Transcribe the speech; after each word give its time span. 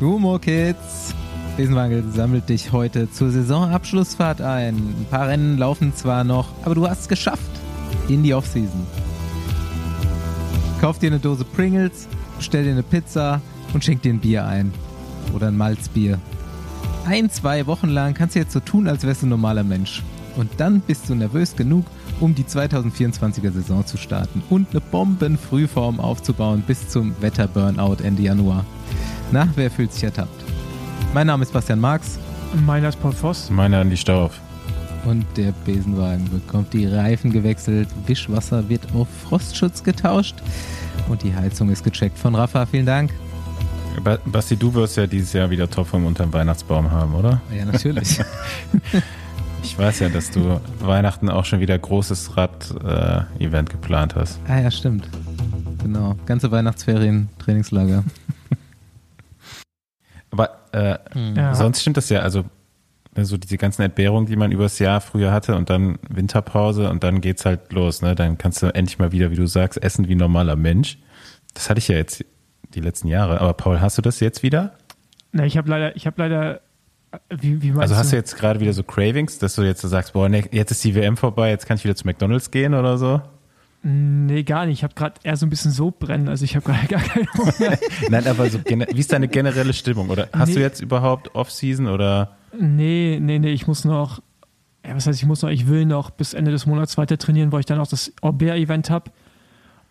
Gumo 0.00 0.38
Kids. 0.40 1.14
Besenwangel 1.56 2.02
sammelt 2.10 2.48
dich 2.48 2.72
heute 2.72 3.08
zur 3.10 3.30
Saisonabschlussfahrt 3.30 4.40
ein. 4.40 4.76
Ein 4.76 5.06
paar 5.08 5.28
Rennen 5.28 5.56
laufen 5.56 5.94
zwar 5.94 6.24
noch, 6.24 6.48
aber 6.64 6.74
du 6.74 6.88
hast 6.88 7.02
es 7.02 7.08
geschafft 7.08 7.50
in 8.08 8.24
die 8.24 8.34
Offseason. 8.34 8.86
Kauf 10.80 10.98
dir 10.98 11.06
eine 11.06 11.20
Dose 11.20 11.44
Pringles, 11.44 12.08
bestell 12.36 12.64
dir 12.64 12.72
eine 12.72 12.82
Pizza 12.82 13.40
und 13.72 13.84
schenk 13.84 14.02
dir 14.02 14.12
ein 14.12 14.18
Bier 14.18 14.44
ein. 14.44 14.72
Oder 15.32 15.48
ein 15.48 15.56
Malzbier. 15.56 16.18
Ein, 17.06 17.30
zwei 17.30 17.66
Wochen 17.66 17.88
lang 17.88 18.14
kannst 18.14 18.34
du 18.34 18.40
jetzt 18.40 18.52
so 18.52 18.60
tun, 18.60 18.88
als 18.88 19.04
wärst 19.04 19.22
du 19.22 19.26
ein 19.26 19.30
normaler 19.30 19.62
Mensch. 19.62 20.02
Und 20.36 20.50
dann 20.56 20.80
bist 20.80 21.08
du 21.08 21.14
nervös 21.14 21.54
genug, 21.54 21.84
um 22.18 22.34
die 22.34 22.44
2024er 22.44 23.52
Saison 23.52 23.86
zu 23.86 23.96
starten 23.96 24.42
und 24.50 24.70
eine 24.70 24.80
Bombenfrühform 24.80 26.00
aufzubauen 26.00 26.64
bis 26.66 26.88
zum 26.88 27.14
Wetter-Burnout 27.20 28.02
Ende 28.02 28.22
Januar. 28.22 28.64
Na, 29.32 29.48
wer 29.56 29.70
fühlt 29.70 29.92
sich 29.92 30.04
ertappt? 30.04 30.44
Mein 31.12 31.26
Name 31.26 31.42
ist 31.42 31.52
Bastian 31.52 31.80
Marx. 31.80 32.18
Meiner 32.66 32.88
ist 32.88 33.00
Paul 33.00 33.12
Voss. 33.12 33.50
Meiner 33.50 33.80
Andi 33.80 33.96
Stauf. 33.96 34.40
Und 35.04 35.26
der 35.36 35.52
Besenwagen 35.66 36.28
bekommt 36.30 36.72
die 36.72 36.86
Reifen 36.86 37.30
gewechselt, 37.30 37.88
Wischwasser 38.06 38.68
wird 38.68 38.82
auf 38.94 39.08
Frostschutz 39.28 39.82
getauscht 39.82 40.36
und 41.08 41.22
die 41.22 41.34
Heizung 41.34 41.70
ist 41.70 41.84
gecheckt 41.84 42.18
von 42.18 42.34
Rafa. 42.34 42.64
Vielen 42.66 42.86
Dank. 42.86 43.12
Basti, 44.24 44.56
du 44.56 44.72
wirst 44.74 44.96
ja 44.96 45.06
dieses 45.06 45.32
Jahr 45.32 45.50
wieder 45.50 45.68
Topform 45.68 46.06
unterm 46.06 46.32
Weihnachtsbaum 46.32 46.90
haben, 46.90 47.14
oder? 47.14 47.40
Ja, 47.56 47.64
natürlich. 47.64 48.18
ich 49.62 49.78
weiß 49.78 50.00
ja, 50.00 50.08
dass 50.08 50.30
du 50.30 50.60
Weihnachten 50.80 51.28
auch 51.28 51.44
schon 51.44 51.60
wieder 51.60 51.78
großes 51.78 52.36
Rad-Event 52.36 53.68
äh, 53.68 53.72
geplant 53.72 54.14
hast. 54.16 54.38
Ah 54.48 54.60
ja, 54.60 54.70
stimmt. 54.70 55.08
Genau. 55.82 56.16
Ganze 56.26 56.50
Weihnachtsferien, 56.50 57.28
Trainingslager. 57.38 58.04
Äh, 60.74 60.98
hm. 61.12 61.36
ja. 61.36 61.54
sonst 61.54 61.80
stimmt 61.80 61.96
das 61.96 62.08
ja, 62.08 62.20
also 62.20 62.44
ne, 63.16 63.24
so 63.24 63.36
diese 63.36 63.58
ganzen 63.58 63.82
Entbehrungen, 63.82 64.26
die 64.26 64.34
man 64.34 64.50
übers 64.50 64.80
Jahr 64.80 65.00
früher 65.00 65.30
hatte 65.30 65.54
und 65.54 65.70
dann 65.70 65.98
Winterpause 66.08 66.90
und 66.90 67.04
dann 67.04 67.20
geht's 67.20 67.44
halt 67.44 67.72
los, 67.72 68.02
ne? 68.02 68.16
Dann 68.16 68.38
kannst 68.38 68.60
du 68.62 68.74
endlich 68.74 68.98
mal 68.98 69.12
wieder, 69.12 69.30
wie 69.30 69.36
du 69.36 69.46
sagst, 69.46 69.80
essen 69.82 70.08
wie 70.08 70.16
ein 70.16 70.18
normaler 70.18 70.56
Mensch. 70.56 70.98
Das 71.54 71.70
hatte 71.70 71.78
ich 71.78 71.86
ja 71.86 71.96
jetzt 71.96 72.24
die 72.74 72.80
letzten 72.80 73.06
Jahre. 73.06 73.40
Aber 73.40 73.54
Paul, 73.54 73.80
hast 73.80 73.98
du 73.98 74.02
das 74.02 74.18
jetzt 74.18 74.42
wieder? 74.42 74.72
Na, 75.30 75.44
ich 75.44 75.56
habe 75.56 75.70
leider, 75.70 75.94
ich 75.94 76.06
habe 76.06 76.20
leider 76.20 76.60
wie, 77.30 77.62
wie 77.62 77.72
also 77.78 77.94
hast 77.94 78.10
du 78.10 78.16
jetzt 78.16 78.36
gerade 78.36 78.58
wieder 78.58 78.72
so 78.72 78.82
Cravings, 78.82 79.38
dass 79.38 79.54
du 79.54 79.62
jetzt 79.62 79.80
so 79.80 79.86
sagst, 79.86 80.14
boah, 80.14 80.28
ne, 80.28 80.42
jetzt 80.50 80.72
ist 80.72 80.82
die 80.82 80.96
WM 80.96 81.16
vorbei, 81.16 81.50
jetzt 81.50 81.66
kann 81.66 81.76
ich 81.76 81.84
wieder 81.84 81.94
zu 81.94 82.06
McDonalds 82.06 82.50
gehen 82.50 82.74
oder 82.74 82.98
so? 82.98 83.22
Nee, 83.86 84.44
gar 84.44 84.64
nicht. 84.64 84.78
Ich 84.78 84.82
habe 84.82 84.94
gerade 84.94 85.20
eher 85.24 85.36
so 85.36 85.44
ein 85.44 85.50
bisschen 85.50 85.70
so 85.70 85.90
brennen, 85.90 86.28
also 86.28 86.42
ich 86.42 86.56
habe 86.56 86.64
gar, 86.72 86.82
gar 86.86 87.00
keine 87.00 87.26
Hunger. 87.36 87.78
Nein, 88.08 88.26
aber 88.26 88.48
so 88.48 88.58
wie 88.64 88.98
ist 88.98 89.12
deine 89.12 89.28
generelle 89.28 89.74
Stimmung? 89.74 90.08
Oder 90.08 90.28
hast 90.32 90.48
nee. 90.48 90.54
du 90.54 90.60
jetzt 90.60 90.80
überhaupt 90.80 91.34
Off-Season 91.34 91.86
oder? 91.88 92.34
Nee, 92.58 93.18
nee, 93.20 93.38
nee, 93.38 93.52
ich 93.52 93.66
muss 93.66 93.84
noch, 93.84 94.22
ja, 94.86 94.96
was 94.96 95.06
heißt, 95.06 95.18
ich 95.18 95.26
muss 95.26 95.42
noch, 95.42 95.50
ich 95.50 95.68
will 95.68 95.84
noch 95.84 96.10
bis 96.10 96.32
Ende 96.32 96.50
des 96.50 96.64
Monats 96.64 96.96
weiter 96.96 97.18
trainieren, 97.18 97.52
weil 97.52 97.60
ich 97.60 97.66
dann 97.66 97.78
auch 97.78 97.86
das 97.86 98.10
Orbea-Event 98.22 98.88
habe 98.88 99.10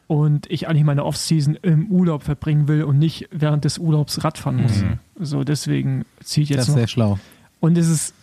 und 0.07 0.49
ich 0.49 0.67
eigentlich 0.67 0.85
meine 0.85 1.05
Off-Season 1.05 1.55
im 1.61 1.91
Urlaub 1.91 2.23
verbringen 2.23 2.67
will 2.67 2.83
und 2.83 2.97
nicht 2.97 3.29
während 3.31 3.63
des 3.63 3.77
Urlaubs 3.77 4.23
Radfahren 4.23 4.59
muss. 4.59 4.81
Mhm. 4.81 4.99
So, 5.19 5.43
deswegen 5.43 6.05
ziehe 6.23 6.43
ich 6.43 6.49
jetzt 6.49 6.61
Das 6.61 6.69
ist 6.69 6.75
sehr 6.75 6.87
schlau. 6.87 7.19
Und 7.59 7.77
es 7.77 7.87
ist, 7.87 8.15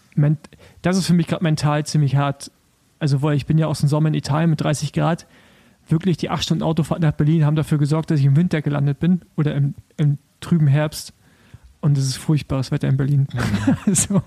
das 0.82 0.96
ist 0.96 1.06
für 1.06 1.14
mich 1.14 1.28
gerade 1.28 1.44
mental 1.44 1.86
ziemlich 1.86 2.16
hart. 2.16 2.50
Also, 2.98 3.22
weil 3.22 3.36
ich 3.36 3.46
bin 3.46 3.56
ja 3.56 3.66
aus 3.66 3.80
dem 3.80 3.88
Sommer 3.88 4.08
in 4.08 4.14
Italien 4.14 4.50
mit 4.50 4.60
30 4.60 4.92
Grad 4.92 5.26
wirklich 5.90 6.16
die 6.16 6.30
acht 6.30 6.42
Stunden 6.42 6.62
Autofahrt 6.62 7.00
nach 7.00 7.12
Berlin 7.12 7.44
haben 7.44 7.56
dafür 7.56 7.78
gesorgt, 7.78 8.10
dass 8.10 8.20
ich 8.20 8.26
im 8.26 8.36
Winter 8.36 8.62
gelandet 8.62 9.00
bin 9.00 9.22
oder 9.36 9.54
im, 9.54 9.74
im 9.96 10.18
trüben 10.40 10.66
Herbst. 10.66 11.12
Und 11.80 11.96
es 11.96 12.06
ist 12.06 12.16
furchtbares 12.16 12.70
Wetter 12.70 12.88
in 12.88 12.96
Berlin. 12.96 13.26
Mhm. 13.32 13.76
also, 13.86 14.22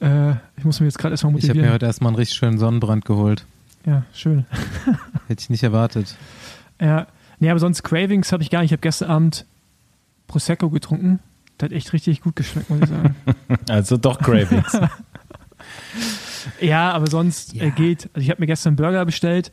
äh, 0.00 0.32
ich 0.56 0.64
muss 0.64 0.80
mir 0.80 0.86
jetzt 0.86 0.98
gerade 0.98 1.12
erstmal 1.12 1.32
motivieren. 1.32 1.56
Ich 1.56 1.62
habe 1.62 1.68
mir 1.68 1.74
heute 1.74 1.86
erstmal 1.86 2.08
einen 2.08 2.16
richtig 2.16 2.36
schönen 2.36 2.58
Sonnenbrand 2.58 3.04
geholt. 3.04 3.46
Ja, 3.84 4.04
schön. 4.14 4.46
Hätte 5.26 5.42
ich 5.42 5.50
nicht 5.50 5.62
erwartet. 5.62 6.16
Ja, 6.80 7.08
nee, 7.40 7.50
aber 7.50 7.58
sonst 7.58 7.82
Cravings 7.82 8.32
habe 8.32 8.42
ich 8.42 8.50
gar 8.50 8.60
nicht. 8.60 8.70
Ich 8.70 8.72
habe 8.72 8.82
gestern 8.82 9.10
Abend 9.10 9.44
Prosecco 10.28 10.70
getrunken. 10.70 11.18
Das 11.58 11.66
hat 11.66 11.72
echt 11.72 11.92
richtig 11.92 12.20
gut 12.22 12.36
geschmeckt, 12.36 12.70
muss 12.70 12.80
ich 12.82 12.88
sagen. 12.88 13.16
Also 13.68 13.96
doch 13.96 14.18
Cravings. 14.20 14.78
ja, 16.60 16.92
aber 16.92 17.08
sonst 17.08 17.54
ja. 17.54 17.64
Äh, 17.64 17.70
geht. 17.70 18.08
Also 18.14 18.24
ich 18.24 18.30
habe 18.30 18.40
mir 18.40 18.46
gestern 18.46 18.70
einen 18.70 18.76
Burger 18.76 19.04
bestellt 19.04 19.50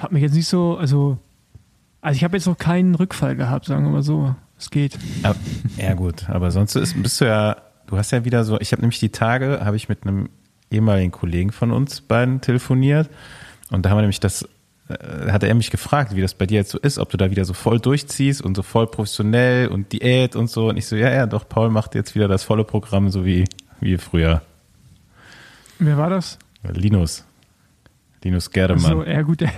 hat 0.00 0.12
mich 0.12 0.22
jetzt 0.22 0.34
nicht 0.34 0.48
so, 0.48 0.76
also, 0.76 1.18
also 2.00 2.16
ich 2.16 2.24
habe 2.24 2.36
jetzt 2.36 2.46
noch 2.46 2.58
keinen 2.58 2.94
Rückfall 2.94 3.36
gehabt, 3.36 3.66
sagen 3.66 3.84
wir 3.84 3.90
mal 3.90 4.02
so. 4.02 4.34
Es 4.58 4.70
geht. 4.70 4.98
Aber, 5.22 5.36
ja 5.76 5.94
gut, 5.94 6.28
aber 6.30 6.50
sonst 6.50 6.76
ist, 6.76 7.00
bist 7.02 7.20
du 7.20 7.26
ja, 7.26 7.56
du 7.86 7.98
hast 7.98 8.10
ja 8.10 8.24
wieder 8.24 8.44
so, 8.44 8.58
ich 8.60 8.72
habe 8.72 8.80
nämlich 8.82 8.98
die 8.98 9.10
Tage, 9.10 9.60
habe 9.62 9.76
ich 9.76 9.88
mit 9.88 10.02
einem 10.02 10.30
ehemaligen 10.70 11.12
Kollegen 11.12 11.52
von 11.52 11.70
uns 11.70 12.00
beiden 12.00 12.40
telefoniert 12.40 13.10
und 13.70 13.84
da 13.84 13.90
haben 13.90 13.98
wir 13.98 14.02
nämlich 14.02 14.20
das, 14.20 14.48
äh, 14.88 15.30
hat 15.30 15.42
er 15.42 15.54
mich 15.54 15.70
gefragt, 15.70 16.16
wie 16.16 16.22
das 16.22 16.32
bei 16.32 16.46
dir 16.46 16.56
jetzt 16.56 16.70
so 16.70 16.78
ist, 16.78 16.98
ob 16.98 17.10
du 17.10 17.18
da 17.18 17.30
wieder 17.30 17.44
so 17.44 17.52
voll 17.52 17.80
durchziehst 17.80 18.40
und 18.40 18.56
so 18.56 18.62
voll 18.62 18.86
professionell 18.86 19.68
und 19.68 19.92
Diät 19.92 20.36
und 20.36 20.48
so 20.48 20.70
und 20.70 20.78
ich 20.78 20.86
so, 20.86 20.96
ja, 20.96 21.10
ja, 21.10 21.26
doch, 21.26 21.46
Paul 21.46 21.68
macht 21.68 21.94
jetzt 21.94 22.14
wieder 22.14 22.28
das 22.28 22.42
volle 22.42 22.64
Programm, 22.64 23.10
so 23.10 23.26
wie, 23.26 23.44
wie 23.80 23.98
früher. 23.98 24.40
Wer 25.78 25.98
war 25.98 26.08
das? 26.08 26.38
Linus. 26.62 27.25
Linus 28.22 28.50
Gerdemann. 28.50 28.90
So, 28.90 29.04
ja 29.04 29.22
gut, 29.22 29.40
der, 29.40 29.52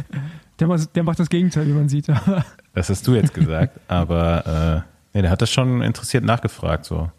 der, 0.58 0.78
der, 0.94 1.02
macht 1.02 1.18
das 1.18 1.28
Gegenteil, 1.28 1.66
wie 1.66 1.72
man 1.72 1.88
sieht. 1.88 2.08
das 2.74 2.90
hast 2.90 3.06
du 3.06 3.14
jetzt 3.14 3.32
gesagt, 3.34 3.78
aber 3.88 4.84
äh, 4.84 5.16
nee, 5.16 5.22
der 5.22 5.30
hat 5.30 5.42
das 5.42 5.50
schon 5.50 5.82
interessiert 5.82 6.24
nachgefragt. 6.24 6.84
So. 6.84 7.10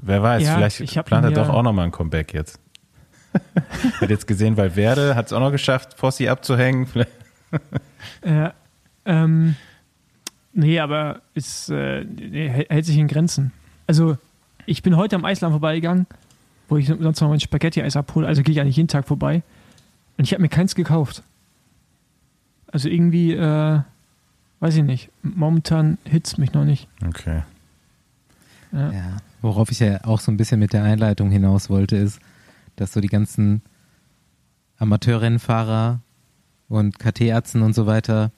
Wer 0.00 0.22
weiß, 0.22 0.42
ja, 0.42 0.56
vielleicht 0.56 1.04
plant 1.04 1.24
er 1.24 1.32
doch 1.32 1.48
auch 1.48 1.62
nochmal 1.62 1.86
ein 1.86 1.90
Comeback 1.90 2.32
jetzt. 2.32 2.58
hat 4.00 4.10
jetzt 4.10 4.26
gesehen, 4.26 4.56
weil 4.56 4.76
Werde 4.76 5.14
hat 5.14 5.26
es 5.26 5.32
auch 5.32 5.40
noch 5.40 5.50
geschafft, 5.50 5.94
Fossi 5.98 6.28
abzuhängen. 6.28 6.86
ja, 8.24 8.54
ähm, 9.04 9.56
nee, 10.52 10.78
aber 10.78 11.20
es 11.34 11.68
äh, 11.68 12.04
hält 12.68 12.86
sich 12.86 12.96
in 12.96 13.08
Grenzen. 13.08 13.52
Also, 13.86 14.16
ich 14.66 14.82
bin 14.82 14.96
heute 14.96 15.16
am 15.16 15.24
Eisland 15.24 15.52
vorbeigegangen, 15.52 16.06
wo 16.68 16.76
ich 16.76 16.86
sonst 16.86 17.20
noch 17.20 17.28
mein 17.28 17.40
Spaghetti-Eis 17.40 17.96
abhole. 17.96 18.26
Also 18.26 18.42
gehe 18.42 18.52
ich 18.52 18.60
eigentlich 18.60 18.76
jeden 18.76 18.88
Tag 18.88 19.06
vorbei. 19.06 19.42
Und 20.16 20.24
ich 20.24 20.32
habe 20.32 20.42
mir 20.42 20.48
keins 20.48 20.74
gekauft. 20.74 21.22
Also 22.66 22.88
irgendwie, 22.88 23.32
äh, 23.32 23.80
weiß 24.60 24.76
ich 24.76 24.82
nicht. 24.82 25.10
Momentan 25.22 25.98
hitzt 26.04 26.38
mich 26.38 26.52
noch 26.52 26.64
nicht. 26.64 26.88
Okay. 27.06 27.42
Ja. 28.72 28.92
ja. 28.92 29.16
Worauf 29.42 29.70
ich 29.70 29.80
ja 29.80 30.04
auch 30.04 30.20
so 30.20 30.32
ein 30.32 30.36
bisschen 30.36 30.58
mit 30.58 30.72
der 30.72 30.82
Einleitung 30.82 31.30
hinaus 31.30 31.70
wollte, 31.70 31.96
ist, 31.96 32.18
dass 32.76 32.92
so 32.92 33.00
die 33.00 33.08
ganzen 33.08 33.62
Amateurrennfahrer 34.78 36.00
und 36.68 36.98
KT-Ärzten 36.98 37.62
und 37.62 37.74
so 37.74 37.86
weiter, 37.86 38.32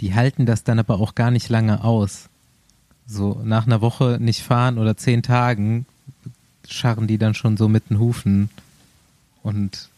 die 0.00 0.14
halten 0.14 0.46
das 0.46 0.64
dann 0.64 0.78
aber 0.78 1.00
auch 1.00 1.14
gar 1.14 1.30
nicht 1.30 1.48
lange 1.48 1.84
aus. 1.84 2.28
So 3.06 3.40
nach 3.44 3.66
einer 3.66 3.80
Woche 3.80 4.18
nicht 4.20 4.42
fahren 4.42 4.78
oder 4.78 4.96
zehn 4.96 5.22
Tagen 5.22 5.86
scharren 6.66 7.06
die 7.06 7.18
dann 7.18 7.34
schon 7.34 7.56
so 7.56 7.68
mit 7.68 7.90
den 7.90 7.98
Hufen 7.98 8.50
und 9.42 9.88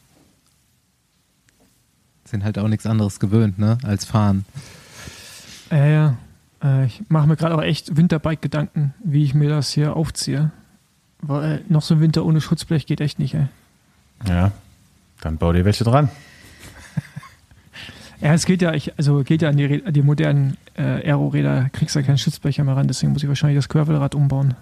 sind 2.30 2.44
halt 2.44 2.58
auch 2.58 2.68
nichts 2.68 2.86
anderes 2.86 3.20
gewöhnt, 3.20 3.58
ne, 3.58 3.78
als 3.82 4.04
fahren. 4.04 4.44
Ja, 5.70 5.86
ja. 5.86 6.16
Äh, 6.62 6.86
ich 6.86 7.02
mache 7.08 7.26
mir 7.26 7.36
gerade 7.36 7.54
auch 7.54 7.62
echt 7.62 7.96
Winterbike-Gedanken, 7.96 8.94
wie 9.04 9.24
ich 9.24 9.34
mir 9.34 9.48
das 9.48 9.70
hier 9.72 9.96
aufziehe. 9.96 10.50
Weil 11.22 11.62
noch 11.68 11.82
so 11.82 11.94
ein 11.94 12.00
Winter 12.00 12.24
ohne 12.24 12.40
Schutzblech 12.40 12.86
geht 12.86 13.00
echt 13.00 13.18
nicht, 13.18 13.34
ey. 13.34 13.46
Ja, 14.26 14.52
dann 15.20 15.36
bau 15.36 15.52
dir 15.52 15.64
welche 15.64 15.84
dran. 15.84 16.08
ja, 18.20 18.32
es 18.32 18.46
geht 18.46 18.62
ja, 18.62 18.72
ich, 18.72 18.96
also 18.96 19.22
geht 19.22 19.42
ja 19.42 19.50
an 19.50 19.56
die, 19.56 19.82
die 19.92 20.02
modernen 20.02 20.56
äh, 20.76 21.06
Aero-Räder, 21.06 21.68
kriegst 21.72 21.94
ja 21.94 22.02
keinen 22.02 22.18
Schutzblecher 22.18 22.64
mehr 22.64 22.76
ran, 22.76 22.88
deswegen 22.88 23.12
muss 23.12 23.22
ich 23.22 23.28
wahrscheinlich 23.28 23.58
das 23.58 23.68
Querfelrad 23.68 24.14
umbauen. 24.14 24.54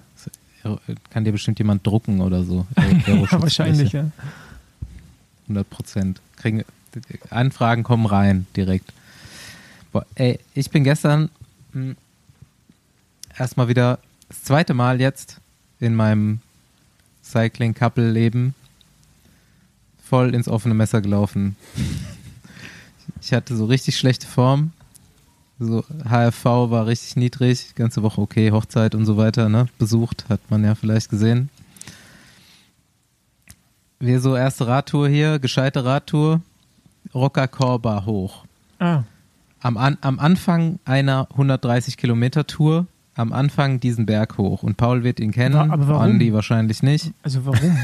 Kann 1.10 1.24
dir 1.24 1.32
bestimmt 1.32 1.58
jemand 1.58 1.86
drucken 1.86 2.20
oder 2.20 2.42
so. 2.42 2.66
ja, 3.06 3.40
wahrscheinlich, 3.40 3.92
ja. 3.92 4.10
100 5.44 5.70
Prozent. 5.70 6.20
Kriegen, 6.36 6.64
Anfragen 7.30 7.82
kommen 7.82 8.06
rein 8.06 8.46
direkt. 8.56 8.92
Boah, 9.92 10.06
ey, 10.14 10.38
ich 10.54 10.70
bin 10.70 10.84
gestern 10.84 11.30
hm, 11.72 11.96
erstmal 13.36 13.68
wieder 13.68 13.98
das 14.28 14.42
zweite 14.42 14.74
Mal 14.74 15.00
jetzt 15.00 15.40
in 15.80 15.94
meinem 15.94 16.40
Cycling-Couple-Leben 17.22 18.54
voll 20.02 20.34
ins 20.34 20.48
offene 20.48 20.74
Messer 20.74 21.00
gelaufen. 21.00 21.56
ich 23.20 23.32
hatte 23.32 23.56
so 23.56 23.66
richtig 23.66 23.96
schlechte 23.96 24.26
Form. 24.26 24.72
So 25.58 25.84
HFV 26.08 26.44
war 26.70 26.86
richtig 26.86 27.16
niedrig, 27.16 27.74
ganze 27.74 28.02
Woche 28.02 28.20
okay, 28.20 28.52
Hochzeit 28.52 28.94
und 28.94 29.04
so 29.06 29.16
weiter, 29.16 29.48
ne? 29.48 29.68
Besucht, 29.78 30.26
hat 30.28 30.40
man 30.50 30.64
ja 30.64 30.74
vielleicht 30.74 31.10
gesehen. 31.10 31.50
Wir 33.98 34.20
so 34.20 34.36
erste 34.36 34.68
Radtour 34.68 35.08
hier, 35.08 35.40
gescheite 35.40 35.84
Radtour. 35.84 36.40
Rockerkorba 37.14 38.04
hoch. 38.06 38.44
Ah. 38.78 39.02
Am, 39.60 39.76
an, 39.76 39.98
am 40.02 40.18
Anfang 40.18 40.78
einer 40.84 41.26
130 41.32 41.96
Kilometer 41.96 42.46
Tour, 42.46 42.86
am 43.14 43.32
Anfang 43.32 43.80
diesen 43.80 44.06
Berg 44.06 44.38
hoch 44.38 44.62
und 44.62 44.76
Paul 44.76 45.02
wird 45.02 45.18
ihn 45.20 45.32
kennen, 45.32 45.54
Wa- 45.56 45.72
aber 45.74 45.88
warum? 45.88 46.02
Andi 46.02 46.32
wahrscheinlich 46.32 46.82
nicht. 46.82 47.12
Also 47.22 47.44
warum? 47.44 47.76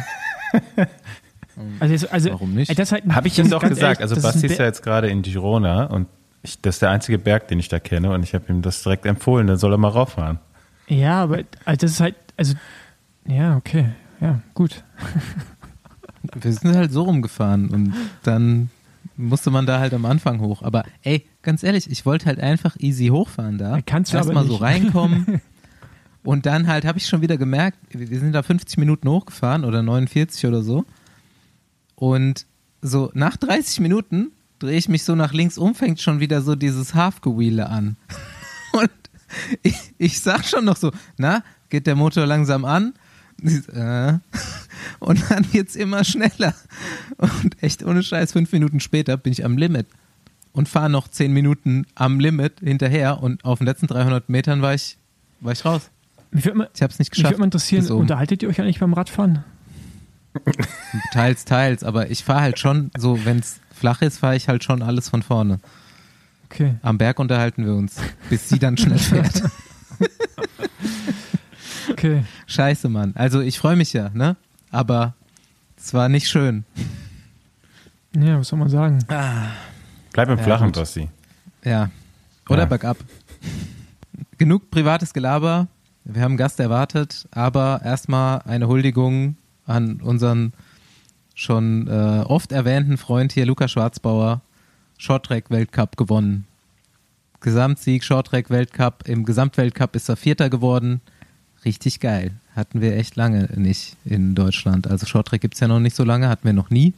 also, 1.81 2.09
also 2.09 2.31
Warum 2.31 2.55
nicht? 2.55 2.69
ey, 2.69 2.75
Das 2.77 2.93
halt 2.93 3.05
Habe 3.13 3.27
ich 3.29 3.39
ihm 3.39 3.51
doch 3.51 3.61
gesagt. 3.63 3.83
ehrlich, 3.83 4.01
also 4.01 4.15
das 4.15 4.25
ist 4.25 4.33
Basti 4.35 4.47
ist 4.47 4.59
ja 4.59 4.65
jetzt 4.67 4.83
gerade 4.83 5.09
in 5.09 5.23
Girona 5.23 5.85
und 5.87 6.07
ich, 6.43 6.61
das 6.61 6.77
ist 6.77 6.83
der 6.83 6.91
einzige 6.91 7.19
Berg, 7.19 7.49
den 7.49 7.59
ich 7.59 7.69
da 7.69 7.79
kenne 7.81 8.11
und 8.13 8.23
ich 8.23 8.35
habe 8.35 8.45
ihm 8.53 8.63
das 8.63 8.83
direkt 8.83 9.07
empfohlen, 9.07 9.47
dann 9.47 9.57
soll 9.57 9.73
er 9.73 9.79
mal 9.79 9.89
rauffahren. 9.89 10.39
Ja, 10.89 11.23
aber 11.23 11.39
also 11.65 11.79
das 11.81 11.91
ist 11.93 12.01
halt, 12.01 12.15
also, 12.37 12.55
ja, 13.27 13.57
okay, 13.57 13.87
ja, 14.21 14.41
gut. 14.53 14.85
Wir 16.35 16.53
sind 16.53 16.77
halt 16.77 16.93
so 16.93 17.03
rumgefahren 17.03 17.71
und 17.71 17.95
dann 18.23 18.71
musste 19.17 19.51
man 19.51 19.67
da 19.67 19.79
halt 19.79 19.95
am 19.95 20.05
Anfang 20.05 20.41
hoch. 20.41 20.63
Aber 20.63 20.85
ey, 21.03 21.27
ganz 21.43 21.63
ehrlich, 21.63 21.91
ich 21.91 22.05
wollte 22.07 22.27
halt 22.27 22.41
einfach 22.41 22.77
easy 22.79 23.09
hochfahren 23.09 23.59
da. 23.59 23.81
Kannst 23.85 24.13
du 24.13 24.17
Erstmal 24.17 24.47
so 24.47 24.57
reinkommen. 24.57 25.41
und 26.25 26.47
dann 26.47 26.67
halt 26.67 26.85
habe 26.85 26.99
ich 26.99 27.07
schon 27.07 27.21
wieder 27.21 27.37
gemerkt, 27.37 27.79
wir 27.91 28.19
sind 28.19 28.33
da 28.33 28.43
50 28.43 28.79
Minuten 28.79 29.09
hochgefahren 29.09 29.65
oder 29.65 29.83
49 29.83 30.47
oder 30.47 30.63
so. 30.63 30.85
Und 31.95 32.47
so 32.83 33.11
nach 33.15 33.37
30 33.37 33.81
Minuten 33.81 34.33
drehe 34.59 34.77
ich 34.77 34.89
mich 34.89 35.05
so 35.05 35.15
nach 35.15 35.33
links 35.33 35.59
um, 35.59 35.75
fängt 35.75 36.01
schon 36.01 36.21
wieder 36.21 36.43
so 36.43 36.55
dieses 36.55 36.95
Halfgewheele 36.95 37.69
an. 37.69 37.97
Und 38.73 38.91
ich, 39.63 39.95
ich 39.99 40.21
sag 40.21 40.45
schon 40.45 40.65
noch 40.65 40.77
so, 40.77 40.91
na, 41.17 41.43
geht 41.69 41.87
der 41.87 41.97
Motor 41.97 42.27
langsam 42.27 42.65
an? 42.65 42.95
Äh. 43.43 44.15
Und 45.01 45.31
dann 45.31 45.47
jetzt 45.53 45.77
immer 45.77 46.05
schneller. 46.05 46.55
Und 47.19 47.63
echt 47.63 47.83
ohne 47.85 48.03
Scheiß, 48.03 48.33
fünf 48.33 48.53
Minuten 48.53 48.81
später 48.81 49.17
bin 49.17 49.33
ich 49.33 49.45
am 49.45 49.57
Limit 49.59 49.87
und 50.53 50.69
fahre 50.69 50.89
noch 50.89 51.09
zehn 51.09 51.33
Minuten 51.33 51.87
am 51.95 52.21
Limit 52.21 52.61
hinterher 52.61 53.23
und 53.23 53.45
auf 53.45 53.59
den 53.59 53.67
letzten 53.67 53.87
300 53.87 54.29
Metern 54.29 54.63
war 54.63 54.73
ich, 54.75 54.97
war 55.41 55.53
ich 55.53 55.65
raus. 55.65 55.91
Mich 56.31 56.45
würde 56.45 56.59
mal, 56.59 56.71
Ich 56.75 56.83
habe 56.83 56.93
es 56.93 56.99
nicht 56.99 57.11
mich 57.11 57.17
geschafft. 57.17 57.33
würd 57.35 57.39
mal 57.41 57.45
interessieren, 57.47 57.83
So, 57.85 57.99
unterhaltet 57.99 58.43
ihr 58.43 58.49
euch 58.49 58.61
eigentlich 58.61 58.81
beim 58.81 58.93
Radfahren? 58.95 59.45
teils, 61.13 61.45
teils, 61.45 61.85
aber 61.85 62.11
ich 62.11 62.25
fahre 62.25 62.41
halt 62.43 62.59
schon 62.59 62.91
so, 62.97 63.25
wenn 63.25 63.39
es 63.39 63.61
flach 63.73 64.03
ist, 64.03 64.19
fahre 64.19 64.37
ich 64.37 64.49
halt 64.49 64.65
schon 64.65 64.83
alles 64.83 65.09
von 65.09 65.23
vorne. 65.23 65.61
Okay. 66.47 66.77
Am 66.83 66.99
Berg 66.99 67.19
unterhalten 67.19 67.65
wir 67.67 67.75
uns, 67.75 67.97
bis 68.31 68.49
sie 68.49 68.59
dann 68.59 68.77
schnell 68.77 68.99
fährt. 68.99 69.43
Okay. 72.05 72.23
Scheiße, 72.47 72.91
Mann. 72.91 73.13
Also 73.17 73.41
ich 73.41 73.59
freue 73.59 73.77
mich 73.77 73.95
ja, 73.95 74.11
ne? 74.11 74.37
Aber 74.71 75.15
es 75.79 75.95
war 75.95 76.11
nicht 76.11 76.29
schön. 76.29 76.65
Ja, 78.15 78.39
was 78.39 78.49
soll 78.49 78.59
man 78.59 78.69
sagen? 78.69 78.99
Bleib 80.13 80.29
im 80.29 80.37
Ja, 80.37 80.45
Flachen, 80.45 80.67
gut. 80.67 80.75
Basti. 80.75 81.09
Ja. 81.65 81.89
Oder 82.51 82.61
Ja. 82.65 82.67
bergab. 82.67 82.99
Genug 84.37 84.71
privates 84.71 85.15
Gelaber. 85.15 85.67
Wir 86.05 86.21
haben 86.21 86.33
einen 86.33 86.37
Gast 86.37 86.61
erwartet, 86.61 87.27
aber 87.31 87.81
erstmal 87.83 88.43
eine 88.43 88.69
Huldigung 88.69 89.37
an 89.65 90.03
unseren 90.03 90.53
schon 91.35 91.89
äh, 91.89 92.23
oft 92.27 92.53
erwähnten 92.53 92.99
Freund 92.99 93.33
hier, 93.33 93.47
Luca 93.47 93.67
Schwarzbauer. 93.67 94.43
Shorttrack-Weltcup 94.99 95.97
gewonnen. 95.97 96.47
Gesamtsieg, 97.41 98.05
Shorttrack-Weltcup. 98.05 99.09
Im 99.09 99.25
Gesamtweltcup 99.25 99.97
ist 99.97 100.11
er 100.11 100.17
Vierter 100.17 100.51
geworden. 100.51 101.01
Richtig 101.65 102.01
geil. 102.01 102.33
Hatten 102.55 102.81
wir 102.81 102.97
echt 102.97 103.17
lange 103.17 103.49
nicht 103.57 103.97
in 104.05 104.35
Deutschland. 104.35 104.87
Also 104.87 105.07
Shorttrack 105.07 105.41
gibt's 105.41 105.61
ja 105.61 105.69
noch 105.69 105.81
nicht 105.81 105.97
so 105.97 106.05
lange, 106.05 106.29
hatten 106.29 106.45
wir 106.45 106.53
noch 106.53 106.71
nie. 106.71 106.93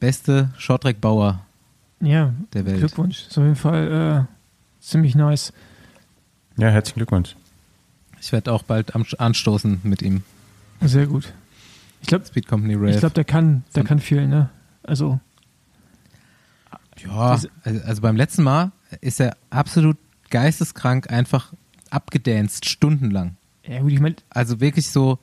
Beste 0.00 0.50
Shorttrack-Bauer 0.58 1.40
Ja, 2.00 2.32
der 2.52 2.66
Welt. 2.66 2.78
Glückwunsch. 2.78 3.26
Ist 3.28 3.38
auf 3.38 3.44
jeden 3.44 3.56
Fall 3.56 4.26
äh, 4.28 4.82
ziemlich 4.82 5.14
nice. 5.14 5.52
Ja, 6.56 6.68
herzlichen 6.68 6.98
Glückwunsch. 6.98 7.36
Ich 8.20 8.32
werde 8.32 8.52
auch 8.52 8.62
bald 8.62 8.94
am- 8.94 9.06
anstoßen 9.18 9.80
mit 9.82 10.02
ihm. 10.02 10.22
Sehr 10.80 11.06
gut. 11.06 11.32
Ich 12.00 12.08
glaube, 12.08 12.26
Speed 12.26 12.46
Company 12.48 12.74
Rave. 12.74 12.90
ich 12.90 12.98
glaub, 12.98 13.14
der 13.14 13.24
kann, 13.24 13.64
der 13.74 13.84
kann 13.84 13.98
viel, 13.98 14.26
ne? 14.26 14.50
Also, 14.82 15.20
ja, 17.02 17.10
also, 17.10 17.48
also 17.64 18.02
beim 18.02 18.16
letzten 18.16 18.42
Mal 18.42 18.72
ist 19.00 19.20
er 19.20 19.36
absolut 19.50 19.96
geisteskrank 20.30 21.10
einfach 21.10 21.52
abgedanced, 21.94 22.66
stundenlang. 22.68 23.36
ja 23.66 23.80
gut, 23.80 23.92
ich 23.92 24.00
meine, 24.00 24.16
Also 24.30 24.60
wirklich 24.60 24.88
so, 24.88 25.18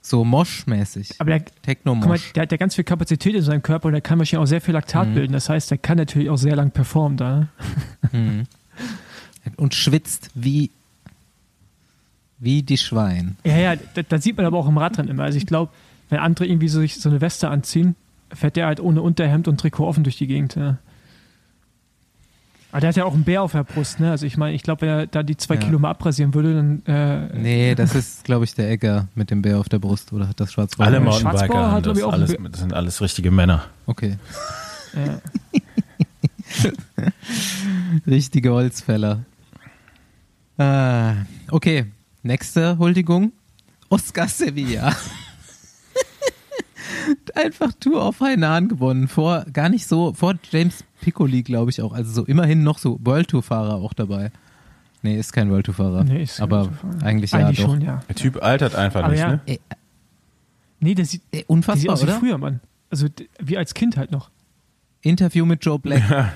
so 0.00 0.24
Mosh-mäßig. 0.24 1.14
aber 1.18 1.30
der, 1.30 1.40
guck 1.40 1.48
mal, 1.54 1.62
Techno-Mosh. 1.62 2.32
der 2.34 2.42
hat 2.42 2.52
ja 2.52 2.58
ganz 2.58 2.74
viel 2.74 2.84
Kapazität 2.84 3.34
in 3.34 3.42
seinem 3.42 3.62
Körper 3.62 3.86
und 3.86 3.92
der 3.92 4.00
kann 4.00 4.18
wahrscheinlich 4.18 4.42
auch 4.44 4.48
sehr 4.48 4.60
viel 4.60 4.74
Laktat 4.74 5.08
Mhm. 5.08 5.14
bilden. 5.14 5.32
Das 5.32 5.48
heißt, 5.48 5.70
der 5.70 5.78
kann 5.78 5.96
natürlich 5.98 6.30
auch 6.30 6.36
sehr 6.36 6.56
lang 6.56 6.70
performen 6.70 7.16
da. 7.16 7.48
Mhm. 8.12 8.44
Und 9.56 9.74
schwitzt 9.74 10.30
wie, 10.34 10.70
wie 12.38 12.62
die 12.62 12.78
Schwein. 12.78 13.36
Ja, 13.44 13.56
ja, 13.58 13.76
da, 13.94 14.02
da 14.02 14.18
sieht 14.18 14.36
man 14.36 14.46
aber 14.46 14.58
auch 14.58 14.68
im 14.68 14.78
Radrennen 14.78 15.10
immer. 15.10 15.24
Also 15.24 15.38
ich 15.38 15.46
glaube, 15.46 15.72
wenn 16.10 16.18
andere 16.20 16.46
irgendwie 16.46 16.68
so, 16.68 16.80
sich 16.80 16.96
so 17.00 17.08
eine 17.08 17.20
Weste 17.20 17.48
anziehen, 17.48 17.94
fährt 18.32 18.56
der 18.56 18.66
halt 18.66 18.80
ohne 18.80 19.02
Unterhemd 19.02 19.48
und 19.48 19.58
Trikot 19.60 19.86
offen 19.86 20.04
durch 20.04 20.16
die 20.16 20.26
Gegend. 20.26 20.54
Ja. 20.54 20.78
Aber 22.70 22.80
der 22.80 22.88
hat 22.88 22.96
ja 22.96 23.04
auch 23.04 23.14
einen 23.14 23.24
Bär 23.24 23.42
auf 23.42 23.52
der 23.52 23.64
Brust, 23.64 23.98
ne? 23.98 24.10
Also 24.10 24.26
ich 24.26 24.36
meine, 24.36 24.54
ich 24.54 24.62
glaube, 24.62 24.82
wenn 24.82 24.88
er 24.90 25.06
da 25.06 25.22
die 25.22 25.38
zwei 25.38 25.54
Ja. 25.54 25.60
Kilo 25.60 25.78
mal 25.78 25.88
abrasieren 25.90 26.34
würde, 26.34 26.54
dann 26.54 26.82
äh, 26.84 27.34
Nee, 27.38 27.74
das 27.74 27.94
ist, 27.94 28.24
glaube 28.24 28.44
ich, 28.44 28.54
der 28.54 28.70
Egger 28.70 29.08
mit 29.14 29.30
dem 29.30 29.40
Bär 29.40 29.58
auf 29.58 29.70
der 29.70 29.78
Brust 29.78 30.12
oder 30.12 30.28
hat 30.28 30.38
das 30.38 30.52
Schwarzbauer? 30.52 30.86
Alle 30.86 31.00
Mountainbiker 31.00 31.72
hat, 31.72 31.86
das, 31.86 32.02
alles, 32.02 32.36
das 32.50 32.60
sind 32.60 32.74
alles 32.74 33.00
richtige 33.00 33.30
Männer. 33.30 33.64
Okay. 33.86 34.18
ja. 34.94 35.20
Richtige 38.06 38.52
Holzfäller. 38.52 39.24
Ah, 40.56 41.14
okay, 41.50 41.86
nächste 42.22 42.78
Huldigung. 42.78 43.32
Oscar 43.90 44.28
Sevilla. 44.28 44.96
Einfach 47.34 47.72
Tour 47.80 48.02
auf 48.02 48.20
Hainan 48.20 48.68
gewonnen. 48.68 49.08
Vor, 49.08 49.44
gar 49.52 49.68
nicht 49.68 49.86
so, 49.86 50.14
vor 50.14 50.34
James 50.50 50.84
Piccoli, 51.00 51.42
glaube 51.42 51.70
ich 51.70 51.80
auch. 51.82 51.92
Also 51.92 52.12
so 52.12 52.24
immerhin 52.24 52.62
noch 52.62 52.78
so 52.78 52.98
World 53.02 53.28
Tour 53.28 53.42
Fahrer 53.42 53.74
auch 53.76 53.92
dabei. 53.92 54.30
Nee, 55.02 55.18
ist 55.18 55.32
kein 55.32 55.50
World 55.50 55.66
Tour 55.66 55.74
Fahrer. 55.76 56.04
Nee, 56.04 56.22
ist 56.24 56.38
kein 56.38 56.44
aber 56.44 56.70
eigentlich 57.02 57.30
ja 57.32 57.38
Eigentlich 57.40 57.58
doch. 57.58 57.66
schon, 57.70 57.80
ja. 57.82 58.02
Der 58.08 58.16
Typ 58.16 58.42
altert 58.42 58.74
einfach 58.74 59.02
Aber 59.04 59.12
nicht, 59.12 59.20
ja. 59.20 59.32
ne? 59.32 59.40
Ey, 59.46 59.60
Nee, 60.80 60.94
der 60.94 61.04
sieht, 61.06 61.22
ey, 61.22 61.28
der 61.30 61.38
sieht 61.40 61.48
unfassbar, 61.48 61.92
aus 61.94 62.00
wie 62.02 62.04
oder? 62.04 62.18
früher, 62.18 62.38
Mann. 62.38 62.60
Also 62.90 63.06
wie 63.40 63.56
als 63.58 63.74
Kind 63.74 63.96
halt 63.96 64.12
noch. 64.12 64.30
Interview 65.02 65.44
mit 65.44 65.64
Joe 65.64 65.78
Black. 65.78 66.02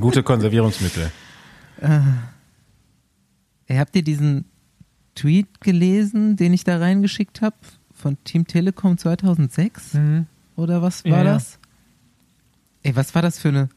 Gute 0.00 0.22
Konservierungsmittel. 0.22 1.10
Ey, 3.66 3.76
habt 3.76 3.96
ihr 3.96 4.02
diesen 4.02 4.44
Tweet 5.14 5.60
gelesen, 5.60 6.36
den 6.36 6.52
ich 6.52 6.64
da 6.64 6.78
reingeschickt 6.78 7.40
habe? 7.42 7.56
Von 7.92 8.22
Team 8.24 8.46
Telekom 8.46 8.98
2006? 8.98 9.94
Mhm. 9.94 10.26
Oder 10.56 10.82
was 10.82 11.02
Ja, 11.04 11.12
war 11.12 11.18
ja. 11.24 11.32
das? 11.34 11.58
Ey, 12.86 12.94
was 12.94 13.16
war 13.16 13.22
das 13.22 13.40
für 13.40 13.48
eine 13.48 13.68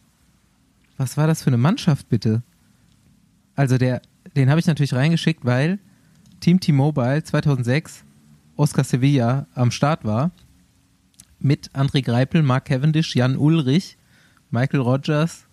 was 0.98 1.18
war 1.18 1.26
das 1.26 1.42
für 1.42 1.50
eine 1.50 1.58
Mannschaft 1.58 2.10
bitte? 2.10 2.44
Also 3.56 3.80
der 3.80 4.04
den 4.36 4.52
habe 4.52 4.60
ich 4.60 4.68
natürlich 4.68 4.94
reingeschickt, 4.94 5.44
weil 5.46 5.80
Team 6.42 6.60
T-Mobile 6.60 7.24
2006 7.24 8.04
Oscar 8.56 8.84
Sevilla 8.84 9.48
am 9.56 9.72
Start 9.72 10.06
war 10.06 10.30
mit 11.40 11.72
André 11.72 12.04
Greipel, 12.04 12.44
Mark 12.44 12.66
Cavendish, 12.66 13.16
Jan 13.16 13.36
Ulrich, 13.36 13.98
Michael 14.52 14.82
Rogers, 14.82 15.48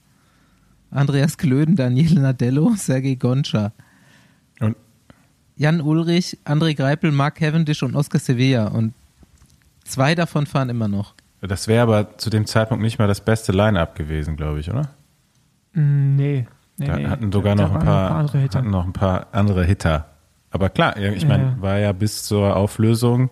Andreas 0.91 1.39
Klöden, 1.39 1.77
Daniele 1.77 2.21
Nadello, 2.21 2.75
Sergei 2.77 3.15
Goncha. 3.15 3.73
Und 4.61 4.77
Jan 5.57 5.81
Ulrich, 5.81 6.37
André 6.45 6.75
Greipel, 6.75 7.11
Mark 7.11 7.37
Cavendish 7.37 7.83
und 7.83 7.97
Oscar 7.97 8.19
Sevilla 8.19 8.67
und 8.67 8.93
zwei 9.85 10.15
davon 10.15 10.45
fahren 10.45 10.69
immer 10.69 10.89
noch. 10.89 11.16
Das 11.47 11.69
wäre 11.69 11.83
aber 11.83 12.19
zu 12.19 12.31
dem 12.31 12.47
Zeitpunkt 12.47 12.83
nicht 12.83 12.99
mal 12.99 13.09
das 13.09 13.21
beste 13.21 13.53
Line-Up 13.53 13.95
gewesen, 13.95 14.37
glaube 14.37 14.61
ich, 14.61 14.71
oder? 14.71 14.91
Mm, 15.73 16.17
Nee. 16.17 16.47
nee, 16.77 16.87
Da 16.87 16.97
nee. 16.97 17.07
hatten 17.07 17.33
sogar 17.33 17.57
Da 17.57 17.65
noch 17.69 17.75
ein 17.75 17.85
paar, 17.85 18.11
andere 18.13 18.39
Hitter. 18.39 18.59
hatten 18.59 18.71
noch 18.71 18.85
ein 18.85 18.93
paar 18.93 19.27
andere 19.33 19.65
Hitter. 19.65 20.07
Aber 20.51 20.71
klar, 20.71 20.97
ich 20.97 21.27
meine, 21.27 21.45
ja. 21.45 21.57
war 21.61 21.79
ja 21.79 21.93
bis 21.93 22.25
zur 22.25 22.57
Auflösung 22.57 23.31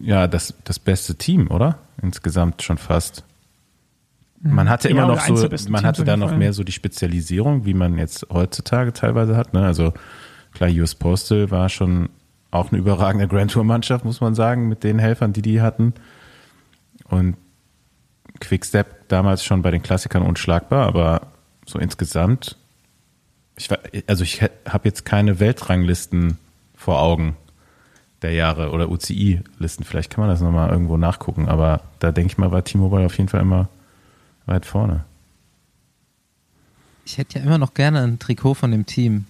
ja 0.00 0.26
das, 0.26 0.54
das 0.64 0.78
beste 0.78 1.16
Team, 1.16 1.50
oder? 1.50 1.78
Insgesamt 2.02 2.62
schon 2.62 2.78
fast. 2.78 3.24
Man 4.40 4.68
hatte. 4.68 4.88
Ja, 4.88 4.94
immer 4.96 5.06
noch 5.06 5.20
so, 5.20 5.48
man 5.70 5.84
hatte 5.84 6.04
da 6.04 6.16
noch 6.16 6.36
mehr 6.36 6.52
so 6.52 6.62
die 6.62 6.72
Spezialisierung, 6.72 7.64
wie 7.64 7.74
man 7.74 7.98
jetzt 7.98 8.26
heutzutage 8.30 8.92
teilweise 8.92 9.36
hat. 9.36 9.54
Ne? 9.54 9.64
Also 9.64 9.92
klar, 10.52 10.70
US 10.70 10.94
Postal 10.94 11.50
war 11.50 11.68
schon 11.68 12.10
auch 12.50 12.70
eine 12.70 12.78
überragende 12.78 13.28
Grand 13.28 13.50
Tour 13.50 13.64
Mannschaft, 13.64 14.04
muss 14.04 14.20
man 14.20 14.34
sagen, 14.34 14.68
mit 14.68 14.84
den 14.84 14.98
Helfern, 14.98 15.32
die 15.32 15.42
die 15.42 15.60
hatten. 15.60 15.94
Und 17.08 17.36
Quickstep 18.40 19.08
damals 19.08 19.44
schon 19.44 19.62
bei 19.62 19.70
den 19.70 19.82
Klassikern 19.82 20.22
unschlagbar, 20.22 20.86
aber 20.86 21.28
so 21.64 21.78
insgesamt, 21.78 22.56
ich 23.56 23.70
war, 23.70 23.78
also 24.06 24.24
ich 24.24 24.42
habe 24.42 24.88
jetzt 24.88 25.04
keine 25.04 25.40
Weltranglisten 25.40 26.38
vor 26.74 27.00
Augen 27.00 27.36
der 28.22 28.32
Jahre 28.32 28.70
oder 28.70 28.90
UCI-Listen. 28.90 29.84
Vielleicht 29.84 30.10
kann 30.10 30.22
man 30.22 30.30
das 30.30 30.40
nochmal 30.40 30.70
irgendwo 30.70 30.96
nachgucken, 30.96 31.48
aber 31.48 31.82
da 31.98 32.12
denke 32.12 32.32
ich 32.32 32.38
mal, 32.38 32.50
war 32.50 32.64
T-Mobile 32.64 33.06
auf 33.06 33.16
jeden 33.16 33.28
Fall 33.28 33.40
immer 33.40 33.68
weit 34.46 34.66
vorne. 34.66 35.04
ich 37.04 37.18
hätte 37.18 37.38
ja 37.38 37.44
immer 37.44 37.58
noch 37.58 37.74
gerne 37.74 38.02
ein 38.02 38.18
Trikot 38.18 38.54
von 38.54 38.70
dem 38.70 38.86
Team. 38.86 39.26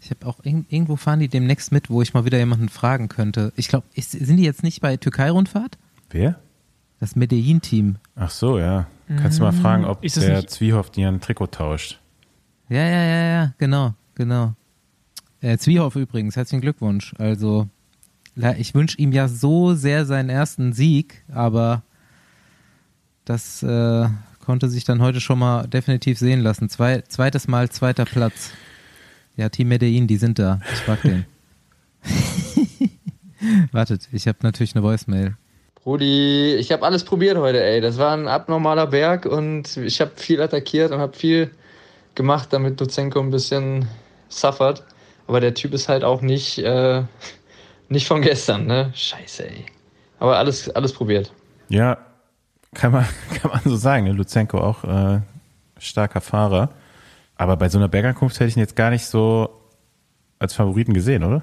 Ich 0.00 0.10
habe 0.10 0.26
auch 0.26 0.38
irgendwo 0.42 0.96
fahren 0.96 1.20
die 1.20 1.28
demnächst 1.28 1.72
mit, 1.72 1.90
wo 1.90 2.00
ich 2.00 2.14
mal 2.14 2.24
wieder 2.24 2.38
jemanden 2.38 2.70
fragen 2.70 3.08
könnte. 3.08 3.52
Ich 3.56 3.68
glaube, 3.68 3.86
sind 3.94 4.36
die 4.38 4.44
jetzt 4.44 4.62
nicht 4.62 4.80
bei 4.80 4.96
Türkei-Rundfahrt? 4.96 5.76
Wer? 6.08 6.40
Das 7.00 7.16
Medellin-Team. 7.16 7.96
Ach 8.14 8.30
so, 8.30 8.58
ja. 8.58 8.86
Kannst 9.08 9.38
du 9.38 9.42
mal 9.42 9.52
Mm, 9.52 9.60
fragen, 9.60 9.84
ob 9.86 10.04
ist 10.04 10.16
das 10.16 10.24
der 10.26 10.36
nicht- 10.36 10.50
Zwiehoff 10.50 10.90
dir 10.90 11.08
ein 11.08 11.20
Trikot 11.20 11.48
tauscht. 11.48 11.98
Ja, 12.68 12.84
ja, 12.84 13.02
ja, 13.02 13.22
ja, 13.26 13.54
genau, 13.58 13.94
genau. 14.14 14.54
Äh, 15.40 15.56
Zwiehoff 15.58 15.96
übrigens, 15.96 16.36
herzlichen 16.36 16.60
Glückwunsch. 16.60 17.14
Also, 17.18 17.68
ich 18.58 18.74
wünsche 18.74 18.98
ihm 18.98 19.10
ja 19.12 19.26
so 19.26 19.74
sehr 19.74 20.06
seinen 20.06 20.28
ersten 20.28 20.72
Sieg, 20.72 21.24
aber 21.32 21.82
das 23.24 23.62
äh, 23.62 24.06
konnte 24.44 24.68
sich 24.68 24.84
dann 24.84 25.00
heute 25.00 25.20
schon 25.20 25.38
mal 25.40 25.66
definitiv 25.66 26.18
sehen 26.18 26.40
lassen. 26.40 26.68
Zwei, 26.68 27.00
zweites 27.08 27.48
Mal 27.48 27.70
zweiter 27.70 28.04
Platz. 28.04 28.50
Ja, 29.36 29.48
Team 29.48 29.68
Medellin, 29.68 30.06
die 30.06 30.16
sind 30.18 30.38
da. 30.38 30.60
Ich 30.72 30.80
frag 30.80 31.02
den. 31.02 31.24
Wartet, 33.72 34.08
ich 34.12 34.28
habe 34.28 34.38
natürlich 34.42 34.74
eine 34.74 34.82
Voicemail. 34.84 35.36
Rudi, 35.86 36.56
ich 36.56 36.72
habe 36.72 36.84
alles 36.84 37.04
probiert 37.04 37.38
heute, 37.38 37.62
ey. 37.62 37.80
Das 37.80 37.96
war 37.96 38.12
ein 38.14 38.28
abnormaler 38.28 38.86
Berg 38.86 39.24
und 39.24 39.76
ich 39.78 40.00
habe 40.00 40.12
viel 40.16 40.42
attackiert 40.42 40.92
und 40.92 41.00
habe 41.00 41.16
viel 41.16 41.50
gemacht, 42.14 42.48
damit 42.52 42.78
Luzenko 42.80 43.20
ein 43.20 43.30
bisschen 43.30 43.88
suffert. 44.28 44.84
Aber 45.26 45.40
der 45.40 45.54
Typ 45.54 45.72
ist 45.72 45.88
halt 45.88 46.04
auch 46.04 46.20
nicht, 46.20 46.58
äh, 46.58 47.02
nicht 47.88 48.06
von 48.06 48.20
gestern, 48.20 48.66
ne? 48.66 48.90
Scheiße, 48.94 49.48
ey. 49.48 49.64
Aber 50.18 50.36
alles, 50.36 50.68
alles 50.70 50.92
probiert. 50.92 51.32
Ja, 51.68 51.96
kann 52.74 52.92
man, 52.92 53.06
kann 53.40 53.50
man 53.50 53.60
so 53.64 53.76
sagen. 53.76 54.04
Ne? 54.04 54.12
Luzenko 54.12 54.58
auch 54.58 54.84
äh, 54.84 55.20
starker 55.78 56.20
Fahrer. 56.20 56.70
Aber 57.36 57.56
bei 57.56 57.70
so 57.70 57.78
einer 57.78 57.88
Bergankunft 57.88 58.36
hätte 58.38 58.48
ich 58.48 58.56
ihn 58.56 58.60
jetzt 58.60 58.76
gar 58.76 58.90
nicht 58.90 59.06
so 59.06 59.48
als 60.38 60.52
Favoriten 60.52 60.92
gesehen, 60.92 61.24
oder? 61.24 61.42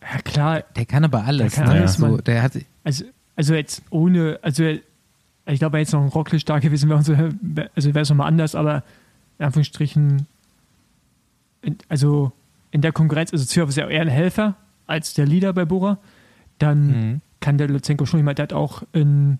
Ja, 0.00 0.22
klar, 0.22 0.64
Der 0.76 0.86
kann 0.86 1.04
aber 1.04 1.24
alles. 1.24 1.54
Der 1.54 1.64
kann 1.64 1.74
ne? 1.74 1.80
alles, 1.80 1.94
so, 1.94 2.06
Mann. 2.06 2.24
der 2.24 2.42
hat, 2.42 2.52
also, 2.84 3.04
also 3.38 3.54
jetzt 3.54 3.82
ohne, 3.90 4.38
also 4.42 4.64
ich 4.64 5.58
glaube, 5.58 5.72
wenn 5.74 5.80
jetzt 5.80 5.92
noch 5.92 6.02
ein 6.02 6.08
Rocklisch 6.08 6.44
da 6.44 6.58
gewesen 6.58 6.90
wäre, 6.90 7.68
also 7.74 7.88
wäre 7.94 8.00
es 8.02 8.10
nochmal 8.10 8.26
anders, 8.28 8.54
aber 8.54 8.82
in 9.38 9.46
Anführungsstrichen, 9.46 10.26
in, 11.62 11.76
also 11.88 12.32
in 12.70 12.80
der 12.82 12.92
Konkurrenz, 12.92 13.32
also 13.32 13.44
Zürich 13.46 13.70
ist 13.70 13.76
ja 13.76 13.88
eher 13.88 14.02
ein 14.02 14.08
Helfer 14.08 14.56
als 14.86 15.14
der 15.14 15.26
Leader 15.26 15.52
bei 15.52 15.64
Bora, 15.64 15.98
dann 16.58 16.86
Mhm. 16.88 17.20
kann 17.40 17.56
der 17.58 17.68
Luzenko 17.68 18.04
schon, 18.06 18.20
ich 18.20 18.24
meine, 18.24 18.34
der 18.34 18.42
hat 18.44 18.52
auch 18.52 18.82
in 18.92 19.38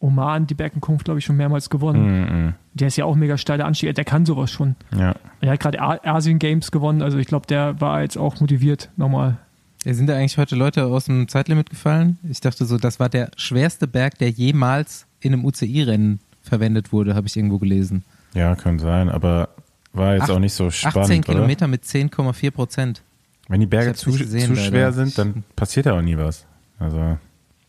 Oman 0.00 0.48
die 0.48 0.54
Bergankunft, 0.54 1.04
glaube 1.04 1.20
ich, 1.20 1.24
schon 1.24 1.36
mehrmals 1.36 1.70
gewonnen. 1.70 2.46
Mhm. 2.46 2.54
Der 2.74 2.88
ist 2.88 2.96
ja 2.96 3.04
auch 3.04 3.14
mega 3.14 3.38
steiler 3.38 3.66
Anstieg, 3.66 3.94
der 3.94 4.04
kann 4.04 4.26
sowas 4.26 4.50
schon. 4.50 4.74
Ja. 4.96 5.14
Er 5.40 5.52
hat 5.52 5.60
gerade 5.60 5.80
Asien 5.80 6.40
Games 6.40 6.72
gewonnen, 6.72 7.02
also 7.02 7.18
ich 7.18 7.28
glaube, 7.28 7.46
der 7.46 7.80
war 7.80 8.02
jetzt 8.02 8.18
auch 8.18 8.40
motiviert, 8.40 8.90
nochmal. 8.96 9.38
Sind 9.84 10.06
da 10.06 10.16
eigentlich 10.16 10.38
heute 10.38 10.54
Leute 10.54 10.84
aus 10.86 11.06
dem 11.06 11.26
Zeitlimit 11.28 11.70
gefallen? 11.70 12.18
Ich 12.28 12.40
dachte 12.40 12.64
so, 12.66 12.78
das 12.78 13.00
war 13.00 13.08
der 13.08 13.30
schwerste 13.36 13.86
Berg, 13.88 14.16
der 14.18 14.30
jemals 14.30 15.06
in 15.20 15.32
einem 15.32 15.44
UCI-Rennen 15.44 16.20
verwendet 16.42 16.92
wurde, 16.92 17.14
habe 17.14 17.26
ich 17.26 17.36
irgendwo 17.36 17.58
gelesen. 17.58 18.04
ja, 18.34 18.54
kann 18.54 18.78
sein, 18.78 19.08
aber 19.08 19.48
war 19.92 20.14
jetzt 20.14 20.24
Ach- 20.24 20.30
auch 20.30 20.38
nicht 20.38 20.54
so 20.54 20.68
18 20.68 20.90
spannend, 20.90 21.10
oder? 21.28 21.34
Kilometer 21.34 21.66
mit 21.68 21.84
10,4 21.84 22.50
Prozent. 22.50 23.02
Wenn 23.48 23.60
die 23.60 23.66
Berge 23.66 23.94
zu, 23.94 24.10
gesehen, 24.12 24.46
zu 24.46 24.52
leider. 24.54 24.68
schwer 24.68 24.92
sind, 24.92 25.18
dann 25.18 25.44
passiert 25.56 25.86
ja 25.86 25.92
auch 25.94 26.00
nie 26.02 26.16
was. 26.16 26.46
Also, 26.78 27.18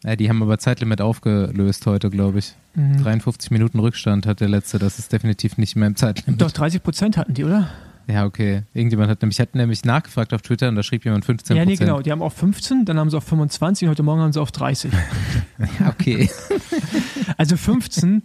Ja, 0.06 0.16
die 0.16 0.30
haben 0.30 0.42
aber 0.42 0.58
Zeitlimit 0.60 1.02
aufgelöst 1.02 1.86
heute, 1.88 2.10
glaube 2.10 2.40
ich. 2.40 2.54
Mhm. 2.76 3.02
53 3.04 3.52
Minuten 3.52 3.80
Rückstand 3.80 4.26
hat 4.28 4.40
der 4.40 4.50
letzte. 4.50 4.80
Das 4.80 5.00
ist 5.00 5.12
definitiv 5.12 5.58
nicht 5.58 5.76
mehr 5.76 5.88
im 5.88 5.96
Zeitlimit. 5.96 6.42
Doch, 6.42 6.52
30 6.52 6.82
Prozent 6.84 7.18
hatten 7.18 7.34
die, 7.34 7.44
oder? 7.44 7.70
Ja, 8.08 8.26
okay. 8.26 8.64
Irgendjemand 8.74 9.10
hat 9.10 9.22
nämlich, 9.22 9.40
hat 9.40 9.56
nämlich 9.56 9.86
nachgefragt 9.86 10.34
auf 10.34 10.42
Twitter 10.42 10.68
und 10.70 10.76
da 10.76 10.84
schrieb 10.84 11.06
jemand 11.06 11.26
15 11.26 11.56
Ja, 11.56 11.66
nee, 11.66 11.76
genau. 11.76 12.02
Die 12.02 12.12
haben 12.12 12.22
auf 12.22 12.34
15, 12.34 12.86
dann 12.86 12.98
haben 13.00 13.10
sie 13.10 13.18
auf 13.18 13.24
25 13.24 13.86
und 13.88 13.92
heute 13.92 14.04
Morgen 14.04 14.22
haben 14.22 14.34
sie 14.34 14.42
auf 14.42 14.52
30. 14.52 14.92
Ja, 15.80 15.90
okay. 15.90 16.30
Also 17.38 17.56
15, 17.58 18.22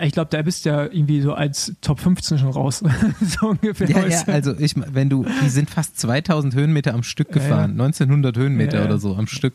ich 0.00 0.12
glaube, 0.12 0.28
da 0.30 0.42
bist 0.42 0.64
du 0.64 0.70
ja 0.70 0.82
irgendwie 0.84 1.20
so 1.20 1.34
als 1.34 1.72
Top 1.80 2.00
15 2.00 2.38
schon 2.38 2.48
raus. 2.50 2.82
so 3.20 3.48
ungefähr. 3.50 3.88
ja, 3.88 4.06
ja, 4.06 4.22
also 4.26 4.58
ich, 4.58 4.74
wenn 4.76 5.08
du, 5.08 5.24
die 5.42 5.48
sind 5.48 5.70
fast 5.70 5.98
2000 6.00 6.54
Höhenmeter 6.54 6.94
am 6.94 7.02
Stück 7.04 7.28
Ja, 7.30 7.36
ja. 7.36 7.42
gefahren. 7.48 7.70
1900 7.72 8.36
Höhenmeter 8.36 8.74
Ja, 8.78 8.80
ja. 8.80 8.86
oder 8.86 8.98
so 8.98 9.14
am 9.14 9.28
Stück. 9.28 9.54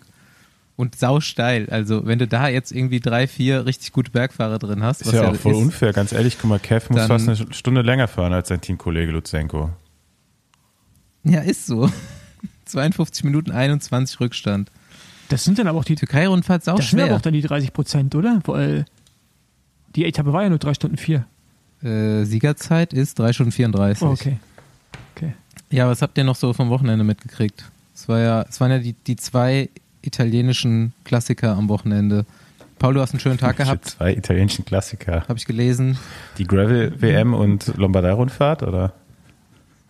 Und 0.79 0.95
sausteil. 0.95 1.69
Also 1.69 2.05
wenn 2.05 2.19
du 2.19 2.25
da 2.25 2.47
jetzt 2.47 2.71
irgendwie 2.71 3.01
drei, 3.01 3.27
vier 3.27 3.65
richtig 3.65 3.91
gute 3.91 4.11
Bergfahrer 4.11 4.59
drin 4.59 4.81
hast, 4.81 5.01
ist 5.01 5.11
ja 5.11 5.29
auch 5.29 5.35
voll 5.35 5.55
unfair, 5.55 5.91
ganz 5.91 6.13
ehrlich. 6.13 6.37
Guck 6.39 6.49
mal, 6.49 6.57
Kev 6.57 6.87
muss 6.89 7.05
fast 7.05 7.27
eine 7.27 7.35
Stunde 7.53 7.81
länger 7.81 8.07
fahren 8.07 8.31
als 8.31 8.47
sein 8.47 8.61
Teamkollege 8.61 9.11
Luzenko. 9.11 9.71
Ja, 11.25 11.41
ist 11.41 11.65
so. 11.65 11.91
52 12.63 13.25
Minuten 13.25 13.51
21 13.51 14.21
Rückstand. 14.21 14.71
Das 15.27 15.43
sind 15.43 15.59
dann 15.59 15.67
aber 15.67 15.79
auch 15.79 15.83
die, 15.83 15.95
Türkei-Rundfahrt 15.95 16.61
ist 16.61 16.69
auch 16.69 16.77
das 16.77 16.91
sind 16.91 16.99
aber 17.01 17.07
schwer. 17.09 17.17
auch 17.17 17.21
dann 17.21 17.33
die 17.33 17.41
30 17.41 17.73
Prozent, 17.73 18.15
oder? 18.15 18.39
Weil 18.45 18.85
die 19.97 20.05
Etappe 20.05 20.31
war 20.31 20.43
ja 20.43 20.49
nur 20.49 20.59
3 20.59 20.75
Stunden 20.75 20.95
4. 20.95 21.25
Äh, 21.83 22.23
Siegerzeit 22.23 22.93
ist 22.93 23.19
3 23.19 23.33
Stunden 23.33 23.51
34. 23.51 24.01
Oh, 24.01 24.11
okay. 24.11 24.39
Okay. 25.13 25.33
Ja, 25.71 25.89
was 25.89 26.01
habt 26.01 26.17
ihr 26.17 26.23
noch 26.23 26.37
so 26.37 26.53
vom 26.53 26.69
Wochenende 26.69 27.03
mitgekriegt? 27.03 27.69
Es 27.93 28.07
war 28.07 28.19
ja, 28.19 28.41
es 28.43 28.61
waren 28.61 28.71
ja 28.71 28.79
die, 28.79 28.93
die 28.93 29.17
zwei 29.17 29.67
italienischen 30.01 30.93
Klassiker 31.03 31.55
am 31.57 31.69
Wochenende. 31.69 32.25
Paul, 32.77 32.93
du 32.93 33.01
hast 33.01 33.11
einen 33.11 33.19
schönen 33.19 33.37
Tag 33.37 33.57
gehabt, 33.57 33.85
Zwei 33.85 34.13
italienischen 34.13 34.63
Klassiker. 34.65 35.23
habe 35.27 35.37
ich 35.37 35.45
gelesen. 35.45 35.97
Die 36.37 36.45
Gravel-WM 36.45 37.33
und 37.33 37.75
Lombardei-Rundfahrt, 37.77 38.63
oder? 38.63 38.93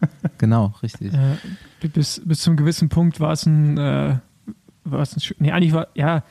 Genau, 0.37 0.73
richtig. 0.81 1.13
Äh, 1.13 1.87
bis, 1.89 2.21
bis 2.23 2.39
zum 2.39 2.55
gewissen 2.55 2.87
Punkt 2.87 3.19
war 3.19 3.33
es 3.33 3.45
ein, 3.45 3.77
äh, 3.77 4.15
war 4.85 5.01
es 5.01 5.15
ein 5.15 5.19
schön- 5.19 5.35
nee, 5.39 5.51
eigentlich 5.51 5.73
war, 5.73 5.87
ja, 5.93 6.23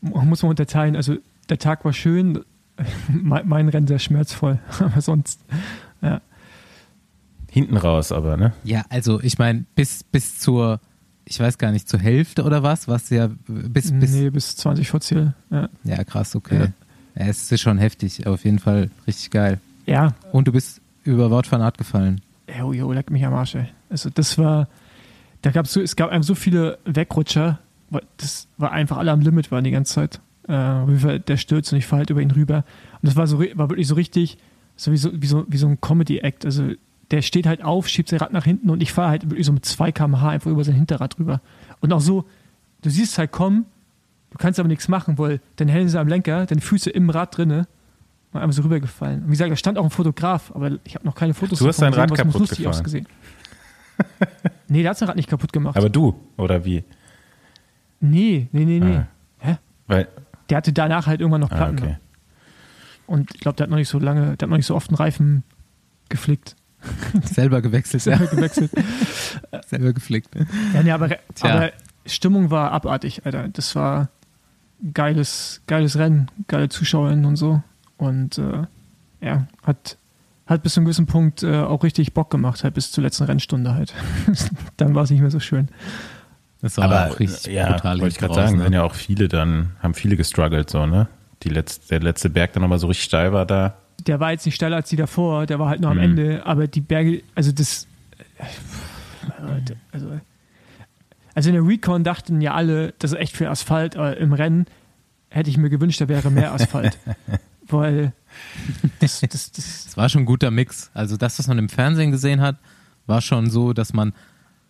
muss 0.00 0.42
man 0.42 0.50
unterteilen. 0.50 0.96
Also 0.96 1.16
der 1.48 1.58
Tag 1.58 1.84
war 1.84 1.92
schön, 1.92 2.40
mein, 3.08 3.48
mein 3.48 3.68
Rennen 3.68 3.86
sehr 3.86 4.00
schmerzvoll, 4.00 4.58
aber 4.80 5.00
sonst, 5.00 5.40
ja. 6.02 6.20
Hinten 7.50 7.76
raus 7.76 8.10
aber, 8.10 8.36
ne? 8.36 8.52
Ja, 8.64 8.84
also 8.88 9.20
ich 9.22 9.38
meine, 9.38 9.64
bis, 9.76 10.02
bis 10.02 10.40
zur, 10.40 10.80
ich 11.24 11.40
weiß 11.40 11.58
gar 11.58 11.72
nicht, 11.72 11.88
zur 11.88 12.00
Hälfte 12.00 12.44
oder 12.44 12.62
was, 12.62 12.88
was 12.88 13.10
ja 13.10 13.30
bis, 13.46 13.92
bis, 13.92 14.12
nee, 14.12 14.30
bis 14.30 14.56
20 14.56 14.88
vor 14.88 15.00
Ziel. 15.00 15.34
Ja. 15.50 15.68
ja 15.84 16.04
krass, 16.04 16.36
okay. 16.36 16.72
Ja. 17.14 17.26
es 17.26 17.50
ist 17.50 17.60
schon 17.60 17.78
heftig, 17.78 18.26
auf 18.26 18.44
jeden 18.44 18.58
Fall 18.58 18.90
richtig 19.06 19.30
geil. 19.30 19.60
ja, 19.86 20.14
Und 20.32 20.48
du 20.48 20.52
bist 20.52 20.80
über 21.04 21.30
Wort 21.30 21.46
von 21.46 21.60
Art 21.60 21.78
gefallen. 21.78 22.20
Jo, 22.58 22.72
jo, 22.72 22.92
leck 22.92 23.10
mich 23.10 23.24
am 23.24 23.34
Arsch, 23.34 23.54
ey. 23.54 23.66
Also 23.90 24.10
das 24.10 24.36
war, 24.38 24.68
da 25.42 25.50
gab 25.50 25.66
so, 25.66 25.80
es 25.80 25.96
gab 25.96 26.10
einfach 26.10 26.26
so 26.26 26.34
viele 26.34 26.78
Wegrutscher, 26.84 27.58
das 28.16 28.48
war 28.58 28.72
einfach 28.72 28.96
alle 28.96 29.12
am 29.12 29.20
Limit 29.20 29.50
waren 29.50 29.64
die 29.64 29.70
ganze 29.70 29.94
Zeit. 29.94 30.20
Äh, 30.48 31.20
der 31.20 31.36
stürzt 31.36 31.72
und 31.72 31.78
ich 31.78 31.86
fahre 31.86 32.00
halt 32.00 32.10
über 32.10 32.20
ihn 32.20 32.30
rüber. 32.30 32.64
Und 33.00 33.06
das 33.08 33.16
war 33.16 33.26
so, 33.26 33.38
war 33.38 33.70
wirklich 33.70 33.86
so 33.86 33.94
richtig, 33.94 34.36
so 34.76 34.92
wie 34.92 34.96
so, 34.96 35.10
wie 35.14 35.26
so, 35.26 35.44
wie 35.48 35.56
so 35.56 35.68
ein 35.68 35.80
Comedy-Act. 35.80 36.44
Also 36.44 36.72
der 37.14 37.22
steht 37.22 37.46
halt 37.46 37.62
auf, 37.62 37.86
schiebt 37.86 38.08
sein 38.08 38.18
Rad 38.18 38.32
nach 38.32 38.44
hinten 38.44 38.70
und 38.70 38.82
ich 38.82 38.92
fahre 38.92 39.10
halt 39.10 39.24
so 39.38 39.52
mit 39.52 39.64
2 39.64 39.92
km/h 39.92 40.30
einfach 40.30 40.50
über 40.50 40.64
sein 40.64 40.74
Hinterrad 40.74 41.16
rüber. 41.20 41.40
Und 41.78 41.92
auch 41.92 42.00
so, 42.00 42.24
du 42.82 42.90
siehst 42.90 43.12
es 43.12 43.18
halt 43.18 43.30
kommen, 43.30 43.66
du 44.30 44.38
kannst 44.38 44.58
aber 44.58 44.68
nichts 44.68 44.88
machen, 44.88 45.16
weil 45.16 45.40
deine 45.54 45.70
Hände 45.70 46.00
am 46.00 46.08
Lenker, 46.08 46.44
deine 46.46 46.60
Füße 46.60 46.90
im 46.90 47.08
Rad 47.10 47.36
drinne 47.36 47.68
und 48.32 48.40
einfach 48.40 48.56
so 48.56 48.62
rübergefallen. 48.62 49.20
Und 49.20 49.26
wie 49.28 49.30
gesagt, 49.30 49.52
da 49.52 49.54
stand 49.54 49.78
auch 49.78 49.84
ein 49.84 49.90
Fotograf, 49.90 50.50
aber 50.56 50.72
ich 50.82 50.96
habe 50.96 51.06
noch 51.06 51.14
keine 51.14 51.34
Fotos 51.34 51.60
Du 51.60 51.68
hast 51.68 51.80
dein 51.80 51.94
Rad 51.94 52.12
kaputt 52.12 52.40
lustig 52.40 52.66
ausgesehen. 52.66 53.06
nee, 54.68 54.82
der 54.82 54.90
hat 54.90 54.98
sein 54.98 55.06
Rad 55.06 55.16
nicht 55.16 55.30
kaputt 55.30 55.52
gemacht. 55.52 55.76
Aber 55.76 55.88
du, 55.88 56.18
oder 56.36 56.64
wie? 56.64 56.82
nee, 58.00 58.48
nee, 58.50 58.64
nee, 58.64 58.80
nee. 58.80 58.96
Ah. 58.96 59.06
Hä? 59.38 59.58
Weil, 59.86 60.08
Der 60.50 60.56
hatte 60.56 60.72
danach 60.72 61.06
halt 61.06 61.20
irgendwann 61.20 61.42
noch 61.42 61.52
ah, 61.52 61.56
Platten. 61.56 61.78
okay. 61.78 61.96
Und 63.06 63.32
ich 63.34 63.40
glaube, 63.40 63.54
der 63.54 63.64
hat 63.64 63.70
noch 63.70 63.76
nicht 63.76 63.88
so 63.88 64.00
lange, 64.00 64.36
der 64.36 64.46
hat 64.46 64.50
noch 64.50 64.56
nicht 64.56 64.66
so 64.66 64.74
oft 64.74 64.90
einen 64.90 64.96
Reifen 64.96 65.44
geflickt. 66.08 66.56
Selber 67.24 67.62
gewechselt, 67.62 68.02
Selber 68.02 68.24
ja. 68.24 68.30
gewechselt. 68.30 68.70
Selber 69.66 69.92
geflickt. 69.92 70.30
Ja, 70.74 70.82
nee, 70.82 70.90
aber, 70.90 71.08
Tja. 71.34 71.54
aber 71.54 71.72
Stimmung 72.06 72.50
war 72.50 72.72
abartig, 72.72 73.24
Alter. 73.24 73.48
Das 73.48 73.74
war 73.74 74.08
geiles, 74.92 75.62
geiles 75.66 75.96
Rennen, 75.96 76.30
geile 76.48 76.68
ZuschauerInnen 76.68 77.24
und 77.24 77.36
so. 77.36 77.62
Und 77.96 78.38
äh, 78.38 78.64
ja, 79.20 79.46
hat, 79.62 79.96
hat 80.46 80.62
bis 80.62 80.74
zu 80.74 80.80
einem 80.80 80.86
gewissen 80.86 81.06
Punkt 81.06 81.42
äh, 81.42 81.60
auch 81.60 81.82
richtig 81.82 82.12
Bock 82.12 82.30
gemacht, 82.30 82.64
halt 82.64 82.74
bis 82.74 82.90
zur 82.90 83.02
letzten 83.04 83.24
Rennstunde 83.24 83.74
halt. 83.74 83.94
Dann 84.76 84.94
war 84.94 85.04
es 85.04 85.10
nicht 85.10 85.20
mehr 85.20 85.30
so 85.30 85.40
schön. 85.40 85.68
Das 86.60 86.78
war 86.78 86.84
Aber 86.84 87.10
auch 87.10 87.20
richtig 87.20 87.52
ja, 87.52 87.72
brutal. 87.72 88.00
wollte 88.00 88.14
ich 88.14 88.18
gerade 88.18 88.34
sagen, 88.34 88.56
ne? 88.56 88.64
sind 88.64 88.72
ja 88.72 88.84
auch 88.84 88.94
viele 88.94 89.28
dann, 89.28 89.72
haben 89.82 89.92
viele 89.92 90.16
gestruggelt 90.16 90.70
so, 90.70 90.86
ne? 90.86 91.08
Die 91.42 91.50
letzte, 91.50 91.88
der 91.88 92.00
letzte 92.00 92.30
Berg, 92.30 92.54
der 92.54 92.62
nochmal 92.62 92.78
so 92.78 92.86
richtig 92.86 93.04
steil 93.04 93.34
war 93.34 93.44
da. 93.44 93.74
Der 94.06 94.20
war 94.20 94.32
jetzt 94.32 94.44
nicht 94.44 94.54
steiler 94.56 94.76
als 94.76 94.88
die 94.88 94.96
davor, 94.96 95.46
der 95.46 95.58
war 95.58 95.68
halt 95.68 95.80
nur 95.80 95.90
am 95.90 95.96
Mhm. 95.96 96.02
Ende, 96.02 96.46
aber 96.46 96.66
die 96.66 96.80
Berge, 96.80 97.22
also 97.34 97.52
das. 97.52 97.86
Also, 99.92 100.20
also 101.34 101.48
in 101.50 101.54
der 101.54 101.66
Recon 101.66 102.04
dachten 102.04 102.40
ja 102.40 102.54
alle, 102.54 102.94
das 102.98 103.12
ist 103.12 103.18
echt 103.18 103.36
viel 103.36 103.46
Asphalt, 103.46 103.96
aber 103.96 104.16
im 104.16 104.32
Rennen 104.32 104.66
hätte 105.30 105.50
ich 105.50 105.56
mir 105.56 105.70
gewünscht, 105.70 106.00
da 106.00 106.08
wäre 106.08 106.30
mehr 106.30 106.52
Asphalt. 106.52 106.98
weil 107.68 108.12
das, 109.00 109.20
das, 109.20 109.52
das, 109.52 109.86
Es 109.86 109.96
war 109.96 110.08
schon 110.08 110.22
ein 110.22 110.26
guter 110.26 110.50
Mix. 110.50 110.90
Also 110.94 111.16
das, 111.16 111.38
was 111.38 111.46
man 111.48 111.58
im 111.58 111.68
Fernsehen 111.68 112.10
gesehen 112.10 112.40
hat, 112.40 112.56
war 113.06 113.20
schon 113.20 113.50
so, 113.50 113.72
dass 113.72 113.92
man 113.94 114.12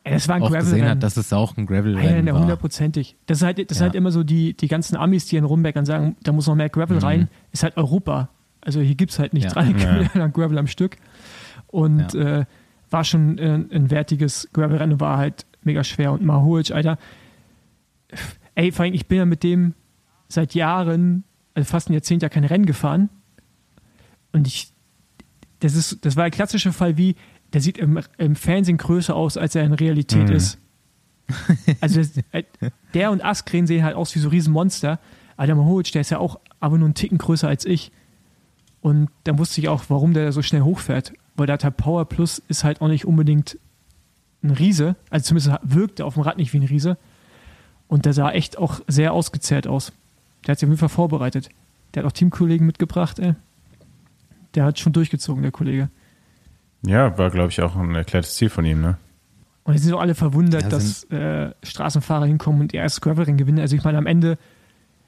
das 0.04 0.28
war 0.28 0.36
ein 0.36 0.42
auch 0.42 0.50
gesehen 0.50 0.62
Gravel-Rennen. 0.64 0.90
hat, 0.90 1.02
dass 1.02 1.16
es 1.16 1.32
auch 1.32 1.52
ein 1.56 1.64
Nein, 1.64 1.66
Gravel-Rennen 1.66 2.24
nein, 2.26 2.34
war. 2.34 2.40
hundertprozentig. 2.42 3.16
Das 3.26 3.38
ist 3.38 3.42
halt, 3.44 3.58
das 3.58 3.64
Ja. 3.70 3.74
sind 3.78 3.82
halt 3.86 3.94
immer 3.94 4.10
so 4.12 4.22
die, 4.22 4.54
die 4.54 4.68
ganzen 4.68 4.96
Amis, 4.96 5.26
die 5.26 5.36
in 5.36 5.44
Rumbeckern 5.44 5.86
sagen, 5.86 6.16
da 6.22 6.32
muss 6.32 6.46
noch 6.46 6.54
mehr 6.54 6.68
Gravel 6.68 6.98
Mhm. 6.98 7.02
rein. 7.02 7.28
Ist 7.52 7.62
halt 7.62 7.76
Europa. 7.78 8.28
Also 8.64 8.80
hier 8.80 8.94
gibt 8.94 9.12
es 9.12 9.18
halt 9.18 9.32
nicht 9.34 9.44
Ja. 9.44 9.50
drei 9.50 9.66
Ja. 9.66 9.72
Kilometer 9.72 10.18
lang 10.18 10.32
Gravel 10.34 10.58
am 10.58 10.66
Stück. 10.66 10.96
Und 11.68 12.12
Ja. 12.14 12.40
äh, 12.40 12.44
war 12.90 13.04
schon 13.04 13.38
äh, 13.38 13.54
ein 13.72 13.90
wertiges 13.90 14.48
Gravel-Rennen, 14.52 15.00
war 15.00 15.18
halt 15.18 15.46
mega 15.62 15.82
schwer. 15.84 16.12
Und 16.12 16.24
Mahoic, 16.24 16.70
Alter. 16.70 16.98
Ey, 18.54 18.70
vor 18.72 18.84
allem, 18.84 18.94
ich 18.94 19.06
bin 19.08 19.18
ja 19.18 19.24
mit 19.24 19.42
dem 19.42 19.74
seit 20.28 20.54
Jahren, 20.54 21.24
also 21.54 21.68
fast 21.68 21.90
ein 21.90 21.94
Jahrzehnt 21.94 22.22
ja 22.22 22.28
kein 22.28 22.44
Rennen 22.44 22.66
gefahren. 22.66 23.08
Und 24.32 24.46
ich, 24.46 24.72
das 25.60 25.74
ist, 25.74 26.04
das 26.04 26.16
war 26.16 26.24
ein 26.24 26.30
klassischer 26.30 26.72
Fall 26.72 26.96
wie, 26.96 27.16
der 27.52 27.60
sieht 27.60 27.78
im, 27.78 28.00
im 28.18 28.36
Fernsehen 28.36 28.78
größer 28.78 29.14
aus, 29.14 29.36
als 29.36 29.54
er 29.54 29.64
in 29.64 29.72
Realität 29.72 30.28
Mhm. 30.28 30.34
ist. 30.36 30.58
Also 31.80 32.00
das, 32.00 32.12
äh, 32.32 32.42
der 32.92 33.10
und 33.10 33.24
Askren 33.24 33.66
sehen 33.66 33.82
halt 33.82 33.96
aus 33.96 34.14
wie 34.14 34.18
so 34.18 34.28
Riesenmonster. 34.28 35.00
Aber 35.36 35.46
der 35.46 35.56
Mahoic, 35.56 35.90
der 35.92 36.02
ist 36.02 36.10
ja 36.10 36.18
auch 36.18 36.38
aber 36.60 36.78
nur 36.78 36.86
einen 36.86 36.94
Ticken 36.94 37.18
größer 37.18 37.48
als 37.48 37.64
ich. 37.64 37.90
Und 38.84 39.08
da 39.24 39.38
wusste 39.38 39.62
ich 39.62 39.70
auch, 39.70 39.84
warum 39.88 40.12
der 40.12 40.30
so 40.30 40.42
schnell 40.42 40.60
hochfährt. 40.60 41.14
Weil 41.36 41.46
der 41.46 41.54
hat 41.54 41.64
halt 41.64 41.78
Power 41.78 42.04
Plus 42.04 42.42
ist 42.48 42.64
halt 42.64 42.82
auch 42.82 42.88
nicht 42.88 43.06
unbedingt 43.06 43.58
ein 44.42 44.50
Riese. 44.50 44.94
Also 45.08 45.28
zumindest 45.28 45.58
wirkt 45.62 46.00
er 46.00 46.06
auf 46.06 46.14
dem 46.14 46.22
Rad 46.22 46.36
nicht 46.36 46.52
wie 46.52 46.58
ein 46.58 46.66
Riese. 46.66 46.98
Und 47.88 48.04
der 48.04 48.12
sah 48.12 48.30
echt 48.30 48.58
auch 48.58 48.82
sehr 48.86 49.14
ausgezehrt 49.14 49.66
aus. 49.66 49.90
Der 50.46 50.52
hat 50.52 50.58
sich 50.58 50.66
auf 50.66 50.70
jeden 50.70 50.78
Fall 50.78 50.90
vorbereitet. 50.90 51.48
Der 51.94 52.02
hat 52.02 52.10
auch 52.10 52.12
Teamkollegen 52.12 52.66
mitgebracht, 52.66 53.18
ey. 53.20 53.32
Der 54.54 54.66
hat 54.66 54.78
schon 54.78 54.92
durchgezogen, 54.92 55.42
der 55.42 55.50
Kollege. 55.50 55.88
Ja, 56.82 57.16
war, 57.16 57.30
glaube 57.30 57.48
ich, 57.48 57.62
auch 57.62 57.76
ein 57.76 57.94
erklärtes 57.94 58.34
Ziel 58.34 58.50
von 58.50 58.66
ihm, 58.66 58.82
ne? 58.82 58.98
Und 59.62 59.72
jetzt 59.72 59.84
sind 59.84 59.94
auch 59.94 60.00
alle 60.02 60.14
verwundert, 60.14 60.64
Ja, 60.64 60.68
dass 60.68 61.04
äh, 61.04 61.52
Straßenfahrer 61.62 62.26
hinkommen 62.26 62.60
und 62.60 62.74
ihr 62.74 62.82
erstes 62.82 63.00
Gravelrennen 63.00 63.38
gewinnen. 63.38 63.60
Also 63.60 63.76
ich 63.76 63.82
meine, 63.82 63.96
am 63.96 64.06
Ende 64.06 64.36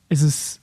ist 0.09 0.23
es, 0.23 0.63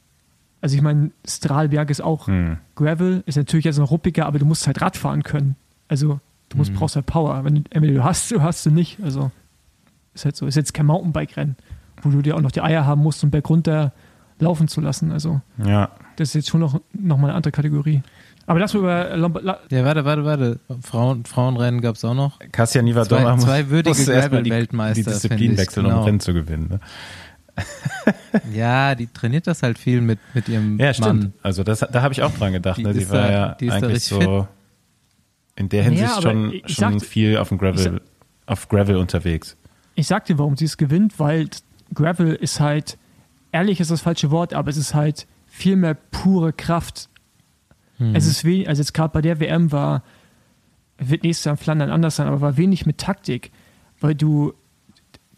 also 0.64 0.76
ich 0.78 0.82
meine, 0.82 1.12
Stralberg 1.28 1.90
ist 1.90 2.02
auch 2.02 2.28
Hm. 2.28 2.58
Gravel, 2.76 3.22
ist 3.26 3.36
natürlich 3.36 3.66
jetzt 3.66 3.78
noch 3.78 3.92
ruppiger, 3.92 4.26
aber 4.26 4.40
du 4.40 4.46
musst 4.46 4.66
halt 4.66 4.82
Rad 4.82 4.96
fahren 4.98 5.22
können. 5.24 5.56
Also 5.90 6.20
du 6.50 6.58
musst, 6.58 6.74
brauchst 6.74 6.96
halt 6.96 7.06
Power. 7.06 7.44
Wenn 7.44 7.56
du, 7.56 7.62
entweder 7.70 7.94
du 7.96 8.04
hast, 8.04 8.32
du 8.32 8.42
hast 8.42 8.66
du 8.66 8.72
nicht. 8.72 8.98
Also 9.04 9.30
ist 10.14 10.24
halt 10.26 10.36
so. 10.38 10.48
Ist 10.48 10.56
jetzt 10.56 10.74
kein 10.74 10.86
Mountainbike-Rennen, 10.86 11.58
wo 12.02 12.10
du 12.10 12.22
dir 12.22 12.36
auch 12.38 12.42
noch 12.42 12.52
die 12.52 12.62
Eier 12.62 12.86
haben 12.86 13.02
musst, 13.04 13.24
um 13.24 13.30
berg 13.30 13.50
runter 13.50 13.92
laufen 14.40 14.68
zu 14.68 14.80
lassen. 14.82 15.12
Also 15.12 15.42
Ja. 15.64 15.90
das 16.16 16.30
ist 16.30 16.34
jetzt 16.36 16.50
schon 16.50 16.62
noch, 16.62 16.80
noch 16.94 17.18
mal 17.18 17.28
eine 17.28 17.36
andere 17.36 17.52
Kategorie. 17.52 18.02
Aber 18.46 18.60
lass 18.60 18.74
mal 18.74 18.80
über 18.80 19.16
Lombard, 19.18 19.44
la, 19.46 19.60
Ja, 19.70 19.86
warte, 19.86 20.04
warte, 20.06 20.26
warte. 20.26 20.60
Frauen, 20.82 21.24
Frauenrennen 21.26 21.80
gab 21.82 21.96
es 21.96 22.04
auch 22.06 22.14
noch. 22.14 22.40
Kassia 22.52 22.80
Zwei- 22.82 22.86
Nivadoma 22.86 23.36
muss, 23.36 23.46
zwei 23.46 23.70
würdige 23.70 23.90
musste 23.96 24.12
erstmal 24.14 24.44
die, 24.44 24.50
Gravel-Weltmeister, 24.50 25.04
die 25.04 25.10
Disziplin 25.12 25.58
wechseln, 25.58 25.86
um 25.86 25.90
genau. 25.92 26.02
ein 26.02 26.06
Rennen 26.08 26.20
zu 26.20 26.34
gewinnen. 26.34 26.68
Ne? 26.70 26.80
Ja, 28.52 28.96
die 28.96 29.08
trainiert 29.08 29.48
das 29.48 29.64
halt 29.64 29.78
viel 29.78 30.02
mit, 30.02 30.20
mit 30.34 30.50
ihrem 30.50 30.80
Ja, 30.80 30.94
stimmt. 30.94 31.08
Mann. 31.24 31.34
Also 31.42 31.64
das, 31.64 31.80
da 31.80 32.02
habe 32.02 32.14
ich 32.14 32.22
auch 32.24 32.34
dran 32.34 32.54
gedacht. 32.54 32.78
Die 32.78 32.84
ne? 32.84 32.94
Die 32.94 33.00
ist 33.00 33.12
war 33.12 33.22
da- 33.28 33.32
ja 33.32 33.56
die 33.56 33.70
eigentlich 33.72 33.92
richtig 33.96 34.10
so 34.26 34.48
in 35.56 35.70
der 35.70 35.80
Ja, 35.84 35.86
Hinsicht 35.90 36.12
aber 36.14 36.22
schon, 36.22 36.52
ich 36.54 36.74
schon 36.74 37.00
sag- 37.00 37.08
viel 37.08 37.38
auf 37.38 37.50
dem 37.50 37.56
ich 37.56 37.62
Gravel, 37.62 38.02
auf 38.48 38.68
Gravel 38.70 38.98
unterwegs. 38.98 39.56
ich 39.96 40.08
sag 40.08 40.26
dir, 40.26 40.38
warum 40.40 40.58
sie 40.58 40.66
es 40.66 40.78
gewinnt, 40.78 41.20
weil 41.20 41.48
Gravel 41.94 42.34
ist 42.34 42.60
halt, 42.60 42.98
ehrlich 43.52 43.80
ist 43.80 43.92
das 43.92 44.02
falsche 44.02 44.32
Wort, 44.32 44.54
aber 44.54 44.70
es 44.72 44.78
ist 44.78 44.94
halt 44.96 45.28
viel 45.46 45.76
mehr 45.76 45.94
pure 45.94 46.54
Kraft. 46.54 47.10
Es 48.14 48.26
ist 48.26 48.44
wenig, 48.44 48.68
also 48.68 48.82
jetzt 48.82 48.94
gerade 48.94 49.14
bei 49.14 49.22
der 49.22 49.40
WM 49.40 49.72
war, 49.72 50.04
wird 50.98 51.24
nächstes 51.24 51.46
Jahr 51.46 51.54
in 51.54 51.58
Flandern 51.58 51.90
anders 51.90 52.18
sein, 52.18 52.28
aber 52.28 52.42
war 52.42 52.58
wenig 52.58 52.86
mit 52.86 52.98
Taktik, 52.98 53.52
weil 54.02 54.14
du, 54.16 54.54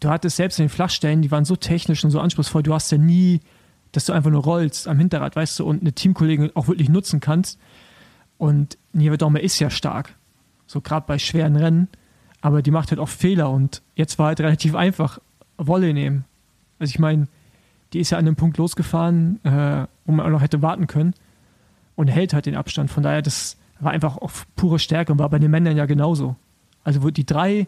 du 0.06 0.12
hattest 0.12 0.36
selbst 0.36 0.60
in 0.60 0.66
den 0.66 0.70
Flachstellen, 0.70 1.20
die 1.20 1.32
waren 1.32 1.44
so 1.44 1.56
technisch 1.56 2.04
und 2.04 2.12
so 2.12 2.20
anspruchsvoll, 2.20 2.62
du 2.62 2.72
hast 2.72 2.92
ja 2.92 2.98
nie, 2.98 3.40
dass 3.90 4.04
du 4.04 4.12
einfach 4.12 4.30
nur 4.30 4.44
rollst 4.44 4.86
am 4.86 4.98
Hinterrad, 4.98 5.34
weißt 5.34 5.58
du, 5.58 5.66
und 5.66 5.80
eine 5.80 5.92
Teamkollegin 5.92 6.52
auch 6.54 6.68
wirklich 6.68 6.88
nutzen 6.88 7.18
kannst. 7.18 7.58
Und 8.38 8.78
Nievedorme 8.92 9.40
ist 9.40 9.58
ja 9.58 9.68
stark, 9.68 10.14
so 10.66 10.80
gerade 10.80 11.06
bei 11.08 11.18
schweren 11.18 11.56
Rennen, 11.56 11.88
aber 12.40 12.62
die 12.62 12.70
macht 12.70 12.90
halt 12.90 13.00
auch 13.00 13.08
Fehler 13.08 13.50
und 13.50 13.82
jetzt 13.96 14.18
war 14.18 14.28
halt 14.28 14.40
relativ 14.40 14.76
einfach 14.76 15.18
Wolle 15.56 15.92
nehmen. 15.92 16.24
Also 16.78 16.90
ich 16.90 17.00
meine, 17.00 17.26
die 17.92 17.98
ist 17.98 18.10
ja 18.10 18.18
an 18.18 18.26
dem 18.26 18.36
Punkt 18.36 18.58
losgefahren, 18.58 19.44
äh, 19.44 19.86
wo 20.04 20.12
man 20.12 20.24
auch 20.24 20.30
noch 20.30 20.42
hätte 20.42 20.62
warten 20.62 20.86
können 20.86 21.14
und 21.96 22.06
hält 22.06 22.32
halt 22.32 22.46
den 22.46 22.54
Abstand. 22.54 22.92
Von 22.92 23.02
daher, 23.02 23.22
das 23.22 23.56
war 23.80 23.90
einfach 23.90 24.18
auf 24.18 24.46
pure 24.54 24.78
Stärke 24.78 25.10
und 25.10 25.18
war 25.18 25.30
bei 25.30 25.40
den 25.40 25.50
Männern 25.50 25.76
ja 25.76 25.86
genauso. 25.86 26.36
Also 26.84 27.10
die 27.10 27.26
drei 27.26 27.66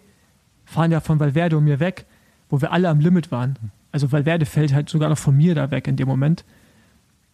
fahren 0.66 0.92
ja 0.92 1.00
von 1.00 1.18
Valverde 1.18 1.56
und 1.56 1.64
mir 1.64 1.80
weg, 1.80 2.06
wo 2.50 2.60
wir 2.60 2.72
alle 2.72 2.88
am 2.88 3.00
Limit 3.00 3.30
waren. 3.30 3.56
Also 3.92 4.12
Valverde 4.12 4.46
fällt 4.46 4.72
halt 4.74 4.88
sogar 4.88 5.08
noch 5.08 5.18
von 5.18 5.36
mir 5.36 5.54
da 5.54 5.70
weg 5.70 5.88
in 5.88 5.96
dem 5.96 6.08
Moment. 6.08 6.44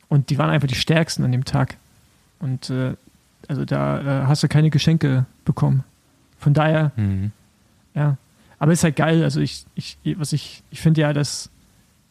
Und 0.09 0.31
die 0.31 0.39
waren 0.39 0.51
einfach 0.51 0.69
die 0.69 0.75
stärksten 0.75 1.25
an 1.25 1.33
dem 1.33 1.45
Tag. 1.45 1.77
Und 2.41 2.71
äh, 2.71 2.95
also 3.49 3.65
da 3.65 4.23
äh, 4.23 4.27
hast 4.27 4.43
du 4.43 4.49
keine 4.49 4.71
Geschenke 4.71 5.27
bekommen. 5.45 5.85
Von 6.39 6.55
daher, 6.55 6.93
Mhm. 6.97 7.33
ja. 7.95 8.17
Aber 8.59 8.73
ist 8.73 8.85
halt 8.85 8.97
geil. 8.97 9.23
Also 9.25 9.41
ich, 9.41 9.65
ich, 9.75 9.99
was 10.17 10.33
ich, 10.33 10.63
ich 10.71 10.81
finde 10.81 11.01
ja, 11.03 11.13
dass, 11.13 11.51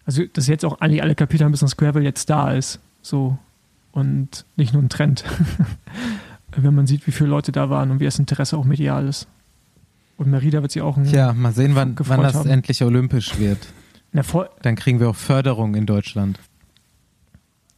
also 0.05 0.23
dass 0.33 0.47
jetzt 0.47 0.65
auch 0.65 0.81
eigentlich 0.81 1.01
alle 1.01 1.15
Kapitel 1.15 1.45
haben, 1.45 1.51
bis 1.51 1.61
das 1.61 1.77
Gravel 1.77 2.03
jetzt 2.03 2.29
da 2.29 2.51
ist. 2.51 2.79
So. 3.01 3.37
Und 3.91 4.45
nicht 4.55 4.73
nur 4.73 4.81
ein 4.83 4.89
Trend. 4.89 5.23
Wenn 6.55 6.75
man 6.75 6.85
sieht, 6.85 7.07
wie 7.07 7.11
viele 7.11 7.29
Leute 7.29 7.51
da 7.51 7.69
waren 7.69 7.89
und 7.91 7.99
wie 7.99 8.05
das 8.05 8.19
Interesse 8.19 8.57
auch 8.57 8.65
medial 8.65 9.07
ist. 9.07 9.27
Und 10.17 10.29
Merida 10.29 10.61
wird 10.61 10.71
sie 10.71 10.81
auch 10.81 10.97
ein, 10.97 11.05
Tja, 11.05 11.33
mal 11.33 11.51
sehen, 11.53 11.75
wann, 11.75 11.95
wann 11.99 12.21
das 12.21 12.35
haben. 12.35 12.49
endlich 12.49 12.81
olympisch 12.83 13.37
wird. 13.39 13.57
na, 14.11 14.23
voll, 14.23 14.49
Dann 14.61 14.75
kriegen 14.75 14.99
wir 14.99 15.09
auch 15.09 15.15
Förderung 15.15 15.75
in 15.75 15.85
Deutschland. 15.85 16.39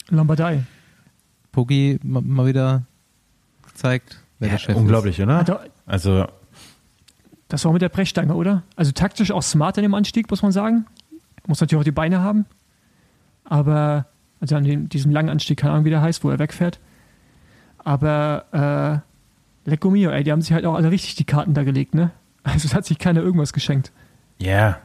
Lombardei. 0.10 0.64
Pogi 1.52 2.00
ma- 2.04 2.22
mal 2.22 2.46
wieder 2.46 2.84
gezeigt, 3.68 4.20
wer 4.40 4.50
der 4.50 4.58
Chef 4.58 4.76
unglaublich, 4.76 5.22
oder? 5.22 5.38
Hat 5.38 5.50
er- 5.50 5.66
Also 5.86 6.28
Das 7.48 7.64
war 7.64 7.72
mit 7.74 7.82
der 7.82 7.90
Brechstange, 7.90 8.34
oder? 8.36 8.64
Also 8.76 8.92
taktisch 8.92 9.32
auch 9.32 9.44
smart 9.44 9.78
an 9.78 9.84
dem 9.84 9.94
Anstieg, 9.94 10.30
muss 10.30 10.42
man 10.42 10.52
sagen. 10.52 10.86
Muss 11.48 11.62
natürlich 11.62 11.80
auch 11.82 11.86
die 11.86 11.92
Beine 11.92 12.22
haben. 12.22 12.46
Aber, 13.44 14.08
also 14.42 14.56
an 14.56 14.64
dem, 14.64 14.90
diesem 14.90 15.12
langen 15.12 15.30
Anstieg, 15.30 15.60
keine 15.60 15.74
Ahnung, 15.74 15.86
wie 15.86 15.92
der 15.92 16.02
heißt, 16.02 16.24
wo 16.24 16.30
er 16.32 16.40
wegfährt. 16.40 16.80
Aber, 17.78 19.04
äh, 19.66 19.70
Lecco 19.70 19.90
mio, 19.92 20.10
ey, 20.10 20.24
die 20.24 20.32
haben 20.32 20.42
sich 20.42 20.54
halt 20.54 20.66
auch 20.66 20.74
alle 20.76 20.92
richtig 20.92 21.16
die 21.16 21.24
Karten 21.24 21.54
da 21.54 21.64
gelegt, 21.64 21.94
ne? 21.96 22.12
Also 22.46 22.68
es 22.68 22.76
hat 22.76 22.86
sich 22.86 23.00
keiner 23.00 23.22
irgendwas 23.22 23.54
geschenkt. 23.54 23.92
Ja, 24.38 24.78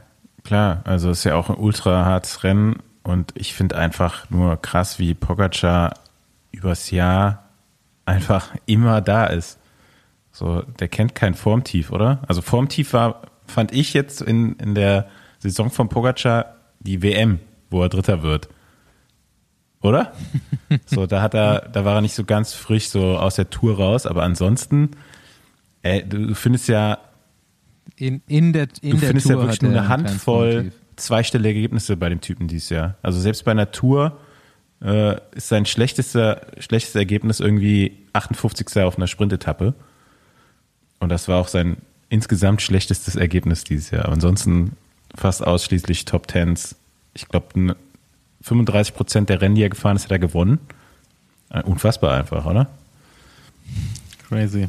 klar. 0.44 0.80
Also 0.84 1.10
es 1.10 1.18
ist 1.18 1.24
ja 1.24 1.36
auch 1.36 1.50
ein 1.50 1.56
ultra 1.56 2.06
hartes 2.06 2.42
Rennen 2.42 2.82
und 3.02 3.32
ich 3.36 3.54
finde 3.54 3.76
einfach 3.76 4.28
nur 4.30 4.56
krass, 4.60 4.98
wie 4.98 5.14
Pogacar 5.14 5.94
übers 6.50 6.90
Jahr 6.90 7.50
einfach 8.06 8.54
immer 8.66 9.00
da 9.02 9.26
ist. 9.26 9.58
So, 10.32 10.62
der 10.62 10.88
kennt 10.88 11.14
kein 11.14 11.34
Formtief, 11.34 11.90
oder? 11.90 12.22
Also 12.26 12.40
Formtief 12.40 12.92
war, 12.94 13.22
fand 13.46 13.72
ich 13.72 13.92
jetzt 13.92 14.22
in, 14.22 14.54
in 14.56 14.74
der 14.74 15.08
Saison 15.38 15.70
von 15.70 15.88
Pogacar 15.88 16.54
die 16.78 17.02
WM, 17.02 17.40
wo 17.68 17.82
er 17.82 17.88
Dritter 17.88 18.22
wird. 18.22 18.48
Oder? 19.82 20.12
so, 20.86 21.06
da 21.06 21.20
hat 21.20 21.34
er, 21.34 21.68
da 21.68 21.84
war 21.84 21.96
er 21.96 22.00
nicht 22.00 22.14
so 22.14 22.24
ganz 22.24 22.54
frisch 22.54 22.88
so 22.88 23.18
aus 23.18 23.34
der 23.34 23.50
Tour 23.50 23.76
raus, 23.76 24.06
aber 24.06 24.22
ansonsten, 24.22 24.92
ey, 25.82 26.08
du 26.08 26.34
findest 26.34 26.68
ja 26.68 26.98
In, 27.96 28.22
in 28.26 28.52
der, 28.52 28.68
in 28.80 28.92
du 28.92 28.96
der 28.98 29.08
findest 29.08 29.26
Tour 29.26 29.36
ja 29.36 29.42
wirklich 29.42 29.62
nur 29.62 29.72
eine 29.72 29.88
Handvoll 29.88 30.72
zweistellige 30.96 31.58
Ergebnisse 31.58 31.96
bei 31.96 32.08
dem 32.08 32.20
Typen 32.20 32.46
dieses 32.46 32.70
Jahr. 32.70 32.96
Also 33.02 33.20
selbst 33.20 33.44
bei 33.44 33.50
einer 33.50 33.72
Tour 33.72 34.18
äh, 34.82 35.16
ist 35.34 35.48
sein 35.48 35.66
schlechtester, 35.66 36.46
schlechtestes 36.58 36.98
Ergebnis 36.98 37.40
irgendwie 37.40 37.98
58. 38.12 38.82
auf 38.82 38.96
einer 38.96 39.06
Sprintetappe. 39.06 39.74
Und 40.98 41.08
das 41.08 41.28
war 41.28 41.40
auch 41.40 41.48
sein 41.48 41.78
insgesamt 42.08 42.62
schlechtestes 42.62 43.16
Ergebnis 43.16 43.64
dieses 43.64 43.90
Jahr. 43.90 44.04
Aber 44.04 44.12
ansonsten 44.12 44.72
fast 45.14 45.44
ausschließlich 45.44 46.04
Top 46.04 46.28
Tens. 46.28 46.76
Ich 47.14 47.28
glaube, 47.28 47.76
35 48.42 48.94
Prozent 48.94 49.28
der 49.28 49.40
Rennen, 49.40 49.54
die 49.54 49.62
er 49.62 49.70
gefahren 49.70 49.96
ist, 49.96 50.04
hat 50.04 50.12
er 50.12 50.18
gewonnen. 50.18 50.58
Äh, 51.50 51.62
Unfassbar 51.62 52.16
einfach, 52.16 52.44
oder? 52.46 52.70
Crazy. 54.28 54.68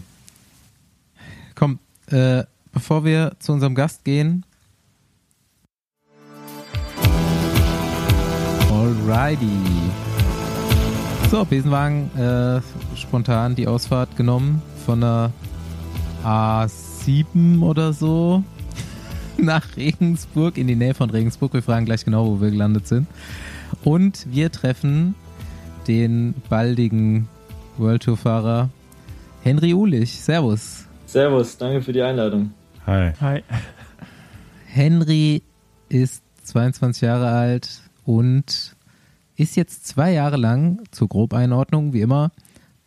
Komm, 1.56 1.80
äh, 2.08 2.44
bevor 2.72 3.06
wir 3.06 3.34
zu 3.40 3.52
unserem 3.54 3.76
Gast 3.76 4.04
gehen. 4.04 4.46
Alrighty. 8.72 9.48
So, 11.30 11.46
Besenwagen, 11.46 12.12
äh, 12.18 12.62
spontan 12.98 13.56
die 13.56 13.68
Ausfahrt 13.68 14.18
genommen 14.18 14.62
von 14.86 15.02
der 15.02 15.32
A7 16.26 17.62
oder 17.62 17.94
so 17.94 18.44
nach 19.38 19.78
Regensburg, 19.78 20.58
in 20.58 20.68
die 20.68 20.76
Nähe 20.76 20.94
von 20.94 21.10
Regensburg. 21.10 21.54
Wir 21.54 21.64
fragen 21.64 21.86
gleich 21.86 22.06
genau, 22.06 22.28
wo 22.28 22.42
wir 22.42 22.52
gelandet 22.52 22.88
sind. 22.88 23.08
Und 23.84 24.28
wir 24.30 24.52
treffen 24.52 25.16
den 25.88 26.34
baldigen 26.50 27.28
World 27.78 28.04
Tour 28.04 28.18
Fahrer 28.18 28.70
Henry 29.44 29.74
Ulich. 29.74 30.22
Servus. 30.22 30.86
Servus, 31.06 31.58
danke 31.58 31.82
für 31.82 31.94
die 31.94 32.02
Einladung. 32.02 32.52
Hi. 32.88 33.14
Hi. 33.22 33.44
Henry 34.66 35.44
ist 35.90 36.24
22 36.44 37.02
Jahre 37.02 37.30
alt 37.30 37.82
und 38.06 38.76
ist 39.36 39.56
jetzt 39.56 39.86
zwei 39.86 40.12
Jahre 40.14 40.38
lang 40.38 40.82
zur 40.90 41.08
Grobeinordnung, 41.08 41.94
wie 41.94 42.02
immer, 42.02 42.32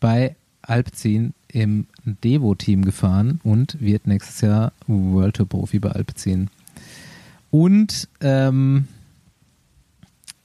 bei 0.00 0.34
Alpecin 0.62 1.32
im 1.48 1.86
Devo-Team 2.04 2.84
gefahren 2.84 3.40
und 3.44 3.80
wird 3.80 4.06
nächstes 4.08 4.40
Jahr 4.40 4.72
World 4.88 5.36
Tour 5.36 5.48
Profi 5.48 5.78
bei 5.78 5.90
Alpecin. 5.90 6.50
Und 7.52 8.08
ähm, 8.20 8.88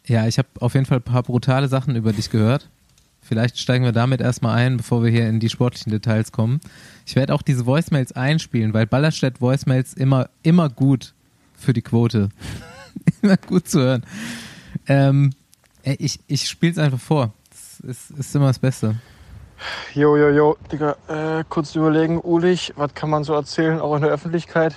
ja, 0.06 0.28
ich 0.28 0.38
habe 0.38 0.50
auf 0.60 0.76
jeden 0.76 0.86
Fall 0.86 1.00
ein 1.00 1.04
paar 1.04 1.24
brutale 1.24 1.68
Sachen 1.68 1.96
über 1.96 2.14
dich 2.14 2.30
gehört. 2.30 2.70
Vielleicht 3.30 3.60
steigen 3.60 3.86
wir 3.86 3.92
damit 3.92 4.22
erstmal 4.22 4.56
ein, 4.56 4.78
bevor 4.78 5.04
wir 5.04 5.12
hier 5.12 5.30
in 5.30 5.40
die 5.40 5.50
sportlichen 5.50 5.92
Details 5.92 6.32
kommen. 6.32 6.62
Ich 7.06 7.16
werde 7.16 7.36
auch 7.36 7.44
diese 7.44 7.68
Voicemails 7.68 8.12
einspielen, 8.12 8.74
weil 8.74 8.88
Ballerstedt 8.88 9.40
Voicemails 9.40 9.94
immer, 9.94 10.30
immer 10.42 10.68
gut 10.68 11.14
für 11.56 11.72
die 11.72 11.84
Quote. 11.84 12.30
immer 13.22 13.38
gut 13.38 13.70
zu 13.70 13.82
hören. 13.82 14.04
Ähm, 14.88 15.30
ich 15.84 16.20
ich 16.26 16.50
spiele 16.50 16.72
es 16.72 16.80
einfach 16.80 17.00
vor. 17.00 17.32
Das 17.52 17.80
ist, 17.82 18.10
ist 18.18 18.36
immer 18.36 18.48
das 18.48 18.58
Beste. 18.58 18.96
Jo, 19.94 20.18
jo, 20.18 20.30
jo, 20.30 20.58
Digga, 20.72 20.96
äh, 21.08 21.44
kurz 21.48 21.76
überlegen, 21.76 22.20
Ulich, 22.24 22.74
was 22.78 22.96
kann 22.96 23.12
man 23.12 23.24
so 23.24 23.36
erzählen, 23.36 23.80
auch 23.80 23.96
in 23.96 24.02
der 24.02 24.10
Öffentlichkeit? 24.10 24.74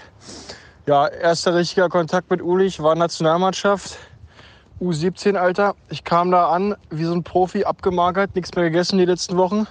Ja, 0.85 1.07
erster 1.07 1.55
richtiger 1.55 1.89
Kontakt 1.89 2.31
mit 2.31 2.43
Ulich 2.43 2.83
war 2.83 2.97
Nationalmannschaft, 2.97 3.97
U17 4.81 5.37
Alter. 5.37 5.75
Ich 5.89 6.05
kam 6.05 6.31
da 6.31 6.49
an, 6.49 6.75
wie 6.91 7.05
so 7.05 7.13
ein 7.13 7.23
Profi, 7.23 7.65
abgemagert, 7.65 8.35
nichts 8.35 8.55
mehr 8.55 8.65
gegessen 8.65 8.99
die 8.99 9.05
letzten 9.05 9.37
Wochen. 9.37 9.67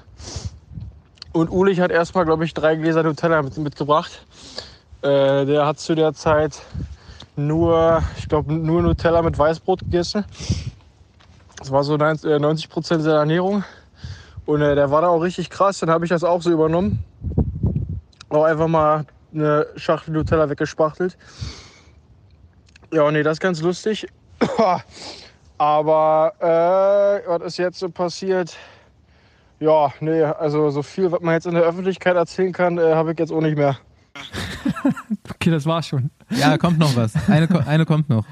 Und 1.34 1.50
Ulich 1.50 1.80
hat 1.80 1.92
erstmal, 1.92 2.26
glaube 2.26 2.46
ich, 2.46 2.54
drei 2.54 2.76
Gläser 2.76 3.04
Nutella 3.04 3.42
mit, 3.42 3.58
mitgebracht. 3.58 4.26
Äh, 5.02 5.46
der 5.46 5.66
hat 5.66 5.80
zu 5.80 5.96
der 5.96 6.14
Zeit 6.14 6.62
nur, 7.36 8.04
ich 8.18 8.28
glaube, 8.28 8.54
nur 8.54 8.82
Nutella 8.82 9.22
mit 9.22 9.38
Weißbrot 9.38 9.80
gegessen. 9.80 10.26
Das 11.58 11.72
war 11.72 11.84
so 11.84 11.96
90 11.96 12.70
Prozent 12.70 13.04
seiner 13.04 13.20
Ernährung. 13.20 13.64
Und 14.46 14.62
äh, 14.62 14.76
der 14.76 14.92
war 14.92 15.02
da 15.02 15.08
auch 15.08 15.22
richtig 15.22 15.50
krass. 15.50 15.80
Dann 15.80 15.90
habe 15.90 16.06
ich 16.06 16.10
das 16.10 16.24
auch 16.24 16.42
so 16.42 16.52
übernommen. 16.52 17.04
Auch 18.30 18.44
einfach 18.44 18.68
mal 18.68 19.06
eine 19.34 19.68
Schachtel 19.76 20.12
Nutella 20.14 20.50
weggespachtelt. 20.50 21.18
Ja, 22.92 23.10
nee, 23.12 23.24
das 23.24 23.34
ist 23.34 23.40
ganz 23.40 23.62
lustig. 23.62 24.08
Aber 25.58 26.34
äh, 26.40 27.28
was 27.30 27.42
ist 27.44 27.58
jetzt 27.58 27.80
so 27.80 27.90
passiert? 27.90 28.58
Ja, 29.60 29.94
nee, 30.00 30.24
also 30.24 30.72
so 30.72 30.82
viel, 30.82 31.12
was 31.12 31.22
man 31.22 31.36
jetzt 31.36 31.46
in 31.46 31.54
der 31.54 31.64
Öffentlichkeit 31.64 32.16
erzählen 32.16 32.52
kann, 32.52 32.80
äh, 32.80 32.94
habe 32.96 33.12
ich 33.12 33.20
jetzt 33.20 33.32
auch 33.32 33.42
nicht 33.42 33.58
mehr. 33.58 33.78
Okay, 35.36 35.50
das 35.50 35.66
war's 35.66 35.88
schon. 35.88 36.12
Ja, 36.30 36.58
kommt 36.58 36.78
noch 36.78 36.96
was. 36.96 37.14
Eine, 37.28 37.68
eine 37.68 37.86
kommt 37.86 38.10
noch. 38.10 38.26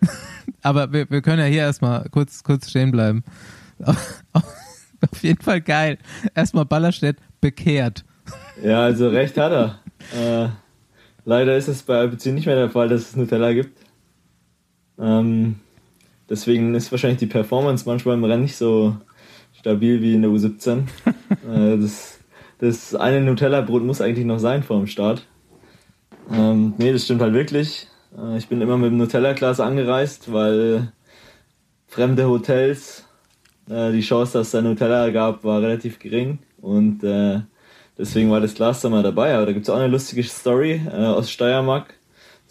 Aber 0.62 0.92
wir, 0.92 1.08
wir 1.08 1.22
können 1.22 1.38
ja 1.38 1.44
hier 1.44 1.62
erstmal 1.62 2.08
kurz, 2.10 2.42
kurz 2.42 2.70
stehen 2.70 2.90
bleiben. 2.90 3.22
Auf 3.84 5.22
jeden 5.22 5.40
Fall 5.40 5.60
geil. 5.60 5.98
Erstmal 6.34 6.64
Ballerstedt 6.64 7.18
bekehrt. 7.40 8.04
Ja, 8.62 8.82
also 8.82 9.08
recht 9.08 9.36
hat 9.38 9.52
er. 9.52 9.78
Äh, 10.16 10.48
leider 11.24 11.56
ist 11.56 11.68
es 11.68 11.82
bei 11.82 11.98
Alpecin 11.98 12.34
nicht 12.34 12.46
mehr 12.46 12.56
der 12.56 12.70
Fall, 12.70 12.88
dass 12.88 13.02
es 13.02 13.16
Nutella 13.16 13.52
gibt. 13.52 13.79
Ähm, 15.00 15.56
deswegen 16.28 16.74
ist 16.74 16.90
wahrscheinlich 16.92 17.18
die 17.18 17.26
Performance 17.26 17.84
manchmal 17.86 18.16
im 18.16 18.24
Rennen 18.24 18.42
nicht 18.42 18.56
so 18.56 18.96
stabil 19.58 20.02
wie 20.02 20.14
in 20.14 20.22
der 20.22 20.30
U17. 20.30 20.78
äh, 21.50 21.78
das, 21.78 22.18
das 22.58 22.94
eine 22.94 23.20
Nutella-Brot 23.20 23.82
muss 23.82 24.00
eigentlich 24.00 24.26
noch 24.26 24.38
sein 24.38 24.62
vor 24.62 24.78
dem 24.78 24.86
Start. 24.86 25.26
Ähm, 26.30 26.74
nee, 26.78 26.92
das 26.92 27.04
stimmt 27.04 27.22
halt 27.22 27.34
wirklich. 27.34 27.88
Äh, 28.16 28.38
ich 28.38 28.48
bin 28.48 28.60
immer 28.60 28.76
mit 28.76 28.90
dem 28.90 28.98
Nutella-Glas 28.98 29.60
angereist, 29.60 30.32
weil 30.32 30.92
fremde 31.86 32.28
Hotels 32.28 33.04
äh, 33.68 33.92
die 33.92 34.00
Chance, 34.00 34.38
dass 34.38 34.48
es 34.48 34.52
da 34.52 34.62
Nutella 34.62 35.10
gab, 35.10 35.44
war 35.44 35.62
relativ 35.62 35.98
gering. 35.98 36.38
Und 36.60 37.02
äh, 37.04 37.40
deswegen 37.98 38.30
war 38.30 38.40
das 38.40 38.54
Glas 38.54 38.80
da 38.80 38.88
mal 38.88 39.02
dabei. 39.02 39.34
Aber 39.34 39.46
da 39.46 39.52
gibt 39.52 39.64
es 39.64 39.70
auch 39.70 39.78
eine 39.78 39.88
lustige 39.88 40.22
Story 40.22 40.80
äh, 40.86 40.96
aus 40.96 41.30
Steiermark. 41.30 41.94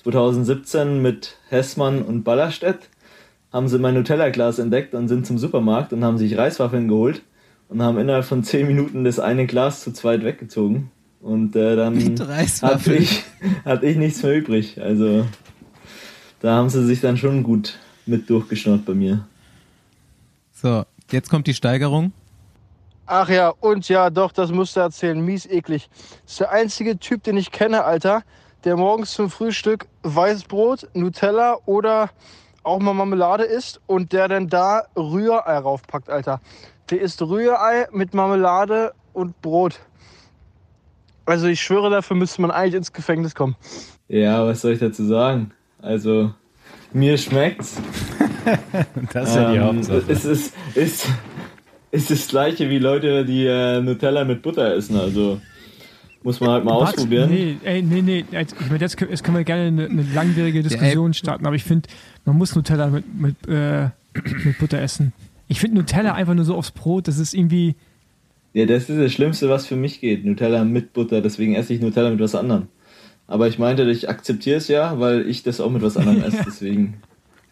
2017 0.04 1.02
mit 1.02 1.36
Hessmann 1.50 2.02
und 2.02 2.24
Ballerstedt 2.24 2.90
haben 3.52 3.68
sie 3.68 3.80
mein 3.80 3.96
Nutella-Glas 3.96 4.60
entdeckt 4.60 4.94
und 4.94 5.10
sind 5.10 5.26
zum 5.26 5.38
Supermarkt 5.38 5.92
und 5.92 6.06
haben 6.06 6.18
sich 6.18 6.38
Reiswaffeln 6.38 6.88
geholt 6.88 7.22
und 7.68 7.82
haben 7.82 7.98
innerhalb 7.98 8.24
von 8.24 8.44
10 8.44 8.66
Minuten 8.66 9.04
das 9.04 9.20
eine 9.20 9.46
Glas 9.46 9.84
zu 9.84 9.92
zweit 9.92 10.24
weggezogen. 10.24 10.90
Und 11.20 11.56
äh, 11.58 11.76
dann 11.76 11.98
hatte 12.62 12.96
ich, 12.96 13.24
hatte 13.66 13.86
ich 13.88 13.98
nichts 13.98 14.24
mehr 14.24 14.38
übrig. 14.38 14.82
Also 14.82 15.26
da 16.40 16.56
haben 16.56 16.70
sie 16.70 16.86
sich 16.86 17.02
dann 17.02 17.18
schon 17.18 17.44
gut 17.44 17.78
mit 18.06 18.30
durchgeschnurrt 18.30 18.86
bei 18.86 18.94
mir. 18.94 19.28
So, 20.54 20.86
jetzt 21.12 21.30
kommt 21.30 21.48
die 21.48 21.54
Steigerung. 21.54 22.14
Ach 23.06 23.28
ja, 23.28 23.50
und 23.50 23.90
ja, 23.90 24.10
doch, 24.10 24.32
das 24.32 24.52
musst 24.52 24.78
du 24.78 24.80
erzählen. 24.80 25.20
Mies 25.20 25.46
eklig. 25.46 25.90
Das 26.24 26.32
ist 26.32 26.40
der 26.40 26.52
einzige 26.52 26.98
Typ, 27.00 27.24
den 27.24 27.36
ich 27.36 27.52
kenne, 27.52 27.84
Alter, 27.84 28.24
der 28.64 28.78
morgens 28.78 29.14
zum 29.14 29.30
Frühstück 29.30 29.88
Weißbrot, 30.04 30.90
Nutella 30.94 31.58
oder 31.66 32.10
auch 32.64 32.80
mal 32.80 32.94
Marmelade 32.94 33.44
isst 33.44 33.80
und 33.88 34.12
der 34.14 34.28
dann 34.28 34.48
da 34.48 34.84
Rührei 34.96 35.58
raufpackt, 35.58 36.10
Alter. 36.10 36.42
Der 36.90 37.02
isst 37.02 37.22
Rührei 37.22 37.88
mit 37.92 38.14
Marmelade 38.14 38.94
und 39.14 39.42
Brot. 39.42 39.80
Also 41.26 41.48
ich 41.48 41.62
schwöre, 41.62 41.90
dafür 41.90 42.18
müsste 42.18 42.42
man 42.42 42.52
eigentlich 42.52 42.76
ins 42.76 42.92
Gefängnis 42.92 43.36
kommen. 43.36 43.56
Ja, 44.08 44.46
was 44.46 44.62
soll 44.62 44.74
ich 44.74 44.80
dazu 44.80 45.06
sagen? 45.06 45.52
Also, 45.82 46.34
mir 46.92 47.18
schmeckt's. 47.18 47.78
Das 49.14 49.30
ist 49.30 49.36
ja 49.36 49.52
die 49.52 49.58
Ähm, 49.58 49.64
Hauptsache. 49.64 50.04
Es 50.08 50.26
ist, 50.26 50.56
ist, 50.74 51.08
ist 51.92 52.10
das 52.10 52.28
gleiche 52.30 52.70
wie 52.72 52.80
Leute, 52.80 53.24
die 53.24 53.46
äh, 53.46 53.80
Nutella 53.80 54.24
mit 54.24 54.42
Butter 54.42 54.74
essen. 54.74 54.98
Also 54.98 55.40
muss 56.24 56.40
man 56.40 56.50
halt 56.52 56.66
mal 56.66 56.80
Was? 56.82 56.90
ausprobieren. 56.94 57.30
Nee, 57.30 57.58
ey, 57.64 57.82
nee, 57.82 58.02
nee. 58.02 58.26
Jetzt, 58.32 58.56
ich 58.60 58.68
meine, 58.68 58.80
jetzt, 58.82 58.98
können- 58.98 59.12
jetzt 59.12 59.24
können 59.24 59.38
wir 59.38 59.44
gerne 59.44 59.68
eine, 59.68 59.86
eine 59.86 60.04
langwierige 60.14 60.64
Diskussion 60.64 61.14
starten, 61.14 61.46
aber 61.46 61.56
ich 61.56 61.64
finde, 61.64 61.88
man 62.26 62.38
muss 62.38 62.56
Nutella 62.56 62.88
mit, 62.88 63.06
mit, 63.20 63.36
äh, 63.48 63.90
mit 64.44 64.58
Butter 64.60 64.80
essen. 64.82 65.14
Ich 65.48 65.60
finde 65.60 65.78
Nutella 65.78 66.14
einfach 66.14 66.34
nur 66.34 66.46
so 66.46 66.56
aufs 66.56 66.72
Brot, 66.72 67.08
das 67.08 67.18
ist 67.18 67.34
irgendwie. 67.34 67.76
Ja, 68.54 68.66
das 68.66 68.90
ist 68.90 69.00
das 69.00 69.12
Schlimmste, 69.14 69.50
was 69.50 69.66
für 69.68 69.76
mich 69.76 70.02
geht. 70.02 70.26
Nutella 70.26 70.64
mit 70.64 70.94
Butter. 70.94 71.22
Deswegen 71.22 71.56
esse 71.56 71.74
ich 71.74 71.82
Nutella 71.82 72.10
mit 72.10 72.20
was 72.20 72.36
anderem. 72.36 72.68
Aber 73.28 73.48
ich 73.48 73.60
meinte, 73.60 73.84
ich 73.90 74.10
akzeptiere 74.10 74.58
es 74.58 74.68
ja, 74.68 75.00
weil 75.00 75.28
ich 75.30 75.44
das 75.44 75.62
auch 75.62 75.70
mit 75.70 75.82
was 75.84 75.98
anderem 75.98 76.24
esse. 76.24 76.44
Deswegen. 76.46 76.96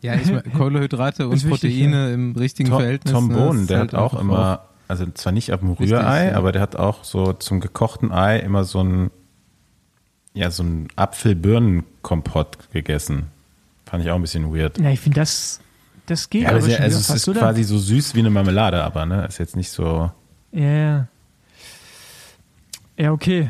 Ja, 0.01 0.15
ich 0.15 0.25
meine, 0.25 0.41
Kohlenhydrate 0.43 1.27
und 1.29 1.35
Ist 1.35 1.49
wichtig, 1.49 1.75
Proteine 1.75 2.13
im 2.13 2.35
richtigen 2.35 2.69
Tom, 2.69 2.79
Verhältnis. 2.79 3.13
Tom 3.13 3.27
ne, 3.29 3.35
Bohnen, 3.35 3.67
der 3.67 3.79
halt 3.79 3.93
hat 3.93 3.99
auch 3.99 4.19
immer, 4.19 4.65
also 4.87 5.05
zwar 5.11 5.33
nicht 5.33 5.51
auf 5.53 5.59
dem 5.59 5.71
Richtig, 5.71 5.91
Rührei, 5.91 6.27
ja. 6.29 6.35
aber 6.35 6.51
der 6.51 6.61
hat 6.61 6.75
auch 6.75 7.03
so 7.03 7.33
zum 7.33 7.59
gekochten 7.59 8.11
Ei 8.11 8.39
immer 8.39 8.63
so 8.63 8.83
ein, 8.83 9.11
ja, 10.33 10.49
so 10.51 10.63
ein 10.63 10.87
Apfel-Birnen-Kompott 10.95 12.71
gegessen. 12.71 13.27
Fand 13.85 14.03
ich 14.03 14.11
auch 14.11 14.15
ein 14.15 14.21
bisschen 14.21 14.53
weird. 14.53 14.77
Ja, 14.79 14.89
ich 14.89 14.99
finde, 14.99 15.19
das, 15.19 15.59
das 16.05 16.29
geht 16.29 16.43
Ja, 16.43 16.49
aber 16.49 16.57
aber 16.57 16.65
sehr, 16.65 16.75
schon 16.77 16.83
also 16.85 16.97
es 16.97 17.09
ist 17.09 17.27
oder? 17.27 17.39
quasi 17.39 17.63
so 17.63 17.77
süß 17.77 18.15
wie 18.15 18.19
eine 18.19 18.29
Marmelade, 18.29 18.83
aber 18.83 19.05
ne, 19.05 19.25
ist 19.25 19.37
jetzt 19.39 19.55
nicht 19.55 19.69
so. 19.71 20.11
Ja, 20.51 20.61
ja. 20.63 21.07
Ja, 22.97 23.11
okay. 23.11 23.49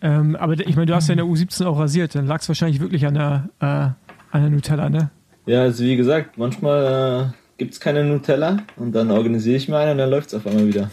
Ähm, 0.00 0.36
aber 0.36 0.52
ich 0.54 0.76
meine, 0.76 0.86
du 0.86 0.94
hast 0.94 1.08
ja 1.08 1.12
in 1.12 1.18
der 1.18 1.26
U17 1.26 1.64
auch 1.66 1.78
rasiert, 1.78 2.14
dann 2.14 2.26
lag 2.26 2.40
es 2.40 2.48
wahrscheinlich 2.48 2.80
wirklich 2.80 3.06
an 3.06 3.14
der, 3.14 3.48
äh, 3.60 3.64
an 3.64 4.42
der 4.42 4.50
Nutella, 4.50 4.88
ne? 4.88 5.10
Ja, 5.46 5.62
also 5.62 5.84
wie 5.84 5.96
gesagt, 5.96 6.38
manchmal 6.38 7.32
äh, 7.34 7.45
gibt 7.56 7.74
es 7.74 7.80
keine 7.80 8.04
Nutella 8.04 8.58
und 8.76 8.92
dann 8.92 9.10
organisiere 9.10 9.56
ich 9.56 9.68
mir 9.68 9.78
eine 9.78 9.92
und 9.92 9.98
dann 9.98 10.10
läuft 10.10 10.28
es 10.28 10.34
auf 10.34 10.46
einmal 10.46 10.66
wieder. 10.66 10.90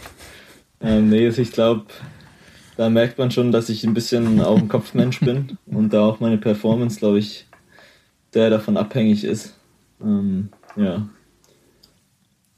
Ähm, 0.80 1.08
nee, 1.08 1.26
also 1.26 1.42
ich 1.42 1.52
glaube, 1.52 1.86
da 2.76 2.90
merkt 2.90 3.18
man 3.18 3.30
schon, 3.30 3.52
dass 3.52 3.68
ich 3.68 3.84
ein 3.84 3.94
bisschen 3.94 4.40
auf 4.40 4.58
dem 4.58 4.68
Kopfmensch 4.68 5.20
bin 5.20 5.58
und 5.66 5.92
da 5.92 6.04
auch 6.04 6.20
meine 6.20 6.38
Performance, 6.38 6.98
glaube 6.98 7.18
ich, 7.18 7.46
sehr 8.32 8.50
davon 8.50 8.76
abhängig 8.76 9.24
ist. 9.24 9.54
Ähm, 10.02 10.48
ja. 10.76 11.08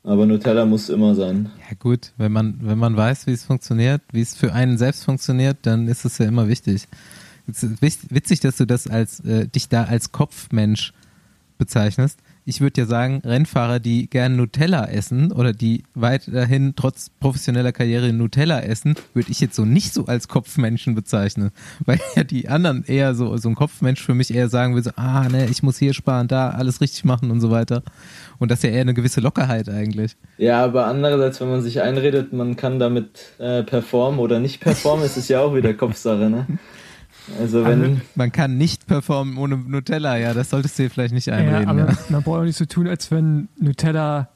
Aber 0.03 0.25
Nutella 0.25 0.65
muss 0.65 0.89
immer 0.89 1.15
sein. 1.15 1.51
Ja 1.69 1.77
gut, 1.79 2.13
wenn 2.17 2.33
man, 2.33 2.59
wenn 2.63 2.79
man 2.79 2.97
weiß, 2.97 3.27
wie 3.27 3.33
es 3.33 3.45
funktioniert, 3.45 4.03
wie 4.13 4.21
es 4.21 4.37
für 4.37 4.53
einen 4.53 4.79
selbst 4.79 5.05
funktioniert, 5.05 5.59
dann 5.63 5.89
ist 5.89 6.05
es 6.05 6.19
ja 6.19 6.27
immer 6.27 6.49
wichtig. 6.49 6.87
Witzig, 7.47 8.41
dass 8.41 8.57
du 8.57 8.67
das 8.67 8.89
als 8.89 9.21
äh, 9.21 9.47
dich 9.49 9.69
da 9.69 9.85
als 9.85 10.13
Kopfmensch 10.13 10.93
bezeichnest. 11.59 12.21
Ich 12.49 12.61
würde 12.61 12.81
ja 12.81 12.87
sagen, 12.87 13.21
Rennfahrer, 13.25 13.81
die 13.81 14.09
gern 14.09 14.37
Nutella 14.37 14.87
essen 14.87 15.33
oder 15.33 15.53
die 15.53 15.83
weiterhin 15.95 16.75
trotz 16.77 17.11
professioneller 17.11 17.73
Karriere 17.73 18.13
Nutella 18.13 18.61
essen, 18.61 18.95
würde 19.15 19.33
ich 19.33 19.41
jetzt 19.41 19.57
so 19.57 19.65
nicht 19.65 19.93
so 19.93 20.07
als 20.07 20.29
Kopfmenschen 20.29 20.95
bezeichnen. 20.95 21.51
Weil 21.85 21.99
ja 22.15 22.23
die 22.23 22.49
anderen 22.49 22.85
eher 22.85 23.17
so, 23.17 23.37
so 23.37 23.49
ein 23.49 23.57
Kopfmensch 23.57 24.01
für 24.01 24.15
mich 24.15 24.33
eher 24.33 24.49
sagen 24.49 24.77
will, 24.77 24.83
so, 24.85 24.93
ah, 24.95 25.29
ne, 25.29 25.49
ich 25.51 25.65
muss 25.65 25.79
hier 25.79 25.93
sparen, 25.93 26.29
da 26.29 26.51
alles 26.51 26.81
richtig 26.81 27.05
machen 27.05 27.33
und 27.33 27.41
so 27.41 27.51
weiter. 27.51 27.83
Und 28.39 28.53
das 28.53 28.61
ist 28.61 28.65
ja 28.65 28.71
eher 28.71 28.83
eine 28.83 28.95
gewisse 28.95 29.21
Lockerheit 29.21 29.69
eigentlich. 29.69 30.17
Ja, 30.39 30.63
aber 30.63 30.87
andererseits, 30.87 31.41
wenn 31.41 31.51
man 31.51 31.63
sich 31.63 31.83
einredet, 31.83 32.33
man 32.33 32.55
kann 32.55 32.79
damit 32.79 33.33
äh, 33.39 33.65
performen 33.65 34.21
oder 34.21 34.39
nicht 34.39 34.61
performen, 34.61 35.05
ist 35.05 35.17
es 35.17 35.27
ja 35.27 35.41
auch 35.41 35.55
wieder 35.55 35.75
Kopfsache, 35.75 36.31
ne? 36.31 36.47
Also 37.41 37.65
wenn 37.65 38.01
man 38.15 38.33
kann 38.33 38.57
nicht 38.57 38.87
performen 38.87 39.37
ohne 39.39 39.57
Nutella, 39.57 40.17
ja, 40.17 40.35
das 40.35 40.51
solltest 40.51 40.79
du 40.79 40.85
dir 40.85 40.91
vielleicht 40.91 41.15
nicht 41.15 41.31
einreden. 41.31 41.63
Ja, 41.63 41.69
aber 41.69 41.93
ja. 41.93 41.99
man 42.09 42.23
braucht 42.23 42.41
auch 42.41 42.45
nicht 42.45 42.57
so 42.57 42.65
tun, 42.65 42.87
als 42.87 43.11
wenn 43.11 43.49
Nutella, 43.59 44.29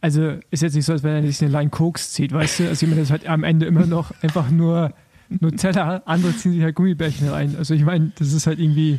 also 0.00 0.34
ist 0.50 0.62
jetzt 0.62 0.74
nicht 0.74 0.84
so, 0.84 0.92
als 0.92 1.02
wenn 1.02 1.16
er 1.16 1.22
sich 1.22 1.42
eine 1.42 1.50
Line 1.50 1.70
Koks 1.70 2.12
zieht, 2.12 2.32
weißt 2.32 2.60
du? 2.60 2.68
Also 2.68 2.84
ich 2.84 2.90
meine, 2.90 3.00
das 3.00 3.08
ist 3.08 3.12
halt 3.12 3.26
am 3.26 3.44
Ende 3.44 3.66
immer 3.66 3.86
noch 3.86 4.12
einfach 4.22 4.50
nur 4.50 4.92
Nutella, 5.30 6.02
andere 6.06 6.34
ziehen 6.34 6.52
sich 6.52 6.62
halt 6.62 6.74
Gummibärchen 6.74 7.28
rein. 7.28 7.54
Also 7.58 7.74
ich 7.74 7.84
meine, 7.84 8.12
das 8.18 8.32
ist 8.32 8.46
halt 8.46 8.58
irgendwie, 8.58 8.98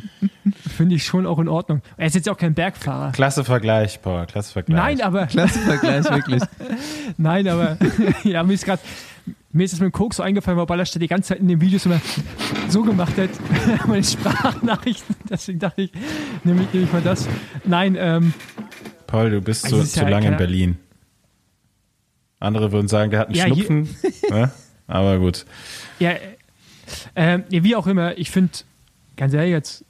finde 0.68 0.94
ich 0.94 1.04
schon 1.04 1.26
auch 1.26 1.40
in 1.40 1.48
Ordnung. 1.48 1.82
Er 1.96 2.06
ist 2.06 2.14
jetzt 2.14 2.28
auch 2.28 2.36
kein 2.36 2.54
Bergfahrer. 2.54 3.10
Klasse 3.12 3.42
Vergleich, 3.44 4.00
Paul, 4.00 4.26
klasse 4.26 4.52
Vergleich. 4.52 4.76
Nein, 4.76 5.00
aber. 5.02 5.26
Klasse 5.26 5.58
Vergleich, 5.58 6.04
wirklich. 6.04 6.42
Nein, 7.16 7.48
aber, 7.48 7.76
ja, 8.24 8.44
mir 8.44 8.54
ist 8.54 8.64
gerade, 8.64 8.80
mir 9.52 9.64
ist 9.64 9.72
das 9.72 9.80
mit 9.80 9.88
dem 9.88 9.92
Koks 9.92 10.16
so 10.16 10.22
eingefallen, 10.22 10.58
weil 10.58 10.66
Ballerstadt 10.66 11.02
die 11.02 11.08
ganze 11.08 11.30
Zeit 11.30 11.40
in 11.40 11.48
den 11.48 11.60
Videos 11.60 11.86
immer 11.86 12.00
so 12.68 12.82
gemacht 12.82 13.16
hat, 13.18 13.30
meine 13.86 14.04
Sprachnachrichten. 14.04 15.16
Deswegen 15.28 15.58
dachte 15.58 15.82
ich, 15.82 15.92
nehme 16.44 16.62
ich, 16.62 16.72
nehm 16.72 16.84
ich 16.84 16.92
mal 16.92 17.02
das. 17.02 17.28
Nein, 17.64 17.96
ähm. 17.98 18.32
Paul, 19.06 19.30
du 19.30 19.40
bist 19.40 19.64
also 19.64 19.78
so, 19.78 19.84
zu 19.84 20.00
ja 20.00 20.08
lange 20.08 20.28
in 20.28 20.36
Berlin. 20.36 20.78
Andere 22.38 22.72
würden 22.72 22.88
sagen, 22.88 23.10
der 23.10 23.20
hat 23.20 23.28
einen 23.28 23.36
ja, 23.36 23.46
Schnupfen. 23.46 23.88
ne? 24.30 24.50
Aber 24.86 25.18
gut. 25.18 25.44
Ja, 25.98 26.14
äh, 27.14 27.40
wie 27.50 27.76
auch 27.76 27.86
immer, 27.86 28.16
ich 28.18 28.30
finde, 28.30 28.52
ganz 29.16 29.34
ehrlich, 29.34 29.52
jetzt 29.52 29.84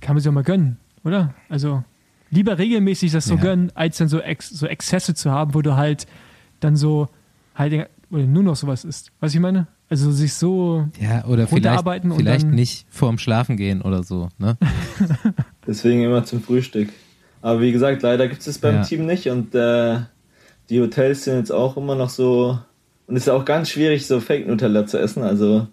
kann 0.00 0.14
man 0.14 0.22
sich 0.22 0.28
auch 0.28 0.34
mal 0.34 0.42
gönnen, 0.42 0.78
oder? 1.04 1.34
Also 1.48 1.84
lieber 2.30 2.58
regelmäßig 2.58 3.12
das 3.12 3.26
so 3.26 3.34
ja. 3.34 3.40
gönnen, 3.40 3.72
als 3.74 3.98
dann 3.98 4.08
so, 4.08 4.20
Ex 4.20 4.48
so 4.48 4.66
Exzesse 4.66 5.14
zu 5.14 5.30
haben, 5.30 5.54
wo 5.54 5.62
du 5.62 5.76
halt 5.76 6.06
dann 6.60 6.76
so 6.76 7.08
halt 7.54 7.88
oder 8.12 8.24
nur 8.24 8.42
noch 8.42 8.56
sowas 8.56 8.84
ist. 8.84 9.10
Was 9.20 9.34
ich 9.34 9.40
meine? 9.40 9.66
Also 9.88 10.12
sich 10.12 10.34
so 10.34 10.86
ja, 11.00 11.24
oder 11.24 11.46
vielleicht, 11.46 11.84
vielleicht 12.16 12.46
nicht 12.46 12.86
vorm 12.90 13.18
Schlafen 13.18 13.56
gehen 13.56 13.82
oder 13.82 14.02
so. 14.02 14.28
Ne? 14.38 14.56
Deswegen 15.66 16.02
immer 16.02 16.24
zum 16.24 16.42
Frühstück. 16.42 16.90
Aber 17.40 17.60
wie 17.60 17.72
gesagt, 17.72 18.02
leider 18.02 18.28
gibt 18.28 18.40
es 18.40 18.46
das 18.46 18.58
beim 18.58 18.76
ja. 18.76 18.82
Team 18.82 19.06
nicht 19.06 19.28
und 19.28 19.54
äh, 19.54 20.00
die 20.70 20.80
Hotels 20.80 21.24
sind 21.24 21.38
jetzt 21.38 21.50
auch 21.50 21.76
immer 21.76 21.94
noch 21.94 22.10
so 22.10 22.58
und 23.06 23.16
es 23.16 23.24
ist 23.24 23.28
auch 23.28 23.44
ganz 23.44 23.70
schwierig, 23.70 24.06
so 24.06 24.20
Fake 24.20 24.46
Nutella 24.46 24.86
zu 24.86 24.98
essen. 24.98 25.22
Also 25.22 25.66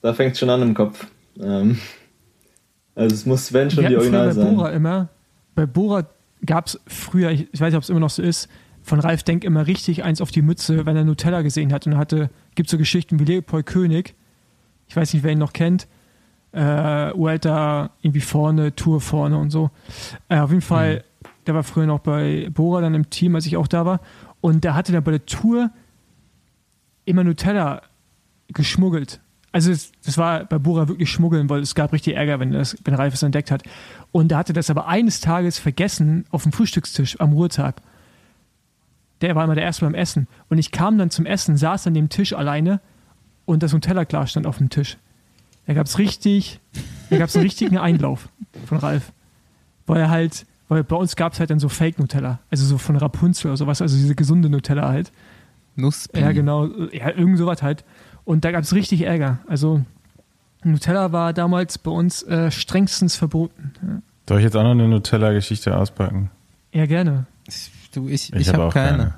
da 0.00 0.14
fängt 0.14 0.32
es 0.32 0.38
schon 0.38 0.50
an 0.50 0.62
im 0.62 0.74
Kopf. 0.74 1.06
Ähm, 1.40 1.78
also 2.94 3.14
es 3.14 3.26
muss, 3.26 3.52
wenn 3.52 3.70
schon, 3.70 3.82
Wir 3.82 3.90
die 3.90 3.96
Original 3.96 4.28
bei 4.28 4.32
sein. 4.32 4.54
Bora 4.54 4.70
immer, 4.70 5.08
bei 5.54 5.66
Bora 5.66 6.06
gab 6.44 6.66
es 6.66 6.80
früher, 6.86 7.30
ich, 7.30 7.48
ich 7.52 7.60
weiß 7.60 7.72
nicht, 7.72 7.76
ob 7.76 7.82
es 7.82 7.90
immer 7.90 8.00
noch 8.00 8.10
so 8.10 8.22
ist, 8.22 8.48
von 8.82 9.00
Ralf 9.00 9.22
Denk 9.22 9.44
immer 9.44 9.66
richtig 9.66 10.04
eins 10.04 10.20
auf 10.20 10.30
die 10.30 10.42
Mütze, 10.42 10.86
wenn 10.86 10.96
er 10.96 11.04
Nutella 11.04 11.42
gesehen 11.42 11.72
hat. 11.72 11.86
Und 11.86 11.96
hatte, 11.96 12.30
gibt 12.54 12.68
so 12.68 12.78
Geschichten 12.78 13.18
wie 13.18 13.24
Leopold 13.24 13.66
König, 13.66 14.14
ich 14.88 14.96
weiß 14.96 15.14
nicht, 15.14 15.22
wer 15.22 15.32
ihn 15.32 15.38
noch 15.38 15.52
kennt, 15.52 15.88
äh, 16.52 17.12
Uelta 17.14 17.90
irgendwie 18.02 18.20
vorne, 18.20 18.74
Tour 18.74 19.00
vorne 19.00 19.38
und 19.38 19.50
so. 19.50 19.70
Äh, 20.28 20.38
auf 20.38 20.50
jeden 20.50 20.62
Fall, 20.62 20.96
mhm. 20.96 21.28
der 21.46 21.54
war 21.54 21.62
früher 21.62 21.86
noch 21.86 22.00
bei 22.00 22.48
Bora 22.52 22.80
dann 22.80 22.94
im 22.94 23.08
Team, 23.08 23.34
als 23.34 23.46
ich 23.46 23.56
auch 23.56 23.68
da 23.68 23.86
war. 23.86 24.00
Und 24.40 24.64
der 24.64 24.74
hatte 24.74 24.92
dann 24.92 25.04
bei 25.04 25.12
der 25.12 25.24
Tour 25.24 25.70
immer 27.04 27.24
Nutella 27.24 27.82
geschmuggelt. 28.48 29.20
Also 29.52 29.70
es, 29.70 29.92
das 30.04 30.16
war 30.18 30.44
bei 30.44 30.58
Bora 30.58 30.88
wirklich 30.88 31.10
schmuggeln, 31.10 31.48
weil 31.50 31.60
es 31.60 31.74
gab 31.74 31.92
richtig 31.92 32.16
Ärger, 32.16 32.40
wenn, 32.40 32.52
das, 32.52 32.76
wenn 32.84 32.94
Ralf 32.94 33.14
es 33.14 33.22
entdeckt 33.22 33.50
hat. 33.50 33.62
Und 34.10 34.32
er 34.32 34.38
hatte 34.38 34.52
das 34.52 34.70
aber 34.70 34.88
eines 34.88 35.20
Tages 35.20 35.58
vergessen 35.58 36.24
auf 36.30 36.42
dem 36.42 36.52
Frühstückstisch 36.52 37.20
am 37.20 37.32
Ruhetag. 37.32 37.82
Der 39.22 39.34
war 39.34 39.44
immer 39.44 39.54
der 39.54 39.64
Erste 39.64 39.84
beim 39.84 39.94
Essen. 39.94 40.26
Und 40.48 40.58
ich 40.58 40.72
kam 40.72 40.98
dann 40.98 41.10
zum 41.10 41.26
Essen, 41.26 41.56
saß 41.56 41.86
an 41.86 41.94
dem 41.94 42.08
Tisch 42.08 42.32
alleine 42.32 42.80
und 43.44 43.62
das 43.62 43.72
Nutella-Glas 43.72 44.30
stand 44.30 44.46
auf 44.46 44.58
dem 44.58 44.68
Tisch. 44.68 44.98
Da 45.66 45.74
gab 45.74 45.86
es 45.86 45.98
richtig, 45.98 46.60
da 47.08 47.18
gab 47.18 47.28
es 47.28 47.36
einen 47.36 47.44
richtigen 47.44 47.78
Einlauf 47.78 48.28
von 48.66 48.78
Ralf. 48.78 49.12
Weil 49.86 50.00
er 50.00 50.10
halt, 50.10 50.44
weil 50.68 50.82
bei 50.82 50.96
uns 50.96 51.16
gab 51.16 51.32
es 51.32 51.40
halt 51.40 51.50
dann 51.50 51.60
so 51.60 51.68
Fake-Nutella. 51.68 52.40
Also 52.50 52.64
so 52.66 52.78
von 52.78 52.96
Rapunzel 52.96 53.48
oder 53.48 53.56
sowas, 53.56 53.80
also 53.80 53.96
diese 53.96 54.14
gesunde 54.14 54.50
Nutella 54.50 54.88
halt. 54.88 55.12
Nusspi. 55.76 56.20
Ja, 56.20 56.32
genau. 56.32 56.66
Ja, 56.92 57.10
irgend 57.10 57.38
sowas 57.38 57.62
halt. 57.62 57.84
Und 58.24 58.44
da 58.44 58.50
gab 58.50 58.62
es 58.62 58.74
richtig 58.74 59.02
Ärger. 59.02 59.38
Also 59.46 59.82
Nutella 60.64 61.12
war 61.12 61.32
damals 61.32 61.78
bei 61.78 61.90
uns 61.90 62.22
äh, 62.24 62.50
strengstens 62.50 63.16
verboten. 63.16 63.72
Ja. 63.82 64.02
Soll 64.28 64.38
ich 64.38 64.44
jetzt 64.44 64.56
auch 64.56 64.62
noch 64.62 64.70
eine 64.70 64.88
Nutella-Geschichte 64.88 65.76
auspacken? 65.76 66.30
Ja, 66.72 66.86
gerne. 66.86 67.26
Du, 67.92 68.08
ich, 68.08 68.32
ich, 68.32 68.40
ich 68.40 68.48
habe 68.48 68.64
hab 68.64 68.72
keine. 68.72 68.96
keine. 68.96 69.14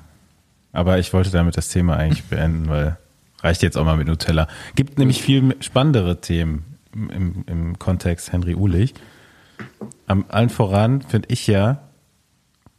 Aber 0.71 0.99
ich 0.99 1.13
wollte 1.13 1.31
damit 1.31 1.57
das 1.57 1.69
Thema 1.69 1.95
eigentlich 1.95 2.23
beenden, 2.29 2.69
weil 2.69 2.97
reicht 3.41 3.61
jetzt 3.61 3.77
auch 3.77 3.85
mal 3.85 3.97
mit 3.97 4.07
Nutella. 4.07 4.47
Gibt 4.75 4.97
nämlich 4.99 5.21
viel 5.21 5.55
spannendere 5.61 6.19
Themen 6.19 6.77
im, 6.93 7.43
im 7.47 7.79
Kontext 7.79 8.31
Henry 8.31 8.55
Ulich. 8.55 8.93
Am 10.07 10.25
allen 10.29 10.49
voran 10.49 11.01
finde 11.01 11.29
ich 11.31 11.47
ja 11.47 11.81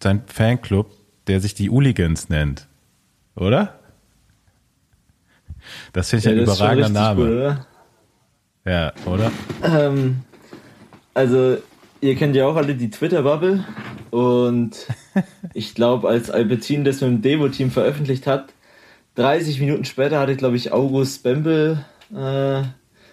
sein 0.02 0.22
Fanclub, 0.26 0.90
der 1.26 1.40
sich 1.40 1.54
die 1.54 1.70
Uligans 1.70 2.28
nennt. 2.28 2.66
Oder? 3.35 3.78
Das 5.92 6.11
finde 6.11 6.18
ich 6.20 6.24
ja, 6.24 6.32
ein 6.32 6.38
überragender 6.38 6.88
Name. 6.88 7.20
Gut, 7.20 7.30
oder? 7.30 7.66
Ja, 8.64 8.92
oder? 9.06 9.32
Ähm, 9.62 10.22
also, 11.14 11.59
ihr 12.00 12.14
kennt 12.14 12.37
ja 12.37 12.46
auch 12.46 12.56
alle 12.56 12.74
die 12.74 12.90
Twitter-Bubble. 12.90 13.64
Und 14.11 14.87
ich 15.54 15.74
glaube, 15.74 16.09
als 16.09 16.30
Albertin 16.30 16.85
das 16.85 17.00
mit 17.00 17.11
dem 17.11 17.22
Devo-Team 17.22 17.70
veröffentlicht 17.70 18.26
hat, 18.26 18.52
30 19.16 19.61
Minuten 19.61 19.85
später 19.85 20.20
hatte, 20.20 20.37
glaube 20.37 20.56
ich, 20.56 20.72
August 20.72 21.22
Bembel 21.22 21.85
äh, 22.14 22.62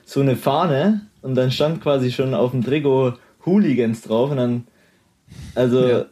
so 0.06 0.20
eine 0.20 0.36
Fahne 0.36 1.02
und 1.22 1.36
dann 1.36 1.52
stand 1.52 1.82
quasi 1.82 2.12
schon 2.12 2.34
auf 2.34 2.52
dem 2.52 2.64
Trigo 2.64 3.14
Hooligans 3.46 4.02
drauf 4.02 4.32
und 4.32 4.38
dann, 4.38 4.68
also 5.56 5.88
ja 5.88 6.06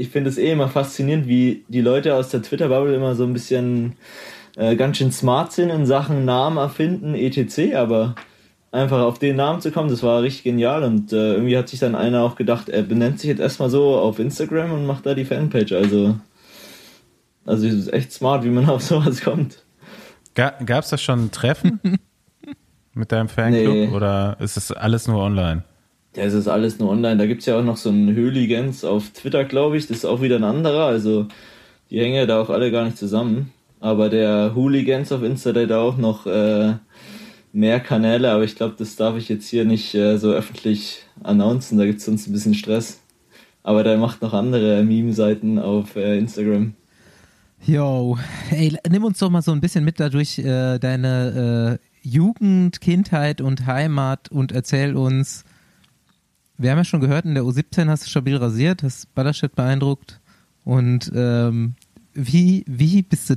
ich 0.00 0.08
finde 0.08 0.30
es 0.30 0.38
eh 0.38 0.50
immer 0.50 0.68
faszinierend, 0.68 1.28
wie 1.28 1.64
die 1.68 1.82
Leute 1.82 2.14
aus 2.14 2.30
der 2.30 2.40
Twitter-Bubble 2.40 2.94
immer 2.94 3.14
so 3.14 3.24
ein 3.24 3.34
bisschen 3.34 3.96
äh, 4.56 4.74
ganz 4.74 4.96
schön 4.96 5.12
smart 5.12 5.52
sind 5.52 5.68
in 5.68 5.84
Sachen 5.84 6.24
Namen 6.24 6.56
erfinden, 6.56 7.14
etc. 7.14 7.74
Aber 7.74 8.14
einfach 8.72 9.00
auf 9.00 9.18
den 9.18 9.36
Namen 9.36 9.60
zu 9.60 9.72
kommen, 9.72 9.90
das 9.90 10.02
war 10.02 10.22
richtig 10.22 10.44
genial 10.44 10.84
und 10.84 11.12
äh, 11.12 11.34
irgendwie 11.34 11.56
hat 11.56 11.68
sich 11.68 11.80
dann 11.80 11.94
einer 11.94 12.22
auch 12.22 12.36
gedacht, 12.36 12.68
er 12.68 12.82
benennt 12.82 13.18
sich 13.20 13.28
jetzt 13.28 13.40
erstmal 13.40 13.70
so 13.70 13.96
auf 13.96 14.18
Instagram 14.18 14.72
und 14.72 14.86
macht 14.86 15.06
da 15.06 15.14
die 15.14 15.24
Fanpage. 15.24 15.72
Also, 15.72 16.16
also 17.44 17.66
es 17.66 17.74
ist 17.74 17.92
echt 17.92 18.12
smart, 18.12 18.44
wie 18.44 18.50
man 18.50 18.68
auf 18.68 18.82
sowas 18.82 19.22
kommt. 19.22 19.64
Gab 20.34 20.70
es 20.70 20.90
da 20.90 20.96
schon 20.96 21.26
ein 21.26 21.30
Treffen 21.32 21.80
mit 22.94 23.12
deinem 23.12 23.28
Fanclub 23.28 23.74
nee. 23.74 23.88
oder 23.88 24.36
ist 24.40 24.56
es 24.56 24.72
alles 24.72 25.08
nur 25.08 25.20
online? 25.22 25.64
Ja, 26.16 26.24
es 26.24 26.34
ist 26.34 26.48
alles 26.48 26.78
nur 26.78 26.90
online. 26.90 27.18
Da 27.18 27.26
gibt 27.26 27.40
es 27.40 27.46
ja 27.46 27.58
auch 27.58 27.62
noch 27.62 27.76
so 27.76 27.88
einen 27.88 28.16
Hooligans 28.16 28.84
auf 28.84 29.10
Twitter, 29.10 29.44
glaube 29.44 29.76
ich. 29.76 29.86
Das 29.86 29.98
ist 29.98 30.04
auch 30.04 30.22
wieder 30.22 30.36
ein 30.36 30.44
anderer. 30.44 30.86
Also 30.86 31.26
die 31.90 32.00
hängen 32.00 32.16
ja 32.16 32.26
da 32.26 32.40
auch 32.40 32.50
alle 32.50 32.70
gar 32.70 32.84
nicht 32.84 32.98
zusammen. 32.98 33.52
Aber 33.80 34.08
der 34.08 34.54
Hooligans 34.54 35.12
auf 35.12 35.22
Insta, 35.22 35.52
der 35.52 35.64
hat 35.64 35.72
auch 35.72 35.96
noch 35.96 36.26
äh, 36.26 36.74
mehr 37.52 37.80
Kanäle, 37.80 38.30
aber 38.30 38.44
ich 38.44 38.56
glaube, 38.56 38.74
das 38.78 38.96
darf 38.96 39.16
ich 39.16 39.28
jetzt 39.28 39.48
hier 39.48 39.64
nicht 39.64 39.94
äh, 39.94 40.18
so 40.18 40.32
öffentlich 40.32 41.04
announcen. 41.22 41.78
Da 41.78 41.86
gibt 41.86 41.98
es 41.98 42.04
sonst 42.04 42.26
ein 42.26 42.32
bisschen 42.32 42.54
Stress. 42.54 43.00
Aber 43.62 43.84
der 43.84 43.98
macht 43.98 44.22
noch 44.22 44.32
andere 44.32 44.82
Meme-Seiten 44.82 45.58
auf 45.58 45.96
äh, 45.96 46.18
Instagram. 46.18 46.74
Yo, 47.66 48.18
ey, 48.50 48.74
nimm 48.88 49.04
uns 49.04 49.18
doch 49.18 49.28
mal 49.28 49.42
so 49.42 49.52
ein 49.52 49.60
bisschen 49.60 49.84
mit 49.84 50.00
dadurch 50.00 50.38
äh, 50.38 50.78
deine 50.78 51.78
äh, 51.78 52.08
Jugend, 52.08 52.80
Kindheit 52.80 53.42
und 53.42 53.66
Heimat 53.66 54.30
und 54.30 54.52
erzähl 54.52 54.96
uns, 54.96 55.44
wir 56.56 56.70
haben 56.70 56.78
ja 56.78 56.84
schon 56.84 57.02
gehört, 57.02 57.26
in 57.26 57.34
der 57.34 57.44
U17 57.44 57.88
hast 57.88 58.06
du 58.06 58.08
stabil 58.08 58.36
rasiert, 58.36 58.82
hast 58.82 59.14
Ballerstedt 59.14 59.54
beeindruckt. 59.54 60.20
Und 60.64 61.12
ähm, 61.14 61.74
wie, 62.14 62.64
wie 62.66 63.02
bist 63.02 63.28
du 63.28 63.36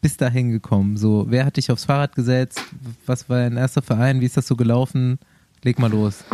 bis 0.00 0.16
dahin 0.16 0.50
gekommen? 0.50 0.96
So, 0.96 1.26
wer 1.28 1.44
hat 1.44 1.56
dich 1.56 1.70
aufs 1.70 1.84
Fahrrad 1.84 2.14
gesetzt? 2.14 2.62
Was 3.06 3.28
war 3.28 3.38
dein 3.38 3.56
erster 3.56 3.82
Verein? 3.82 4.20
Wie 4.20 4.26
ist 4.26 4.36
das 4.36 4.46
so 4.46 4.56
gelaufen? 4.56 5.18
Leg 5.62 5.78
mal 5.78 5.90
los. 5.90 6.24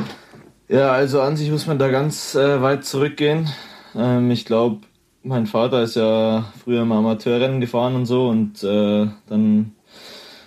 Ja, 0.68 0.92
also 0.92 1.20
an 1.20 1.36
sich 1.36 1.50
muss 1.50 1.66
man 1.66 1.78
da 1.78 1.88
ganz 1.88 2.34
äh, 2.34 2.60
weit 2.60 2.84
zurückgehen. 2.84 3.48
Ähm, 3.94 4.30
ich 4.30 4.44
glaube, 4.44 4.80
mein 5.22 5.46
Vater 5.46 5.82
ist 5.82 5.96
ja 5.96 6.52
früher 6.62 6.84
mal 6.84 6.98
Amateurrennen 6.98 7.60
gefahren 7.60 7.94
und 7.94 8.06
so 8.06 8.28
und 8.28 8.62
äh, 8.62 9.06
dann, 9.28 9.72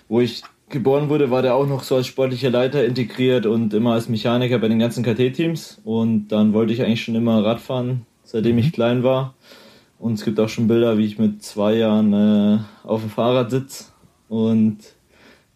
wo 0.07 0.21
ich 0.21 0.43
geboren 0.69 1.09
wurde, 1.09 1.31
war 1.31 1.41
der 1.41 1.55
auch 1.55 1.67
noch 1.67 1.83
so 1.83 1.95
als 1.95 2.07
sportlicher 2.07 2.49
Leiter 2.49 2.85
integriert 2.85 3.45
und 3.45 3.73
immer 3.73 3.93
als 3.93 4.07
Mechaniker 4.07 4.59
bei 4.59 4.67
den 4.67 4.79
ganzen 4.79 5.03
KT-Teams. 5.03 5.81
Und 5.83 6.29
dann 6.29 6.53
wollte 6.53 6.73
ich 6.73 6.81
eigentlich 6.81 7.03
schon 7.03 7.15
immer 7.15 7.43
Radfahren, 7.43 8.05
seitdem 8.23 8.57
ich 8.57 8.71
klein 8.71 9.03
war. 9.03 9.33
Und 9.99 10.13
es 10.13 10.23
gibt 10.23 10.39
auch 10.39 10.47
schon 10.47 10.67
Bilder, 10.67 10.97
wie 10.97 11.05
ich 11.05 11.19
mit 11.19 11.43
zwei 11.43 11.75
Jahren 11.75 12.13
äh, 12.13 12.59
auf 12.87 13.01
dem 13.01 13.09
Fahrrad 13.09 13.51
sitze. 13.51 13.85
Und 14.29 14.77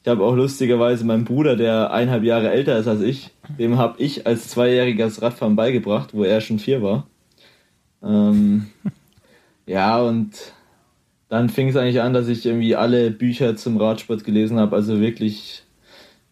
ich 0.03 0.09
habe 0.09 0.23
auch 0.23 0.35
lustigerweise 0.35 1.05
meinen 1.05 1.23
Bruder, 1.23 1.55
der 1.55 1.91
eineinhalb 1.91 2.23
Jahre 2.23 2.51
älter 2.51 2.77
ist 2.77 2.87
als 2.87 2.99
ich, 3.01 3.31
dem 3.57 3.77
habe 3.77 4.03
ich 4.03 4.27
als 4.27 4.49
Zweijähriger 4.49 5.05
das 5.05 5.21
Radfahren 5.21 5.55
beigebracht, 5.55 6.13
wo 6.13 6.25
er 6.25 6.41
schon 6.41 6.59
vier 6.59 6.81
war. 6.81 7.07
Ähm, 8.03 8.67
ja, 9.65 10.01
und 10.01 10.31
dann 11.29 11.47
fing 11.47 11.69
es 11.69 11.77
eigentlich 11.77 12.01
an, 12.01 12.13
dass 12.13 12.27
ich 12.27 12.45
irgendwie 12.45 12.75
alle 12.75 13.11
Bücher 13.11 13.55
zum 13.55 13.77
Radsport 13.77 14.25
gelesen 14.25 14.59
habe, 14.59 14.75
also 14.75 14.99
wirklich 14.99 15.63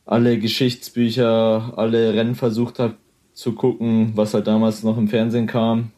alle 0.05 0.37
Geschichtsbücher, 0.37 1.73
alle 1.77 2.13
Rennen 2.13 2.35
versucht 2.35 2.77
habe 2.77 2.95
zu 3.33 3.53
gucken, 3.53 4.11
was 4.15 4.33
halt 4.33 4.47
damals 4.47 4.83
noch 4.83 4.97
im 4.97 5.07
Fernsehen 5.07 5.47
kam. 5.47 5.91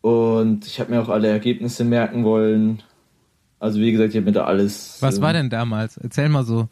Und 0.00 0.66
ich 0.66 0.80
habe 0.80 0.92
mir 0.92 1.02
auch 1.02 1.08
alle 1.08 1.28
Ergebnisse 1.28 1.84
merken 1.84 2.24
wollen. 2.24 2.82
Also 3.58 3.80
wie 3.80 3.90
gesagt, 3.90 4.10
ich 4.10 4.16
habe 4.16 4.26
mir 4.26 4.32
da 4.32 4.44
alles. 4.44 4.98
Was 5.00 5.20
war 5.20 5.32
denn 5.32 5.50
damals? 5.50 5.96
Erzähl 5.96 6.28
mal 6.28 6.44
so. 6.44 6.68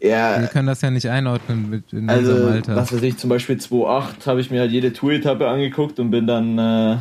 Ja. 0.00 0.40
Wir 0.40 0.48
können 0.48 0.66
das 0.68 0.80
ja 0.80 0.90
nicht 0.90 1.08
einordnen 1.08 1.70
mit 1.70 1.92
in 1.92 2.08
also, 2.08 2.30
unserem 2.30 2.52
Alter. 2.52 2.76
was 2.76 2.92
weiß 2.92 3.02
ich, 3.02 3.16
zum 3.16 3.30
Beispiel 3.30 3.56
2.8 3.56 4.26
habe 4.26 4.40
ich 4.40 4.50
mir 4.50 4.60
halt 4.60 4.70
jede 4.70 4.92
Tour-Etappe 4.92 5.48
angeguckt 5.48 5.98
und 5.98 6.10
bin 6.10 6.26
dann 6.26 6.56
äh, 6.56 6.98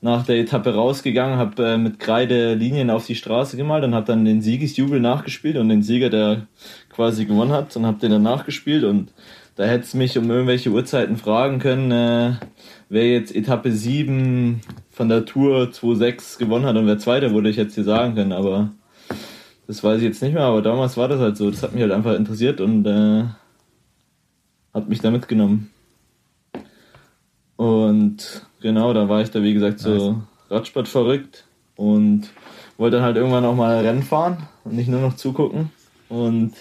nach 0.00 0.24
der 0.24 0.38
Etappe 0.38 0.74
rausgegangen, 0.74 1.38
habe 1.38 1.62
äh, 1.62 1.76
mit 1.76 1.98
Kreide 2.00 2.54
Linien 2.54 2.88
auf 2.88 3.06
die 3.06 3.16
Straße 3.16 3.56
gemalt 3.56 3.84
und 3.84 3.94
habe 3.94 4.06
dann 4.06 4.24
den 4.24 4.40
Siegesjubel 4.40 4.98
nachgespielt 4.98 5.56
und 5.56 5.68
den 5.68 5.82
Sieger, 5.82 6.08
der 6.08 6.46
quasi 6.90 7.26
gewonnen 7.26 7.52
hat, 7.52 7.76
und 7.76 7.84
habe 7.84 7.98
den 7.98 8.12
dann 8.12 8.22
nachgespielt 8.22 8.84
und 8.84 9.12
da 9.54 9.64
hätte 9.64 9.84
es 9.84 9.92
mich 9.92 10.16
um 10.16 10.30
irgendwelche 10.30 10.70
Uhrzeiten 10.70 11.16
fragen 11.16 11.58
können, 11.58 11.90
äh, 11.90 12.36
wer 12.88 13.10
jetzt 13.10 13.34
Etappe 13.36 13.70
7 13.70 14.62
von 14.92 15.08
der 15.08 15.24
Tour 15.24 15.70
2.6 15.72 16.38
gewonnen 16.38 16.66
hat 16.66 16.76
und 16.76 16.86
wer 16.86 16.98
Zweiter 16.98 17.32
wurde 17.32 17.48
ich 17.48 17.56
jetzt 17.56 17.74
hier 17.74 17.84
sagen 17.84 18.14
können, 18.14 18.32
aber 18.32 18.70
das 19.66 19.82
weiß 19.82 19.98
ich 19.98 20.04
jetzt 20.04 20.22
nicht 20.22 20.34
mehr, 20.34 20.44
aber 20.44 20.60
damals 20.60 20.96
war 20.96 21.08
das 21.08 21.18
halt 21.18 21.36
so. 21.36 21.50
Das 21.50 21.62
hat 21.62 21.72
mich 21.72 21.82
halt 21.82 21.92
einfach 21.92 22.14
interessiert 22.14 22.60
und 22.60 22.86
äh, 22.86 23.24
hat 24.74 24.88
mich 24.88 25.00
da 25.00 25.10
mitgenommen. 25.10 25.70
Und 27.56 28.46
genau, 28.60 28.92
da 28.92 29.08
war 29.08 29.22
ich 29.22 29.30
da 29.30 29.42
wie 29.42 29.54
gesagt 29.54 29.78
so 29.78 30.20
Radsport 30.50 30.88
verrückt 30.88 31.44
und 31.76 32.28
wollte 32.76 32.96
dann 32.96 33.04
halt 33.04 33.16
irgendwann 33.16 33.44
auch 33.44 33.54
mal 33.54 33.78
Rennen 33.78 34.02
fahren 34.02 34.48
und 34.64 34.74
nicht 34.74 34.88
nur 34.88 35.00
noch 35.00 35.16
zugucken. 35.16 35.70
Und 36.08 36.52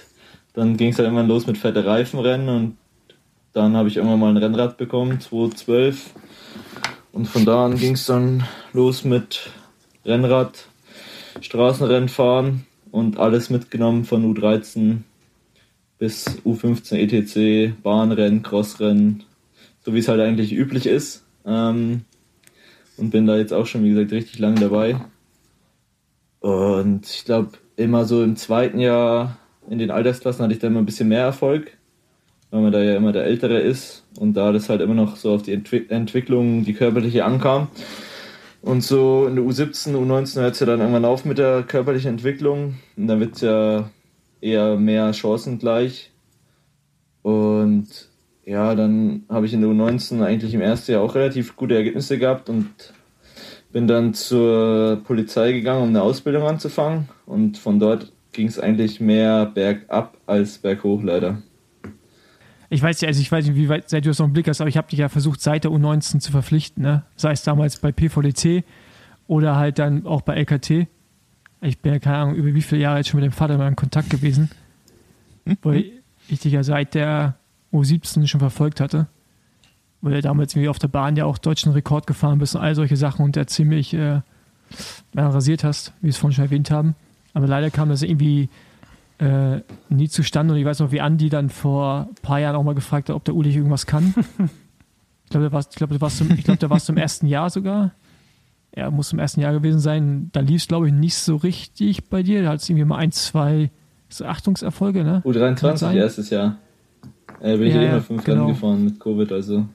dann 0.54 0.78
ging 0.78 0.92
es 0.92 0.98
halt 0.98 1.08
irgendwann 1.08 1.28
los 1.28 1.48
mit 1.48 1.58
fette 1.58 1.86
Reifenrennen 1.86 2.50
und 2.50 2.78
dann 3.54 3.76
habe 3.76 3.90
ich 3.90 3.98
irgendwann 3.98 4.20
mal 4.20 4.30
ein 4.30 4.38
Rennrad 4.38 4.78
bekommen, 4.78 5.20
2012. 5.20 6.14
Und 7.12 7.26
von 7.26 7.46
da 7.46 7.66
an 7.66 7.78
ging 7.78 7.94
es 7.94 8.06
dann 8.06 8.44
los 8.74 9.04
mit 9.04 9.50
Rennrad, 10.06 10.68
Straßenrennen 11.42 12.10
fahren 12.10 12.66
und 12.92 13.20
alles 13.20 13.50
mitgenommen 13.50 14.06
von 14.06 14.34
U13 14.34 15.00
bis 15.98 16.26
U15 16.46 16.96
ETC, 16.96 17.82
Bahnrennen, 17.84 18.44
Crossrennen, 18.44 19.24
so 19.86 19.94
wie 19.94 20.00
es 20.00 20.08
halt 20.08 20.22
eigentlich 20.22 20.54
üblich 20.54 20.86
ist. 20.86 21.24
Ähm, 21.46 22.06
und 22.98 23.12
bin 23.12 23.26
da 23.26 23.38
jetzt 23.38 23.54
auch 23.54 23.66
schon, 23.66 23.84
wie 23.84 23.90
gesagt, 23.90 24.12
richtig 24.12 24.40
lange 24.40 24.60
dabei. 24.60 24.96
Und 26.40 27.08
ich 27.08 27.26
glaube, 27.26 27.52
immer 27.76 28.06
so 28.06 28.24
im 28.24 28.36
zweiten 28.36 28.80
Jahr 28.80 29.38
in 29.70 29.80
den 29.80 29.92
Altersklassen 29.92 30.44
hatte 30.44 30.54
ich 30.54 30.60
da 30.60 30.68
immer 30.68 30.80
ein 30.80 30.86
bisschen 30.86 31.10
mehr 31.10 31.24
Erfolg, 31.24 31.78
weil 32.52 32.62
man 32.62 32.72
da 32.72 32.82
ja 32.84 32.96
immer 32.96 33.14
der 33.14 33.24
Ältere 33.24 33.60
ist 33.60 34.04
und 34.20 34.34
da 34.34 34.52
das 34.52 34.70
halt 34.70 34.82
immer 34.82 34.94
noch 34.94 35.16
so 35.16 35.34
auf 35.34 35.42
die 35.42 35.54
Entwick 35.54 35.90
Entwicklung, 35.90 36.64
die 36.64 36.74
körperliche 36.74 37.26
ankam. 37.26 37.70
Und 38.62 38.84
so 38.84 39.26
in 39.26 39.36
der 39.36 39.44
U17, 39.44 39.96
U19 39.96 40.42
hört 40.42 40.54
es 40.54 40.60
ja 40.60 40.68
dann 40.68 40.82
irgendwann 40.82 41.06
auf 41.06 41.26
mit 41.26 41.40
der 41.40 41.64
körperlichen 41.64 42.12
Entwicklung. 42.12 42.76
Und 42.96 43.08
dann 43.08 43.20
wird 43.20 43.36
es 43.36 43.42
ja 43.42 43.90
eher 44.40 44.76
mehr 44.76 45.14
chancengleich. 45.14 46.12
Und 47.24 47.88
ja, 48.46 48.76
dann 48.76 49.24
habe 49.30 49.46
ich 49.46 49.54
in 49.54 49.62
der 49.62 49.70
U19 49.70 50.24
eigentlich 50.24 50.54
im 50.54 50.62
ersten 50.62 50.92
Jahr 50.92 51.02
auch 51.02 51.16
relativ 51.16 51.56
gute 51.56 51.76
Ergebnisse 51.76 52.20
gehabt 52.20 52.50
und 52.50 52.70
bin 53.72 53.88
dann 53.88 54.14
zur 54.14 55.02
Polizei 55.06 55.54
gegangen, 55.54 55.84
um 55.84 55.90
eine 55.90 56.02
Ausbildung 56.02 56.44
anzufangen. 56.44 57.10
Und 57.26 57.58
von 57.58 57.80
dort 57.80 58.12
ging 58.34 58.48
es 58.48 58.60
eigentlich 58.60 59.00
mehr 59.00 59.46
bergab 59.46 60.18
als 60.28 60.58
berghoch 60.58 61.02
leider. 61.02 61.42
Ich 62.74 62.82
weiß 62.82 63.02
ja, 63.02 63.10
also 63.10 63.20
ich 63.20 63.30
weiß 63.30 63.48
nicht, 63.48 63.58
wie 63.58 63.68
weit 63.68 63.90
seit 63.90 64.06
du 64.06 64.10
das 64.10 64.20
noch 64.20 64.28
im 64.28 64.32
Blick 64.32 64.48
hast, 64.48 64.62
aber 64.62 64.70
ich 64.70 64.78
habe 64.78 64.88
dich 64.88 65.00
ja 65.00 65.10
versucht, 65.10 65.42
seit 65.42 65.66
der 65.66 65.72
U19 65.72 66.20
zu 66.22 66.32
verpflichten, 66.32 66.82
ne? 66.82 67.04
Sei 67.18 67.34
es 67.34 67.44
damals 67.44 67.78
bei 67.78 67.92
PVDC 67.92 68.64
oder 69.28 69.58
halt 69.58 69.78
dann 69.78 70.06
auch 70.08 70.22
bei 70.22 70.36
LKT. 70.36 70.88
Ich 71.60 71.80
bin 71.80 71.92
ja 71.92 72.00
keine 72.00 72.18
Ahnung, 72.18 72.36
über 72.36 72.54
wie 72.54 72.62
viele 72.62 72.80
Jahre 72.80 73.00
jetzt 73.00 73.10
schon 73.10 73.20
mit 73.20 73.30
dem 73.30 73.34
Vater 73.34 73.58
mal 73.58 73.68
in 73.68 73.76
Kontakt 73.76 74.10
gewesen. 74.10 74.50
Weil 75.62 75.84
ich 76.30 76.40
dich 76.40 76.54
ja 76.54 76.64
seit 76.64 76.94
der 76.94 77.36
U17 77.74 78.26
schon 78.28 78.40
verfolgt 78.40 78.80
hatte. 78.80 79.08
Weil 80.00 80.14
er 80.14 80.22
damals 80.22 80.56
wie 80.56 80.70
auf 80.70 80.80
der 80.80 80.88
Bahn 80.88 81.18
ja 81.18 81.26
auch 81.26 81.40
deutschen 81.40 81.74
Rekord 81.74 82.08
gefahren 82.08 82.40
bist 82.40 82.56
und 82.56 82.62
all 82.62 82.74
solche 82.74 82.96
Sachen 82.96 83.26
und 83.26 83.36
der 83.36 83.48
ziemlich 83.48 83.94
äh, 83.94 84.22
rasiert 85.14 85.66
hast, 85.66 85.92
wie 86.00 86.04
wir 86.04 86.12
es 86.12 86.18
vorhin 86.18 86.36
schon 86.36 86.46
erwähnt 86.46 86.72
haben. 86.72 86.96
Aber 87.34 87.48
leider 87.48 87.70
kam 87.70 87.90
das 87.90 88.02
irgendwie 88.02 88.48
äh, 89.22 89.62
nie 89.90 90.10
zustande. 90.10 90.54
Und 90.54 90.60
ich 90.60 90.66
weiß 90.66 90.80
noch, 90.80 90.92
wie 90.92 91.00
Andi 91.02 91.30
dann 91.30 91.50
vor 91.50 92.08
ein 92.10 92.16
paar 92.22 92.40
Jahren 92.40 92.56
auch 92.56 92.64
mal 92.64 92.76
gefragt 92.76 93.10
hat, 93.10 93.16
ob 93.16 93.24
der 93.24 93.36
Ulich 93.36 93.56
irgendwas 93.56 93.86
kann. 93.86 94.14
ich 95.26 95.30
glaube, 95.30 95.44
der 95.46 95.52
war, 95.52 95.60
ich 95.62 95.76
glaube, 95.76 95.94
der 95.94 96.02
war 96.02 96.10
zum, 96.10 96.32
ich 96.32 96.44
glaube, 96.44 96.60
der 96.60 96.70
war 96.70 96.80
zum 96.80 96.98
ersten 96.98 97.28
Jahr 97.28 97.50
sogar. 97.50 97.92
Er 98.74 98.90
muss 98.90 99.10
zum 99.10 99.20
ersten 99.20 99.42
Jahr 99.42 99.54
gewesen 99.54 99.80
sein. 99.80 100.30
Da 100.32 100.40
lief 100.40 100.62
es, 100.62 100.68
glaube 100.68 100.88
ich, 100.88 100.94
nicht 100.94 101.16
so 101.16 101.36
richtig 101.36 102.10
bei 102.10 102.24
dir. 102.24 102.42
Da 102.44 102.50
hat 102.50 102.62
es 102.62 102.70
irgendwie 102.70 102.86
mal 102.86 102.98
ein, 102.98 103.12
zwei 103.12 103.70
so 104.10 104.26
Achtungserfolge, 104.26 105.04
ne? 105.04 105.22
Kann 105.24 105.34
das 105.34 105.62
U23 105.62 105.78
sein? 105.78 105.98
erstes 105.98 106.30
Jahr. 106.30 106.58
Äh, 107.42 107.58
bin 107.58 107.68
ich 107.68 107.74
Ja, 107.76 107.82
ja, 107.82 107.82
eh 107.82 107.86
ja, 107.88 107.92
nur 107.94 108.02
fünf 108.02 108.24
genau. 108.24 108.42
Rennen 108.44 108.54
gefahren 108.56 108.84
mit 108.86 109.00
Covid. 109.00 109.32
Also 109.32 109.66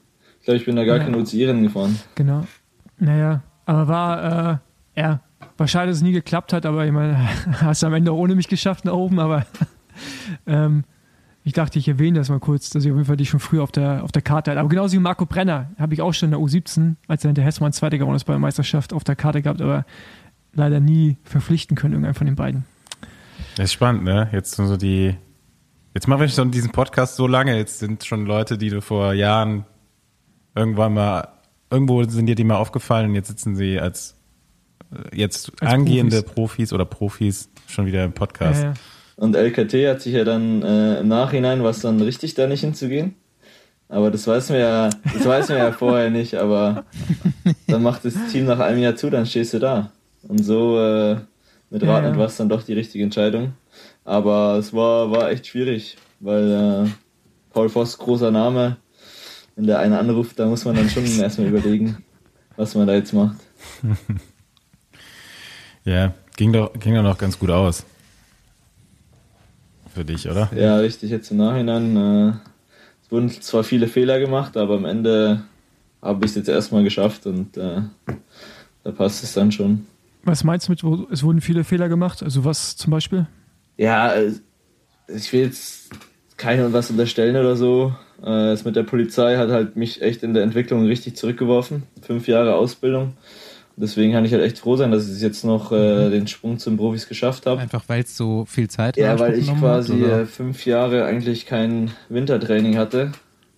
ich 0.41 0.45
glaube, 0.45 0.59
ich 0.59 0.65
bin 0.67 0.77
da 0.77 0.85
gar 0.85 0.97
Ja. 0.99 1.05
kein 1.05 1.15
UCI-Rennen 1.15 1.63
gefahren. 1.63 1.99
Genau. 2.15 2.45
Naja, 2.99 3.43
aber 3.67 3.89
war, 3.89 4.61
äh, 4.95 5.01
ja, 5.01 5.21
war 5.57 5.69
schade, 5.69 5.89
dass 5.89 5.99
es 5.99 6.03
nie 6.03 6.13
geklappt 6.13 6.53
hat, 6.53 6.67
aber 6.67 6.87
ich 6.87 6.93
meine, 6.93 7.29
hast 7.61 7.83
du 7.83 7.87
am 7.87 7.95
Ende 7.95 8.13
auch 8.13 8.17
ohne 8.17 8.35
mich 8.35 8.49
geschafft 8.49 8.85
nach 8.85 8.93
oben, 8.93 9.19
aber 9.19 9.47
ähm, 10.47 10.85
ich 11.45 11.53
dachte, 11.53 11.79
ich 11.79 11.87
erwähne 11.87 12.19
das 12.19 12.29
mal 12.29 12.41
kurz, 12.41 12.71
dass 12.71 12.85
ich 12.85 12.91
auf 12.91 12.97
jeden 12.97 13.07
Fall 13.07 13.17
dich 13.17 13.31
schon 13.31 13.41
früher 13.41 13.63
auf 13.63 13.71
der, 13.71 14.03
auf 14.03 14.11
der 14.11 14.23
Karte 14.23 14.51
hatte. 14.51 14.61
Aber 14.61 14.69
genauso 14.69 14.95
wie 14.95 14.99
Marco 14.99 15.27
Brenner 15.27 15.71
habe 15.79 15.95
ich 15.95 16.03
auch 16.03 16.13
schon 16.13 16.29
in 16.29 16.31
der 16.33 16.41
U17, 16.41 16.97
als 17.07 17.25
er 17.25 17.29
hinter 17.29 17.43
Hessmann 17.43 17.73
Zweiter 17.73 17.99
geworden 17.99 18.17
ist 18.17 18.25
bei 18.25 18.33
der 18.33 18.41
Meisterschaft, 18.41 18.93
auf 18.93 19.05
der 19.05 19.15
Karte 19.15 19.43
gehabt, 19.43 19.63
aber 19.63 19.85
leider 20.53 20.81
nie 20.81 21.19
verpflichten 21.23 21.77
können, 21.77 21.95
irgendeinen 21.95 22.15
von 22.15 22.27
den 22.27 22.35
beiden. 22.35 22.65
Das 23.57 23.67
ist 23.67 23.75
spannend, 23.75 24.05
ne? 24.05 24.29
Jetzt 24.33 24.57
so 24.57 24.77
die. 24.77 25.17
Jetzt 25.95 26.09
machen 26.09 26.21
wir 26.21 26.29
schon 26.29 26.51
diesen 26.51 26.73
Podcast 26.73 27.17
so 27.17 27.27
lange. 27.27 27.57
Jetzt 27.57 27.79
sind 27.79 28.05
schon 28.05 28.27
Leute, 28.27 28.59
die 28.59 28.69
du 28.69 28.83
vor 28.83 29.15
Jahren 29.15 29.65
irgendwann 30.55 30.95
mal. 30.95 31.29
Irgendwo 31.71 32.03
sind 32.05 32.27
dir 32.27 32.35
die 32.35 32.45
mal 32.45 32.57
aufgefallen 32.57 33.11
und 33.11 33.15
jetzt 33.15 33.29
sitzen 33.29 33.57
sie 33.57 33.81
als 33.81 34.16
jetzt 35.13 35.53
Als 35.61 35.73
angehende 35.73 36.23
Profis. 36.23 36.35
Profis. 36.35 36.73
oder 36.73 36.85
Profis 36.85 37.49
schon 37.67 37.87
wieder 37.87 38.05
im 38.05 38.13
Podcast. 38.13 38.63
Ja, 38.63 38.69
ja. 38.71 38.75
Und 39.17 39.35
LKT 39.35 39.73
hat 39.89 40.03
sich 40.03 40.13
ja 40.15 40.25
dann 40.25 40.63
äh, 40.63 41.01
im 41.01 41.09
Nachhinein 41.09 41.63
was 41.63 41.81
dann 41.81 42.01
richtig, 42.01 42.35
da 42.35 42.47
nicht 42.47 42.61
hinzugehen. 42.61 43.15
Aber 43.89 44.11
das 44.11 44.27
weiß 44.27 44.51
man 44.51 44.59
ja, 44.59 44.91
das 45.15 45.25
weiß 45.25 45.49
man 45.49 45.59
ja 45.59 45.73
vorher 45.79 46.11
nicht, 46.11 46.35
aber 46.35 46.85
dann 47.69 47.83
macht 47.83 48.05
das 48.05 48.15
Team 48.33 48.45
nach 48.47 48.59
einem 48.59 48.81
Jahr 48.83 48.97
zu, 48.97 49.11
dann 49.11 49.27
stehst 49.27 49.55
du 49.55 49.59
da. 49.59 49.93
Und 50.27 50.45
so 50.45 50.79
äh, 50.81 51.17
mit 51.71 51.83
Ja, 51.83 51.95
Radnet 51.95 52.15
ja. 52.15 52.19
war 52.19 52.27
es 52.27 52.37
dann 52.37 52.49
doch 52.49 52.63
die 52.63 52.73
richtige 52.73 53.05
Entscheidung. 53.05 53.55
Aber 54.05 54.57
es 54.59 54.73
war, 54.73 55.11
war 55.11 55.31
echt 55.31 55.47
schwierig, 55.47 55.97
weil 56.21 56.87
äh, 56.87 56.91
Paul 57.53 57.69
Voss, 57.69 57.97
großer 57.99 58.31
Name, 58.31 58.77
wenn 59.55 59.67
der 59.67 59.79
eine 59.79 59.99
anruft, 59.99 60.39
da 60.39 60.47
muss 60.47 60.65
man 60.65 60.77
dann 60.77 60.91
schon 60.91 61.05
erstmal 61.21 61.49
überlegen, 61.49 61.99
was 62.57 62.75
man 62.75 62.87
da 62.87 62.95
jetzt 62.95 63.13
macht. 63.13 63.37
Ja, 65.87 66.13
ging 66.37 66.53
doch, 66.53 66.73
ging 66.79 66.95
doch 66.95 67.03
noch 67.03 67.17
ganz 67.17 67.39
gut 67.39 67.51
aus. 67.51 67.85
Für 69.95 70.05
dich, 70.05 70.29
oder? 70.29 70.51
Ja, 70.55 70.77
richtig, 70.79 71.11
jetzt 71.11 71.31
im 71.31 71.39
Nachhinein. 71.39 71.97
Äh, 71.97 72.29
es 73.03 73.11
wurden 73.11 73.31
zwar 73.31 73.65
viele 73.65 73.89
Fehler 73.89 74.19
gemacht, 74.19 74.57
aber 74.57 74.75
am 74.75 74.85
Ende 74.85 75.45
habe 76.03 76.25
ich 76.27 76.33
es 76.33 76.37
jetzt 76.37 76.49
erstmal 76.49 76.85
geschafft 76.85 77.25
und 77.27 77.57
äh, 77.57 77.81
da 78.85 78.91
passt 78.93 79.25
es 79.25 79.33
dann 79.33 79.51
schon. 79.53 79.87
Was 80.25 80.45
meinst 80.45 80.67
du 80.69 80.73
mit, 80.73 80.85
wo- 80.85 81.07
es 81.11 81.23
wurden 81.23 81.41
viele 81.41 81.65
Fehler 81.65 81.89
gemacht? 81.89 82.23
Also 82.23 82.45
was 82.45 82.77
zum 82.77 82.91
Beispiel? 82.91 83.27
Ja, 83.79 84.13
äh, 84.13 84.33
ich 85.09 85.33
will 85.33 85.43
jetzt 85.43 85.89
keinem 86.37 86.73
was 86.73 86.91
unterstellen 86.91 87.37
oder 87.37 87.57
so. 87.57 87.95
Äh, 88.21 88.25
Das 88.51 88.65
mit 88.65 88.77
der 88.77 88.83
Polizei 88.83 89.37
hat 89.37 89.51
halt 89.51 89.77
mich 89.77 90.03
echt 90.03 90.23
in 90.23 90.35
der 90.35 90.43
Entwicklung 90.43 90.85
richtig 90.85 91.17
zurückgeworfen. 91.17 91.85
Fünf 92.03 92.27
Jahre 92.29 92.57
Ausbildung. 92.57 93.15
Deswegen 93.79 94.13
kann 94.13 94.25
ich 94.25 94.33
halt 94.33 94.43
echt 94.43 94.59
froh 94.59 94.77
sein, 94.77 94.91
dass 94.91 95.07
ich 95.15 95.21
jetzt 95.21 95.45
noch 95.45 95.71
äh, 95.71 96.09
den 96.09 96.27
Sprung 96.27 96.59
zum 96.59 96.79
Profis 96.79 97.09
geschafft 97.09 97.45
habe. 97.45 97.61
Einfach 97.61 97.85
weil 97.89 98.03
es 98.03 98.17
so 98.17 98.47
viel 98.47 98.71
Zeit 98.71 98.97
Ja, 98.97 99.19
weil 99.19 99.35
ich 99.35 99.55
quasi 99.55 100.01
hat, 100.01 100.11
äh, 100.11 100.27
fünf 100.27 100.65
Jahre 100.65 101.05
eigentlich 101.05 101.45
kein 101.45 101.91
Wintertraining 102.09 102.79
hatte. 102.79 103.13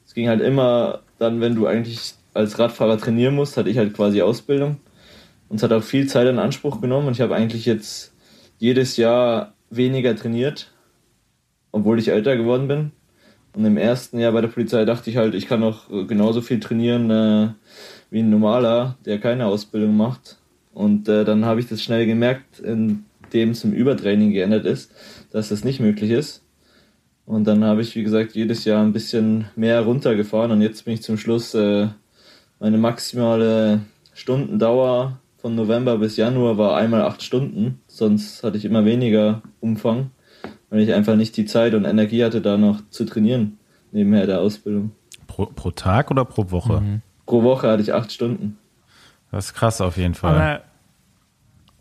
Es 0.04 0.14
ging 0.14 0.28
halt 0.28 0.40
immer 0.40 1.02
dann, 1.18 1.40
wenn 1.40 1.54
du 1.54 1.66
eigentlich 1.68 2.14
als 2.34 2.58
Radfahrer 2.58 2.98
trainieren 2.98 3.36
musst, 3.36 3.56
hatte 3.56 3.70
ich 3.70 3.78
halt 3.78 3.94
quasi 3.94 4.20
Ausbildung. 4.20 4.78
Und 5.48 5.56
es 5.56 5.62
hat 5.62 5.72
auch 5.72 5.84
viel 5.84 6.08
Zeit 6.08 6.26
in 6.26 6.40
Anspruch 6.40 6.80
genommen 6.80 7.06
und 7.06 7.12
ich 7.12 7.20
habe 7.20 7.36
eigentlich 7.36 7.64
jetzt 7.64 8.12
jedes 8.58 8.96
Jahr 8.96 9.54
weniger 9.70 10.16
trainiert, 10.16 10.72
obwohl 11.70 11.98
ich 11.98 12.08
älter 12.08 12.36
geworden 12.36 12.66
bin. 12.66 12.90
Und 13.59 13.64
im 13.64 13.76
ersten 13.76 14.20
Jahr 14.20 14.30
bei 14.30 14.40
der 14.40 14.46
Polizei 14.46 14.84
dachte 14.84 15.11
ich 15.11 15.16
halt, 15.16 15.34
ich 15.34 15.48
kann 15.48 15.64
auch 15.64 15.88
genauso 16.06 16.42
viel 16.42 16.61
trainieren 16.61 17.11
äh, 17.11 17.48
wie 18.09 18.20
ein 18.20 18.30
normaler, 18.30 18.96
der 19.04 19.18
keine 19.18 19.46
Ausbildung 19.46 19.96
macht. 19.96 20.38
Und 20.72 21.09
äh, 21.09 21.24
dann 21.24 21.44
habe 21.44 21.59
ich 21.59 21.66
das 21.66 21.82
schnell 21.82 22.06
gemerkt, 22.06 22.61
indem 22.61 23.50
es 23.50 23.64
im 23.64 23.72
Übertraining 23.72 24.30
geändert 24.30 24.64
ist, 24.64 24.92
dass 25.32 25.48
das 25.48 25.64
nicht 25.64 25.80
möglich 25.80 26.12
ist. 26.12 26.44
Und 27.26 27.48
dann 27.48 27.64
habe 27.64 27.82
ich, 27.82 27.96
wie 27.96 28.04
gesagt, 28.04 28.36
jedes 28.36 28.64
Jahr 28.64 28.80
ein 28.80 28.92
bisschen 28.92 29.46
mehr 29.56 29.80
runtergefahren 29.80 30.52
und 30.52 30.62
jetzt 30.62 30.84
bin 30.84 30.94
ich 30.94 31.02
zum 31.02 31.18
Schluss 31.18 31.52
äh, 31.54 31.88
meine 32.61 32.78
maximale 32.78 33.80
Stundendauer 34.14 35.18
von 35.36 35.56
November 35.56 35.98
bis 35.98 36.16
Januar 36.16 36.59
war 36.59 36.76
einmal 36.76 37.02
acht 37.02 37.24
Stunden, 37.24 37.80
sonst 37.88 38.44
hatte 38.44 38.56
ich 38.56 38.64
immer 38.64 38.84
weniger 38.84 39.42
Umfang, 39.59 40.12
weil 40.70 40.80
ich 40.80 40.92
einfach 40.92 41.16
nicht 41.16 41.36
die 41.36 41.44
Zeit 41.44 41.74
und 41.74 41.84
Energie 41.84 42.24
hatte, 42.24 42.40
da 42.40 42.56
noch 42.56 42.80
zu 42.90 43.04
trainieren, 43.04 43.58
nebenher 43.92 44.26
der 44.26 44.40
Ausbildung. 44.40 44.92
Pro, 45.26 45.46
pro 45.46 45.70
Tag 45.70 46.10
oder 46.10 46.24
pro 46.24 46.50
Woche? 46.50 46.80
Mhm. 46.80 47.02
Pro 47.26 47.42
Woche 47.42 47.68
hatte 47.68 47.82
ich 47.82 47.92
acht 47.92 48.12
Stunden. 48.12 48.58
Das 49.30 49.46
ist 49.46 49.54
krass 49.54 49.80
auf 49.80 49.96
jeden 49.96 50.14
Fall. 50.14 50.62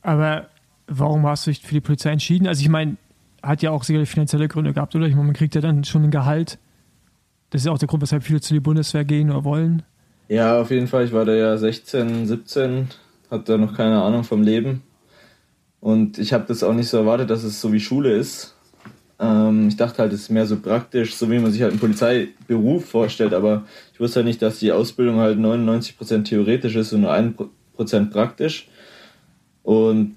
Aber, 0.03 0.21
aber 0.21 0.47
warum 0.87 1.25
hast 1.25 1.47
du 1.47 1.51
dich 1.51 1.61
für 1.61 1.73
die 1.73 1.81
Polizei 1.81 2.11
entschieden? 2.11 2.47
Also 2.47 2.61
ich 2.61 2.69
meine, 2.69 2.97
hat 3.43 3.61
ja 3.61 3.71
auch 3.71 3.83
sicherlich 3.83 4.09
finanzielle 4.09 4.47
Gründe 4.47 4.73
gehabt, 4.73 4.95
oder? 4.95 5.05
Ich 5.05 5.15
meine, 5.15 5.27
man 5.27 5.35
kriegt 5.35 5.55
ja 5.55 5.61
dann 5.61 5.83
schon 5.83 6.03
ein 6.03 6.11
Gehalt. 6.11 6.59
Das 7.49 7.61
ist 7.61 7.65
ja 7.65 7.71
auch 7.71 7.77
der 7.77 7.87
Grund, 7.87 8.01
weshalb 8.01 8.23
viele 8.23 8.41
zu 8.41 8.53
die 8.53 8.59
Bundeswehr 8.59 9.05
gehen 9.05 9.29
oder 9.29 9.43
wollen. 9.43 9.83
Ja, 10.27 10.59
auf 10.59 10.71
jeden 10.71 10.87
Fall. 10.87 11.05
Ich 11.05 11.13
war 11.13 11.23
da 11.23 11.33
ja 11.33 11.55
16, 11.55 12.27
17, 12.27 12.89
hatte 13.31 13.53
da 13.53 13.57
noch 13.57 13.73
keine 13.73 14.01
Ahnung 14.01 14.25
vom 14.25 14.41
Leben. 14.41 14.83
Und 15.79 16.17
ich 16.17 16.33
habe 16.33 16.45
das 16.47 16.63
auch 16.63 16.73
nicht 16.73 16.89
so 16.89 16.97
erwartet, 16.97 17.29
dass 17.29 17.43
es 17.43 17.61
so 17.61 17.71
wie 17.71 17.79
Schule 17.79 18.11
ist. 18.11 18.56
Ähm, 19.19 19.67
ich 19.67 19.77
dachte 19.77 19.99
halt, 19.99 20.13
es 20.13 20.21
ist 20.21 20.29
mehr 20.29 20.45
so 20.45 20.57
praktisch, 20.59 21.15
so 21.15 21.29
wie 21.31 21.39
man 21.39 21.51
sich 21.51 21.61
halt 21.61 21.71
einen 21.71 21.79
Polizeiberuf 21.79 22.85
vorstellt. 22.85 23.33
Aber 23.33 23.65
ich 23.93 23.99
wusste 23.99 24.17
halt 24.17 24.27
nicht, 24.27 24.41
dass 24.41 24.59
die 24.59 24.71
Ausbildung 24.71 25.17
halt 25.17 25.39
99% 25.39 26.23
theoretisch 26.23 26.75
ist 26.75 26.93
und 26.93 27.01
nur 27.01 27.13
1% 27.13 28.11
praktisch. 28.11 28.67
Und 29.63 30.15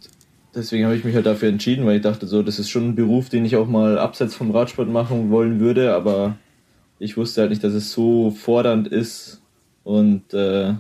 deswegen 0.55 0.85
habe 0.85 0.97
ich 0.97 1.05
mich 1.05 1.15
halt 1.15 1.27
dafür 1.27 1.49
entschieden, 1.49 1.87
weil 1.87 1.97
ich 1.97 2.03
dachte, 2.03 2.27
so, 2.27 2.43
das 2.43 2.59
ist 2.59 2.71
schon 2.71 2.91
ein 2.91 2.95
Beruf, 2.95 3.29
den 3.29 3.45
ich 3.45 3.57
auch 3.57 3.67
mal 3.67 3.99
abseits 3.99 4.35
vom 4.35 4.51
Radsport 4.51 4.89
machen 4.89 5.31
wollen 5.31 5.61
würde, 5.61 5.95
aber 5.95 6.37
ich 6.99 7.17
wusste 7.17 7.41
halt 7.41 7.51
nicht, 7.51 7.65
dass 7.65 7.73
es 7.73 7.93
so 7.93 8.31
fordernd 8.31 8.89
ist. 8.89 9.41
Und 9.83 10.35
äh, 10.35 10.75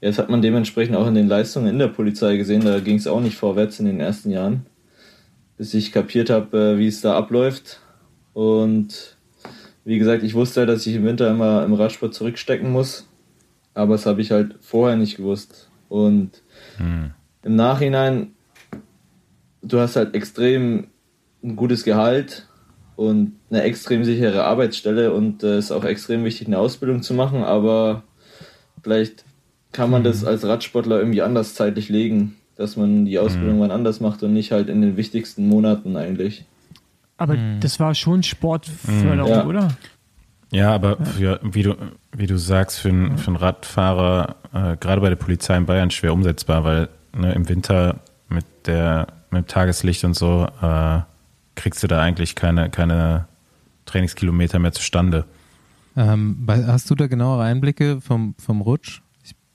jetzt 0.00 0.18
hat 0.18 0.30
man 0.30 0.42
dementsprechend 0.42 0.96
auch 0.96 1.06
in 1.06 1.14
den 1.14 1.28
Leistungen 1.28 1.68
in 1.68 1.78
der 1.78 1.88
Polizei 1.88 2.36
gesehen, 2.36 2.64
da 2.64 2.78
ging 2.80 2.96
es 2.96 3.06
auch 3.06 3.20
nicht 3.20 3.36
vorwärts 3.36 3.80
in 3.80 3.86
den 3.86 4.00
ersten 4.00 4.30
Jahren, 4.30 4.66
bis 5.58 5.74
ich 5.74 5.92
kapiert 5.92 6.30
habe, 6.30 6.74
äh, 6.74 6.78
wie 6.78 6.86
es 6.86 7.02
da 7.02 7.16
abläuft. 7.16 7.80
Und 8.32 9.16
wie 9.84 9.98
gesagt, 9.98 10.22
ich 10.22 10.34
wusste 10.34 10.60
halt, 10.60 10.70
dass 10.70 10.86
ich 10.86 10.94
im 10.94 11.04
Winter 11.04 11.30
immer 11.30 11.64
im 11.64 11.74
Radsport 11.74 12.14
zurückstecken 12.14 12.72
muss, 12.72 13.06
aber 13.74 13.94
das 13.94 14.06
habe 14.06 14.22
ich 14.22 14.30
halt 14.30 14.56
vorher 14.60 14.96
nicht 14.96 15.16
gewusst. 15.16 15.68
Und 15.88 16.42
hm. 16.78 17.10
im 17.42 17.56
Nachhinein 17.56 18.32
du 19.62 19.80
hast 19.80 19.96
halt 19.96 20.14
extrem 20.14 20.88
ein 21.42 21.56
gutes 21.56 21.84
Gehalt 21.84 22.46
und 22.96 23.36
eine 23.50 23.62
extrem 23.62 24.04
sichere 24.04 24.44
Arbeitsstelle 24.44 25.12
und 25.12 25.42
es 25.42 25.50
äh, 25.50 25.58
ist 25.58 25.72
auch 25.72 25.84
extrem 25.84 26.24
wichtig, 26.24 26.46
eine 26.46 26.58
Ausbildung 26.58 27.02
zu 27.02 27.14
machen, 27.14 27.44
aber 27.44 28.02
vielleicht 28.82 29.24
kann 29.72 29.90
man 29.90 30.02
das 30.02 30.22
mhm. 30.22 30.28
als 30.28 30.44
Radsportler 30.44 30.98
irgendwie 30.98 31.22
anders 31.22 31.54
zeitlich 31.54 31.88
legen, 31.88 32.36
dass 32.58 32.76
man 32.76 33.06
die 33.06 33.18
Ausbildung 33.18 33.56
mhm. 33.56 33.60
wann 33.60 33.70
anders 33.70 34.00
macht 34.00 34.22
und 34.22 34.34
nicht 34.34 34.52
halt 34.52 34.68
in 34.68 34.82
den 34.82 34.96
wichtigsten 34.98 35.48
Monaten 35.48 35.96
eigentlich. 35.96 36.44
Aber 37.16 37.34
mhm. 37.34 37.60
das 37.60 37.80
war 37.80 37.94
schon 37.94 38.22
Sportförderung, 38.22 39.30
ja. 39.30 39.46
oder? 39.46 39.68
Ja, 40.50 40.74
aber 40.74 40.96
für, 41.04 41.40
wie 41.42 41.62
du, 41.62 41.76
wie 42.12 42.26
du 42.26 42.38
sagst, 42.38 42.80
für 42.80 42.88
einen, 42.88 43.16
für 43.16 43.28
einen 43.28 43.36
Radfahrer, 43.36 44.36
äh, 44.52 44.76
gerade 44.78 45.00
bei 45.00 45.08
der 45.08 45.16
Polizei 45.16 45.56
in 45.56 45.66
Bayern, 45.66 45.90
schwer 45.90 46.12
umsetzbar, 46.12 46.64
weil 46.64 46.88
ne, 47.16 47.32
im 47.32 47.48
Winter 47.48 48.00
mit 48.28 48.44
der 48.66 49.06
mit 49.30 49.44
dem 49.44 49.46
Tageslicht 49.46 50.04
und 50.04 50.14
so, 50.14 50.48
äh, 50.62 51.00
kriegst 51.54 51.82
du 51.82 51.86
da 51.86 52.00
eigentlich 52.00 52.34
keine, 52.34 52.70
keine 52.70 53.26
Trainingskilometer 53.84 54.58
mehr 54.58 54.72
zustande. 54.72 55.24
Ähm, 55.96 56.46
hast 56.46 56.90
du 56.90 56.94
da 56.94 57.06
genauere 57.06 57.42
Einblicke 57.42 58.00
vom, 58.00 58.34
vom 58.38 58.60
Rutsch? 58.60 59.02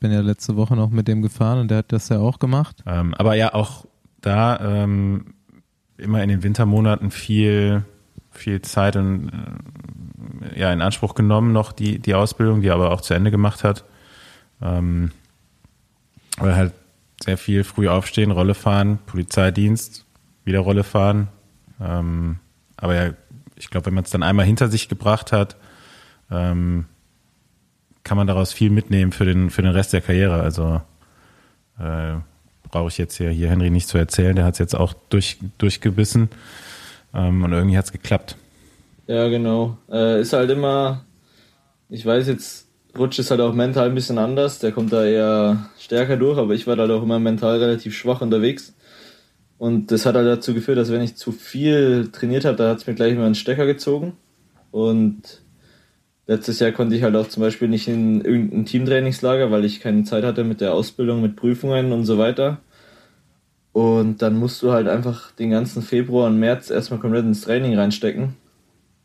Bin 0.03 0.11
ja 0.11 0.19
letzte 0.19 0.57
Woche 0.57 0.75
noch 0.75 0.89
mit 0.89 1.07
dem 1.07 1.21
gefahren 1.21 1.59
und 1.59 1.71
der 1.71 1.77
hat 1.77 1.93
das 1.93 2.09
ja 2.09 2.19
auch 2.19 2.37
gemacht. 2.37 2.83
Ähm, 2.85 3.13
aber 3.13 3.35
ja, 3.35 3.53
auch 3.53 3.85
da 4.19 4.59
ähm, 4.59 5.27
immer 5.97 6.21
in 6.21 6.27
den 6.27 6.43
Wintermonaten 6.43 7.09
viel, 7.09 7.85
viel 8.29 8.61
Zeit 8.61 8.97
und, 8.97 9.29
äh, 9.29 10.59
ja, 10.59 10.73
in 10.73 10.81
Anspruch 10.81 11.15
genommen, 11.15 11.53
noch 11.53 11.71
die, 11.71 11.99
die 11.99 12.15
Ausbildung, 12.15 12.59
die 12.59 12.67
er 12.67 12.73
aber 12.73 12.91
auch 12.91 12.99
zu 12.99 13.13
Ende 13.13 13.31
gemacht 13.31 13.63
hat. 13.63 13.85
Ähm, 14.61 15.11
weil 16.37 16.53
halt 16.53 16.73
sehr 17.23 17.37
viel 17.37 17.63
früh 17.63 17.87
aufstehen, 17.87 18.31
Rolle 18.31 18.55
fahren, 18.55 18.99
Polizeidienst, 19.05 20.05
wieder 20.43 20.59
Rolle 20.59 20.83
fahren. 20.83 21.29
Ähm, 21.79 22.39
aber 22.75 22.95
ja, 22.95 23.13
ich 23.55 23.69
glaube, 23.69 23.85
wenn 23.85 23.93
man 23.93 24.03
es 24.03 24.09
dann 24.09 24.23
einmal 24.23 24.45
hinter 24.45 24.67
sich 24.67 24.89
gebracht 24.89 25.31
hat, 25.31 25.55
ähm, 26.29 26.87
kann 28.03 28.17
man 28.17 28.27
daraus 28.27 28.53
viel 28.53 28.69
mitnehmen 28.69 29.11
für 29.11 29.25
den, 29.25 29.49
für 29.49 29.61
den 29.61 29.71
Rest 29.71 29.93
der 29.93 30.01
Karriere. 30.01 30.41
Also 30.41 30.81
äh, 31.79 32.15
brauche 32.69 32.89
ich 32.89 32.97
jetzt 32.97 33.17
hier, 33.17 33.29
hier 33.29 33.49
Henry 33.49 33.69
nicht 33.69 33.87
zu 33.87 33.97
erzählen, 33.97 34.35
der 34.35 34.45
hat 34.45 34.53
es 34.53 34.59
jetzt 34.59 34.75
auch 34.75 34.93
durch, 35.09 35.37
durchgebissen 35.57 36.29
ähm, 37.13 37.43
und 37.43 37.51
irgendwie 37.51 37.77
hat 37.77 37.85
es 37.85 37.91
geklappt. 37.91 38.35
Ja, 39.07 39.27
genau. 39.27 39.77
Äh, 39.91 40.21
ist 40.21 40.33
halt 40.33 40.49
immer, 40.49 41.05
ich 41.89 42.05
weiß 42.05 42.27
jetzt 42.27 42.63
Rutsch 42.97 43.17
ist 43.17 43.31
halt 43.31 43.41
auch 43.41 43.53
mental 43.53 43.89
ein 43.89 43.95
bisschen 43.95 44.17
anders. 44.17 44.59
Der 44.59 44.71
kommt 44.71 44.93
da 44.93 45.03
eher 45.03 45.69
stärker 45.79 46.15
durch, 46.15 46.37
aber 46.37 46.53
ich 46.53 46.67
war 46.67 46.77
halt 46.77 46.91
auch 46.91 47.01
immer 47.01 47.19
mental 47.19 47.57
relativ 47.57 47.95
schwach 47.95 48.21
unterwegs. 48.21 48.75
Und 49.57 49.91
das 49.91 50.05
hat 50.05 50.15
halt 50.15 50.27
dazu 50.27 50.53
geführt, 50.53 50.77
dass 50.77 50.91
wenn 50.91 51.01
ich 51.01 51.15
zu 51.15 51.31
viel 51.31 52.09
trainiert 52.11 52.45
habe, 52.45 52.57
da 52.57 52.69
hat 52.69 52.77
es 52.79 52.87
mir 52.87 52.93
gleich 52.93 53.13
immer 53.13 53.25
einen 53.25 53.35
Stecker 53.35 53.65
gezogen. 53.65 54.13
Und 54.71 55.42
letztes 56.27 56.59
Jahr 56.59 56.71
konnte 56.71 56.95
ich 56.95 57.03
halt 57.03 57.15
auch 57.15 57.27
zum 57.27 57.41
Beispiel 57.41 57.67
nicht 57.67 57.87
in 57.87 58.21
irgendein 58.21 58.65
Teamtrainingslager, 58.65 59.51
weil 59.51 59.65
ich 59.65 59.79
keine 59.79 60.03
Zeit 60.03 60.23
hatte 60.23 60.43
mit 60.43 60.61
der 60.61 60.73
Ausbildung, 60.73 61.21
mit 61.21 61.35
Prüfungen 61.35 61.91
und 61.91 62.05
so 62.05 62.17
weiter. 62.17 62.59
Und 63.71 64.21
dann 64.21 64.37
musst 64.37 64.61
du 64.61 64.71
halt 64.71 64.87
einfach 64.87 65.31
den 65.31 65.49
ganzen 65.49 65.81
Februar 65.81 66.27
und 66.27 66.39
März 66.39 66.69
erstmal 66.69 66.99
komplett 66.99 67.25
ins 67.25 67.41
Training 67.41 67.77
reinstecken. 67.77 68.35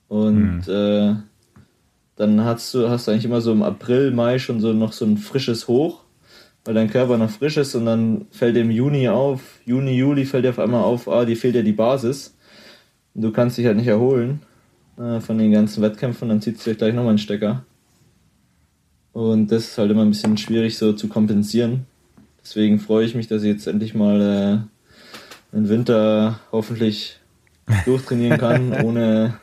Und 0.09 0.67
mhm. 0.67 0.73
äh, 0.73 1.15
dann 2.17 2.45
hast 2.45 2.75
du, 2.75 2.89
hast 2.89 3.07
du 3.07 3.13
eigentlich 3.13 3.25
immer 3.25 3.41
so 3.41 3.53
im 3.53 3.63
April, 3.63 4.11
Mai 4.11 4.39
schon 4.39 4.61
so 4.61 4.73
noch 4.73 4.93
so 4.93 5.05
ein 5.05 5.17
frisches 5.17 5.69
Hoch, 5.69 6.05
weil 6.65 6.75
dein 6.75 6.91
Körper 6.91 7.17
noch 7.17 7.31
frisch 7.31 7.57
ist 7.57 7.75
und 7.75 7.87
dann 7.87 8.27
fällt 8.31 8.57
im 8.57 8.71
Juni 8.71 9.09
auf, 9.09 9.41
Juni, 9.65 9.97
Juli 9.97 10.27
fällt 10.27 10.45
dir 10.45 10.51
auf 10.51 10.59
einmal 10.59 10.83
auf, 10.83 11.09
ah, 11.09 11.25
dir 11.25 11.37
fehlt 11.37 11.55
ja 11.55 11.63
die 11.63 11.73
Basis. 11.73 12.37
Und 13.15 13.23
du 13.23 13.33
kannst 13.33 13.57
dich 13.57 13.67
halt 13.67 13.77
nicht 13.77 13.89
erholen 13.89 14.41
äh, 14.99 15.21
von 15.21 15.39
den 15.39 15.53
ganzen 15.53 15.83
Wettkämpfen, 15.83 16.29
dann 16.29 16.41
zieht 16.41 16.65
es 16.65 16.77
gleich 16.77 16.95
nochmal 16.95 17.11
einen 17.11 17.19
Stecker. 17.19 17.65
Und 19.13 19.51
das 19.51 19.65
ist 19.69 19.79
halt 19.79 19.91
immer 19.91 20.03
ein 20.03 20.11
bisschen 20.11 20.37
schwierig 20.37 20.79
so 20.79 20.93
zu 20.93 21.09
kompensieren. 21.09 21.87
Deswegen 22.43 22.79
freue 22.79 23.05
ich 23.05 23.15
mich, 23.15 23.27
dass 23.27 23.43
ich 23.43 23.49
jetzt 23.49 23.67
endlich 23.67 23.95
mal 23.95 24.21
äh, 25.53 25.57
im 25.57 25.69
Winter 25.69 26.41
hoffentlich 26.53 27.19
durchtrainieren 27.85 28.39
kann, 28.39 28.73
ohne, 28.83 29.39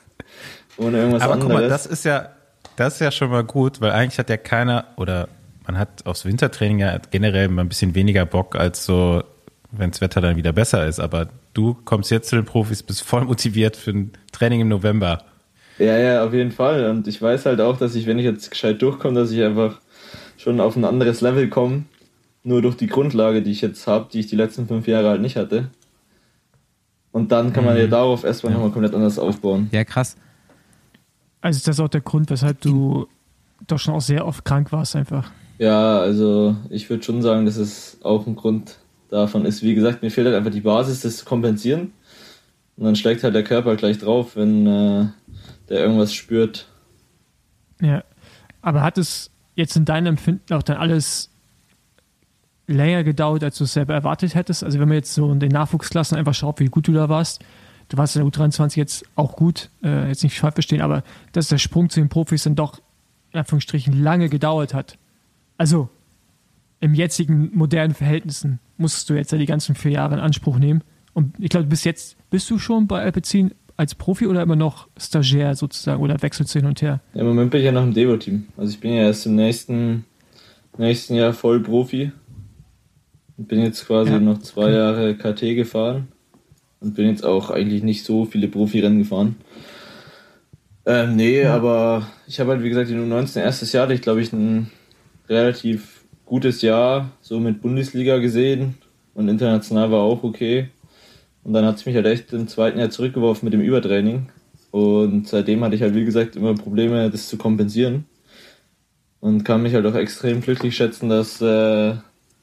ohne 0.77 0.97
irgendwas 0.97 1.23
Aber 1.23 1.33
anderes. 1.33 1.51
Guck 1.51 1.61
mal, 1.61 1.69
das 1.69 1.85
ist 1.85 2.05
ja, 2.05 2.29
das 2.75 2.95
ist 2.95 2.99
ja 3.01 3.11
schon 3.11 3.29
mal 3.29 3.43
gut, 3.43 3.81
weil 3.81 3.91
eigentlich 3.91 4.17
hat 4.19 4.29
ja 4.29 4.37
keiner 4.37 4.85
oder 4.97 5.27
man 5.65 5.77
hat 5.77 6.05
aufs 6.05 6.25
Wintertraining 6.25 6.79
ja 6.79 6.97
generell 7.11 7.47
mal 7.47 7.61
ein 7.63 7.69
bisschen 7.69 7.95
weniger 7.95 8.25
Bock 8.25 8.55
als 8.55 8.85
so, 8.85 9.23
wenn 9.71 9.91
das 9.91 10.01
Wetter 10.01 10.21
dann 10.21 10.35
wieder 10.35 10.53
besser 10.53 10.87
ist. 10.87 10.99
Aber 10.99 11.29
du 11.53 11.75
kommst 11.85 12.11
jetzt 12.11 12.29
zu 12.29 12.35
den 12.35 12.45
Profis, 12.45 12.83
bist 12.83 13.03
voll 13.03 13.25
motiviert 13.25 13.75
für 13.75 13.91
ein 13.91 14.11
Training 14.31 14.61
im 14.61 14.69
November. 14.69 15.23
Ja, 15.77 15.97
ja, 15.97 16.25
auf 16.25 16.33
jeden 16.33 16.51
Fall. 16.51 16.89
Und 16.89 17.07
ich 17.07 17.21
weiß 17.21 17.45
halt 17.45 17.61
auch, 17.61 17.77
dass 17.77 17.95
ich, 17.95 18.05
wenn 18.07 18.19
ich 18.19 18.25
jetzt 18.25 18.49
gescheit 18.49 18.81
durchkomme, 18.81 19.19
dass 19.19 19.31
ich 19.31 19.43
einfach 19.43 19.81
schon 20.37 20.59
auf 20.59 20.75
ein 20.75 20.85
anderes 20.85 21.21
Level 21.21 21.49
komme. 21.49 21.83
Nur 22.43 22.61
durch 22.61 22.75
die 22.77 22.87
Grundlage, 22.87 23.41
die 23.41 23.51
ich 23.51 23.61
jetzt 23.61 23.87
habe, 23.87 24.07
die 24.11 24.19
ich 24.19 24.27
die 24.27 24.35
letzten 24.35 24.67
fünf 24.67 24.87
Jahre 24.87 25.09
halt 25.09 25.21
nicht 25.21 25.35
hatte. 25.35 25.69
Und 27.11 27.31
dann 27.31 27.53
kann 27.53 27.65
man 27.65 27.77
ja 27.77 27.87
mhm. 27.87 27.91
darauf 27.91 28.23
erstmal 28.23 28.51
ja. 28.51 28.57
nochmal 28.57 28.71
komplett 28.71 28.93
anders 28.93 29.17
aufbauen. 29.17 29.69
Ja, 29.71 29.83
krass. 29.83 30.15
Also 31.41 31.57
ist 31.57 31.67
das 31.67 31.79
auch 31.79 31.87
der 31.87 32.01
Grund, 32.01 32.29
weshalb 32.29 32.61
du 32.61 33.07
doch 33.67 33.79
schon 33.79 33.93
auch 33.93 34.01
sehr 34.01 34.25
oft 34.25 34.45
krank 34.45 34.71
warst 34.71 34.95
einfach? 34.95 35.31
Ja, 35.57 35.99
also 35.99 36.55
ich 36.69 36.89
würde 36.89 37.03
schon 37.03 37.21
sagen, 37.21 37.45
dass 37.45 37.55
es 37.57 37.97
auch 38.03 38.27
ein 38.27 38.35
Grund 38.35 38.77
davon 39.09 39.45
ist. 39.45 39.63
Wie 39.63 39.75
gesagt, 39.75 40.01
mir 40.01 40.11
fehlt 40.11 40.27
halt 40.27 40.35
einfach 40.35 40.51
die 40.51 40.61
Basis, 40.61 41.01
das 41.01 41.17
zu 41.17 41.25
kompensieren. 41.25 41.93
Und 42.77 42.85
dann 42.85 42.95
schlägt 42.95 43.23
halt 43.23 43.35
der 43.35 43.43
Körper 43.43 43.75
gleich 43.75 43.97
drauf, 43.97 44.35
wenn 44.35 44.67
äh, 44.67 45.05
der 45.69 45.79
irgendwas 45.79 46.13
spürt. 46.13 46.67
Ja, 47.81 48.03
aber 48.61 48.81
hat 48.81 48.97
es, 48.97 49.31
jetzt 49.55 49.75
in 49.75 49.85
deinem 49.85 50.07
Empfinden 50.07 50.53
auch 50.53 50.63
dann 50.63 50.77
alles 50.77 51.29
länger 52.67 53.03
gedauert, 53.03 53.43
als 53.43 53.57
du 53.57 53.63
es 53.65 53.73
selber 53.73 53.93
erwartet 53.93 54.35
hättest? 54.35 54.63
Also 54.63 54.79
wenn 54.79 54.87
man 54.87 54.97
jetzt 54.97 55.13
so 55.13 55.31
in 55.31 55.39
den 55.39 55.51
Nachwuchsklassen 55.51 56.17
einfach 56.17 56.33
schaut, 56.33 56.59
wie 56.59 56.65
gut 56.65 56.87
du 56.87 56.93
da 56.93 57.09
warst, 57.09 57.43
du 57.89 57.97
warst 57.97 58.15
in 58.15 58.23
der 58.23 58.31
U23 58.31 58.77
jetzt 58.77 59.05
auch 59.15 59.35
gut, 59.35 59.69
äh, 59.83 60.07
jetzt 60.07 60.23
nicht 60.23 60.39
falsch 60.39 60.55
verstehen, 60.55 60.81
aber 60.81 61.03
dass 61.31 61.47
der 61.47 61.57
Sprung 61.57 61.89
zu 61.89 61.99
den 61.99 62.09
Profis 62.09 62.43
dann 62.43 62.55
doch 62.55 62.79
in 63.31 63.39
Anführungsstrichen 63.39 64.01
lange 64.01 64.29
gedauert 64.29 64.73
hat. 64.73 64.97
Also 65.57 65.89
im 66.79 66.93
jetzigen 66.93 67.51
modernen 67.53 67.93
Verhältnissen 67.93 68.59
musstest 68.77 69.09
du 69.09 69.13
jetzt 69.13 69.31
ja 69.31 69.37
die 69.37 69.45
ganzen 69.45 69.75
vier 69.75 69.91
Jahre 69.91 70.15
in 70.15 70.19
Anspruch 70.19 70.57
nehmen. 70.57 70.83
Und 71.13 71.35
ich 71.39 71.49
glaube, 71.49 71.67
bis 71.67 71.83
jetzt 71.83 72.17
bist 72.29 72.49
du 72.49 72.59
schon 72.59 72.87
bei 72.87 73.01
Alpecin 73.01 73.53
als 73.77 73.95
Profi 73.95 74.27
oder 74.27 74.41
immer 74.41 74.55
noch 74.55 74.87
Stagiaire 74.97 75.55
sozusagen 75.55 76.01
oder 76.01 76.21
wechselst 76.21 76.53
du 76.55 76.59
hin 76.59 76.67
und 76.67 76.81
her? 76.81 77.01
Ja, 77.13 77.21
Im 77.21 77.27
Moment 77.27 77.51
bin 77.51 77.59
ich 77.59 77.65
ja 77.65 77.71
noch 77.71 77.83
im 77.83 77.93
Devo-Team. 77.93 78.47
Also 78.57 78.71
ich 78.71 78.79
bin 78.79 78.93
ja 78.93 79.03
erst 79.03 79.25
im 79.25 79.35
nächsten, 79.35 80.05
nächsten 80.77 81.15
Jahr 81.15 81.33
voll 81.33 81.59
Profi. 81.61 82.11
Und 83.37 83.47
bin 83.49 83.61
jetzt 83.61 83.85
quasi 83.85 84.11
Ja. 84.11 84.19
noch 84.19 84.39
zwei 84.39 84.71
Jahre 84.71 85.15
KT 85.15 85.55
gefahren. 85.55 86.07
Und 86.79 86.95
bin 86.95 87.07
jetzt 87.07 87.25
auch 87.25 87.49
eigentlich 87.49 87.83
nicht 87.83 88.05
so 88.05 88.25
viele 88.25 88.47
Profirennen 88.47 88.99
gefahren. 88.99 89.35
Ähm, 90.85 91.15
nee, 91.15 91.43
aber 91.45 92.07
ich 92.27 92.39
habe 92.39 92.51
halt, 92.51 92.63
wie 92.63 92.69
gesagt, 92.69 92.89
in 92.91 93.11
U19 93.11 93.41
erstes 93.41 93.71
Jahr, 93.73 93.89
ich 93.89 94.01
glaube 94.01 94.21
ich 94.21 94.31
ein 94.33 94.69
relativ 95.27 96.03
gutes 96.25 96.61
Jahr, 96.61 97.09
so 97.21 97.39
mit 97.39 97.61
Bundesliga 97.61 98.19
gesehen. 98.19 98.75
Und 99.15 99.27
international 99.29 99.91
war 99.91 100.01
auch 100.01 100.23
okay. 100.23 100.69
Und 101.45 101.53
dann 101.53 101.63
hat 101.63 101.75
es 101.75 101.85
mich 101.85 101.95
halt 101.95 102.07
echt 102.07 102.33
im 102.33 102.47
zweiten 102.47 102.79
Jahr 102.79 102.89
zurückgeworfen 102.89 103.45
mit 103.45 103.53
dem 103.53 103.61
Übertraining. 103.61 104.29
Und 104.71 105.27
seitdem 105.27 105.63
hatte 105.63 105.75
ich 105.75 105.83
halt, 105.83 105.93
wie 105.93 106.03
gesagt, 106.03 106.35
immer 106.35 106.55
Probleme, 106.55 107.09
das 107.11 107.29
zu 107.29 107.37
kompensieren. 107.37 108.05
Und 109.19 109.43
kann 109.43 109.61
mich 109.61 109.75
halt 109.75 109.85
auch 109.85 109.93
extrem 109.93 110.41
glücklich 110.41 110.75
schätzen, 110.75 111.07
dass 111.07 111.39
äh, 111.41 111.93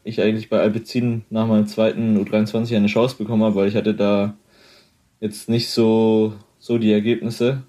ich 0.04 0.22
eigentlich 0.22 0.48
bei 0.48 0.60
Alpecin 0.60 1.24
nach 1.30 1.48
meinem 1.48 1.66
zweiten 1.66 2.16
U23 2.16 2.76
eine 2.76 2.86
Chance 2.86 3.16
bekommen 3.18 3.42
habe, 3.42 3.56
weil 3.56 3.68
ich 3.68 3.74
hatte 3.74 3.94
da 3.94 4.34
jetzt 5.20 5.48
nicht 5.48 5.68
so, 5.68 6.34
so 6.60 6.78
die 6.78 6.92
Ergebnisse. 6.92 7.64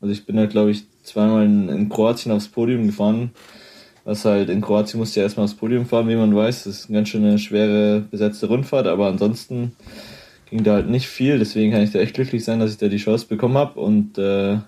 Also 0.00 0.12
ich 0.12 0.26
bin 0.26 0.38
halt, 0.38 0.50
glaube 0.50 0.72
ich, 0.72 0.84
zweimal 1.04 1.44
in, 1.44 1.68
in 1.68 1.88
Kroatien 1.88 2.32
aufs 2.32 2.48
Podium 2.48 2.86
gefahren. 2.86 3.30
Was 4.08 4.24
halt 4.24 4.48
in 4.48 4.62
Kroatien 4.62 5.00
musste 5.00 5.20
ja 5.20 5.24
erstmal 5.24 5.44
aufs 5.44 5.52
Podium 5.52 5.84
fahren, 5.84 6.08
wie 6.08 6.16
man 6.16 6.34
weiß. 6.34 6.64
Das 6.64 6.78
ist 6.78 6.88
eine 6.88 6.96
ganz 6.96 7.10
schön 7.10 7.26
eine 7.26 7.38
schwere 7.38 8.00
besetzte 8.00 8.46
Rundfahrt, 8.46 8.86
aber 8.86 9.06
ansonsten 9.06 9.72
ging 10.48 10.64
da 10.64 10.72
halt 10.76 10.88
nicht 10.88 11.06
viel. 11.06 11.38
Deswegen 11.38 11.72
kann 11.72 11.82
ich 11.82 11.92
da 11.92 11.98
echt 11.98 12.14
glücklich 12.14 12.42
sein, 12.42 12.58
dass 12.58 12.70
ich 12.70 12.78
da 12.78 12.88
die 12.88 12.96
Chance 12.96 13.26
bekommen 13.28 13.58
habe. 13.58 13.78
Und 13.78 14.16
äh, 14.16 14.60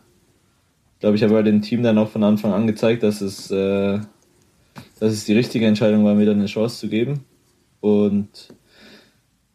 glaube, 0.99 1.17
ich 1.17 1.23
habe 1.23 1.37
halt 1.37 1.47
dem 1.47 1.63
Team 1.63 1.83
dann 1.83 1.97
auch 1.97 2.11
von 2.11 2.23
Anfang 2.23 2.53
an 2.53 2.67
gezeigt, 2.67 3.03
dass 3.03 3.23
es, 3.23 3.51
äh, 3.51 4.01
dass 4.99 5.15
es 5.15 5.25
die 5.25 5.33
richtige 5.33 5.67
Entscheidung 5.67 6.05
war, 6.05 6.15
mir 6.15 6.27
dann 6.27 6.37
eine 6.37 6.45
Chance 6.45 6.79
zu 6.79 6.89
geben. 6.89 7.25
Und 7.81 8.53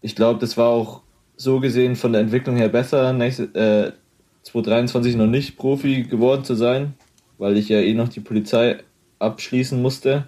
ich 0.02 0.16
glaube, 0.16 0.40
das 0.40 0.58
war 0.58 0.70
auch 0.70 1.04
so 1.38 1.60
gesehen 1.60 1.96
von 1.96 2.12
der 2.12 2.22
Entwicklung 2.22 2.56
her 2.56 2.70
besser, 2.70 3.14
nächste, 3.14 3.44
äh, 3.54 3.92
2023 4.42 5.16
noch 5.16 5.28
nicht 5.28 5.58
Profi 5.58 6.02
geworden 6.10 6.44
zu 6.44 6.56
sein, 6.56 6.96
weil 7.38 7.56
ich 7.56 7.70
ja 7.70 7.82
eh 7.82 7.94
noch 7.94 8.10
die 8.10 8.22
Polizei 8.22 8.80
abschließen 9.20 9.82
musste 9.82 10.28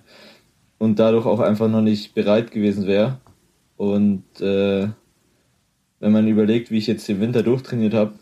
und 0.77 0.99
dadurch 0.99 1.25
auch 1.25 1.39
einfach 1.39 1.69
noch 1.69 1.81
nicht 1.81 2.13
bereit 2.13 2.51
gewesen 2.51 2.88
wäre. 2.88 3.19
Und 3.77 4.23
äh, 4.41 4.88
wenn 5.99 6.11
man 6.11 6.27
überlegt, 6.27 6.71
wie 6.71 6.77
ich 6.77 6.88
jetzt 6.88 7.07
den 7.07 7.19
Winter 7.19 7.43
durchtrainiert 7.43 7.93
habe, 7.93 8.13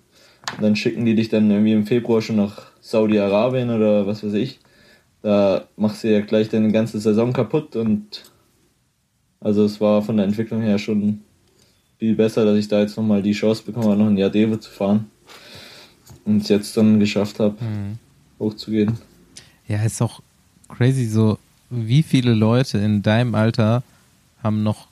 dann 0.62 0.76
schicken 0.76 1.06
die 1.06 1.16
dich 1.16 1.30
dann 1.30 1.50
irgendwie 1.50 1.74
im 1.74 1.86
Februar 1.86 2.22
schon 2.22 2.38
nach 2.38 2.72
Saudi-Arabien 2.82 3.70
oder 3.70 4.08
was 4.08 4.24
weiß 4.24 4.34
ich. 4.34 4.60
Da 5.22 5.68
machst 5.76 6.04
du 6.04 6.12
ja 6.12 6.22
gleich 6.22 6.50
deine 6.50 6.72
ganze 6.72 7.00
Saison 7.00 7.34
kaputt 7.34 7.76
und 7.76 8.32
also 9.40 9.66
es 9.66 9.82
war 9.82 10.02
von 10.02 10.18
der 10.18 10.26
Entwicklung 10.26 10.62
her 10.62 10.78
schon 10.78 11.22
viel 11.98 12.16
besser, 12.16 12.46
dass 12.46 12.58
ich 12.58 12.68
da 12.68 12.80
jetzt 12.80 12.98
nochmal 12.98 13.22
die 13.22 13.32
Chance 13.32 13.64
bekommen 13.64 13.88
habe, 13.88 13.98
noch 13.98 14.08
ein 14.08 14.18
Jahr 14.18 14.30
Devo 14.30 14.58
zu 14.58 14.70
fahren 14.70 15.10
und 16.26 16.42
es 16.42 16.50
jetzt 16.50 16.76
dann 16.78 17.00
geschafft 17.00 17.40
habe, 17.40 17.56
hochzugehen. 18.40 18.98
Ja, 19.68 19.84
ist 19.84 20.02
auch 20.02 20.22
crazy 20.70 21.06
so, 21.06 21.38
wie 21.70 22.04
viele 22.04 22.34
Leute 22.34 22.78
in 22.78 23.02
deinem 23.02 23.36
Alter 23.36 23.84
haben 24.44 24.64
noch 24.64 24.88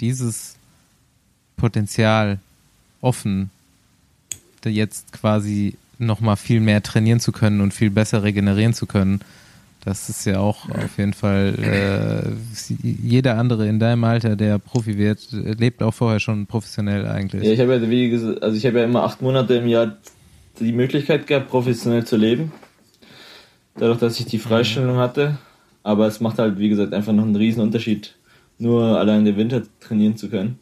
dieses 0.00 0.56
Potenzial 1.56 2.38
offen, 3.00 3.50
da 4.60 4.70
jetzt 4.70 5.12
quasi 5.12 5.74
nochmal 5.98 6.36
viel 6.36 6.60
mehr 6.60 6.82
trainieren 6.82 7.20
zu 7.20 7.32
können 7.32 7.60
und 7.60 7.74
viel 7.74 7.90
besser 7.90 8.22
regenerieren 8.22 8.74
zu 8.74 8.86
können. 8.86 9.20
Das 9.84 10.08
ist 10.08 10.24
ja 10.26 10.38
auch 10.38 10.68
auf 10.68 10.98
jeden 10.98 11.14
Fall, 11.14 11.54
äh, 11.62 12.76
jeder 12.82 13.38
andere 13.38 13.66
in 13.68 13.78
deinem 13.78 14.04
Alter, 14.04 14.36
der 14.36 14.58
Profi 14.58 14.98
wird, 14.98 15.28
lebt 15.30 15.82
auch 15.82 15.94
vorher 15.94 16.20
schon 16.20 16.46
professionell 16.46 17.06
eigentlich. 17.06 17.44
Ja, 17.44 17.52
ich 17.52 17.60
habe 17.60 17.76
ja, 17.76 18.42
also 18.42 18.56
ich 18.56 18.66
habe 18.66 18.80
ja 18.80 18.84
immer 18.84 19.04
acht 19.04 19.22
Monate 19.22 19.54
im 19.54 19.68
Jahr 19.68 19.96
die 20.60 20.72
Möglichkeit 20.72 21.26
gehabt, 21.26 21.48
professionell 21.48 22.04
zu 22.04 22.16
leben. 22.16 22.52
Dadurch, 23.78 23.98
dass 23.98 24.20
ich 24.20 24.26
die 24.26 24.38
Freistellung 24.38 24.98
hatte. 24.98 25.38
Aber 25.82 26.06
es 26.06 26.20
macht 26.20 26.38
halt, 26.38 26.58
wie 26.58 26.68
gesagt, 26.68 26.92
einfach 26.92 27.12
noch 27.12 27.24
einen 27.24 27.36
riesen 27.36 27.62
Unterschied, 27.62 28.16
nur 28.58 28.98
allein 28.98 29.24
den 29.24 29.36
Winter 29.36 29.62
trainieren 29.80 30.16
zu 30.16 30.28
können. 30.28 30.58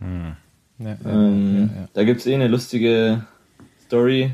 Ja, 0.00 0.36
ja, 0.78 0.96
Ähm, 1.04 1.70
ja, 1.74 1.80
ja. 1.80 1.88
Da 1.92 2.04
gibt 2.04 2.20
es 2.20 2.26
eh 2.26 2.34
eine 2.34 2.48
lustige 2.48 3.24
Story. 3.86 4.32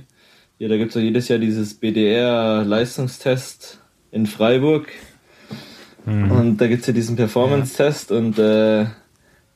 Ja, 0.58 0.68
da 0.68 0.76
gibt 0.76 0.90
es 0.90 0.96
auch 0.96 1.00
jedes 1.00 1.28
Jahr 1.28 1.38
dieses 1.38 1.74
BDR-Leistungstest 1.74 3.80
in 4.10 4.26
Freiburg. 4.26 4.88
Und 6.06 6.58
da 6.58 6.66
gibt 6.66 6.82
es 6.82 6.86
ja 6.86 6.92
diesen 6.92 7.16
Performance-Test 7.16 8.12
und 8.12 8.38
äh, 8.38 8.84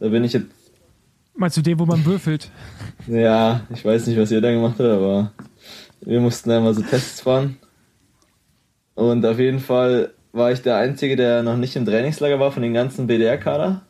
da 0.00 0.08
bin 0.08 0.24
ich 0.24 0.32
jetzt 0.32 0.46
Meinst 1.34 1.56
du 1.56 1.62
den, 1.62 1.78
wo 1.78 1.86
man 1.86 2.04
würfelt? 2.04 2.50
Ja, 3.06 3.60
ich 3.72 3.84
weiß 3.84 4.08
nicht, 4.08 4.18
was 4.18 4.32
ihr 4.32 4.40
da 4.40 4.50
gemacht 4.50 4.74
habt, 4.78 4.88
aber 4.88 5.30
wir 6.00 6.20
mussten 6.20 6.50
da 6.50 6.60
mal 6.60 6.74
so 6.74 6.82
Tests 6.82 7.20
fahren. 7.20 7.56
Und 8.98 9.24
auf 9.24 9.38
jeden 9.38 9.60
Fall 9.60 10.12
war 10.32 10.50
ich 10.50 10.62
der 10.62 10.76
Einzige, 10.76 11.14
der 11.14 11.44
noch 11.44 11.56
nicht 11.56 11.76
im 11.76 11.84
Trainingslager 11.84 12.40
war 12.40 12.50
von 12.50 12.64
den 12.64 12.74
ganzen 12.74 13.06
BDR-Kader. 13.06 13.82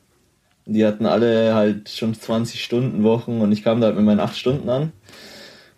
Die 0.66 0.84
hatten 0.84 1.06
alle 1.06 1.54
halt 1.54 1.88
schon 1.88 2.12
20 2.12 2.62
Stunden 2.62 3.02
Wochen 3.04 3.40
und 3.40 3.50
ich 3.52 3.64
kam 3.64 3.80
da 3.80 3.86
halt 3.86 3.96
mit 3.96 4.04
meinen 4.04 4.20
8 4.20 4.36
Stunden 4.36 4.68
an. 4.68 4.92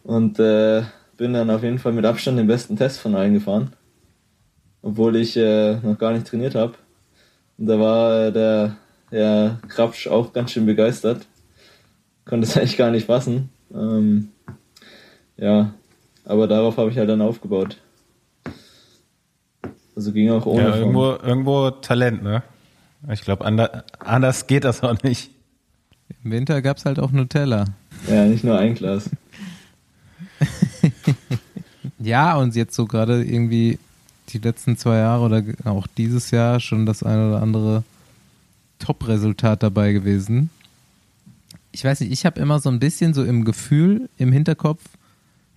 Und 0.02 0.40
äh, 0.40 0.82
bin 1.16 1.32
dann 1.32 1.50
auf 1.50 1.62
jeden 1.62 1.78
Fall 1.78 1.92
mit 1.92 2.04
Abstand 2.04 2.38
den 2.38 2.48
besten 2.48 2.76
Test 2.76 2.98
von 2.98 3.14
allen 3.14 3.34
gefahren. 3.34 3.72
Obwohl 4.82 5.14
ich 5.14 5.36
äh, 5.36 5.76
noch 5.76 5.96
gar 5.96 6.12
nicht 6.12 6.26
trainiert 6.26 6.56
habe. 6.56 6.74
Und 7.56 7.66
da 7.66 7.78
war 7.78 8.26
äh, 8.26 8.32
der, 8.32 8.76
der 9.12 9.60
Krabsch 9.68 10.08
auch 10.08 10.32
ganz 10.32 10.50
schön 10.50 10.66
begeistert 10.66 11.26
konnte 12.24 12.46
es 12.46 12.56
eigentlich 12.56 12.78
gar 12.78 12.90
nicht 12.90 13.06
fassen. 13.06 13.50
Ähm, 13.74 14.30
ja, 15.36 15.74
aber 16.24 16.46
darauf 16.46 16.78
habe 16.78 16.90
ich 16.90 16.98
halt 16.98 17.10
dann 17.10 17.20
aufgebaut. 17.20 17.76
Also 19.97 20.12
ging 20.12 20.30
auch 20.30 20.47
ohne. 20.47 20.62
Ja, 20.62 20.76
irgendwo, 20.76 21.12
irgendwo 21.12 21.70
Talent, 21.70 22.22
ne? 22.22 22.43
Ich 23.11 23.22
glaube, 23.22 23.45
anders, 23.45 23.70
anders 23.99 24.47
geht 24.47 24.64
das 24.64 24.82
auch 24.82 25.03
nicht. 25.03 25.30
Im 26.22 26.32
Winter 26.32 26.61
gab 26.61 26.76
es 26.76 26.84
halt 26.84 26.99
auch 26.99 27.12
Nutella. 27.12 27.64
Ja, 28.09 28.24
nicht 28.24 28.45
nur 28.45 28.59
ein 28.59 28.74
Glas. 28.74 29.11
Ja, 32.01 32.36
und 32.36 32.57
jetzt 32.57 32.74
so 32.74 32.86
gerade 32.86 33.22
irgendwie 33.22 33.78
die 34.30 34.38
letzten 34.38 34.76
zwei 34.76 34.97
Jahre 34.97 35.24
oder 35.24 35.43
auch 35.64 35.86
dieses 35.86 36.30
Jahr 36.30 36.59
schon 36.59 36.86
das 36.86 37.03
eine 37.03 37.28
oder 37.28 37.43
andere 37.43 37.84
Top-Resultat 38.78 39.62
dabei 39.62 39.93
gewesen. 39.93 40.49
Ich 41.72 41.84
weiß 41.84 42.01
nicht, 42.01 42.11
ich 42.11 42.24
habe 42.24 42.41
immer 42.41 42.59
so 42.59 42.70
ein 42.70 42.80
bisschen 42.80 43.12
so 43.12 43.22
im 43.22 43.45
Gefühl, 43.45 44.09
im 44.16 44.32
Hinterkopf, 44.32 44.82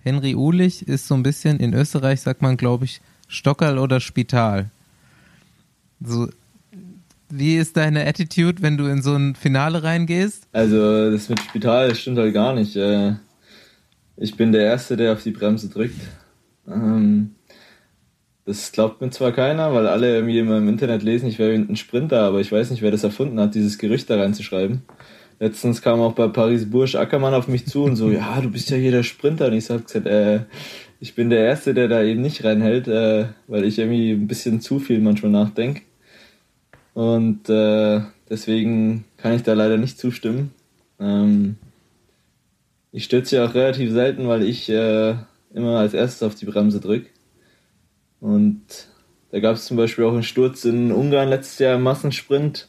Henry 0.02 0.34
Uhlich 0.34 0.86
ist 0.86 1.08
so 1.08 1.14
ein 1.14 1.22
bisschen, 1.22 1.58
in 1.60 1.72
Österreich 1.72 2.20
sagt 2.20 2.42
man, 2.42 2.58
glaube 2.58 2.84
ich, 2.84 3.00
Stockerl 3.28 3.78
oder 3.78 4.00
Spital. 4.00 4.70
So, 6.04 6.28
wie 7.30 7.56
ist 7.56 7.76
deine 7.76 8.06
Attitude, 8.06 8.62
wenn 8.62 8.76
du 8.76 8.86
in 8.86 9.02
so 9.02 9.14
ein 9.14 9.34
Finale 9.34 9.82
reingehst? 9.82 10.46
Also 10.52 11.10
das 11.10 11.28
mit 11.28 11.40
Spital, 11.40 11.88
das 11.88 12.00
stimmt 12.00 12.18
halt 12.18 12.34
gar 12.34 12.54
nicht. 12.54 12.76
Äh, 12.76 13.14
Ich 14.16 14.36
bin 14.36 14.52
der 14.52 14.62
Erste, 14.62 14.96
der 14.96 15.12
auf 15.14 15.22
die 15.22 15.32
Bremse 15.32 15.68
drückt. 15.68 16.00
Ähm, 16.68 17.34
Das 18.46 18.70
glaubt 18.72 19.00
mir 19.00 19.10
zwar 19.10 19.32
keiner, 19.32 19.72
weil 19.74 19.86
alle 19.86 20.14
irgendwie 20.14 20.38
immer 20.38 20.58
im 20.58 20.68
Internet 20.68 21.02
lesen, 21.02 21.26
ich 21.28 21.38
wäre 21.38 21.54
ein 21.54 21.76
Sprinter, 21.76 22.20
aber 22.22 22.40
ich 22.40 22.52
weiß 22.52 22.70
nicht, 22.70 22.82
wer 22.82 22.90
das 22.90 23.02
erfunden 23.02 23.40
hat, 23.40 23.54
dieses 23.54 23.78
Gerücht 23.78 24.10
da 24.10 24.16
reinzuschreiben. 24.20 24.82
Letztens 25.40 25.82
kam 25.82 26.00
auch 26.00 26.12
bei 26.12 26.28
Paris 26.28 26.70
Bursch 26.70 26.94
Ackermann 26.94 27.34
auf 27.34 27.48
mich 27.48 27.66
zu 27.66 27.82
und 27.84 27.96
so, 27.96 28.10
ja, 28.18 28.40
du 28.40 28.50
bist 28.50 28.70
ja 28.70 28.76
hier 28.76 28.92
der 28.92 29.02
Sprinter. 29.02 29.46
Und 29.48 29.54
ich 29.54 29.68
hab 29.70 29.84
gesagt, 29.86 30.06
äh, 30.06 30.40
ich 31.00 31.14
bin 31.14 31.30
der 31.30 31.44
Erste, 31.44 31.74
der 31.74 31.88
da 31.88 32.02
eben 32.02 32.22
nicht 32.22 32.44
reinhält, 32.44 32.88
äh, 32.88 33.26
weil 33.46 33.64
ich 33.64 33.78
irgendwie 33.78 34.12
ein 34.12 34.26
bisschen 34.26 34.60
zu 34.60 34.78
viel 34.78 35.00
manchmal 35.00 35.32
nachdenke. 35.32 35.82
Und 36.94 37.48
äh, 37.48 38.00
deswegen 38.30 39.04
kann 39.16 39.34
ich 39.34 39.42
da 39.42 39.52
leider 39.54 39.76
nicht 39.76 39.98
zustimmen. 39.98 40.52
Ähm, 41.00 41.56
ich 42.92 43.04
stürze 43.04 43.36
ja 43.36 43.44
auch 43.46 43.54
relativ 43.54 43.90
selten, 43.90 44.28
weil 44.28 44.44
ich 44.44 44.68
äh, 44.68 45.14
immer 45.52 45.78
als 45.78 45.94
erstes 45.94 46.22
auf 46.22 46.34
die 46.36 46.46
Bremse 46.46 46.80
drücke. 46.80 47.08
Und 48.20 48.62
Da 49.30 49.40
gab 49.40 49.56
es 49.56 49.64
zum 49.66 49.76
Beispiel 49.76 50.04
auch 50.04 50.12
einen 50.12 50.22
Sturz 50.22 50.64
in 50.64 50.92
Ungarn 50.92 51.28
letztes 51.28 51.58
Jahr 51.58 51.74
im 51.74 51.82
Massensprint 51.82 52.68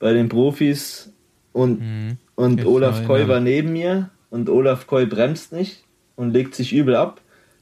bei 0.00 0.12
den 0.12 0.28
Profis 0.28 1.12
und, 1.52 1.80
Mhm. 1.80 2.16
und 2.34 2.58
Jetzt 2.58 2.66
Olaf 2.66 3.08
ja. 3.08 3.28
war 3.28 3.38
neben 3.40 3.72
mir 3.72 4.10
und 4.28 4.48
Olaf 4.50 4.88
Koy 4.88 5.06
bremst 5.06 5.52
nicht 5.52 5.84
und 6.16 6.32
legt 6.32 6.56
sich 6.56 6.72
übel 6.72 6.96
ab 6.96 7.19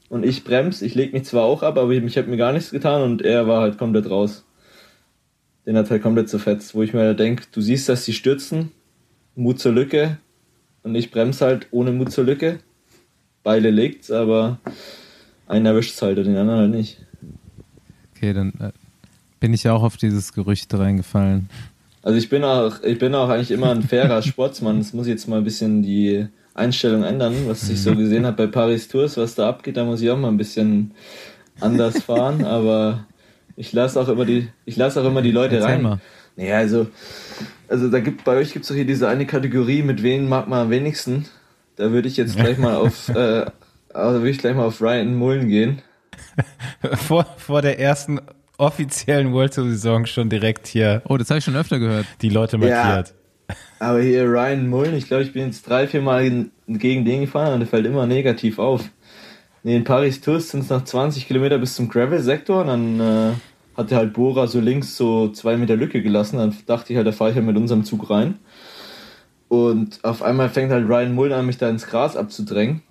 und 0.09 0.25
ich 0.25 0.43
bremse. 0.43 0.85
Ich 0.85 0.95
leg 0.95 1.13
mich 1.13 1.23
zwar 1.25 1.43
auch 1.43 1.63
ab, 1.63 1.77
aber 1.77 1.91
ich, 1.91 2.03
ich 2.03 2.17
habe 2.17 2.27
mir 2.27 2.37
gar 2.37 2.51
nichts 2.51 2.71
getan 2.71 3.03
und 3.03 3.21
er 3.21 3.47
war 3.47 3.61
halt 3.61 3.77
komplett 3.77 4.09
raus. 4.09 4.45
Den 5.65 5.77
hat 5.77 5.89
halt 5.89 6.01
komplett 6.01 6.29
zerfetzt, 6.29 6.73
wo 6.73 6.81
ich 6.81 6.93
mir 6.93 7.13
denke, 7.13 7.43
du 7.51 7.61
siehst, 7.61 7.87
dass 7.89 8.05
die 8.05 8.13
stürzen, 8.13 8.71
Mut 9.35 9.59
zur 9.59 9.71
Lücke 9.71 10.17
und 10.83 10.95
ich 10.95 11.11
bremse 11.11 11.45
halt 11.45 11.67
ohne 11.71 11.91
Mut 11.91 12.11
zur 12.11 12.23
Lücke. 12.23 12.59
Beile 13.43 13.69
legt's, 13.69 14.11
aber 14.11 14.59
einen 15.47 15.65
erwischt's 15.65 16.01
halt 16.01 16.17
und 16.17 16.25
den 16.25 16.37
anderen 16.37 16.59
halt 16.59 16.71
nicht. 16.71 16.97
Okay, 18.15 18.33
dann 18.33 18.53
äh, 18.59 18.71
bin 19.39 19.53
ich 19.53 19.69
auch 19.69 19.83
auf 19.83 19.95
dieses 19.95 20.33
Gerücht 20.33 20.73
reingefallen. 20.73 21.49
Also 22.01 22.17
ich 22.17 22.29
bin 22.29 22.43
auch, 22.43 22.81
ich 22.83 22.97
bin 22.97 23.13
auch 23.15 23.29
eigentlich 23.29 23.51
immer 23.51 23.71
ein 23.71 23.83
fairer 23.83 24.21
Sportsmann. 24.23 24.79
Es 24.79 24.93
muss 24.93 25.07
jetzt 25.07 25.27
mal 25.27 25.37
ein 25.37 25.43
bisschen 25.43 25.83
die 25.83 26.27
Einstellung 26.59 27.03
ändern, 27.03 27.33
was 27.47 27.69
ich 27.69 27.81
so 27.81 27.95
gesehen 27.95 28.25
habe 28.25 28.45
bei 28.45 28.51
Paris 28.51 28.87
Tours, 28.87 29.17
was 29.17 29.35
da 29.35 29.49
abgeht, 29.49 29.77
da 29.77 29.83
muss 29.85 30.01
ich 30.01 30.09
auch 30.09 30.17
mal 30.17 30.27
ein 30.27 30.37
bisschen 30.37 30.91
anders 31.59 32.03
fahren, 32.03 32.43
aber 32.45 33.05
ich 33.55 33.73
lasse 33.73 33.99
auch 33.99 34.07
immer 34.07 34.25
die, 34.25 34.49
ich 34.65 34.75
lasse 34.77 35.01
auch 35.01 35.05
immer 35.05 35.21
die 35.21 35.31
Leute 35.31 35.55
Erzähl 35.55 35.71
rein. 35.71 35.81
mal. 35.81 35.99
Naja, 36.35 36.57
also, 36.57 36.87
also 37.67 37.89
da 37.89 37.99
gibt 37.99 38.23
bei 38.23 38.35
euch 38.37 38.53
gibt 38.53 38.63
es 38.63 38.69
doch 38.69 38.75
hier 38.75 38.85
diese 38.85 39.07
eine 39.09 39.25
Kategorie, 39.25 39.81
mit 39.81 40.03
wem 40.03 40.29
mag 40.29 40.47
man 40.47 40.59
am 40.59 40.69
wenigsten. 40.69 41.25
Da 41.75 41.91
würde 41.91 42.07
ich 42.07 42.17
jetzt 42.17 42.35
gleich 42.37 42.57
mal 42.57 42.75
auf, 42.75 43.09
äh, 43.15 43.45
also 43.93 44.19
würde 44.19 44.29
ich 44.29 44.37
gleich 44.37 44.55
mal 44.55 44.65
auf 44.65 44.81
Ryan 44.81 45.15
Mullen 45.15 45.47
gehen. 45.49 45.81
Vor, 47.07 47.25
vor 47.37 47.61
der 47.61 47.79
ersten 47.79 48.19
offiziellen 48.57 49.31
World 49.33 49.53
Tour 49.53 49.65
Saison 49.69 50.05
schon 50.05 50.29
direkt 50.29 50.67
hier 50.67 51.01
Oh, 51.07 51.17
das 51.17 51.29
habe 51.29 51.39
ich 51.39 51.45
schon 51.45 51.55
öfter 51.55 51.79
gehört. 51.79 52.05
die 52.21 52.29
Leute 52.29 52.57
Ja. 52.57 53.03
Aber 53.79 54.01
hier 54.01 54.25
Ryan 54.25 54.69
Mullen, 54.69 54.95
ich 54.95 55.07
glaube, 55.07 55.23
ich 55.23 55.31
bin 55.31 55.45
jetzt 55.45 55.67
drei, 55.67 55.87
vier 55.87 56.01
Mal 56.01 56.49
gegen 56.67 57.05
den 57.05 57.21
gefahren 57.21 57.53
und 57.53 57.59
der 57.61 57.67
fällt 57.67 57.85
immer 57.85 58.05
negativ 58.05 58.59
auf. 58.59 58.89
In 59.63 59.85
Paris 59.85 60.19
Tours 60.19 60.49
sind 60.49 60.61
es 60.61 60.69
noch 60.69 60.83
20 60.83 61.27
Kilometer 61.27 61.57
bis 61.57 61.75
zum 61.75 61.87
Gravel-Sektor 61.87 62.61
und 62.61 62.67
dann 62.67 62.99
äh, 62.99 63.33
hat 63.77 63.91
er 63.91 63.99
halt 63.99 64.13
Bora 64.13 64.47
so 64.47 64.59
links 64.59 64.97
so 64.97 65.29
zwei 65.29 65.55
Meter 65.55 65.77
Lücke 65.77 66.01
gelassen. 66.01 66.37
Dann 66.37 66.55
dachte 66.65 66.91
ich 66.91 66.97
halt, 66.97 67.07
da 67.07 67.13
fahre 67.13 67.31
ich 67.31 67.35
halt 67.37 67.45
mit 67.45 67.55
unserem 67.55 67.85
Zug 67.85 68.09
rein. 68.09 68.37
Und 69.47 70.03
auf 70.03 70.21
einmal 70.21 70.49
fängt 70.49 70.71
halt 70.71 70.87
Ryan 70.87 71.15
Mullen 71.15 71.33
an, 71.33 71.45
mich 71.45 71.57
da 71.57 71.69
ins 71.69 71.87
Gras 71.87 72.17
abzudrängen. 72.17 72.81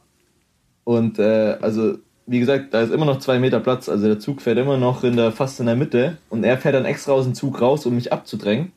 Und 0.85 1.19
äh, 1.19 1.59
also, 1.61 1.99
wie 2.27 2.41
gesagt, 2.41 2.73
da 2.73 2.81
ist 2.81 2.93
immer 2.93 3.05
noch 3.05 3.19
zwei 3.19 3.39
Meter 3.39 3.61
Platz. 3.61 3.91
Also 3.91 4.07
der 4.07 4.19
Zug 4.19 4.41
fährt 4.41 4.59
immer 4.59 4.79
noch 4.79 5.05
in 5.05 5.17
der, 5.17 5.33
fast 5.33 5.61
in 5.61 5.67
der 5.67 5.77
Mitte. 5.77 6.17
Und 6.31 6.45
er 6.45 6.57
fährt 6.57 6.75
dann 6.75 6.87
extra 6.87 7.13
aus 7.13 7.25
dem 7.25 7.35
Zug 7.35 7.61
raus, 7.61 7.85
um 7.85 7.95
mich 7.95 8.13
abzudrängen 8.13 8.73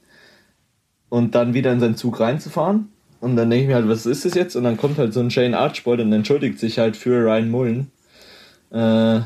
und 1.11 1.35
dann 1.35 1.53
wieder 1.53 1.73
in 1.73 1.81
seinen 1.81 1.97
Zug 1.97 2.21
reinzufahren. 2.21 2.87
Und 3.19 3.35
dann 3.35 3.49
denke 3.49 3.63
ich 3.63 3.67
mir 3.67 3.75
halt, 3.75 3.89
was 3.89 4.05
ist 4.05 4.23
das 4.23 4.33
jetzt? 4.33 4.55
Und 4.55 4.63
dann 4.63 4.77
kommt 4.77 4.97
halt 4.97 5.13
so 5.13 5.19
ein 5.19 5.29
Shane 5.29 5.53
Archbold 5.53 5.99
und 5.99 6.11
entschuldigt 6.13 6.57
sich 6.57 6.79
halt 6.79 6.95
für 6.95 7.23
Ryan 7.23 7.51
Mullen, 7.51 7.91
äh, 8.71 9.19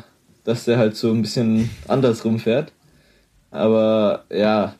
dass 0.44 0.66
der 0.66 0.78
halt 0.80 0.96
so 0.98 1.12
ein 1.12 1.22
bisschen 1.22 1.70
anders 1.88 2.26
rumfährt. 2.26 2.74
Aber 3.52 4.26
ja, 4.32 4.74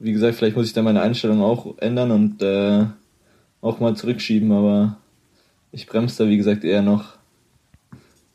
wie 0.00 0.12
gesagt, 0.12 0.34
vielleicht 0.34 0.56
muss 0.56 0.66
ich 0.66 0.72
da 0.72 0.82
meine 0.82 1.00
Einstellung 1.02 1.40
auch 1.40 1.78
ändern 1.78 2.10
und 2.10 2.42
äh, 2.42 2.84
auch 3.62 3.78
mal 3.78 3.94
zurückschieben, 3.94 4.50
aber 4.50 4.96
ich 5.70 5.86
bremse 5.86 6.24
da 6.24 6.28
wie 6.28 6.36
gesagt 6.36 6.64
eher 6.64 6.82
noch, 6.82 7.14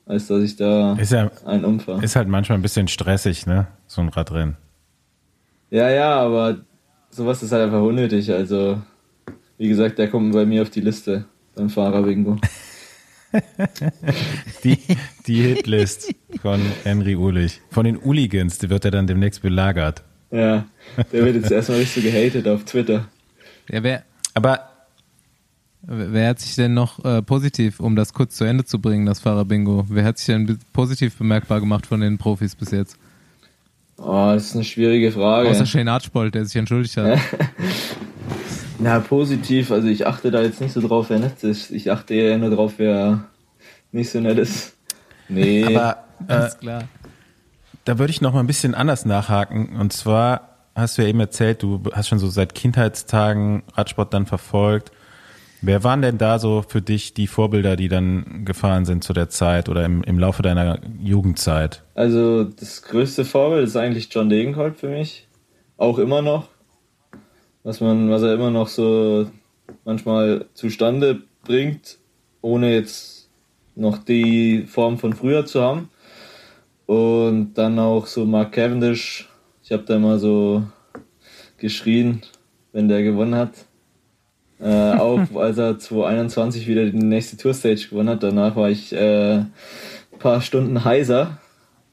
als 0.05 0.27
dass 0.27 0.41
ich 0.41 0.55
da 0.55 0.93
Ist 0.93 1.11
ja, 1.11 1.29
einen 1.45 1.65
umfahre. 1.65 2.01
ist 2.03 2.15
halt 2.15 2.29
manchmal 2.29 2.57
ein 2.57 2.61
bisschen 2.63 2.87
stressig, 2.87 3.45
ne? 3.45 3.67
So 3.87 4.01
ein 4.01 4.07
Radrennen. 4.09 4.55
Ja, 5.69 5.89
ja, 5.89 6.15
aber 6.15 6.59
sowas 7.09 7.43
ist 7.43 7.51
halt 7.51 7.63
einfach 7.63 7.81
unnötig. 7.81 8.31
Also, 8.31 8.81
wie 9.57 9.67
gesagt, 9.67 9.99
der 9.99 10.09
kommt 10.09 10.33
bei 10.33 10.45
mir 10.45 10.61
auf 10.61 10.69
die 10.69 10.81
Liste 10.81 11.25
beim 11.55 11.69
Fahrer-Bingo. 11.69 12.37
Die, 14.63 14.77
die 15.27 15.41
Hitlist 15.41 16.15
von 16.41 16.59
Henry 16.83 17.15
Ulich. 17.15 17.61
Von 17.69 17.85
den 17.85 17.97
Uligans, 17.97 18.57
die 18.57 18.71
wird 18.71 18.85
er 18.85 18.91
dann 18.91 19.05
demnächst 19.05 19.43
belagert. 19.43 20.03
Ja, 20.31 20.65
der 21.11 21.25
wird 21.25 21.35
jetzt 21.35 21.51
erstmal 21.51 21.77
richtig 21.77 22.03
so 22.03 22.09
gehatet 22.09 22.47
auf 22.47 22.65
Twitter. 22.65 23.07
Ja, 23.69 23.83
wer, 23.83 24.03
Aber 24.33 24.69
wer 25.81 26.29
hat 26.29 26.39
sich 26.39 26.55
denn 26.55 26.73
noch 26.73 27.03
äh, 27.05 27.21
positiv, 27.21 27.79
um 27.79 27.95
das 27.95 28.13
kurz 28.13 28.35
zu 28.35 28.45
Ende 28.45 28.65
zu 28.65 28.79
bringen, 28.79 29.05
das 29.05 29.19
Fahrer-Bingo, 29.19 29.85
wer 29.89 30.05
hat 30.05 30.17
sich 30.17 30.27
denn 30.27 30.59
positiv 30.73 31.15
bemerkbar 31.17 31.59
gemacht 31.59 31.85
von 31.85 32.01
den 32.01 32.17
Profis 32.17 32.55
bis 32.55 32.71
jetzt? 32.71 32.97
Oh, 34.01 34.31
das 34.33 34.47
ist 34.47 34.55
eine 34.55 34.63
schwierige 34.63 35.11
Frage. 35.11 35.49
Außer 35.49 35.65
Shane 35.65 35.89
Archbold, 35.89 36.35
der 36.35 36.45
sich 36.45 36.55
entschuldigt 36.55 36.95
hat. 36.97 37.19
Na, 38.79 38.99
positiv, 38.99 39.71
also 39.71 39.87
ich 39.87 40.07
achte 40.07 40.31
da 40.31 40.41
jetzt 40.41 40.61
nicht 40.61 40.71
so 40.71 40.79
drauf, 40.79 41.09
wer 41.09 41.19
nett 41.19 41.43
ist. 41.43 41.69
Ich 41.69 41.91
achte 41.91 42.13
eher 42.13 42.37
nur 42.37 42.49
drauf, 42.49 42.73
wer 42.77 43.25
nicht 43.91 44.09
so 44.09 44.21
nett 44.21 44.37
ist. 44.37 44.77
Nee. 45.27 45.65
aber 45.65 45.97
äh, 46.27 46.33
Alles 46.33 46.57
klar. 46.59 46.83
da 47.83 47.99
würde 47.99 48.11
ich 48.11 48.21
noch 48.21 48.33
mal 48.33 48.39
ein 48.39 48.47
bisschen 48.47 48.75
anders 48.75 49.05
nachhaken. 49.05 49.75
Und 49.75 49.91
zwar 49.91 50.57
hast 50.75 50.97
du 50.97 51.01
ja 51.01 51.09
eben 51.09 51.19
erzählt, 51.19 51.61
du 51.61 51.83
hast 51.91 52.07
schon 52.07 52.19
so 52.19 52.29
seit 52.29 52.55
Kindheitstagen 52.55 53.63
Radsport 53.75 54.13
dann 54.13 54.25
verfolgt. 54.25 54.91
Wer 55.61 55.83
waren 55.83 56.01
denn 56.01 56.17
da 56.17 56.39
so 56.39 56.63
für 56.65 56.81
dich 56.81 57.13
die 57.13 57.27
Vorbilder, 57.27 57.75
die 57.75 57.89
dann 57.89 58.45
gefahren 58.45 58.85
sind 58.85 59.03
zu 59.03 59.11
der 59.11 59.29
Zeit 59.29 59.67
oder 59.67 59.83
im, 59.83 60.03
im 60.03 60.17
Laufe 60.17 60.41
deiner 60.41 60.79
Jugendzeit? 61.01 61.83
Also 61.95 62.45
das 62.45 62.81
größte 62.83 63.25
Vorbild 63.25 63.67
ist 63.67 63.75
eigentlich 63.75 64.07
John 64.11 64.29
Degenkolb 64.29 64.77
für 64.77 64.87
mich. 64.87 65.27
Auch 65.75 65.99
immer 65.99 66.21
noch. 66.21 66.47
Was 67.63 67.81
man, 67.81 68.09
was 68.09 68.21
er 68.21 68.33
immer 68.33 68.51
noch 68.51 68.69
so 68.69 69.29
manchmal 69.83 70.45
zustande 70.53 71.23
bringt, 71.43 71.97
ohne 72.41 72.73
jetzt 72.73 73.29
noch 73.75 73.97
die 73.97 74.63
Form 74.63 74.97
von 74.97 75.13
früher 75.13 75.45
zu 75.45 75.61
haben. 75.61 75.89
Und 76.85 77.53
dann 77.55 77.77
auch 77.79 78.07
so 78.07 78.25
Mark 78.25 78.53
Cavendish. 78.53 79.29
Ich 79.63 79.71
habe 79.71 79.83
da 79.83 79.99
mal 79.99 80.19
so 80.19 80.63
geschrien, 81.57 82.21
wenn 82.71 82.87
der 82.87 83.03
gewonnen 83.03 83.35
hat. 83.35 83.51
Äh, 84.61 84.91
auch 84.93 85.21
als 85.35 85.57
er 85.57 85.79
2021 85.79 86.67
wieder 86.67 86.85
die 86.85 86.97
nächste 86.97 87.37
Tourstage 87.37 87.87
gewonnen 87.89 88.09
hat. 88.09 88.23
Danach 88.23 88.55
war 88.55 88.69
ich 88.69 88.91
äh, 88.93 89.35
ein 89.37 89.51
paar 90.19 90.41
Stunden 90.41 90.83
heiser, 90.83 91.37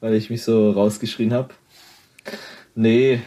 weil 0.01 0.15
ich 0.15 0.29
mich 0.29 0.43
so 0.43 0.71
rausgeschrien 0.71 1.33
habe. 1.33 1.49
Nee, 2.75 3.21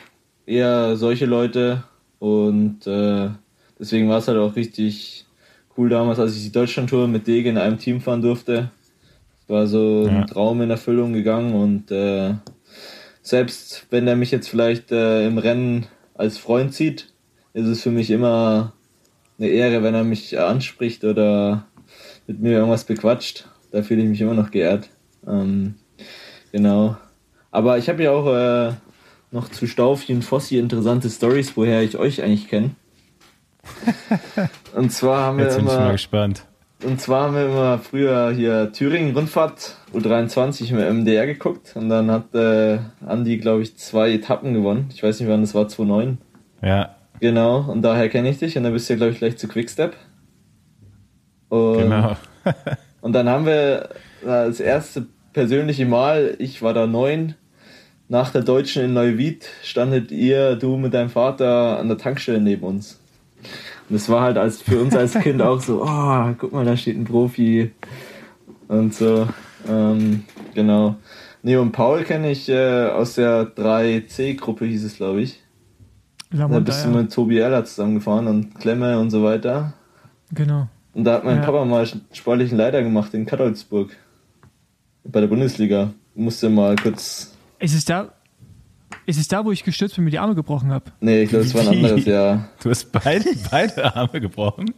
eher 0.47 0.97
solche 0.97 1.27
Leute. 1.27 1.85
Und 2.19 2.87
äh, 2.87 3.31
deswegen 3.79 4.09
war 4.11 4.19
es 4.19 4.29
halt 4.29 4.39
auch 4.39 4.57
richtig 4.57 5.25
cool 5.77 5.89
damals, 5.89 6.19
als 6.19 6.37
ich 6.37 6.43
die 6.43 6.53
Deutschlandtour 6.53 7.09
mit 7.09 7.27
Dege 7.27 7.49
in 7.49 7.57
einem 7.59 7.79
Team 7.79 8.01
fahren 8.03 8.21
durfte. 8.21 8.71
Es 9.43 9.49
war 9.49 9.67
so 9.67 10.07
Ja. 10.07 10.21
ein 10.21 10.27
Traum 10.27 10.61
in 10.61 10.71
Erfüllung 10.71 11.15
gegangen 11.15 11.55
und 11.55 11.91
äh, 11.91 12.35
selbst 13.23 13.87
wenn 13.91 14.07
er 14.07 14.17
mich 14.17 14.31
jetzt 14.31 14.49
vielleicht 14.49 14.93
äh, 14.93 15.27
im 15.27 15.39
Rennen 15.39 15.87
als 16.15 16.37
Freund 16.37 16.75
sieht, 16.75 17.13
ist 17.55 17.67
es 17.67 17.83
für 17.83 17.91
mich 17.91 18.11
immer 18.11 18.75
eine 19.41 19.49
Ehre, 19.49 19.83
wenn 19.83 19.95
er 19.95 20.05
mich 20.05 20.39
anspricht 20.39 21.05
oder 21.05 21.65
mit 22.27 22.41
mir 22.41 22.53
irgendwas 22.53 22.85
bequatscht. 22.85 23.47
Da 23.73 23.83
fühle 23.83 24.03
ich 24.03 24.09
mich 24.09 24.21
immer 24.21 24.35
noch 24.35 24.51
geehrt. 24.51 24.89
Ähm, 25.27 25.77
genau. 26.53 26.97
Aber 27.51 27.79
ich 27.79 27.89
habe 27.89 28.03
ja 28.03 28.11
auch 28.13 28.27
äh, 28.33 28.73
noch 29.31 29.49
zu 29.49 29.67
Staufi 29.67 30.13
und 30.13 30.23
Fossi 30.23 30.59
interessante 30.59 31.09
Stories, 31.09 31.57
woher 31.57 31.83
ich 31.83 31.97
euch 31.97 32.23
eigentlich 32.23 32.49
kenne. 32.49 32.71
und 34.75 34.93
zwar 34.93 35.25
haben 35.25 35.39
wir 35.39 35.45
Jetzt 35.47 35.57
bin 35.57 35.67
ich 35.67 35.73
mal 35.73 35.81
immer, 35.81 35.93
gespannt. 35.93 36.45
und 36.83 37.01
zwar 37.01 37.25
haben 37.25 37.35
wir 37.35 37.47
immer 37.47 37.79
früher 37.79 38.31
hier 38.31 38.73
Thüringen 38.73 39.15
Rundfahrt 39.15 39.77
U23 39.93 40.71
im 40.71 41.01
MDR 41.01 41.27
geguckt 41.27 41.73
und 41.77 41.89
dann 41.91 42.11
hat 42.11 42.35
äh, 42.35 42.79
Andi, 43.07 43.39
glaube 43.39 43.63
ich, 43.63 43.77
zwei 43.77 44.13
Etappen 44.13 44.55
gewonnen. 44.55 44.89
Ich 44.95 45.03
weiß 45.03 45.21
nicht, 45.21 45.29
wann 45.29 45.43
das 45.43 45.55
war, 45.55 45.69
2009. 45.69 46.19
Ja, 46.63 46.97
Genau, 47.21 47.61
und 47.71 47.83
daher 47.83 48.09
kenne 48.09 48.31
ich 48.31 48.39
dich 48.39 48.57
und 48.57 48.65
dann 48.65 48.73
bist 48.73 48.89
du 48.89 48.95
ja, 48.95 48.97
glaube 48.97 49.13
ich, 49.13 49.19
gleich 49.19 49.37
zu 49.37 49.47
Quickstep. 49.47 49.95
Und, 51.51 51.79
genau. 51.79 52.17
und 53.03 53.13
dann 53.13 53.29
haben 53.29 53.47
wir 53.47 53.91
das 54.25 54.61
erste 54.61 55.07
persönliche 55.33 55.87
Mal, 55.87 56.37
ich 56.39 56.63
war 56.63 56.75
da 56.75 56.87
neun, 56.87 57.35
nach 58.09 58.31
der 58.31 58.43
Deutschen 58.43 58.83
in 58.83 58.93
Neuwied 58.93 59.49
standet 59.63 60.11
ihr, 60.11 60.57
du 60.57 60.77
mit 60.77 60.95
deinem 60.95 61.11
Vater 61.11 61.79
an 61.79 61.89
der 61.89 61.99
Tankstelle 61.99 62.41
neben 62.41 62.65
uns. 62.65 62.99
Und 63.89 63.95
das 63.95 64.09
war 64.09 64.23
halt 64.23 64.37
als, 64.37 64.63
für 64.63 64.81
uns 64.81 64.97
als 64.97 65.15
Kind 65.21 65.43
auch 65.43 65.61
so, 65.61 65.85
oh, 65.85 66.35
guck 66.39 66.53
mal, 66.53 66.65
da 66.65 66.77
steht 66.77 66.97
ein 66.97 67.05
Profi 67.05 67.71
und 68.69 68.95
so. 68.95 69.29
Ähm, 69.69 70.25
genau. 70.55 70.97
Nee, 71.43 71.57
und 71.57 71.73
Paul 71.73 72.03
kenne 72.05 72.31
ich 72.31 72.49
äh, 72.49 72.89
aus 72.89 73.15
der 73.15 73.55
3C-Gruppe, 73.55 74.65
hieß 74.65 74.85
es, 74.85 74.97
glaube 74.97 75.23
ich. 75.23 75.41
Da 76.31 76.47
bist 76.61 76.85
du 76.85 76.91
mit 76.91 77.13
Tobi 77.13 77.39
Eller 77.39 77.65
zusammengefahren 77.65 78.27
und 78.29 78.55
Klemme 78.59 78.99
und 78.99 79.11
so 79.11 79.23
weiter. 79.25 79.73
Genau. 80.33 80.69
Und 80.93 81.05
da 81.05 81.15
hat 81.15 81.25
mein 81.25 81.39
Ja. 81.39 81.43
Papa 81.45 81.65
mal 81.65 81.87
sportlichen 82.13 82.57
Leiter 82.59 82.83
gemacht 82.83 83.13
in 83.15 83.27
Kadolzburg. 83.27 83.97
Bei 85.05 85.21
der 85.21 85.27
Bundesliga. 85.29 85.91
Musste 86.15 86.49
mal 86.51 86.77
kurz. 86.77 87.33
Ist 87.59 87.75
es 87.75 87.85
da, 87.85 88.13
Ist 89.07 89.19
es 89.19 89.27
da, 89.29 89.45
wo 89.45 89.51
ich 89.53 89.65
gestürzt 89.65 89.97
bin, 89.97 90.05
mir 90.05 90.11
die 90.11 90.19
Arme 90.19 90.35
gebrochen 90.35 90.71
habe? 90.71 90.85
Nee, 91.01 91.23
ich 91.23 91.31
glaube, 91.31 91.45
es 91.45 91.55
war 91.55 91.63
ein 91.63 91.69
anderes 91.69 92.05
Jahr. 92.05 92.49
Du 92.63 92.71
hast 92.71 92.93
beide, 92.93 93.25
beide 93.51 93.97
Arme 93.97 94.21
gebrochen? 94.21 94.73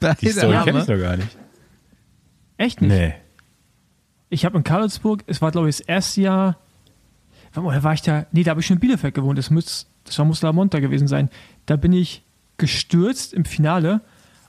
Beide 0.00 0.16
Die 0.20 0.28
Story 0.30 0.56
kenne 0.64 0.80
ich 0.80 0.86
doch 0.86 0.98
gar 0.98 1.16
nicht. 1.16 1.36
Echt 2.56 2.80
nicht? 2.80 2.90
Nee. 2.90 3.14
Ich 4.30 4.44
habe 4.44 4.56
in 4.58 4.64
Karlsburg, 4.64 5.22
es 5.26 5.42
war 5.42 5.50
glaube 5.50 5.68
ich 5.68 5.76
das 5.78 5.86
erste 5.86 6.20
Jahr, 6.22 6.56
wann- 7.52 7.64
woher 7.64 7.82
war 7.82 7.92
ich 7.94 8.02
da? 8.02 8.26
Nee, 8.32 8.42
da 8.44 8.50
habe 8.50 8.60
ich 8.60 8.66
schon 8.66 8.76
in 8.76 8.80
Bielefeld 8.80 9.14
gewohnt, 9.14 9.38
das, 9.38 9.50
muss, 9.50 9.86
das 10.10 10.18
war 10.18 10.26
Musla 10.26 10.50
gewesen 10.80 11.08
sein. 11.08 11.30
Da 11.66 11.76
bin 11.76 11.92
ich 11.92 12.24
gestürzt 12.58 13.32
im 13.32 13.44
Finale 13.44 14.00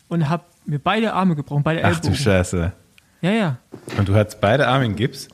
und 0.08 0.28
habe 0.30 0.44
mir 0.66 0.80
beide 0.80 1.14
Arme 1.14 1.36
gebrochen, 1.36 1.64
beide 1.64 1.84
Ach 1.84 1.90
Ellbogen. 1.90 2.12
du 2.12 2.18
Scheiße. 2.18 2.72
Ja, 3.22 3.32
ja, 3.32 3.58
Und 3.98 4.10
du 4.10 4.16
hattest 4.16 4.42
beide 4.42 4.68
Arme 4.68 4.86
in 4.86 4.96
Gips? 4.96 5.28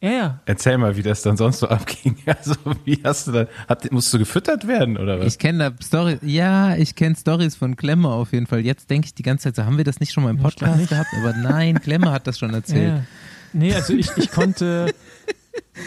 ja, 0.00 0.10
ja. 0.10 0.40
Erzähl 0.46 0.78
mal, 0.78 0.96
wie 0.96 1.02
das 1.02 1.22
dann 1.22 1.36
sonst 1.36 1.60
so 1.60 1.68
abging. 1.68 2.16
Also, 2.26 2.56
wie 2.84 3.00
hast 3.04 3.28
du 3.28 3.32
da, 3.32 3.46
hat, 3.68 3.90
musst 3.92 4.12
du 4.12 4.18
gefüttert 4.18 4.66
werden 4.66 4.96
oder 4.98 5.20
was? 5.20 5.26
Ich 5.26 5.38
kenne 5.38 5.70
da 5.70 5.76
Story, 5.84 6.18
ja, 6.22 6.74
ich 6.74 6.96
kenne 6.96 7.14
Stories 7.14 7.54
von 7.54 7.76
Klemme 7.76 8.08
auf 8.08 8.32
jeden 8.32 8.48
Fall. 8.48 8.60
Jetzt 8.60 8.90
denke 8.90 9.06
ich 9.06 9.14
die 9.14 9.22
ganze 9.22 9.44
Zeit 9.44 9.56
so, 9.56 9.64
haben 9.64 9.76
wir 9.78 9.84
das 9.84 10.00
nicht 10.00 10.12
schon 10.12 10.24
mal 10.24 10.30
im 10.30 10.38
Podcast 10.38 10.76
nicht. 10.76 10.88
gehabt? 10.88 11.10
Aber 11.20 11.34
nein, 11.34 11.80
Klemme 11.80 12.10
hat 12.10 12.26
das 12.26 12.40
schon 12.40 12.50
ja, 12.50 12.56
erzählt, 12.56 12.88
ja. 12.88 13.04
Nee, 13.52 13.74
also 13.74 13.92
ich, 13.92 14.08
ich 14.16 14.30
konnte, 14.32 14.92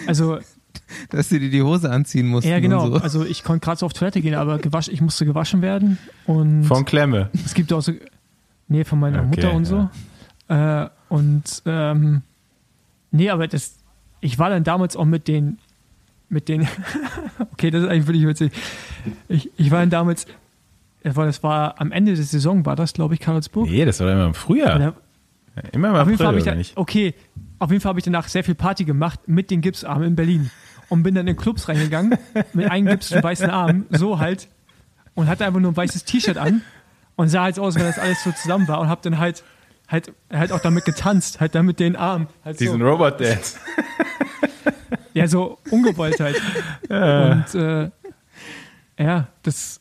also 0.07 0.39
dass 1.09 1.29
sie 1.29 1.39
dir 1.39 1.49
die 1.49 1.61
Hose 1.61 1.89
anziehen 1.91 2.27
mussten. 2.27 2.49
ja 2.49 2.59
genau, 2.59 2.86
Und 2.86 2.93
so. 2.93 2.97
also 2.99 3.25
ich 3.25 3.43
konnte 3.43 3.63
gerade 3.65 3.77
so 3.79 3.86
auf 3.86 3.93
Toilette 3.93 4.21
gehen, 4.21 4.36
aber 4.36 4.57
gewaschen, 4.59 4.93
ich 4.93 5.01
musste 5.01 5.25
gewaschen 5.25 5.61
werden 5.61 5.97
und 6.25 6.63
Von 6.65 6.86
Klemme. 6.86 7.29
Es 7.45 7.53
gibt 7.53 7.71
auch 7.73 7.81
so, 7.81 7.91
nee, 8.67 8.83
von 8.83 8.99
meiner 8.99 9.19
Okay, 9.19 9.27
Mutter 9.27 9.53
und 9.53 9.65
so. 9.65 9.89
Äh, 10.47 10.88
und 11.09 11.63
ähm, 11.65 12.21
nee, 13.11 13.29
aber 13.29 13.47
das, 13.47 13.77
ich 14.21 14.38
war 14.39 14.49
dann 14.49 14.63
damals 14.63 14.95
auch 14.95 15.05
mit 15.05 15.27
den, 15.27 15.57
mit 16.29 16.49
den, 16.49 16.67
okay, 17.53 17.71
das 17.71 17.83
ist 17.83 17.89
eigentlich 17.89 18.07
wirklich 18.07 18.27
witzig. 18.27 18.51
Ich, 19.27 19.49
ich 19.57 19.71
war 19.71 19.79
dann 19.79 19.89
damals, 19.89 20.25
das 21.03 21.15
war, 21.15 21.25
das 21.25 21.41
war 21.43 21.79
am 21.79 21.91
Ende 21.91 22.13
der 22.15 22.23
Saison, 22.23 22.65
war 22.65 22.75
das, 22.75 22.93
glaube 22.93 23.13
ich, 23.13 23.19
Karlsburg. 23.19 23.69
Nee, 23.69 23.86
das 23.86 23.99
war 23.99 24.11
immer 24.11 24.25
im 24.27 24.33
Frühjahr. 24.33 24.75
Oder- 24.75 24.93
Immer 25.71 25.89
im 25.89 25.95
auf 25.95 26.07
jeden 26.07 26.17
Fall 26.17 26.27
April, 26.27 26.39
ich 26.39 26.43
da, 26.45 26.53
nicht? 26.55 26.75
okay, 26.75 27.13
auf 27.59 27.71
jeden 27.71 27.79
Fall 27.81 27.91
habe 27.91 27.99
ich 27.99 28.03
danach 28.03 28.27
sehr 28.27 28.43
viel 28.43 28.55
Party 28.55 28.83
gemacht 28.83 29.21
mit 29.27 29.49
den 29.51 29.61
Gipsarmen 29.61 30.09
in 30.09 30.15
Berlin 30.17 30.51
und 30.89 31.03
bin 31.03 31.15
dann 31.15 31.27
in 31.27 31.36
Clubs 31.36 31.67
reingegangen 31.67 32.17
mit 32.53 32.69
einem 32.69 32.88
Gips 32.88 33.11
und 33.11 33.23
weißen 33.23 33.49
Arm, 33.49 33.86
so 33.89 34.19
halt 34.19 34.47
und 35.13 35.27
hatte 35.27 35.45
einfach 35.45 35.59
nur 35.59 35.71
ein 35.71 35.77
weißes 35.77 36.05
T-Shirt 36.05 36.38
an 36.38 36.61
und 37.15 37.29
sah 37.29 37.43
halt 37.43 37.59
aus, 37.59 37.75
wenn 37.75 37.83
das 37.83 37.99
alles 37.99 38.23
so 38.23 38.31
zusammen 38.31 38.67
war 38.67 38.79
und 38.79 38.89
habe 38.89 39.01
dann 39.03 39.19
halt 39.19 39.43
halt 39.88 40.13
halt 40.31 40.51
auch 40.51 40.59
damit 40.59 40.86
getanzt, 40.86 41.39
halt 41.39 41.55
dann 41.55 41.65
mit 41.65 41.79
den 41.79 41.95
Armen, 41.95 42.27
halt 42.43 42.59
Diesen 42.59 42.79
so, 42.79 42.86
Robot 42.86 43.19
Dance. 43.19 43.57
ja 45.13 45.27
so 45.27 45.59
ungewollt 45.69 46.19
halt 46.19 46.41
und 46.89 47.55
äh, 47.55 47.89
ja, 48.97 49.27
das 49.43 49.79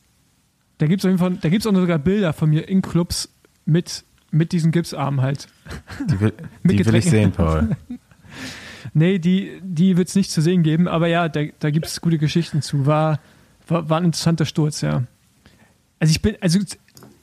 da 0.77 0.87
gibt's 0.87 1.05
auf 1.05 1.09
jeden 1.09 1.19
Fall, 1.19 1.37
da 1.41 1.49
gibt's 1.49 1.65
auch 1.65 1.73
sogar 1.73 1.99
Bilder 1.99 2.33
von 2.33 2.49
mir 2.49 2.67
in 2.67 2.81
Clubs 2.81 3.29
mit 3.65 4.03
mit 4.31 4.51
diesen 4.51 4.71
Gipsarmen 4.71 5.21
halt. 5.21 5.47
Die 6.09 6.19
will, 6.19 6.33
die 6.63 6.85
will 6.85 6.95
ich 6.95 7.09
sehen. 7.09 7.31
Paul. 7.31 7.75
Nee, 8.93 9.19
die, 9.19 9.59
die 9.63 9.97
wird 9.97 10.07
es 10.09 10.15
nicht 10.15 10.31
zu 10.31 10.41
sehen 10.41 10.63
geben, 10.63 10.87
aber 10.87 11.07
ja, 11.07 11.27
da, 11.29 11.41
da 11.59 11.69
gibt 11.71 11.85
es 11.87 12.01
gute 12.01 12.17
Geschichten 12.17 12.61
zu. 12.61 12.85
War, 12.85 13.19
war, 13.67 13.89
war 13.89 13.97
ein 13.97 14.05
interessanter 14.05 14.45
Sturz, 14.45 14.81
ja. 14.81 15.03
Also 15.99 16.11
ich 16.11 16.21
bin, 16.21 16.35
also 16.41 16.59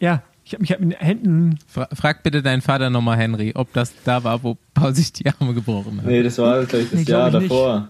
ja, 0.01 0.23
ich 0.45 0.53
habe 0.55 0.63
mich 0.63 0.71
halt 0.71 0.81
mit 0.81 0.93
den 0.93 0.99
Händen, 0.99 1.59
Fra 1.69 1.89
frag 1.93 2.23
bitte 2.23 2.43
deinen 2.43 2.63
Vater 2.63 2.91
nochmal, 2.91 3.17
Henry, 3.17 3.53
ob 3.55 3.73
das 3.73 3.93
da 4.05 4.25
war, 4.25 4.43
wo 4.43 4.57
Paul 4.75 4.95
sich 4.95 5.13
die 5.13 5.25
Arme 5.29 5.55
gebrochen 5.55 5.99
hat. 5.99 6.07
Nee, 6.07 6.23
das 6.23 6.39
war, 6.39 6.65
glaube 6.65 6.85
ich, 6.85 6.91
das 6.91 6.99
Nee, 7.01 7.05
glaub 7.05 7.19
Jahr 7.19 7.29
ich 7.29 7.35
nicht. 7.41 7.51
davor. 7.53 7.89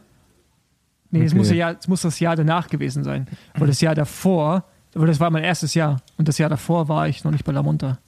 nee, 1.10 1.24
es 1.24 1.32
Okay. 1.32 1.38
muss, 1.38 1.50
ja, 1.50 1.70
es 1.70 1.88
muss 1.88 2.02
das 2.02 2.20
Jahr 2.20 2.36
danach 2.36 2.68
gewesen 2.68 3.04
sein. 3.04 3.26
Weil 3.54 3.68
das 3.68 3.80
Jahr 3.80 3.94
davor, 3.94 4.64
weil 4.94 5.06
das 5.06 5.18
war 5.20 5.30
mein 5.30 5.44
erstes 5.44 5.72
Jahr 5.74 6.02
und 6.18 6.28
das 6.28 6.36
Jahr 6.38 6.50
davor 6.50 6.88
war 6.88 7.08
ich 7.08 7.24
noch 7.24 7.32
nicht 7.32 7.44
bei 7.44 7.52
La 7.52 7.62
Monta. 7.62 7.98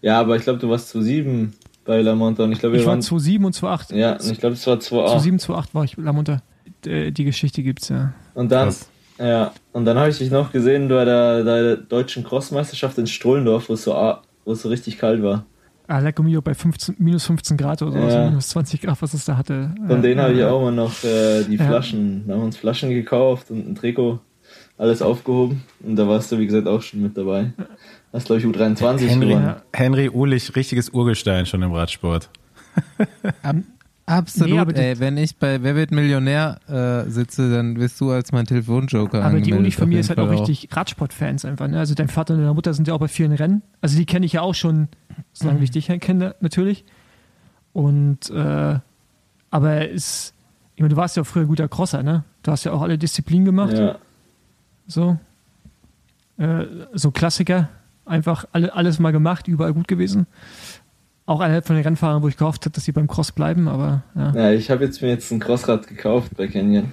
Ja, 0.00 0.18
aber 0.20 0.34
ich 0.36 0.42
glaube, 0.42 0.58
du 0.58 0.68
warst 0.68 0.88
2007 0.88 1.52
bei 1.84 2.00
La 2.02 2.14
Monta 2.14 2.44
und 2.44 2.52
ich 2.52 2.58
glaube, 2.60 2.74
wir 2.74 2.80
Ich 2.80 2.86
war 2.86 2.92
waren. 2.92 3.02
2007 3.02 3.44
und 3.44 3.52
2008. 3.54 3.92
Ja, 3.92 4.12
und 4.14 4.30
ich 4.30 4.38
glaube, 4.38 4.54
es 4.54 4.66
war 4.66 4.76
2A. 4.76 4.80
2007, 5.06 5.38
2008 5.38 5.74
war 5.74 5.84
ich 5.84 5.96
bei 5.96 6.02
La 6.02 6.12
Monta. 6.12 6.42
Äh, 6.86 7.10
Die 7.12 7.24
Geschichte 7.24 7.62
gibt's 7.62 7.88
ja. 7.88 8.12
Und 8.34 8.50
dann, 8.52 8.68
Krass. 8.68 8.88
ja, 9.18 9.52
und 9.72 9.84
dann 9.84 9.96
habe 9.98 10.08
ich 10.10 10.18
dich 10.18 10.30
noch 10.30 10.52
gesehen 10.52 10.88
bei 10.88 11.04
der, 11.04 11.44
der 11.44 11.76
deutschen 11.76 12.24
Crossmeisterschaft 12.24 12.98
in 12.98 13.06
Strollendorf, 13.06 13.68
wo 13.68 13.74
es 13.74 13.84
so, 13.84 13.94
a- 13.94 14.22
wo 14.44 14.52
es 14.52 14.62
so 14.62 14.68
richtig 14.68 14.98
kalt 14.98 15.22
war. 15.22 15.44
Ah, 15.88 15.98
Lecco 15.98 16.22
Mio 16.22 16.40
bei 16.40 16.54
15, 16.54 16.94
minus 16.98 17.26
15 17.26 17.56
Grad 17.56 17.82
oder 17.82 17.92
so, 17.92 17.98
Ja. 17.98 18.04
also 18.04 18.18
minus 18.30 18.48
20 18.50 18.80
Grad, 18.80 19.02
was 19.02 19.12
es 19.14 19.24
da 19.24 19.36
hatte. 19.36 19.74
Von 19.86 20.00
denen 20.00 20.20
habe 20.20 20.32
ich 20.32 20.42
auch 20.44 20.62
mal 20.62 20.72
noch 20.72 21.02
äh, 21.04 21.42
die 21.44 21.56
Ja. 21.56 21.66
Flaschen. 21.66 22.24
Da 22.26 22.34
haben 22.34 22.40
wir 22.40 22.46
uns 22.46 22.56
Flaschen 22.56 22.90
gekauft 22.90 23.50
und 23.50 23.68
ein 23.68 23.74
Trikot, 23.74 24.20
alles 24.78 25.02
aufgehoben. 25.02 25.62
Und 25.84 25.96
da 25.96 26.08
warst 26.08 26.30
du, 26.32 26.38
wie 26.38 26.46
gesagt, 26.46 26.66
auch 26.68 26.80
schon 26.80 27.02
mit 27.02 27.16
dabei. 27.16 27.52
Hast, 28.12 28.26
glaube 28.26 28.40
ich, 28.40 28.46
U23 28.46 29.08
Henry. 29.08 29.32
Ja. 29.32 29.62
Henry 29.72 30.10
Uhlich, 30.10 30.54
richtiges 30.54 30.90
Urgestein 30.90 31.46
schon 31.46 31.62
im 31.62 31.72
Radsport. 31.72 32.28
Absolut, 34.06 34.50
Nee, 34.68 34.72
das- 34.72 34.82
ey. 34.82 34.98
Wenn 35.00 35.16
ich 35.16 35.36
bei 35.36 35.62
Wer 35.62 35.76
wird 35.76 35.92
Millionär 35.92 36.58
äh, 36.68 37.08
sitze, 37.08 37.50
dann 37.50 37.78
wirst 37.78 38.00
du 38.00 38.10
als 38.10 38.32
mein 38.32 38.46
Telefonjoker 38.46 39.24
Aber 39.24 39.40
die 39.40 39.54
auf 39.54 39.64
ist 39.64 40.08
halt 40.08 40.18
auch 40.18 40.26
Fall 40.26 40.36
richtig 40.38 40.68
Radsportfans 40.72 41.44
einfach. 41.44 41.68
Ne? 41.68 41.78
Also 41.78 41.94
dein 41.94 42.08
Vater 42.08 42.34
und 42.34 42.40
deine 42.40 42.52
Mutter 42.52 42.74
sind 42.74 42.88
ja 42.88 42.94
auch 42.94 42.98
bei 42.98 43.08
vielen 43.08 43.32
Rennen. 43.32 43.62
Also 43.80 43.96
die 43.96 44.04
kenne 44.04 44.26
ich 44.26 44.32
ja 44.34 44.42
auch 44.42 44.54
schon, 44.54 44.88
so 45.32 45.46
lange 45.46 45.60
wie 45.60 45.64
ich 45.64 45.70
dich 45.70 45.86
kenne, 45.86 46.34
natürlich. 46.40 46.84
Und 47.72 48.28
äh, 48.30 48.78
aber 49.50 49.90
es, 49.90 50.34
ich 50.74 50.80
meine, 50.82 50.90
du 50.94 50.96
warst 50.96 51.16
ja 51.16 51.22
auch 51.22 51.26
früher 51.26 51.44
guter 51.46 51.68
Crosser, 51.68 52.02
ne? 52.02 52.24
Du 52.42 52.50
hast 52.50 52.64
ja 52.64 52.72
auch 52.72 52.82
alle 52.82 52.98
Disziplinen 52.98 53.44
gemacht. 53.44 53.78
Ja. 53.78 53.98
So. 54.88 55.16
Äh, 56.38 56.64
so 56.92 57.12
Klassiker. 57.12 57.68
Einfach 58.12 58.44
alle, 58.52 58.74
alles 58.74 58.98
mal 58.98 59.10
gemacht, 59.10 59.48
überall 59.48 59.72
gut 59.72 59.88
gewesen. 59.88 60.26
Auch 61.24 61.40
einer 61.40 61.62
von 61.62 61.76
den 61.76 61.82
Rennfahrern, 61.82 62.22
wo 62.22 62.28
ich 62.28 62.36
gehofft 62.36 62.66
habe, 62.66 62.74
dass 62.74 62.84
sie 62.84 62.92
beim 62.92 63.06
Cross 63.08 63.32
bleiben, 63.32 63.68
aber 63.68 64.02
ja. 64.14 64.32
Ja, 64.34 64.52
ich 64.52 64.70
habe 64.70 64.84
jetzt 64.84 65.00
mir 65.00 65.08
jetzt 65.08 65.32
ein 65.32 65.40
Crossrad 65.40 65.86
gekauft 65.86 66.32
bei 66.36 66.46
Canyon. 66.46 66.92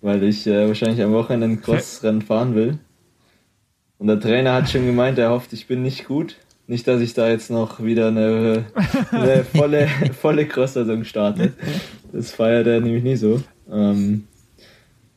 Weil 0.00 0.22
ich 0.22 0.46
äh, 0.46 0.66
wahrscheinlich 0.66 1.02
am 1.02 1.12
Wochenende 1.12 1.46
ein 1.46 1.60
Crossrennen 1.60 2.22
fahren 2.22 2.54
will. 2.54 2.78
Und 3.98 4.06
der 4.06 4.18
Trainer 4.18 4.54
hat 4.54 4.70
schon 4.70 4.86
gemeint, 4.86 5.18
er 5.18 5.28
hofft, 5.28 5.52
ich 5.52 5.66
bin 5.66 5.82
nicht 5.82 6.06
gut. 6.06 6.36
Nicht, 6.66 6.88
dass 6.88 7.02
ich 7.02 7.12
da 7.12 7.28
jetzt 7.28 7.50
noch 7.50 7.84
wieder 7.84 8.08
eine, 8.08 8.64
eine 9.10 9.44
volle, 9.54 9.88
volle 10.18 10.46
Cross-Saison 10.46 11.04
starte. 11.04 11.52
Das 12.14 12.30
feiert 12.30 12.66
er 12.66 12.80
nämlich 12.80 13.02
nie 13.02 13.16
so. 13.16 13.42
Ähm, 13.70 14.24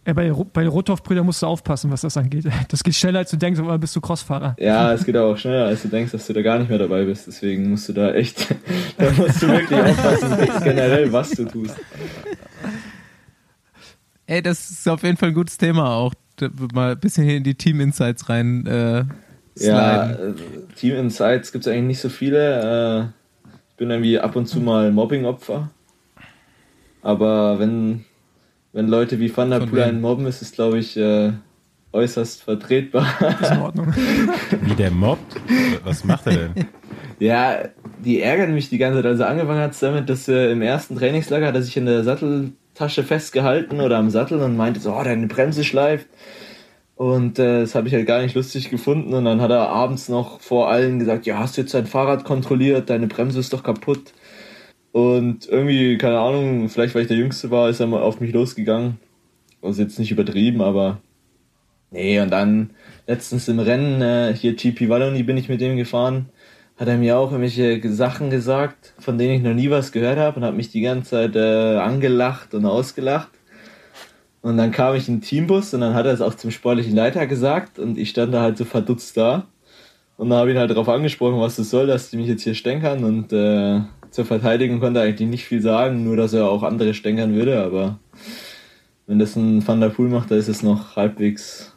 Ja, 0.05 0.13
bei, 0.13 0.31
Ro- 0.31 0.47
bei 0.51 0.61
den 0.63 0.71
Rothoff-Brüdern 0.71 1.23
musst 1.25 1.43
du 1.43 1.45
aufpassen, 1.47 1.91
was 1.91 2.01
das 2.01 2.17
angeht. 2.17 2.45
Das 2.69 2.83
geht 2.83 2.95
schneller, 2.95 3.19
als 3.19 3.29
du 3.31 3.37
denkst, 3.37 3.59
aber 3.59 3.77
bist 3.77 3.95
du 3.95 4.01
Crossfahrer. 4.01 4.55
ja, 4.59 4.91
es 4.93 5.05
geht 5.05 5.15
auch 5.15 5.37
schneller, 5.37 5.65
als 5.67 5.83
du 5.83 5.89
denkst, 5.89 6.11
dass 6.11 6.25
du 6.25 6.33
da 6.33 6.41
gar 6.41 6.57
nicht 6.57 6.69
mehr 6.69 6.79
dabei 6.79 7.03
bist. 7.05 7.27
Deswegen 7.27 7.69
musst 7.69 7.87
du 7.89 7.93
da 7.93 8.11
echt, 8.13 8.47
da 8.97 9.11
musst 9.11 9.41
du 9.43 9.47
wirklich 9.47 9.79
aufpassen, 9.79 10.63
generell, 10.63 11.11
was 11.13 11.29
du 11.31 11.45
tust. 11.45 11.75
Ey, 14.25 14.41
das 14.41 14.71
ist 14.71 14.87
auf 14.87 15.03
jeden 15.03 15.17
Fall 15.17 15.29
ein 15.29 15.35
gutes 15.35 15.57
Thema 15.57 15.89
auch. 15.93 16.13
Da 16.37 16.49
Mal 16.73 16.93
ein 16.93 16.99
bisschen 16.99 17.25
hier 17.25 17.37
in 17.37 17.43
die 17.43 17.53
Team-Insights 17.55 18.29
rein 18.29 18.65
äh, 18.65 19.03
Ja, 19.57 20.09
äh, 20.11 20.33
Team 20.77 20.95
Insights 20.95 21.51
gibt 21.51 21.65
es 21.67 21.71
eigentlich 21.71 21.85
nicht 21.85 21.99
so 22.01 22.09
viele. 22.09 23.03
Äh, 23.03 23.51
ich 23.71 23.75
bin 23.77 23.89
irgendwie 23.91 24.19
ab 24.19 24.35
und 24.35 24.47
zu 24.47 24.59
mal 24.61 24.91
Mobbing-Opfer. 24.91 25.69
Aber 27.01 27.59
wenn, 27.59 28.05
wenn 28.73 28.87
Leute 28.87 29.19
wie 29.19 29.35
Van 29.35 29.49
der 29.49 29.59
Poel 29.59 29.83
einen 29.83 30.01
mobben, 30.01 30.25
ist 30.25 30.41
es, 30.41 30.51
glaube 30.51 30.79
ich, 30.79 30.95
äh, 30.97 31.31
äußerst 31.93 32.43
vertretbar. 32.43 33.05
Ist 33.41 33.51
in 33.51 33.59
Ordnung. 33.59 33.93
Wie 34.61 34.75
der 34.75 34.91
mobbt? 34.91 35.35
Was 35.83 36.05
macht 36.05 36.27
er 36.27 36.33
denn? 36.33 36.65
ja, 37.19 37.57
die 38.03 38.21
ärgern 38.21 38.53
mich 38.53 38.69
die 38.69 38.77
ganze 38.77 38.99
Zeit. 38.99 39.05
Also 39.07 39.25
angefangen 39.25 39.59
hat 39.59 39.71
es 39.71 39.79
damit, 39.79 40.09
dass 40.09 40.27
äh, 40.27 40.51
im 40.51 40.61
ersten 40.61 40.95
Trainingslager 40.95 41.47
hat 41.47 41.55
er 41.55 41.63
sich 41.63 41.75
in 41.75 41.85
der 41.85 42.03
Satteltasche 42.03 43.03
festgehalten 43.03 43.81
oder 43.81 43.97
am 43.97 44.09
Sattel 44.09 44.41
und 44.41 44.55
meinte 44.55 44.79
so, 44.79 44.93
oh, 44.93 45.03
deine 45.03 45.27
Bremse 45.27 45.63
schleift. 45.63 46.07
Und 46.95 47.39
äh, 47.39 47.61
das 47.61 47.75
habe 47.75 47.87
ich 47.87 47.93
halt 47.93 48.05
gar 48.05 48.21
nicht 48.21 48.35
lustig 48.35 48.69
gefunden. 48.69 49.13
Und 49.13 49.25
dann 49.25 49.41
hat 49.41 49.51
er 49.51 49.69
abends 49.69 50.07
noch 50.07 50.39
vor 50.39 50.69
allen 50.69 50.99
gesagt, 50.99 51.25
ja, 51.25 51.39
hast 51.39 51.57
du 51.57 51.61
jetzt 51.61 51.73
dein 51.73 51.87
Fahrrad 51.87 52.23
kontrolliert, 52.23 52.89
deine 52.89 53.07
Bremse 53.07 53.39
ist 53.39 53.53
doch 53.53 53.63
kaputt. 53.63 54.13
Und 54.91 55.47
irgendwie, 55.47 55.97
keine 55.97 56.19
Ahnung, 56.19 56.67
vielleicht 56.69 56.95
weil 56.95 57.03
ich 57.03 57.07
der 57.07 57.17
Jüngste 57.17 57.49
war, 57.49 57.69
ist 57.69 57.79
er 57.79 57.87
mal 57.87 58.01
auf 58.01 58.19
mich 58.19 58.33
losgegangen. 58.33 58.99
Also 59.61 59.81
jetzt 59.81 59.99
nicht 59.99 60.11
übertrieben, 60.11 60.61
aber 60.61 60.99
nee, 61.91 62.19
und 62.19 62.31
dann 62.31 62.71
letztens 63.07 63.47
im 63.47 63.59
Rennen, 63.59 64.01
äh, 64.01 64.33
hier 64.33 64.55
GP 64.55 64.89
Wallonie 64.89 65.23
bin 65.23 65.37
ich 65.37 65.49
mit 65.49 65.61
dem 65.61 65.77
gefahren, 65.77 66.29
hat 66.77 66.87
er 66.87 66.97
mir 66.97 67.17
auch 67.17 67.31
irgendwelche 67.31 67.79
Sachen 67.93 68.29
gesagt, 68.29 68.93
von 68.97 69.17
denen 69.17 69.35
ich 69.35 69.43
noch 69.43 69.53
nie 69.53 69.69
was 69.69 69.91
gehört 69.91 70.17
habe 70.17 70.37
und 70.39 70.45
hat 70.45 70.55
mich 70.55 70.71
die 70.71 70.81
ganze 70.81 71.11
Zeit 71.11 71.35
äh, 71.35 71.77
angelacht 71.77 72.53
und 72.53 72.65
ausgelacht. 72.65 73.29
Und 74.41 74.57
dann 74.57 74.71
kam 74.71 74.95
ich 74.95 75.07
in 75.07 75.17
den 75.17 75.21
Teambus 75.21 75.73
und 75.73 75.81
dann 75.81 75.93
hat 75.93 76.07
er 76.07 76.13
es 76.13 76.21
auch 76.21 76.33
zum 76.33 76.49
sportlichen 76.49 76.95
Leiter 76.95 77.27
gesagt 77.27 77.77
und 77.77 77.99
ich 77.99 78.09
stand 78.09 78.33
da 78.33 78.41
halt 78.41 78.57
so 78.57 78.65
verdutzt 78.65 79.15
da. 79.15 79.45
Und 80.17 80.29
dann 80.29 80.39
habe 80.39 80.49
ich 80.49 80.55
ihn 80.55 80.59
halt 80.59 80.71
darauf 80.71 80.89
angesprochen, 80.89 81.39
was 81.39 81.55
das 81.57 81.69
soll, 81.69 81.85
dass 81.85 82.09
die 82.09 82.17
mich 82.17 82.27
jetzt 82.27 82.43
hier 82.43 82.55
stänkern 82.55 83.03
und 83.03 83.31
äh, 83.31 83.81
zur 84.11 84.25
Verteidigung 84.25 84.79
konnte 84.79 84.99
er 84.99 85.05
eigentlich 85.07 85.29
nicht 85.29 85.45
viel 85.45 85.61
sagen, 85.61 86.03
nur 86.03 86.15
dass 86.17 86.33
er 86.33 86.45
auch 86.49 86.63
andere 86.63 86.93
stänkern 86.93 87.33
würde, 87.33 87.63
aber 87.63 87.97
wenn 89.07 89.19
das 89.19 89.35
ein 89.35 89.65
Van 89.67 89.79
der 89.81 89.89
Poel 89.89 90.09
macht, 90.09 90.29
da 90.31 90.35
ist 90.35 90.47
es 90.47 90.61
noch 90.63 90.95
halbwegs 90.95 91.73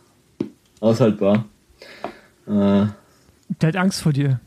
aushaltbar. 0.80 1.46
Äh, 2.46 2.50
Der 2.50 3.68
hat 3.68 3.76
Angst 3.76 4.02
vor 4.02 4.12
dir. 4.12 4.40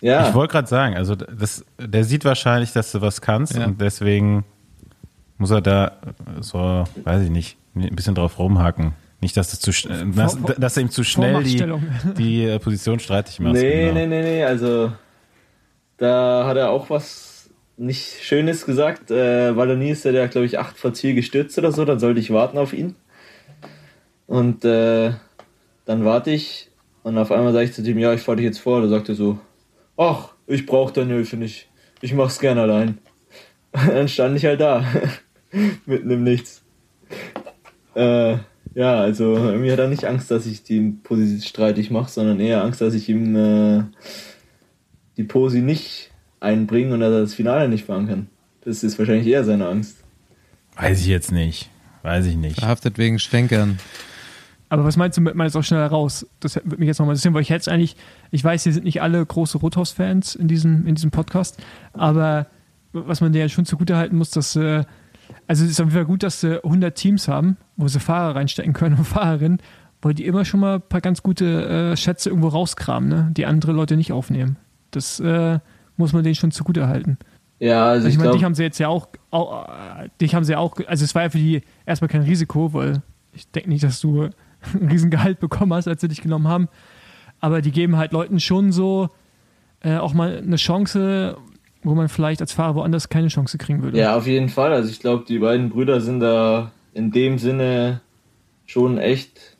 ja, 0.00 0.28
Ich 0.28 0.34
wollte 0.34 0.52
gerade 0.52 0.68
sagen, 0.68 0.96
also 0.96 1.14
das, 1.14 1.64
der 1.78 2.04
sieht 2.04 2.24
wahrscheinlich, 2.24 2.72
dass 2.72 2.92
du 2.92 3.00
was 3.00 3.20
kannst 3.20 3.56
Ja. 3.56 3.66
und 3.66 3.80
deswegen 3.80 4.44
muss 5.38 5.50
er 5.50 5.60
da 5.60 5.92
so, 6.40 6.84
weiß 7.04 7.22
ich 7.24 7.30
nicht, 7.30 7.56
ein 7.74 7.94
bisschen 7.96 8.14
drauf 8.14 8.38
rumhaken. 8.38 8.92
Nicht, 9.20 9.36
dass, 9.36 9.50
das 9.50 9.60
zu, 9.60 9.70
dass, 10.16 10.36
dass 10.58 10.76
er 10.76 10.82
ihm 10.82 10.90
zu 10.90 11.04
schnell 11.04 11.42
die, 11.44 11.64
die 12.18 12.44
äh, 12.44 12.58
Position 12.58 12.98
streitig 12.98 13.38
macht. 13.40 13.54
nee, 13.54 13.82
genau. 13.86 13.94
nee, 13.94 14.06
nee, 14.06 14.22
nee, 14.22 14.44
also 14.44 14.92
da 15.96 16.44
hat 16.46 16.56
er 16.56 16.70
auch 16.70 16.90
was 16.90 17.31
nicht 17.76 18.22
Schönes 18.22 18.66
gesagt. 18.66 19.10
Äh, 19.10 19.56
Wallonie 19.56 19.90
ist 19.90 20.04
ja, 20.04 20.12
der, 20.12 20.28
glaube 20.28 20.46
ich, 20.46 20.58
8 20.58 20.76
vor 20.76 20.94
Ziel 20.94 21.14
gestürzt 21.14 21.58
oder 21.58 21.72
so, 21.72 21.84
dann 21.84 21.98
sollte 21.98 22.20
ich 22.20 22.32
warten 22.32 22.58
auf 22.58 22.72
ihn. 22.72 22.96
Und 24.26 24.64
äh, 24.64 25.12
dann 25.84 26.04
warte 26.04 26.30
ich 26.30 26.70
und 27.02 27.18
auf 27.18 27.32
einmal 27.32 27.52
sage 27.52 27.64
ich 27.64 27.72
zu 27.72 27.82
dem, 27.82 27.98
ja, 27.98 28.12
ich 28.14 28.20
fahre 28.20 28.36
dich 28.36 28.44
jetzt 28.44 28.60
vor. 28.60 28.80
Da 28.80 28.88
sagt 28.88 29.08
er 29.08 29.14
so, 29.14 29.38
ach, 29.96 30.30
ich 30.46 30.66
brauche 30.66 30.92
deine 30.92 31.14
Hilfe 31.14 31.36
nicht. 31.36 31.68
Ich 32.00 32.14
mach's 32.14 32.38
gern 32.38 32.58
allein. 32.58 32.98
dann 33.72 34.08
stand 34.08 34.36
ich 34.36 34.44
halt 34.44 34.60
da. 34.60 34.84
Mitten 35.86 36.10
im 36.10 36.24
Nichts. 36.24 36.62
Äh, 37.94 38.38
ja, 38.74 39.00
also 39.00 39.34
irgendwie 39.34 39.70
hat 39.70 39.80
er 39.80 39.88
nicht 39.88 40.04
Angst, 40.04 40.30
dass 40.30 40.46
ich 40.46 40.62
die 40.62 40.94
Posi 41.02 41.40
streitig 41.42 41.90
mache, 41.90 42.10
sondern 42.10 42.40
eher 42.40 42.62
Angst, 42.62 42.80
dass 42.80 42.94
ich 42.94 43.08
ihm 43.08 43.36
äh, 43.36 43.82
die 45.16 45.24
Posi 45.24 45.60
nicht 45.60 46.10
einbringe 46.42 46.94
und 46.94 47.00
dass 47.00 47.12
er 47.12 47.20
das 47.20 47.34
Finale 47.34 47.68
nicht 47.68 47.84
fahren 47.84 48.08
kann. 48.08 48.26
Das 48.64 48.84
ist 48.84 48.98
wahrscheinlich 48.98 49.26
eher 49.26 49.44
seine 49.44 49.68
Angst. 49.68 49.98
Weiß 50.76 51.00
ich 51.00 51.06
jetzt 51.06 51.32
nicht. 51.32 51.70
Weiß 52.02 52.26
ich 52.26 52.36
nicht. 52.36 52.58
Verhaftet 52.58 52.98
wegen 52.98 53.18
Schwenkern. 53.18 53.78
Aber 54.68 54.84
was 54.84 54.96
meinst 54.96 55.18
du 55.18 55.20
mit, 55.20 55.34
meinst 55.34 55.56
auch 55.56 55.62
schneller 55.62 55.88
raus? 55.88 56.26
Das 56.40 56.56
würde 56.56 56.78
mich 56.78 56.86
jetzt 56.86 56.98
nochmal 56.98 57.12
interessieren, 57.12 57.34
weil 57.34 57.42
ich 57.42 57.50
jetzt 57.50 57.68
eigentlich, 57.68 57.96
ich 58.30 58.42
weiß, 58.42 58.62
hier 58.62 58.72
sind 58.72 58.84
nicht 58.84 59.02
alle 59.02 59.24
große 59.24 59.58
Rothaus-Fans 59.58 60.34
in 60.34 60.48
diesem, 60.48 60.86
in 60.86 60.94
diesem 60.94 61.10
Podcast, 61.10 61.62
aber 61.92 62.46
was 62.92 63.20
man 63.20 63.32
denen 63.32 63.50
schon 63.50 63.66
zugutehalten 63.66 64.16
muss, 64.16 64.30
dass, 64.30 64.56
äh, 64.56 64.84
also 65.46 65.64
es 65.64 65.72
ist 65.72 65.80
auf 65.80 65.88
jeden 65.88 65.96
Fall 65.96 66.06
gut, 66.06 66.22
dass 66.22 66.40
sie 66.40 66.64
100 66.64 66.94
Teams 66.94 67.28
haben, 67.28 67.58
wo 67.76 67.86
sie 67.86 68.00
Fahrer 68.00 68.36
reinstecken 68.36 68.72
können 68.72 68.96
und 68.96 69.04
Fahrerinnen, 69.06 69.58
weil 70.00 70.14
die 70.14 70.24
immer 70.24 70.46
schon 70.46 70.60
mal 70.60 70.76
ein 70.76 70.88
paar 70.88 71.02
ganz 71.02 71.22
gute 71.22 71.92
äh, 71.92 71.96
Schätze 71.96 72.30
irgendwo 72.30 72.48
rauskramen, 72.48 73.08
ne? 73.08 73.28
die 73.32 73.44
andere 73.44 73.72
Leute 73.72 73.96
nicht 73.96 74.12
aufnehmen. 74.12 74.56
Das 74.90 75.20
äh, 75.20 75.58
muss 75.96 76.12
man 76.12 76.22
denen 76.22 76.34
schon 76.34 76.50
zugutehalten. 76.50 77.18
Ja, 77.58 77.84
also 77.84 77.94
Also 77.94 78.08
ich 78.08 78.14
ich 78.14 78.18
meine, 78.18 78.32
dich 78.32 78.44
haben 78.44 78.54
sie 78.54 78.64
jetzt 78.64 78.78
ja 78.78 78.88
auch, 78.88 79.08
auch 79.30 79.68
äh, 79.68 80.08
dich 80.20 80.34
haben 80.34 80.44
sie 80.44 80.56
auch, 80.56 80.76
also 80.86 81.04
es 81.04 81.14
war 81.14 81.22
ja 81.22 81.30
für 81.30 81.38
die 81.38 81.62
erstmal 81.86 82.08
kein 82.08 82.22
Risiko, 82.22 82.72
weil 82.74 83.02
ich 83.32 83.48
denke 83.50 83.68
nicht, 83.68 83.84
dass 83.84 84.00
du 84.00 84.22
ein 84.74 84.88
Riesengehalt 84.88 85.38
bekommen 85.38 85.72
hast, 85.72 85.86
als 85.88 86.00
sie 86.00 86.08
dich 86.08 86.22
genommen 86.22 86.48
haben. 86.48 86.68
Aber 87.40 87.62
die 87.62 87.70
geben 87.70 87.96
halt 87.96 88.12
Leuten 88.12 88.40
schon 88.40 88.72
so 88.72 89.10
äh, 89.80 89.96
auch 89.96 90.14
mal 90.14 90.38
eine 90.38 90.56
Chance, 90.56 91.36
wo 91.82 91.94
man 91.94 92.08
vielleicht 92.08 92.40
als 92.40 92.52
Fahrer 92.52 92.76
woanders 92.76 93.08
keine 93.08 93.28
Chance 93.28 93.58
kriegen 93.58 93.82
würde. 93.82 93.98
ja, 93.98 94.16
auf 94.16 94.26
jeden 94.26 94.48
Fall. 94.48 94.72
Also 94.72 94.90
ich 94.90 95.00
glaube, 95.00 95.24
die 95.26 95.38
beiden 95.38 95.70
Brüder 95.70 96.00
sind 96.00 96.20
da 96.20 96.72
in 96.94 97.10
dem 97.10 97.38
Sinne 97.38 98.00
schon 98.66 98.98
echt 98.98 99.56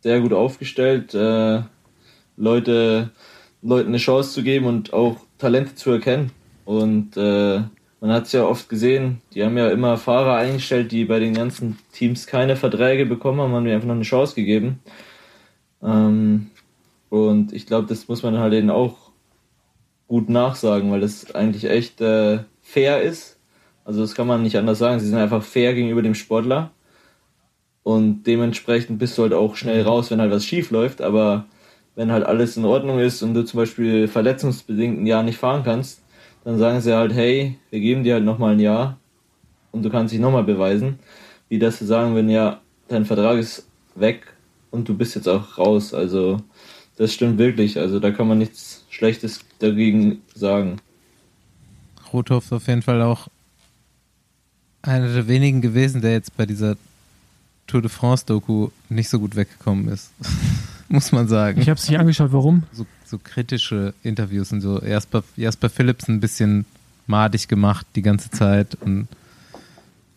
sehr 0.00 0.20
gut 0.20 0.32
aufgestellt, 0.32 1.14
äh, 1.14 1.62
Leute, 2.36 3.10
Leuten 3.62 3.88
eine 3.88 3.98
Chance 3.98 4.32
zu 4.32 4.42
geben 4.42 4.66
und 4.66 4.92
auch 4.92 5.16
Talente 5.40 5.74
zu 5.74 5.90
erkennen. 5.90 6.30
Und 6.64 7.16
äh, 7.16 7.62
man 8.00 8.12
hat 8.12 8.26
es 8.26 8.32
ja 8.32 8.44
oft 8.44 8.68
gesehen, 8.68 9.20
die 9.34 9.44
haben 9.44 9.58
ja 9.58 9.70
immer 9.70 9.96
Fahrer 9.96 10.36
eingestellt, 10.36 10.92
die 10.92 11.04
bei 11.04 11.18
den 11.18 11.34
ganzen 11.34 11.78
Teams 11.92 12.26
keine 12.26 12.56
Verträge 12.56 13.06
bekommen 13.06 13.40
haben, 13.40 13.52
haben 13.52 13.64
die 13.64 13.72
einfach 13.72 13.88
noch 13.88 13.94
eine 13.94 14.04
Chance 14.04 14.34
gegeben. 14.34 14.80
Ähm, 15.82 16.50
und 17.08 17.52
ich 17.52 17.66
glaube, 17.66 17.88
das 17.88 18.08
muss 18.08 18.22
man 18.22 18.38
halt 18.38 18.52
denen 18.52 18.70
auch 18.70 19.10
gut 20.08 20.28
nachsagen, 20.28 20.90
weil 20.90 21.00
das 21.00 21.34
eigentlich 21.34 21.64
echt 21.64 22.00
äh, 22.00 22.40
fair 22.62 23.02
ist. 23.02 23.38
Also 23.84 24.00
das 24.00 24.14
kann 24.14 24.26
man 24.26 24.42
nicht 24.42 24.56
anders 24.56 24.78
sagen. 24.78 25.00
Sie 25.00 25.06
sind 25.06 25.18
einfach 25.18 25.42
fair 25.42 25.74
gegenüber 25.74 26.02
dem 26.02 26.14
Sportler. 26.14 26.70
Und 27.82 28.24
dementsprechend 28.24 28.98
bist 28.98 29.16
du 29.18 29.22
halt 29.22 29.32
auch 29.32 29.56
schnell 29.56 29.82
raus, 29.82 30.10
wenn 30.10 30.20
halt 30.20 30.30
was 30.30 30.44
schief 30.44 30.70
läuft. 30.70 31.00
Aber 31.00 31.46
wenn 31.96 32.12
halt 32.12 32.24
alles 32.24 32.56
in 32.56 32.64
Ordnung 32.64 32.98
ist 32.98 33.22
und 33.22 33.34
du 33.34 33.44
zum 33.44 33.58
Beispiel 33.58 34.08
verletzungsbedingt 34.08 35.00
ein 35.00 35.06
Jahr 35.06 35.22
nicht 35.22 35.38
fahren 35.38 35.62
kannst, 35.64 36.02
dann 36.44 36.58
sagen 36.58 36.80
sie 36.80 36.94
halt, 36.94 37.12
hey, 37.12 37.58
wir 37.70 37.80
geben 37.80 38.04
dir 38.04 38.14
halt 38.14 38.24
nochmal 38.24 38.54
ein 38.54 38.60
Jahr 38.60 38.98
und 39.72 39.82
du 39.82 39.90
kannst 39.90 40.12
dich 40.12 40.20
nochmal 40.20 40.44
beweisen. 40.44 40.98
Wie 41.48 41.58
das 41.58 41.78
sie 41.78 41.86
sagen, 41.86 42.14
wenn 42.14 42.28
ja, 42.28 42.60
dein 42.88 43.04
Vertrag 43.04 43.38
ist 43.38 43.66
weg 43.94 44.26
und 44.70 44.88
du 44.88 44.96
bist 44.96 45.14
jetzt 45.14 45.28
auch 45.28 45.58
raus. 45.58 45.92
Also 45.92 46.40
das 46.96 47.12
stimmt 47.12 47.38
wirklich. 47.38 47.78
Also 47.78 48.00
da 48.00 48.10
kann 48.10 48.28
man 48.28 48.38
nichts 48.38 48.84
Schlechtes 48.90 49.40
dagegen 49.58 50.22
sagen. 50.34 50.76
Rothoff 52.12 52.46
ist 52.46 52.52
auf 52.52 52.66
jeden 52.66 52.82
Fall 52.82 53.02
auch 53.02 53.28
einer 54.82 55.12
der 55.12 55.28
wenigen 55.28 55.60
gewesen, 55.60 56.00
der 56.00 56.12
jetzt 56.12 56.36
bei 56.36 56.46
dieser 56.46 56.76
Tour 57.66 57.82
de 57.82 57.90
France-Doku 57.90 58.70
nicht 58.88 59.08
so 59.08 59.18
gut 59.20 59.36
weggekommen 59.36 59.88
ist. 59.88 60.10
Muss 60.92 61.12
man 61.12 61.28
sagen. 61.28 61.60
Ich 61.60 61.68
habe 61.68 61.78
es 61.78 61.88
nicht 61.88 61.98
angeschaut, 62.00 62.32
warum? 62.32 62.64
so, 62.72 62.84
so 63.06 63.16
kritische 63.18 63.94
Interviews 64.02 64.52
und 64.52 64.60
so. 64.60 64.82
Jasper, 64.82 65.22
Jasper 65.36 65.70
Phillips 65.70 66.08
ein 66.08 66.18
bisschen 66.20 66.66
madig 67.06 67.46
gemacht 67.46 67.86
die 67.94 68.02
ganze 68.02 68.30
Zeit 68.30 68.76
und 68.80 69.08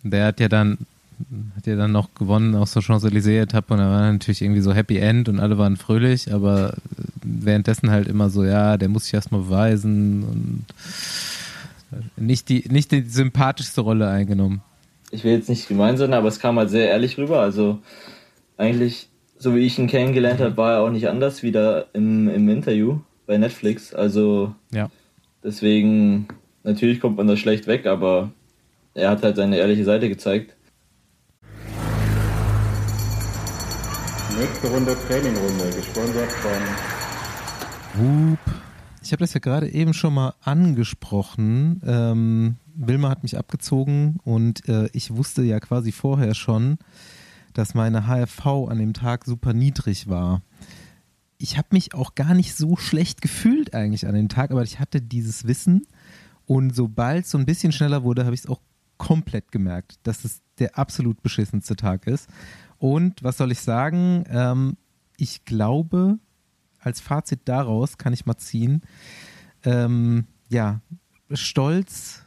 der 0.01 0.25
hat 0.25 0.39
ja 0.39 0.49
dann 0.49 0.79
hat 1.55 1.67
ja 1.67 1.75
dann 1.75 1.91
noch 1.91 2.15
gewonnen 2.15 2.55
aus 2.55 2.73
der 2.73 2.81
Champs-Élysées-Etappe 2.81 3.71
und 3.71 3.79
da 3.79 3.89
war 3.89 4.11
natürlich 4.11 4.41
irgendwie 4.41 4.61
so 4.61 4.73
Happy 4.73 4.97
End 4.97 5.29
und 5.29 5.39
alle 5.39 5.59
waren 5.59 5.77
fröhlich, 5.77 6.33
aber 6.33 6.73
währenddessen 7.23 7.91
halt 7.91 8.07
immer 8.07 8.29
so, 8.31 8.43
ja, 8.43 8.77
der 8.77 8.89
muss 8.89 9.05
sich 9.05 9.13
erstmal 9.13 9.41
beweisen 9.41 10.23
und 10.23 10.65
nicht 12.17 12.49
die, 12.49 12.65
nicht 12.67 12.91
die 12.91 13.03
sympathischste 13.03 13.81
Rolle 13.81 14.09
eingenommen. 14.09 14.63
ich 15.11 15.23
will 15.23 15.33
jetzt 15.33 15.49
nicht 15.49 15.67
gemein 15.67 15.97
sein, 15.97 16.13
aber 16.13 16.27
es 16.27 16.39
kam 16.39 16.57
halt 16.57 16.71
sehr 16.71 16.89
ehrlich 16.89 17.17
rüber. 17.19 17.39
Also 17.39 17.79
eigentlich, 18.57 19.07
so 19.43 19.53
wie 19.55 19.59
ich 19.59 19.77
ihn 19.77 19.87
kennengelernt 19.87 20.39
habe, 20.39 20.55
war 20.55 20.71
er 20.75 20.79
auch 20.79 20.89
nicht 20.89 21.09
anders 21.09 21.43
wie 21.43 21.51
da 21.51 21.83
im, 21.91 22.29
im 22.29 22.47
Interview 22.47 22.99
bei 23.25 23.37
Netflix. 23.37 23.93
Also 23.93 24.55
Ja. 24.71 24.89
deswegen, 25.43 26.29
natürlich 26.63 27.01
kommt 27.01 27.17
man 27.17 27.27
da 27.27 27.35
schlecht 27.35 27.67
weg, 27.67 27.85
aber 27.85 28.31
er 28.93 29.09
hat 29.09 29.21
halt 29.21 29.35
seine 29.35 29.57
ehrliche 29.57 29.83
Seite 29.83 30.07
gezeigt. 30.07 30.55
Nächste 34.39 34.67
Runde 34.69 34.95
Trainingrunde, 35.07 35.75
gesponsert 35.75 36.31
von 36.31 36.51
Whoop. 37.95 38.39
Ich 39.03 39.11
habe 39.11 39.19
das 39.19 39.33
ja 39.33 39.41
gerade 39.41 39.67
eben 39.67 39.93
schon 39.93 40.13
mal 40.13 40.35
angesprochen. 40.41 41.81
Ähm, 41.85 42.55
Wilma 42.75 43.09
hat 43.09 43.23
mich 43.23 43.37
abgezogen 43.37 44.19
und 44.23 44.67
äh, 44.69 44.87
ich 44.93 45.13
wusste 45.17 45.43
ja 45.43 45.59
quasi 45.59 45.91
vorher 45.91 46.33
schon, 46.33 46.77
dass 47.53 47.73
meine 47.73 48.07
HRV 48.07 48.45
an 48.69 48.77
dem 48.77 48.93
Tag 48.93 49.25
super 49.25 49.53
niedrig 49.53 50.07
war. 50.07 50.41
Ich 51.37 51.57
habe 51.57 51.69
mich 51.71 51.93
auch 51.93 52.15
gar 52.15 52.33
nicht 52.33 52.55
so 52.55 52.75
schlecht 52.75 53.21
gefühlt 53.21 53.73
eigentlich 53.73 54.07
an 54.07 54.15
dem 54.15 54.29
Tag, 54.29 54.51
aber 54.51 54.63
ich 54.63 54.79
hatte 54.79 55.01
dieses 55.01 55.45
Wissen 55.45 55.85
und 56.45 56.75
sobald 56.75 57.25
es 57.25 57.31
so 57.31 57.37
ein 57.37 57.45
bisschen 57.45 57.71
schneller 57.71 58.03
wurde, 58.03 58.25
habe 58.25 58.35
ich 58.35 58.41
es 58.41 58.47
auch 58.47 58.61
komplett 58.97 59.51
gemerkt, 59.51 59.99
dass 60.03 60.23
es 60.23 60.41
der 60.59 60.77
absolut 60.77 61.21
beschissenste 61.21 61.75
Tag 61.75 62.07
ist. 62.07 62.29
Und 62.77 63.23
was 63.23 63.37
soll 63.37 63.51
ich 63.51 63.59
sagen? 63.59 64.23
Ähm, 64.27 64.77
ich 65.17 65.45
glaube, 65.45 66.19
als 66.79 66.99
Fazit 66.99 67.41
daraus 67.45 67.97
kann 67.97 68.13
ich 68.13 68.25
mal 68.25 68.37
ziehen, 68.37 68.81
ähm, 69.63 70.27
ja, 70.49 70.81
Stolz 71.31 72.22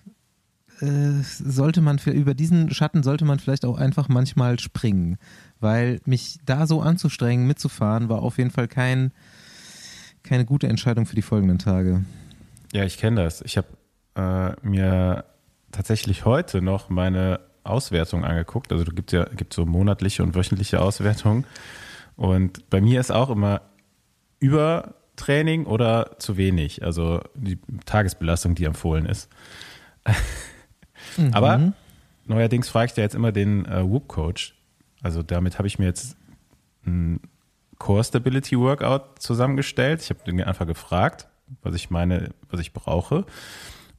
äh, 0.81 1.23
sollte 1.23 1.81
man 1.81 1.99
für, 1.99 2.11
über 2.11 2.35
diesen 2.35 2.71
Schatten 2.71 3.03
sollte 3.03 3.25
man 3.25 3.39
vielleicht 3.39 3.65
auch 3.65 3.79
einfach 3.79 4.09
manchmal 4.09 4.59
springen, 4.59 5.19
weil 5.61 6.01
mich 6.05 6.39
da 6.45 6.67
so 6.67 6.83
anzustrengen, 6.83 7.47
mitzufahren, 7.47 8.09
war 8.09 8.23
auf 8.23 8.39
jeden 8.39 8.51
Fall 8.51 8.69
kein, 8.69 9.13
keine 10.23 10.45
gute 10.45 10.69
Entscheidung 10.69 11.07
für 11.07 11.17
die 11.17 11.23
folgenden 11.23 11.59
Tage. 11.59 12.05
Ja, 12.73 12.85
ich 12.85 12.99
kenne 12.99 13.23
das. 13.23 13.41
Ich 13.43 13.57
habe 13.57 13.69
äh, 14.17 14.67
mir 14.67 15.25
tatsächlich 15.73 16.25
heute 16.25 16.61
noch 16.61 16.91
meine 16.91 17.41
Auswertung 17.65 18.25
angeguckt. 18.25 18.73
Also 18.73 18.85
du 18.85 18.93
gibt 18.93 19.13
ja 19.13 19.25
gibt 19.25 19.55
so 19.55 19.65
monatliche 19.67 20.23
und 20.23 20.35
wöchentliche 20.35 20.81
Auswertungen. 20.81 21.45
Und 22.17 22.69
bei 22.71 22.81
mir 22.81 23.01
ist 23.01 23.11
auch 23.11 23.31
immer 23.31 23.63
Übertraining 24.39 25.67
oder 25.67 26.17
zu 26.19 26.37
wenig. 26.37 26.83
Also 26.83 27.21
die 27.35 27.59
Tagesbelastung, 27.85 28.55
die 28.55 28.65
empfohlen 28.65 29.07
ist. 29.07 29.31
Aber 31.33 31.73
neuerdings 32.27 32.69
frage 32.69 32.87
ich 32.87 32.93
da 32.95 33.03
jetzt 33.03 33.15
immer 33.15 33.33
den 33.33 33.67
äh, 33.67 33.83
Whoop-Coach. 33.83 34.55
Also 35.03 35.23
damit 35.23 35.59
habe 35.59 35.69
ich 35.69 35.79
mir 35.79 35.87
jetzt 35.87 36.17
ein 36.87 37.21
Core 37.79 38.05
Stability 38.05 38.59
Workout 38.59 39.21
zusammengestellt. 39.21 40.03
Ich 40.03 40.11
habe 40.11 40.21
den 40.25 40.43
einfach 40.43 40.67
gefragt, 40.67 41.29
was 41.63 41.75
ich 41.75 41.91
meine, 41.91 42.31
was 42.49 42.61
ich 42.61 42.73
brauche. 42.73 43.25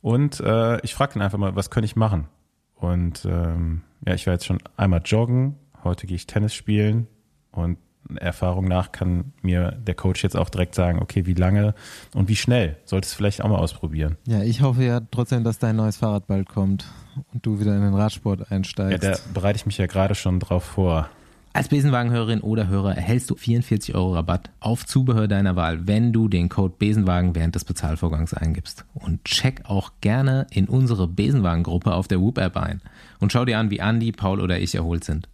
Und 0.01 0.39
äh, 0.39 0.79
ich 0.81 0.95
frage 0.95 1.17
ihn 1.17 1.21
einfach 1.21 1.37
mal, 1.37 1.55
was 1.55 1.69
könnte 1.69 1.85
ich 1.85 1.95
machen? 1.95 2.27
Und 2.75 3.25
ähm, 3.25 3.81
ja, 4.05 4.13
ich 4.13 4.27
war 4.27 4.33
jetzt 4.33 4.45
schon 4.45 4.59
einmal 4.75 5.01
joggen, 5.03 5.55
heute 5.83 6.07
gehe 6.07 6.15
ich 6.15 6.27
Tennis 6.27 6.53
spielen 6.53 7.07
und 7.51 7.77
Erfahrung 8.15 8.67
nach 8.67 8.91
kann 8.91 9.33
mir 9.41 9.71
der 9.71 9.95
Coach 9.95 10.23
jetzt 10.23 10.35
auch 10.37 10.49
direkt 10.49 10.75
sagen, 10.75 10.99
okay, 11.01 11.25
wie 11.25 11.33
lange 11.33 11.73
und 12.13 12.29
wie 12.29 12.35
schnell. 12.35 12.77
Solltest 12.85 13.13
du 13.13 13.17
vielleicht 13.17 13.41
auch 13.41 13.49
mal 13.49 13.57
ausprobieren. 13.57 14.17
Ja, 14.25 14.41
ich 14.43 14.61
hoffe 14.61 14.83
ja 14.83 15.01
trotzdem, 15.11 15.43
dass 15.43 15.59
dein 15.59 15.75
neues 15.75 15.97
Fahrrad 15.97 16.27
bald 16.27 16.47
kommt 16.47 16.85
und 17.33 17.45
du 17.45 17.59
wieder 17.59 17.75
in 17.75 17.81
den 17.81 17.93
Radsport 17.93 18.51
einsteigst. 18.51 19.03
Ja, 19.03 19.11
da 19.11 19.17
bereite 19.33 19.57
ich 19.57 19.65
mich 19.65 19.77
ja 19.77 19.87
gerade 19.87 20.15
schon 20.15 20.39
drauf 20.39 20.63
vor. 20.63 21.09
Als 21.57 21.69
Besenwagenhörerin 21.69 22.41
oder 22.41 22.67
Hörer 22.67 22.95
erhältst 22.95 23.31
du 23.31 23.35
44 23.35 23.95
Euro 23.95 24.13
Rabatt 24.13 24.51
auf 24.59 24.85
Zubehör 24.85 25.27
deiner 25.27 25.55
Wahl, 25.55 25.87
wenn 25.87 26.13
du 26.13 26.27
den 26.27 26.49
Code 26.49 26.75
Besenwagen 26.77 27.33
während 27.33 27.55
des 27.55 27.65
Bezahlvorgangs 27.65 28.35
eingibst. 28.35 28.85
Und 28.93 29.25
check 29.25 29.61
auch 29.63 29.93
gerne 30.01 30.45
in 30.51 30.67
unsere 30.67 31.07
Besenwagen-Gruppe 31.07 31.95
auf 31.95 32.07
der 32.07 32.21
Whoop-App 32.21 32.57
ein 32.57 32.81
und 33.19 33.31
schau 33.33 33.43
dir 33.43 33.57
an, 33.57 33.71
wie 33.71 33.79
Andy, 33.79 34.11
Paul 34.11 34.39
oder 34.39 34.59
ich 34.59 34.75
erholt 34.75 35.03
sind. 35.03 35.27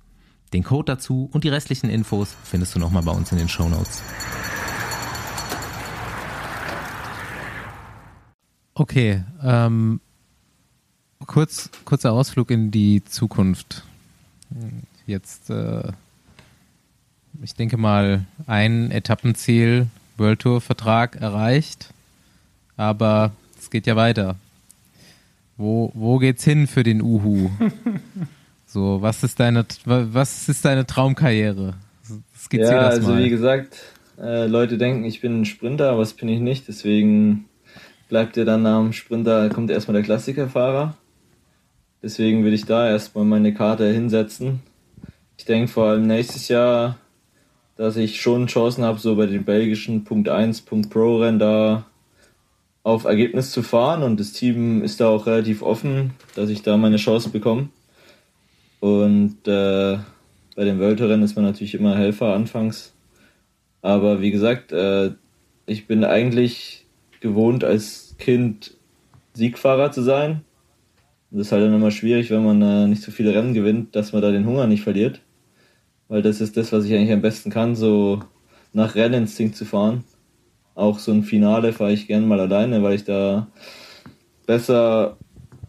Den 0.54 0.64
Code 0.64 0.94
dazu 0.94 1.30
und 1.34 1.44
die 1.44 1.50
restlichen 1.50 1.90
Infos 1.90 2.36
findest 2.44 2.76
du 2.76 2.80
nochmal 2.80 3.04
bei 3.04 3.12
uns 3.12 3.32
in 3.32 3.38
den 3.38 3.50
Show 3.50 3.68
Notes. 3.68 4.02
Okay, 8.76 9.24
ähm, 9.44 10.00
kurz, 11.26 11.70
kurzer 11.86 12.14
Ausflug 12.14 12.52
in 12.52 12.72
die 12.72 13.04
Zukunft. 13.04 13.84
Jetzt 15.06 15.50
äh, 15.50 15.92
ich 17.42 17.56
denke 17.56 17.78
mal, 17.78 18.26
ein 18.46 18.92
Etappenziel, 18.92 19.88
World 20.18 20.40
Tour 20.40 20.62
Vertrag 20.62 21.16
erreicht. 21.16 21.94
Aber 22.78 23.32
es 23.60 23.70
geht 23.70 23.88
ja 23.88 23.96
weiter. 23.96 24.36
Wo, 25.58 25.92
wo 25.94 26.18
geht's 26.18 26.44
hin 26.44 26.68
für 26.68 26.84
den 26.84 27.02
Uhu? 27.02 27.50
so, 28.74 29.02
was 29.02 29.24
ist 29.24 29.40
deine, 29.40 29.66
was 29.86 30.50
ist 30.50 30.66
deine 30.66 30.86
Traumkarriere? 30.86 31.76
Skizzier 32.36 32.66
ja, 32.66 32.84
das 32.84 32.96
also 32.96 33.12
mal. 33.12 33.24
wie 33.24 33.30
gesagt, 33.30 33.78
äh, 34.20 34.48
Leute 34.48 34.78
denken, 34.78 35.06
ich 35.06 35.22
bin 35.22 35.42
ein 35.42 35.46
Sprinter, 35.46 35.92
aber 35.92 36.00
das 36.00 36.14
bin 36.14 36.28
ich 36.28 36.40
nicht. 36.40 36.68
Deswegen 36.68 37.46
bleibt 38.10 38.36
ja 38.36 38.44
dann 38.44 38.66
am 38.66 38.92
Sprinter, 38.92 39.50
kommt 39.50 39.72
erstmal 39.72 39.94
der 39.94 40.04
Klassikerfahrer. 40.04 40.96
Deswegen 42.02 42.44
würde 42.44 42.56
ich 42.56 42.66
da 42.66 42.90
erstmal 42.90 43.24
meine 43.24 43.54
Karte 43.54 43.90
hinsetzen. 43.92 44.60
Ich 45.38 45.46
denke 45.46 45.70
vor 45.70 45.86
allem 45.86 46.06
nächstes 46.06 46.50
Jahr 46.50 46.98
dass 47.76 47.98
ich 47.98 48.22
schon 48.22 48.48
Chancen 48.48 48.84
habe, 48.84 49.00
so 49.00 49.16
bei 49.16 49.26
den 49.26 49.44
belgischen 49.44 50.04
Punkt 50.04 50.30
1, 50.30 50.62
Punkt 50.62 50.90
Pro 50.90 51.18
Rennen 51.18 51.40
da 51.40 51.86
auf 52.84 53.06
Ergebnis 53.06 53.52
zu 53.52 53.64
fahren 53.64 54.04
und 54.04 54.20
das 54.20 54.34
Team 54.34 54.84
ist 54.84 55.00
da 55.00 55.08
auch 55.08 55.26
relativ 55.26 55.62
offen, 55.62 56.12
dass 56.36 56.50
ich 56.50 56.62
da 56.64 56.78
meine 56.78 56.98
Chance 56.98 57.30
bekomme. 57.30 57.70
Und 58.84 59.48
äh, 59.48 59.98
bei 60.56 60.64
den 60.66 60.80
Welterrennen 60.80 61.24
ist 61.24 61.36
man 61.36 61.46
natürlich 61.46 61.76
immer 61.76 61.96
Helfer 61.96 62.34
anfangs. 62.34 62.94
Aber 63.82 64.22
wie 64.22 64.32
gesagt, 64.32 64.72
äh, 64.72 65.12
ich 65.66 65.88
bin 65.88 66.04
eigentlich 66.04 66.86
gewohnt, 67.22 67.64
als 67.64 68.16
Kind 68.18 68.76
Siegfahrer 69.34 69.92
zu 69.92 70.02
sein. 70.02 70.42
Das 71.32 71.48
ist 71.48 71.52
halt 71.52 71.64
dann 71.64 71.74
immer 71.74 71.92
schwierig, 71.92 72.30
wenn 72.30 72.44
man 72.44 72.62
äh, 72.62 72.88
nicht 72.88 73.02
so 73.02 73.12
viele 73.12 73.34
Rennen 73.34 73.54
gewinnt, 73.54 73.96
dass 73.96 74.12
man 74.12 74.22
da 74.22 74.32
den 74.32 74.46
Hunger 74.46 74.68
nicht 74.68 74.84
verliert 74.84 75.22
weil 76.14 76.22
das 76.22 76.42
ist 76.42 76.58
das, 76.58 76.72
was 76.72 76.86
ich 76.86 76.94
eigentlich 76.94 77.12
am 77.12 77.22
besten 77.22 77.50
kann, 77.50 77.76
so 77.76 78.20
nach 78.72 78.94
Renninstinkt 78.94 79.56
zu 79.56 79.66
fahren. 79.66 80.04
Auch 80.76 81.00
so 81.00 81.12
ein 81.12 81.24
Finale 81.24 81.74
fahre 81.74 81.94
ich 81.94 82.06
gerne 82.06 82.28
mal 82.28 82.40
alleine, 82.40 82.84
weil 82.84 82.94
ich 82.94 83.04
da 83.04 83.48
besser 84.46 85.18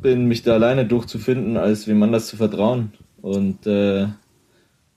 bin, 0.01 0.27
mich 0.27 0.43
da 0.43 0.53
alleine 0.53 0.85
durchzufinden, 0.85 1.57
als 1.57 1.89
wie 1.89 1.95
man 1.95 2.12
das 2.12 2.27
zu 2.27 2.37
vertrauen. 2.37 2.93
Und 3.25 3.66
äh, 3.66 4.07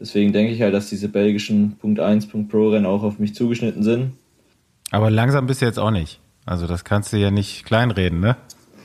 deswegen 0.02 0.34
denke 0.34 0.52
ich 0.52 0.62
halt, 0.62 0.74
dass 0.74 0.90
diese 0.90 1.08
belgischen 1.08 1.78
Punkt 1.78 2.02
1, 2.02 2.28
Punkt 2.28 2.52
Pro 2.52 2.72
Rennen 2.72 2.86
auch 2.86 3.02
auf 3.02 3.20
mich 3.20 3.34
zugeschnitten 3.34 3.84
sind. 3.84 4.12
Aber 4.92 5.10
langsam 5.10 5.48
bist 5.48 5.62
du 5.62 5.66
jetzt 5.66 5.80
auch 5.80 5.92
nicht. 5.92 6.20
Also 6.46 6.68
das 6.68 6.84
kannst 6.84 7.14
du 7.14 7.18
ja 7.18 7.32
nicht 7.32 7.64
kleinreden, 7.64 8.20
ne? 8.20 8.36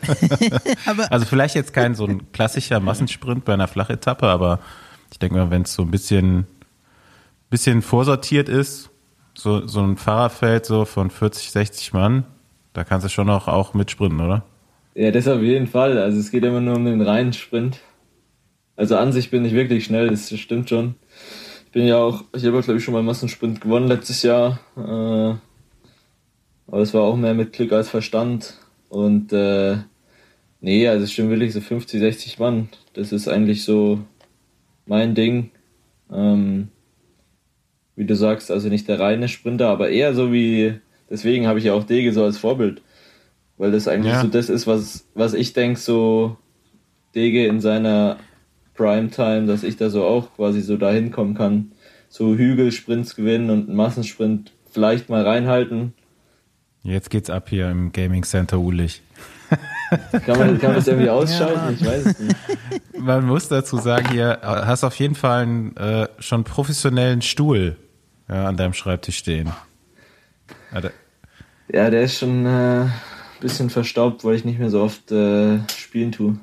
also 1.11 1.27
vielleicht 1.27 1.57
jetzt 1.57 1.73
kein 1.73 1.97
so 1.97 2.07
ein 2.07 2.31
klassischer 2.31 2.79
Massensprint 2.79 3.45
bei 3.45 3.55
einer 3.55 3.67
Flachetappe, 3.67 4.29
aber 4.29 4.61
ich 5.11 5.19
denke 5.19 5.35
mal, 5.35 5.51
wenn 5.51 5.63
es 5.63 5.75
so 5.75 5.83
ein 5.83 5.91
bisschen, 5.91 6.47
bisschen 7.51 7.83
vorsortiert 7.83 8.49
ist, 8.49 8.91
so, 9.35 9.67
so 9.67 9.81
ein 9.81 9.97
Fahrerfeld 9.97 10.67
so 10.67 10.85
von 10.85 11.11
40, 11.11 11.51
60 11.51 11.93
Mann, 11.93 12.25
da 12.75 12.85
kannst 12.85 13.07
du 13.07 13.09
schon 13.09 13.29
auch, 13.29 13.49
auch 13.49 13.75
mitsprinten, 13.75 14.21
oder? 14.21 14.45
Ja, 14.95 15.11
das 15.11 15.27
auf 15.27 15.43
jeden 15.43 15.67
Fall. 15.67 15.99
Also 15.99 16.21
es 16.21 16.31
geht 16.31 16.45
immer 16.45 16.61
nur 16.61 16.77
um 16.77 16.85
den 16.85 17.01
reinen 17.01 17.33
Sprint. 17.33 17.81
Also 18.77 18.97
an 18.97 19.13
sich 19.13 19.31
bin 19.31 19.45
ich 19.45 19.53
wirklich 19.53 19.85
schnell, 19.85 20.09
das 20.09 20.37
stimmt 20.39 20.69
schon. 20.69 20.95
Ich 21.67 21.73
bin 21.73 21.87
ja 21.87 21.99
auch, 21.99 22.25
ich 22.35 22.45
habe 22.45 22.61
glaube 22.61 22.79
ich 22.79 22.85
schon 22.85 22.95
mal 22.95 23.03
Massensprint 23.03 23.61
gewonnen 23.61 23.89
letztes 23.89 24.23
Jahr. 24.23 24.61
Äh, 24.77 25.37
aber 26.67 26.81
es 26.81 26.95
war 26.95 27.03
auch 27.03 27.17
mehr 27.17 27.35
mit 27.35 27.53
Glück 27.53 27.73
als 27.73 27.89
Verstand. 27.89 28.55
Und 28.89 29.33
äh, 29.33 29.77
nee, 30.61 30.89
also 30.89 31.05
es 31.05 31.13
stimmt 31.13 31.31
wirklich 31.31 31.53
so 31.53 31.61
50, 31.61 32.01
60 32.01 32.39
Mann. 32.39 32.69
Das 32.95 33.13
ist 33.13 33.29
eigentlich 33.29 33.65
so 33.65 34.01
mein 34.87 35.15
Ding. 35.15 35.51
Ähm, 36.11 36.69
wie 37.97 38.05
du 38.05 38.17
sagst, 38.17 38.51
also 38.51 38.69
nicht 38.69 38.89
der 38.89 39.01
reine 39.01 39.29
Sprinter, 39.29 39.69
aber 39.69 39.91
eher 39.91 40.15
so 40.15 40.33
wie, 40.33 40.75
deswegen 41.11 41.47
habe 41.47 41.59
ich 41.59 41.67
ja 41.67 41.75
auch 41.75 41.85
Dege 41.85 42.13
so 42.13 42.25
als 42.25 42.39
Vorbild. 42.39 42.83
Weil 43.59 43.71
das 43.71 43.87
eigentlich 43.87 44.13
ja. 44.13 44.23
so 44.23 44.29
das 44.29 44.49
ist, 44.49 44.67
was, 44.67 45.07
was 45.15 45.35
ich 45.35 45.53
denke, 45.53 45.79
so 45.79 46.37
Dege 47.15 47.47
in 47.47 47.61
seiner 47.61 48.17
Primetime, 48.83 49.47
dass 49.47 49.63
ich 49.63 49.77
da 49.77 49.91
so 49.91 50.05
auch 50.05 50.35
quasi 50.35 50.61
so 50.61 50.77
dahin 50.77 51.13
kommen 51.13 51.35
kann. 51.35 51.73
So 52.09 52.35
Hügelsprints 52.35 53.15
gewinnen 53.15 53.49
und 53.51 53.69
einen 53.69 53.77
Massensprint 53.77 54.53
vielleicht 54.71 55.09
mal 55.09 55.23
reinhalten. 55.23 55.95
Jetzt 56.83 57.11
geht's 57.11 57.31
ab 57.31 57.49
hier 57.49 57.71
im 57.71 57.93
Gaming 57.93 58.25
Center 58.25 58.59
Ulich. 58.59 59.03
Kann 60.25 60.39
man, 60.39 60.59
kann 60.59 60.71
man 60.71 60.77
das 60.77 60.89
irgendwie 60.89 61.11
ausschalten? 61.11 61.61
Ja. 61.61 61.71
Ich 61.71 61.85
weiß 61.85 62.07
es 62.07 62.19
nicht. 62.19 62.37
Man 62.99 63.27
muss 63.27 63.49
dazu 63.49 63.77
sagen, 63.77 64.09
hier 64.11 64.39
hast 64.43 64.85
auf 64.85 64.95
jeden 64.95 65.15
Fall 65.15 65.43
einen 65.43 65.77
äh, 65.77 66.09
schon 66.19 66.45
professionellen 66.45 67.21
Stuhl 67.21 67.77
ja, 68.27 68.47
an 68.47 68.57
deinem 68.57 68.73
Schreibtisch 68.73 69.19
stehen. 69.19 69.53
Ja, 71.71 71.91
der 71.91 72.03
ist 72.03 72.19
schon 72.19 72.47
ein 72.47 72.87
äh, 72.87 72.91
bisschen 73.43 73.69
verstaubt, 73.69 74.25
weil 74.25 74.35
ich 74.37 74.47
nicht 74.47 74.59
mehr 74.59 74.71
so 74.71 74.81
oft 74.81 75.13
äh, 75.13 75.59
spielen 75.69 76.13
tue. 76.13 76.39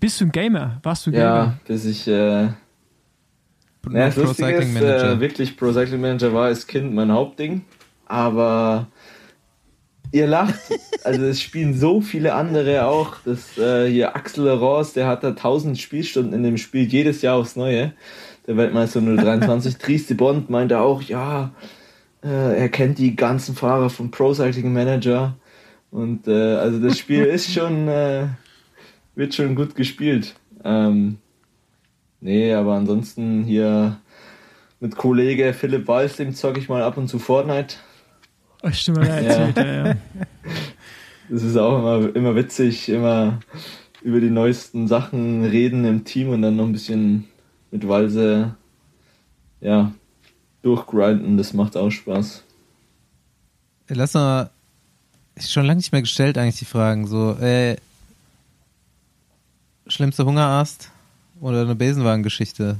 Bist 0.00 0.20
du 0.20 0.26
ein 0.26 0.32
Gamer? 0.32 0.80
Warst 0.82 1.06
du 1.06 1.10
Gamer? 1.10 1.24
Ja, 1.24 1.58
bis 1.66 1.84
ich 1.84 2.06
äh, 2.06 2.44
ja, 2.44 4.10
Pro 4.10 4.32
Cycling 4.32 4.72
Manager. 4.72 5.12
Äh, 5.12 5.20
wirklich 5.20 5.56
Pro 5.56 5.72
Cycling 5.72 6.00
Manager 6.00 6.32
war 6.32 6.46
als 6.46 6.66
Kind 6.66 6.94
mein 6.94 7.12
Hauptding. 7.12 7.62
Aber 8.06 8.88
Ihr 10.14 10.28
lacht. 10.28 10.54
Also 11.04 11.22
es 11.24 11.42
spielen 11.42 11.74
so 11.74 12.00
viele 12.00 12.32
andere 12.32 12.86
auch. 12.86 13.16
Das 13.26 13.58
äh, 13.58 13.90
hier 13.90 14.16
Axel 14.16 14.48
Ross, 14.48 14.94
der 14.94 15.06
hat 15.06 15.22
da 15.22 15.28
1000 15.28 15.78
Spielstunden 15.78 16.32
in 16.32 16.42
dem 16.42 16.56
Spiel 16.56 16.84
jedes 16.84 17.20
Jahr 17.20 17.36
aufs 17.36 17.56
Neue. 17.56 17.92
Der 18.46 18.56
Weltmeister 18.56 19.02
023. 19.02 19.76
Trieste 19.76 20.14
Bond 20.14 20.48
meinte 20.48 20.78
auch, 20.80 21.02
ja, 21.02 21.50
äh, 22.24 22.58
er 22.58 22.70
kennt 22.70 22.96
die 22.96 23.16
ganzen 23.16 23.54
Fahrer 23.54 23.90
vom 23.90 24.10
Pro 24.10 24.32
Cycling 24.32 24.72
Manager. 24.72 25.36
Und 25.90 26.26
äh, 26.26 26.54
also 26.54 26.78
das 26.78 26.98
Spiel 26.98 27.24
ist 27.26 27.52
schon, 27.52 27.86
äh, 27.88 28.28
wird 29.14 29.34
schon 29.34 29.54
gut 29.54 29.74
gespielt. 29.74 30.34
Ähm, 30.64 31.18
nee, 32.20 32.52
aber 32.52 32.74
ansonsten 32.74 33.44
hier 33.44 33.98
mit 34.80 34.96
Kollege 34.96 35.54
Philipp 35.54 35.88
Walz, 35.88 36.16
dem 36.16 36.34
zocke 36.34 36.58
ich 36.58 36.68
mal 36.68 36.82
ab 36.82 36.96
und 36.96 37.08
zu 37.08 37.18
Fortnite. 37.18 37.76
Oh, 38.62 38.70
stimmt, 38.70 38.98
ja, 38.98 39.04
erzählt, 39.04 39.56
ja. 39.56 39.64
ja, 39.64 39.86
ja. 39.86 39.96
Das 41.28 41.42
ist 41.42 41.56
auch 41.56 41.78
immer, 41.78 42.14
immer 42.14 42.36
witzig, 42.36 42.88
immer 42.88 43.40
über 44.02 44.20
die 44.20 44.30
neuesten 44.30 44.86
Sachen 44.86 45.44
reden 45.44 45.84
im 45.84 46.04
Team 46.04 46.28
und 46.28 46.42
dann 46.42 46.56
noch 46.56 46.66
ein 46.66 46.72
bisschen 46.72 47.24
mit 47.70 47.88
Walse 47.88 48.54
ja, 49.60 49.92
durchgrinden. 50.62 51.38
Das 51.38 51.54
macht 51.54 51.76
auch 51.76 51.90
Spaß. 51.90 52.44
Lass 53.88 54.14
mal, 54.14 54.50
ist 55.34 55.52
schon 55.52 55.64
lange 55.66 55.78
nicht 55.78 55.92
mehr 55.92 56.02
gestellt 56.02 56.38
eigentlich 56.38 56.58
die 56.58 56.64
Fragen. 56.66 57.06
So, 57.06 57.32
äh, 57.40 57.76
schlimmste 59.94 60.24
Hungerast 60.24 60.90
oder 61.40 61.62
eine 61.62 61.74
Besenwagengeschichte? 61.74 62.76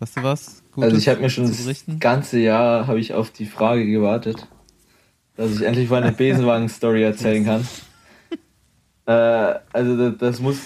Weißt 0.00 0.16
du 0.16 0.22
was? 0.22 0.62
Gutes 0.72 0.84
also 0.84 0.96
ich 0.96 1.08
habe 1.08 1.20
mir 1.20 1.30
schon 1.30 1.44
das 1.44 1.84
ganze 1.98 2.38
Jahr 2.38 2.86
habe 2.86 3.00
ich 3.00 3.14
auf 3.14 3.30
die 3.30 3.46
Frage 3.46 3.86
gewartet 3.86 4.46
dass 5.38 5.52
ich 5.52 5.62
endlich 5.62 5.88
mal 5.88 6.02
eine 6.02 6.12
Besenwagen-Story 6.16 7.02
erzählen 7.02 7.44
kann. 7.44 7.66
Äh, 9.06 9.60
also 9.72 9.96
das, 9.96 10.18
das, 10.18 10.40
muss, 10.40 10.58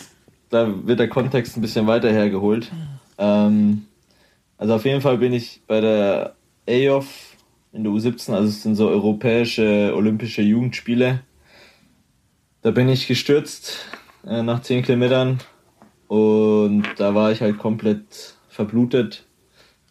da 0.51 0.69
wird 0.85 0.99
der 0.99 1.09
Kontext 1.09 1.57
ein 1.57 1.61
bisschen 1.61 1.87
weiter 1.87 2.11
hergeholt. 2.11 2.73
Ähm, 3.17 3.87
also 4.59 4.75
auf 4.75 4.85
jeden 4.85 5.01
Fall 5.01 5.19
bin 5.19 5.33
ich 5.33 5.63
bei 5.69 5.81
der 5.81 6.35
EOF 6.67 7.37
in 7.73 7.85
der 7.85 7.93
U17, 7.93 8.33
also 8.33 8.49
es 8.49 8.65
sind 8.65 8.75
so 8.75 8.89
europäische 8.89 9.93
olympische 9.95 10.43
Jugendspiele. 10.43 11.21
Da 12.63 12.73
bin 12.73 12.89
ich 12.89 13.07
gestürzt 13.07 13.79
äh, 14.27 14.43
nach 14.43 14.61
10 14.63 14.83
Kilometern 14.83 15.39
und 16.13 16.85
da 16.99 17.15
war 17.15 17.33
ich 17.33 17.41
halt 17.41 17.57
komplett 17.57 18.35
verblutet. 18.51 19.25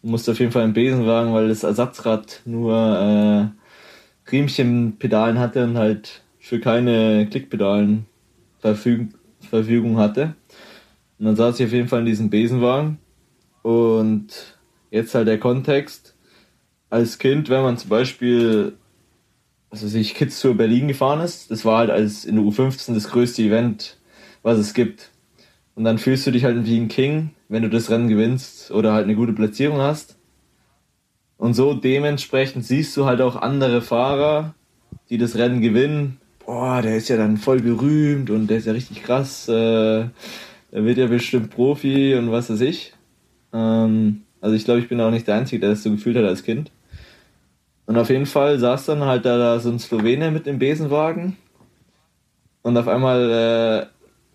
Du 0.02 0.08
musst 0.08 0.30
auf 0.30 0.38
jeden 0.38 0.52
Fall 0.52 0.62
einen 0.62 0.72
Besenwagen, 0.72 1.34
weil 1.34 1.48
das 1.48 1.64
Ersatzrad 1.64 2.42
nur 2.44 2.76
äh, 2.76 4.30
Riemchenpedalen 4.30 5.40
hatte 5.40 5.64
und 5.64 5.76
halt 5.76 6.22
für 6.38 6.60
keine 6.60 7.26
Klickpedalen 7.28 8.06
Verfüg 8.60 9.08
Verfügung 9.40 9.98
hatte. 9.98 10.36
Und 11.18 11.26
dann 11.26 11.34
saß 11.34 11.58
ich 11.58 11.66
auf 11.66 11.72
jeden 11.72 11.88
Fall 11.88 11.98
in 11.98 12.06
diesem 12.06 12.30
Besenwagen. 12.30 12.98
Und 13.62 14.28
jetzt 14.92 15.16
halt 15.16 15.26
der 15.26 15.40
Kontext. 15.40 16.14
Als 16.88 17.18
Kind, 17.18 17.48
wenn 17.48 17.62
man 17.62 17.78
zum 17.78 17.90
Beispiel, 17.90 18.74
also 19.70 19.88
sich 19.88 20.14
Kids 20.14 20.40
Tour 20.40 20.54
Berlin 20.54 20.86
gefahren 20.86 21.20
ist, 21.20 21.50
das 21.50 21.64
war 21.64 21.78
halt 21.78 21.90
als 21.90 22.24
in 22.24 22.36
der 22.36 22.44
U15 22.44 22.94
das 22.94 23.10
größte 23.10 23.42
Event, 23.42 23.98
was 24.44 24.58
es 24.58 24.72
gibt. 24.72 25.11
Und 25.74 25.84
dann 25.84 25.98
fühlst 25.98 26.26
du 26.26 26.30
dich 26.30 26.44
halt 26.44 26.64
wie 26.66 26.78
ein 26.78 26.88
King, 26.88 27.30
wenn 27.48 27.62
du 27.62 27.70
das 27.70 27.90
Rennen 27.90 28.08
gewinnst 28.08 28.70
oder 28.70 28.92
halt 28.92 29.04
eine 29.04 29.14
gute 29.14 29.32
Platzierung 29.32 29.78
hast. 29.78 30.16
Und 31.38 31.54
so 31.54 31.74
dementsprechend 31.74 32.64
siehst 32.64 32.96
du 32.96 33.06
halt 33.06 33.20
auch 33.20 33.36
andere 33.36 33.82
Fahrer, 33.82 34.54
die 35.10 35.18
das 35.18 35.36
Rennen 35.36 35.60
gewinnen. 35.60 36.18
Boah, 36.44 36.82
der 36.82 36.96
ist 36.96 37.08
ja 37.08 37.16
dann 37.16 37.36
voll 37.36 37.60
berühmt 37.60 38.30
und 38.30 38.48
der 38.48 38.58
ist 38.58 38.66
ja 38.66 38.72
richtig 38.72 39.02
krass. 39.02 39.48
Äh, 39.48 40.08
der 40.72 40.84
wird 40.84 40.98
ja 40.98 41.06
bestimmt 41.06 41.50
Profi 41.50 42.14
und 42.14 42.30
was 42.30 42.50
weiß 42.50 42.60
ich. 42.60 42.92
Ähm, 43.52 44.22
also 44.40 44.56
ich 44.56 44.64
glaube, 44.64 44.80
ich 44.80 44.88
bin 44.88 45.00
auch 45.00 45.10
nicht 45.10 45.26
der 45.26 45.36
Einzige, 45.36 45.60
der 45.60 45.70
das 45.70 45.82
so 45.82 45.90
gefühlt 45.90 46.16
hat 46.16 46.24
als 46.24 46.42
Kind. 46.42 46.70
Und 47.86 47.96
auf 47.96 48.10
jeden 48.10 48.26
Fall 48.26 48.58
saß 48.58 48.86
dann 48.86 49.04
halt 49.04 49.24
da, 49.24 49.38
da 49.38 49.58
so 49.60 49.70
ein 49.70 49.78
Slowene 49.78 50.30
mit 50.30 50.46
dem 50.46 50.58
Besenwagen. 50.58 51.36
Und 52.62 52.76
auf 52.76 52.88
einmal, 52.88 53.30
äh, 53.30 53.86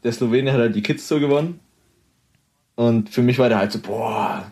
der 0.08 0.14
Slowene 0.14 0.54
hat 0.54 0.60
halt 0.60 0.76
die 0.76 0.82
Kids 0.82 1.06
so 1.06 1.20
gewonnen. 1.20 1.60
Und 2.76 3.10
für 3.10 3.22
mich 3.22 3.40
war 3.40 3.50
der 3.50 3.58
halt 3.58 3.74
so, 3.74 3.80
boah, 3.80 4.50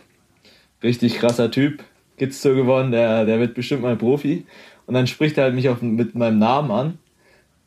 richtig 0.83 1.17
krasser 1.17 1.49
Typ. 1.49 1.81
Kids 2.17 2.41
so 2.41 2.53
gewonnen, 2.53 2.91
der, 2.91 3.23
der 3.23 3.39
wird 3.39 3.53
bestimmt 3.53 3.81
mal 3.81 3.95
Profi. 3.95 4.45
Und 4.85 4.95
dann 4.95 5.07
spricht 5.07 5.37
er 5.37 5.45
halt 5.45 5.55
mich 5.55 5.69
auf, 5.69 5.81
mit 5.81 6.13
meinem 6.13 6.39
Namen 6.39 6.71
an. 6.71 6.97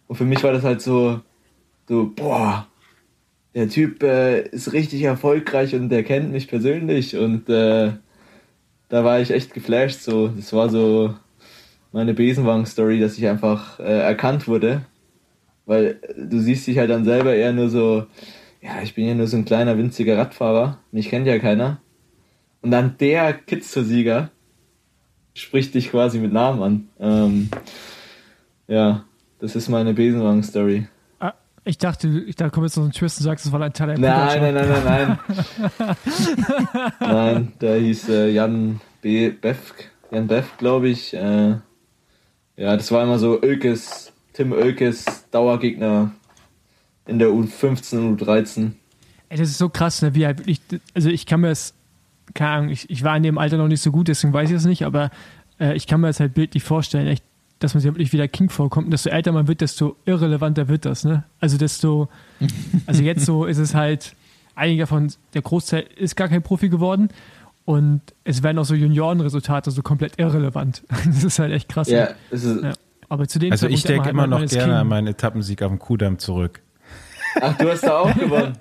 Und 0.07 0.17
für 0.17 0.27
mich 0.27 0.43
war 0.43 0.53
das 0.53 0.65
halt 0.65 0.83
so, 0.83 1.21
so, 1.89 2.13
boah, 2.15 2.67
der 3.55 3.71
Typ 3.71 4.03
äh, 4.03 4.43
ist 4.49 4.75
richtig 4.75 5.03
erfolgreich 5.03 5.75
und 5.75 5.89
der 5.89 6.05
kennt 6.05 6.31
mich 6.31 6.47
persönlich. 6.47 7.17
Und 7.17 7.49
äh, 7.49 7.93
da 8.91 9.03
war 9.05 9.19
ich 9.19 9.31
echt 9.31 9.55
geflasht. 9.55 10.03
So, 10.03 10.29
das 10.29 10.53
war 10.53 10.69
so 10.69 11.15
meine 11.93 12.13
Besenwagen-Story, 12.13 13.01
dass 13.01 13.17
ich 13.17 13.27
einfach 13.27 13.81
äh, 13.81 14.01
erkannt 14.01 14.47
wurde. 14.47 14.83
Weil 15.69 16.01
du 16.17 16.41
siehst 16.41 16.67
dich 16.67 16.79
halt 16.79 16.89
dann 16.89 17.05
selber 17.05 17.35
eher 17.35 17.53
nur 17.53 17.69
so, 17.69 18.07
ja, 18.63 18.81
ich 18.83 18.95
bin 18.95 19.07
ja 19.07 19.15
nur 19.15 19.27
so 19.27 19.37
ein 19.37 19.45
kleiner, 19.45 19.77
winziger 19.77 20.17
Radfahrer. 20.17 20.79
Mich 20.93 21.11
kennt 21.11 21.27
ja 21.27 21.39
keiner. 21.39 21.83
Und 22.63 22.71
dann 22.71 22.97
der 22.99 23.35
Kids-Sieger 23.35 24.31
spricht 25.35 25.75
dich 25.75 25.91
quasi 25.91 26.19
mit 26.21 26.33
Namen 26.33 26.63
an. 26.63 26.89
Ähm, 26.99 27.51
ja, 28.67 29.05
das 29.41 29.57
ist 29.57 29.69
meine 29.69 29.93
Besenwagen-Story. 29.93 30.89
Ah, 31.21 31.35
Ich 31.65 31.77
dachte, 31.77 32.09
ich 32.27 32.35
da 32.35 32.49
kommt 32.49 32.65
jetzt 32.67 32.79
noch 32.79 32.87
ein 32.87 32.93
Twist 32.93 33.19
und 33.21 33.25
sagst, 33.25 33.45
es 33.45 33.53
war 33.53 33.61
ein 33.61 33.73
Teil 33.75 33.89
der 33.89 33.99
Nein, 33.99 34.41
nein, 34.41 34.55
nein, 34.55 34.69
nein, 34.85 35.19
nein. 35.79 35.97
nein, 37.01 37.53
der 37.61 37.77
hieß 37.79 38.09
äh, 38.09 38.31
Jan 38.31 38.81
B. 39.03 39.29
Befk. 39.31 39.91
Jan 40.11 40.27
Befk, 40.27 40.57
glaube 40.57 40.89
ich. 40.89 41.13
Äh, 41.13 41.57
ja, 42.57 42.75
das 42.77 42.91
war 42.91 43.03
immer 43.05 43.19
so 43.19 43.41
Ölkes, 43.41 44.13
Tim 44.39 44.53
Ölkes 44.53 45.05
Dauergegner 45.33 46.13
in 47.07 47.19
der 47.19 47.31
U15 47.31 47.99
und 47.99 48.23
U13. 48.23 48.71
Ey, 49.31 49.37
das 49.37 49.49
ist 49.49 49.59
so 49.59 49.69
krass, 49.69 50.01
ne? 50.01 50.15
wie 50.15 50.27
halt 50.27 50.39
wirklich, 50.39 50.61
also 50.95 51.11
ich 51.11 51.27
kann 51.27 51.41
mir 51.41 51.49
das, 51.49 51.75
keine 52.35 52.51
Ahnung, 52.51 52.69
ich, 52.69 52.89
ich 52.89 53.03
war 53.03 53.17
in 53.17 53.25
dem 53.25 53.37
Alter 53.37 53.57
noch 53.57 53.67
nicht 53.67 53.83
so 53.83 53.91
gut, 53.91 54.07
deswegen 54.07 54.33
weiß 54.33 54.49
ich 54.51 54.55
es 54.55 54.65
nicht, 54.65 54.85
aber 54.85 55.11
äh, 55.59 55.75
ich 55.75 55.89
kann 55.89 56.01
mir 56.01 56.07
das 56.07 56.21
halt 56.21 56.35
bildlich 56.35 56.63
vorstellen, 56.63 57.09
echt, 57.09 57.25
dass 57.59 57.75
man 57.75 57.81
sich 57.81 57.91
wirklich 57.91 58.13
wieder 58.13 58.29
King 58.29 58.49
vorkommt. 58.49 58.85
Und 58.85 58.93
desto 58.93 59.11
älter 59.11 59.33
man 59.33 59.49
wird, 59.49 59.61
desto 59.61 59.97
irrelevanter 60.05 60.69
wird 60.69 60.85
das, 60.85 61.03
ne? 61.03 61.25
Also 61.41 61.59
desto, 61.59 62.09
also 62.87 63.03
jetzt 63.03 63.25
so 63.27 63.45
ist 63.45 63.59
es 63.59 63.75
halt, 63.75 64.15
einige 64.55 64.83
davon, 64.83 65.13
der 65.35 65.43
Großteil 65.43 65.85
ist 65.97 66.15
gar 66.15 66.29
kein 66.29 66.45
Profi 66.45 66.69
geworden 66.69 67.09
und 67.65 68.03
es 68.23 68.45
werden 68.45 68.61
auch 68.61 68.65
so 68.65 68.77
Juniorenresultate 68.77 69.73
so 69.73 69.83
komplett 69.83 70.17
irrelevant. 70.17 70.85
Das 71.07 71.25
ist 71.25 71.41
halt 71.41 71.53
echt 71.53 71.69
krass. 71.69 71.89
Ja, 71.89 72.05
ne? 72.05 72.15
es 72.31 72.45
ist, 72.45 72.63
Ja. 72.63 72.73
Aber 73.09 73.27
zu 73.27 73.39
dem 73.39 73.53
Also 73.53 73.67
ich 73.69 73.83
Zeitpunkt 73.83 73.89
denke 73.89 74.05
hat 74.07 74.11
immer 74.13 74.23
man 74.23 74.31
noch 74.31 74.39
halt 74.41 74.51
gerne 74.51 74.73
King. 74.73 74.81
an 74.81 74.87
meinen 74.89 75.07
Etappensieg 75.07 75.63
auf 75.63 75.71
dem 75.71 75.79
Kudamm 75.79 76.19
zurück. 76.19 76.61
Ach, 77.41 77.57
du 77.57 77.71
hast 77.71 77.85
da 77.85 77.99
auch 78.01 78.15
gewonnen. 78.19 78.57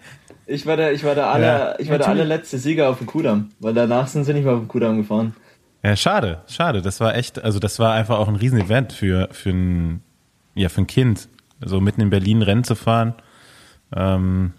Ich 0.46 0.66
war 0.66 0.78
der, 0.78 0.94
ich 0.94 1.04
war 1.04 1.16
der, 1.16 1.28
aller, 1.28 1.72
Ja. 1.72 1.80
ich 1.80 1.90
war 1.90 1.98
der 1.98 2.08
allerletzte 2.08 2.58
Sieger 2.58 2.90
auf 2.90 3.00
dem 3.00 3.08
Kudamm, 3.08 3.50
weil 3.60 3.74
danach 3.74 4.08
sind 4.08 4.24
sie 4.24 4.34
nicht 4.34 4.46
mehr 4.46 4.54
auf 4.54 4.60
dem 4.60 4.68
Kudamm 4.70 4.98
gefahren. 4.98 5.36
Ja, 5.84 5.96
schade, 5.96 6.42
schade. 6.48 6.82
Das 6.82 7.00
war 7.02 7.16
echt, 7.16 7.44
also 7.44 7.60
das 7.60 7.80
war 7.80 7.94
einfach 7.94 8.18
auch 8.18 8.28
ein 8.30 8.36
Riesenevent 8.36 8.94
für, 8.94 9.28
für 9.32 9.50
ein, 9.50 10.02
ja, 10.56 10.70
für 10.70 10.82
ein 10.82 10.88
Kind. 10.88 11.28
So 11.64 11.82
mitten 11.82 12.02
in 12.02 12.10
Berlin 12.10 12.42
Rennen 12.42 12.64
zu 12.64 12.76
fahren. 12.76 13.14
Ähm, 13.96 14.54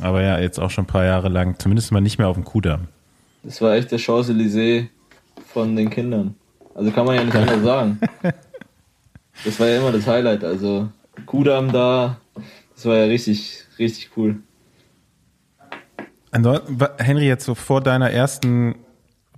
aber 0.00 0.22
ja, 0.22 0.38
jetzt 0.38 0.58
auch 0.58 0.70
schon 0.70 0.84
ein 0.84 0.88
paar 0.88 1.04
Jahre 1.04 1.28
lang, 1.28 1.58
zumindest 1.58 1.92
mal 1.92 2.00
nicht 2.00 2.18
mehr 2.18 2.28
auf 2.28 2.36
dem 2.36 2.44
Kudamm. 2.44 2.88
Das 3.42 3.60
war 3.60 3.74
echt 3.74 3.90
der 3.92 3.98
Champs-Élysées 3.98 4.86
von 5.52 5.76
den 5.76 5.90
Kindern. 5.90 6.34
Also 6.74 6.90
kann 6.90 7.04
man 7.06 7.16
ja 7.16 7.24
nicht 7.24 7.36
anders 7.36 7.62
sagen. 7.64 8.00
Das 9.44 9.58
war 9.58 9.66
ja 9.68 9.78
immer 9.78 9.92
das 9.92 10.06
Highlight. 10.06 10.44
Also 10.44 10.88
Kudamm 11.26 11.72
da, 11.72 12.18
das 12.74 12.86
war 12.86 12.96
ja 12.96 13.04
richtig, 13.04 13.64
richtig 13.78 14.10
cool. 14.16 14.36
Henry, 16.98 17.26
jetzt 17.26 17.44
so 17.44 17.54
vor 17.54 17.82
deiner 17.82 18.10
ersten 18.10 18.74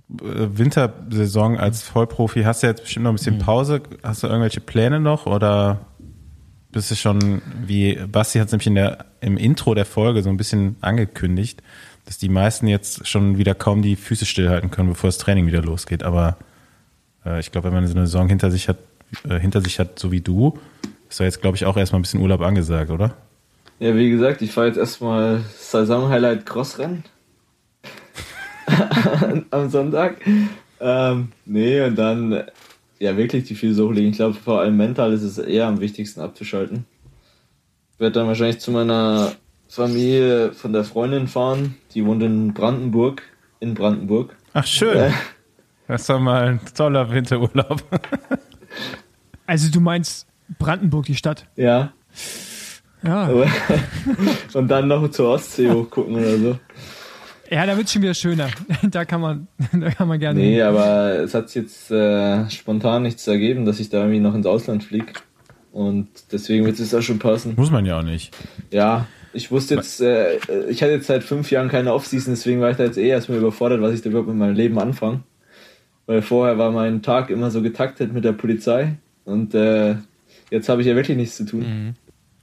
äh, 0.09 0.47
Wintersaison 0.57 1.57
als 1.57 1.83
Vollprofi, 1.83 2.43
hast 2.43 2.63
du 2.63 2.67
jetzt 2.67 2.83
bestimmt 2.83 3.03
noch 3.03 3.11
ein 3.11 3.15
bisschen 3.15 3.39
Pause? 3.39 3.81
Hast 4.03 4.23
du 4.23 4.27
irgendwelche 4.27 4.61
Pläne 4.61 4.99
noch 4.99 5.25
oder 5.25 5.81
bist 6.71 6.91
du 6.91 6.95
schon, 6.95 7.41
wie 7.65 7.95
Basti 7.95 8.39
hat 8.39 8.47
es 8.47 8.51
nämlich 8.51 8.67
in 8.67 8.75
der, 8.75 9.05
im 9.21 9.37
Intro 9.37 9.73
der 9.73 9.85
Folge 9.85 10.21
so 10.23 10.29
ein 10.29 10.37
bisschen 10.37 10.75
angekündigt, 10.81 11.63
dass 12.05 12.17
die 12.17 12.29
meisten 12.29 12.67
jetzt 12.67 13.07
schon 13.07 13.37
wieder 13.37 13.55
kaum 13.55 13.81
die 13.81 13.95
Füße 13.95 14.25
stillhalten 14.25 14.71
können, 14.71 14.89
bevor 14.89 15.07
das 15.07 15.17
Training 15.17 15.47
wieder 15.47 15.61
losgeht. 15.61 16.03
Aber 16.03 16.37
äh, 17.25 17.39
ich 17.39 17.51
glaube, 17.51 17.67
wenn 17.67 17.73
man 17.73 17.87
so 17.87 17.95
eine 17.95 18.05
Saison 18.05 18.29
hinter 18.29 18.51
sich 18.51 18.69
hat, 18.69 18.77
äh, 19.27 19.39
hinter 19.39 19.61
sich 19.61 19.79
hat, 19.79 19.99
so 19.99 20.11
wie 20.11 20.21
du, 20.21 20.57
ist 21.09 21.19
da 21.19 21.23
jetzt, 21.23 21.41
glaube 21.41 21.57
ich, 21.57 21.65
auch 21.65 21.77
erstmal 21.77 21.99
ein 21.99 22.03
bisschen 22.03 22.21
Urlaub 22.21 22.41
angesagt, 22.41 22.91
oder? 22.91 23.15
Ja, 23.79 23.95
wie 23.95 24.09
gesagt, 24.09 24.41
ich 24.41 24.51
fahre 24.51 24.67
jetzt 24.67 24.77
erstmal 24.77 25.41
Saison-Highlight 25.57 26.45
Crossrennen 26.45 27.03
am 29.51 29.69
Sonntag. 29.69 30.17
Ähm, 30.79 31.31
nee, 31.45 31.81
und 31.81 31.95
dann 31.95 32.43
ja 32.99 33.17
wirklich 33.17 33.45
die 33.45 33.55
Füße 33.55 33.83
hochlegen. 33.83 34.11
Ich 34.11 34.17
glaube, 34.17 34.35
vor 34.35 34.61
allem 34.61 34.77
mental 34.77 35.13
ist 35.13 35.23
es 35.23 35.37
eher 35.37 35.67
am 35.67 35.81
wichtigsten 35.81 36.21
abzuschalten. 36.21 36.85
Ich 37.93 37.99
werde 37.99 38.19
dann 38.19 38.27
wahrscheinlich 38.27 38.59
zu 38.59 38.71
meiner 38.71 39.33
Familie 39.67 40.53
von 40.53 40.73
der 40.73 40.83
Freundin 40.83 41.27
fahren. 41.27 41.75
Die 41.93 42.05
wohnt 42.05 42.23
in 42.23 42.53
Brandenburg. 42.53 43.23
In 43.59 43.73
Brandenburg. 43.73 44.35
Ach, 44.53 44.65
schön. 44.65 44.97
Äh. 44.97 45.11
Das 45.87 46.01
ist 46.01 46.09
doch 46.09 46.19
mal 46.19 46.47
ein 46.47 46.59
toller 46.73 47.11
Winterurlaub. 47.11 47.83
Also 49.47 49.71
du 49.71 49.79
meinst 49.79 50.27
Brandenburg, 50.59 51.05
die 51.05 51.15
Stadt. 51.15 51.47
Ja. 51.55 51.93
Ja. 53.03 53.29
und 54.53 54.67
dann 54.67 54.87
noch 54.87 55.09
zur 55.11 55.29
Ostsee 55.29 55.69
hochgucken 55.69 56.15
oder 56.15 56.37
so. 56.37 56.59
Ja, 57.51 57.65
da 57.65 57.77
wird 57.77 57.89
schon 57.89 58.01
wieder 58.01 58.13
schöner. 58.13 58.49
Da 58.89 59.05
kann 59.05 59.21
man, 59.21 59.47
da 59.73 59.89
kann 59.91 60.07
man 60.07 60.19
gerne. 60.19 60.39
Nee, 60.39 60.61
aber 60.61 61.19
es 61.19 61.33
hat 61.33 61.49
sich 61.49 61.63
jetzt 61.63 61.91
äh, 61.91 62.49
spontan 62.49 63.03
nichts 63.03 63.27
ergeben, 63.27 63.65
dass 63.65 63.79
ich 63.79 63.89
da 63.89 63.99
irgendwie 63.99 64.19
noch 64.19 64.33
ins 64.33 64.45
Ausland 64.45 64.83
fliege. 64.83 65.13
Und 65.71 66.07
deswegen 66.31 66.65
wird 66.65 66.79
es 66.79 66.93
auch 66.93 67.01
schon 67.01 67.19
passen. 67.19 67.53
Muss 67.57 67.69
man 67.69 67.85
ja 67.85 67.99
auch 67.99 68.03
nicht. 68.03 68.35
Ja, 68.71 69.07
ich 69.33 69.51
wusste 69.51 69.75
jetzt, 69.75 69.99
äh, 70.01 70.37
ich 70.69 70.81
hatte 70.81 70.93
jetzt 70.93 71.07
seit 71.07 71.23
fünf 71.23 71.51
Jahren 71.51 71.67
keine 71.67 71.93
Offseason, 71.93 72.33
deswegen 72.33 72.61
war 72.61 72.71
ich 72.71 72.77
da 72.77 72.85
jetzt 72.85 72.97
eh 72.97 73.07
erstmal 73.07 73.39
überfordert, 73.39 73.81
was 73.81 73.93
ich 73.93 74.01
da 74.01 74.09
überhaupt 74.09 74.29
mit 74.29 74.37
meinem 74.37 74.55
Leben 74.55 74.79
anfange. 74.79 75.23
Weil 76.05 76.21
vorher 76.21 76.57
war 76.57 76.71
mein 76.71 77.01
Tag 77.01 77.29
immer 77.29 77.51
so 77.51 77.61
getaktet 77.61 78.13
mit 78.13 78.23
der 78.23 78.31
Polizei 78.31 78.97
und 79.25 79.53
äh, 79.53 79.95
jetzt 80.49 80.69
habe 80.69 80.81
ich 80.81 80.87
ja 80.87 80.95
wirklich 80.95 81.17
nichts 81.17 81.35
zu 81.37 81.45
tun. 81.45 81.95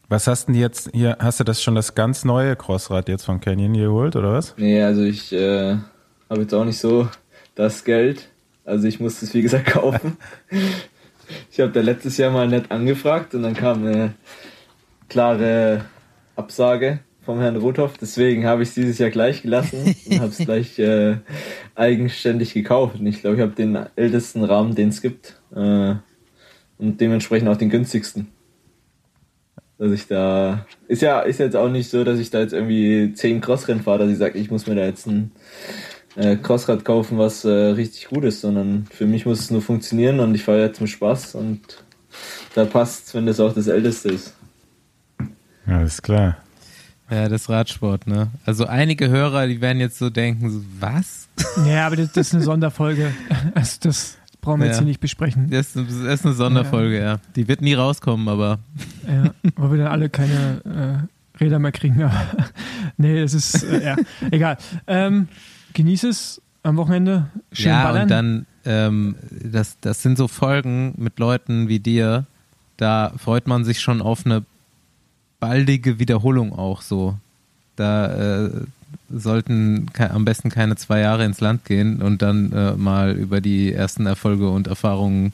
Was 0.08 0.26
hast 0.26 0.46
denn 0.46 0.54
jetzt 0.54 0.90
hier? 0.92 1.16
Hast 1.20 1.40
du 1.40 1.44
das 1.44 1.62
schon 1.62 1.74
das 1.74 1.94
ganz 1.94 2.24
neue 2.24 2.54
Crossrad 2.54 3.08
jetzt 3.08 3.24
von 3.24 3.40
Canyon 3.40 3.72
hier 3.72 3.86
geholt 3.86 4.14
oder 4.14 4.34
was? 4.34 4.54
Nee, 4.58 4.82
also 4.82 5.02
ich 5.02 5.32
äh, 5.32 5.76
habe 6.28 6.42
jetzt 6.42 6.52
auch 6.52 6.66
nicht 6.66 6.78
so 6.78 7.08
das 7.54 7.84
Geld. 7.84 8.28
Also 8.64 8.86
ich 8.86 9.00
musste 9.00 9.24
es 9.24 9.32
wie 9.32 9.40
gesagt 9.40 9.66
kaufen. 9.72 10.18
ich 11.50 11.60
habe 11.60 11.72
da 11.72 11.80
letztes 11.80 12.18
Jahr 12.18 12.30
mal 12.30 12.46
nett 12.46 12.70
angefragt 12.70 13.34
und 13.34 13.42
dann 13.42 13.54
kam 13.54 13.86
eine 13.86 14.14
klare 15.08 15.86
Absage 16.36 17.00
vom 17.24 17.40
Herrn 17.40 17.56
Rothoff. 17.56 17.96
Deswegen 17.98 18.46
habe 18.46 18.62
ich 18.62 18.70
es 18.70 18.74
dieses 18.74 18.98
Jahr 18.98 19.10
gleich 19.10 19.42
gelassen 19.42 19.96
und 20.06 20.20
habe 20.20 20.28
es 20.28 20.38
gleich 20.44 20.78
äh, 20.78 21.16
eigenständig 21.74 22.52
gekauft. 22.52 22.98
Und 22.98 23.06
ich 23.06 23.20
glaube, 23.20 23.36
ich 23.36 23.42
habe 23.42 23.52
den 23.52 23.78
ältesten 23.96 24.44
Rahmen, 24.44 24.74
den 24.74 24.90
es 24.90 25.00
gibt. 25.00 25.40
Äh, 25.54 25.94
und 26.78 27.00
dementsprechend 27.00 27.48
auch 27.48 27.56
den 27.56 27.70
günstigsten. 27.70 28.28
Dass 29.78 29.92
ich 29.92 30.06
da. 30.06 30.66
Ist 30.88 31.02
ja 31.02 31.20
ist 31.20 31.38
jetzt 31.38 31.56
auch 31.56 31.68
nicht 31.68 31.90
so, 31.90 32.04
dass 32.04 32.18
ich 32.18 32.30
da 32.30 32.40
jetzt 32.40 32.52
irgendwie 32.52 33.12
zehn 33.14 33.40
Crossrennen 33.40 33.82
fahre, 33.82 34.00
dass 34.00 34.10
ich 34.10 34.18
sage, 34.18 34.38
ich 34.38 34.50
muss 34.50 34.66
mir 34.66 34.74
da 34.74 34.84
jetzt 34.84 35.06
ein 35.06 35.32
äh, 36.16 36.36
Crossrad 36.36 36.84
kaufen, 36.84 37.18
was 37.18 37.44
äh, 37.44 37.50
richtig 37.50 38.08
gut 38.08 38.24
ist, 38.24 38.40
sondern 38.40 38.86
für 38.90 39.06
mich 39.06 39.26
muss 39.26 39.40
es 39.40 39.50
nur 39.50 39.62
funktionieren 39.62 40.20
und 40.20 40.34
ich 40.34 40.44
fahre 40.44 40.60
ja 40.60 40.72
zum 40.72 40.86
Spaß 40.86 41.34
und 41.34 41.84
da 42.54 42.64
passt 42.64 43.14
wenn 43.14 43.26
das 43.26 43.40
auch 43.40 43.54
das 43.54 43.66
Älteste 43.66 44.10
ist. 44.10 44.34
Ja, 45.66 45.82
ist 45.82 46.02
klar. 46.02 46.36
Ja, 47.10 47.28
das 47.28 47.48
Radsport, 47.48 48.06
ne? 48.06 48.30
Also 48.46 48.66
einige 48.66 49.10
Hörer, 49.10 49.46
die 49.46 49.60
werden 49.60 49.80
jetzt 49.80 49.98
so 49.98 50.08
denken, 50.08 50.50
so, 50.50 50.62
was? 50.80 51.28
Ja, 51.66 51.86
aber 51.86 51.96
das, 51.96 52.12
das 52.12 52.28
ist 52.28 52.34
eine 52.34 52.42
Sonderfolge. 52.42 53.12
Also 53.54 53.78
das 53.82 54.16
brauchen 54.42 54.60
wir 54.60 54.66
Ja. 54.66 54.72
jetzt 54.72 54.78
hier 54.80 54.86
nicht 54.86 55.00
besprechen. 55.00 55.48
Das 55.48 55.74
ist, 55.74 55.76
das 55.76 56.20
ist 56.20 56.26
eine 56.26 56.34
Sonderfolge, 56.34 57.00
ja. 57.00 57.18
Die 57.36 57.48
wird 57.48 57.62
nie 57.62 57.72
rauskommen, 57.74 58.28
aber 58.28 58.58
Ja, 59.08 59.32
weil 59.56 59.70
wir 59.70 59.78
dann 59.78 59.86
alle 59.86 60.10
keine 60.10 61.08
äh, 61.38 61.42
Räder 61.42 61.58
mehr 61.58 61.72
kriegen. 61.72 62.02
Aber 62.02 62.20
nee, 62.98 63.18
es 63.20 63.32
ist, 63.32 63.62
äh, 63.64 63.82
ja, 63.84 63.96
egal. 64.30 64.58
Ähm, 64.86 65.28
genieß 65.72 66.04
es 66.04 66.42
am 66.62 66.76
Wochenende. 66.76 67.28
Schön 67.52 67.68
ja, 67.70 67.84
ballern. 67.84 68.02
und 68.02 68.10
dann, 68.10 68.46
ähm, 68.66 69.14
das, 69.44 69.78
das 69.80 70.02
sind 70.02 70.18
so 70.18 70.28
Folgen 70.28 70.94
mit 70.98 71.18
Leuten 71.18 71.68
wie 71.68 71.80
dir, 71.80 72.26
da 72.76 73.12
freut 73.16 73.46
man 73.46 73.64
sich 73.64 73.80
schon 73.80 74.02
auf 74.02 74.26
eine 74.26 74.44
baldige 75.40 75.98
Wiederholung 75.98 76.52
auch 76.52 76.82
so. 76.82 77.16
Da 77.76 78.44
äh, 78.46 78.50
sollten 79.12 79.86
am 79.98 80.24
besten 80.24 80.50
keine 80.50 80.76
zwei 80.76 81.00
Jahre 81.00 81.24
ins 81.24 81.40
Land 81.40 81.64
gehen 81.64 82.02
und 82.02 82.22
dann 82.22 82.52
äh, 82.52 82.72
mal 82.72 83.12
über 83.12 83.40
die 83.40 83.72
ersten 83.72 84.06
Erfolge 84.06 84.48
und 84.48 84.66
Erfahrungen 84.66 85.32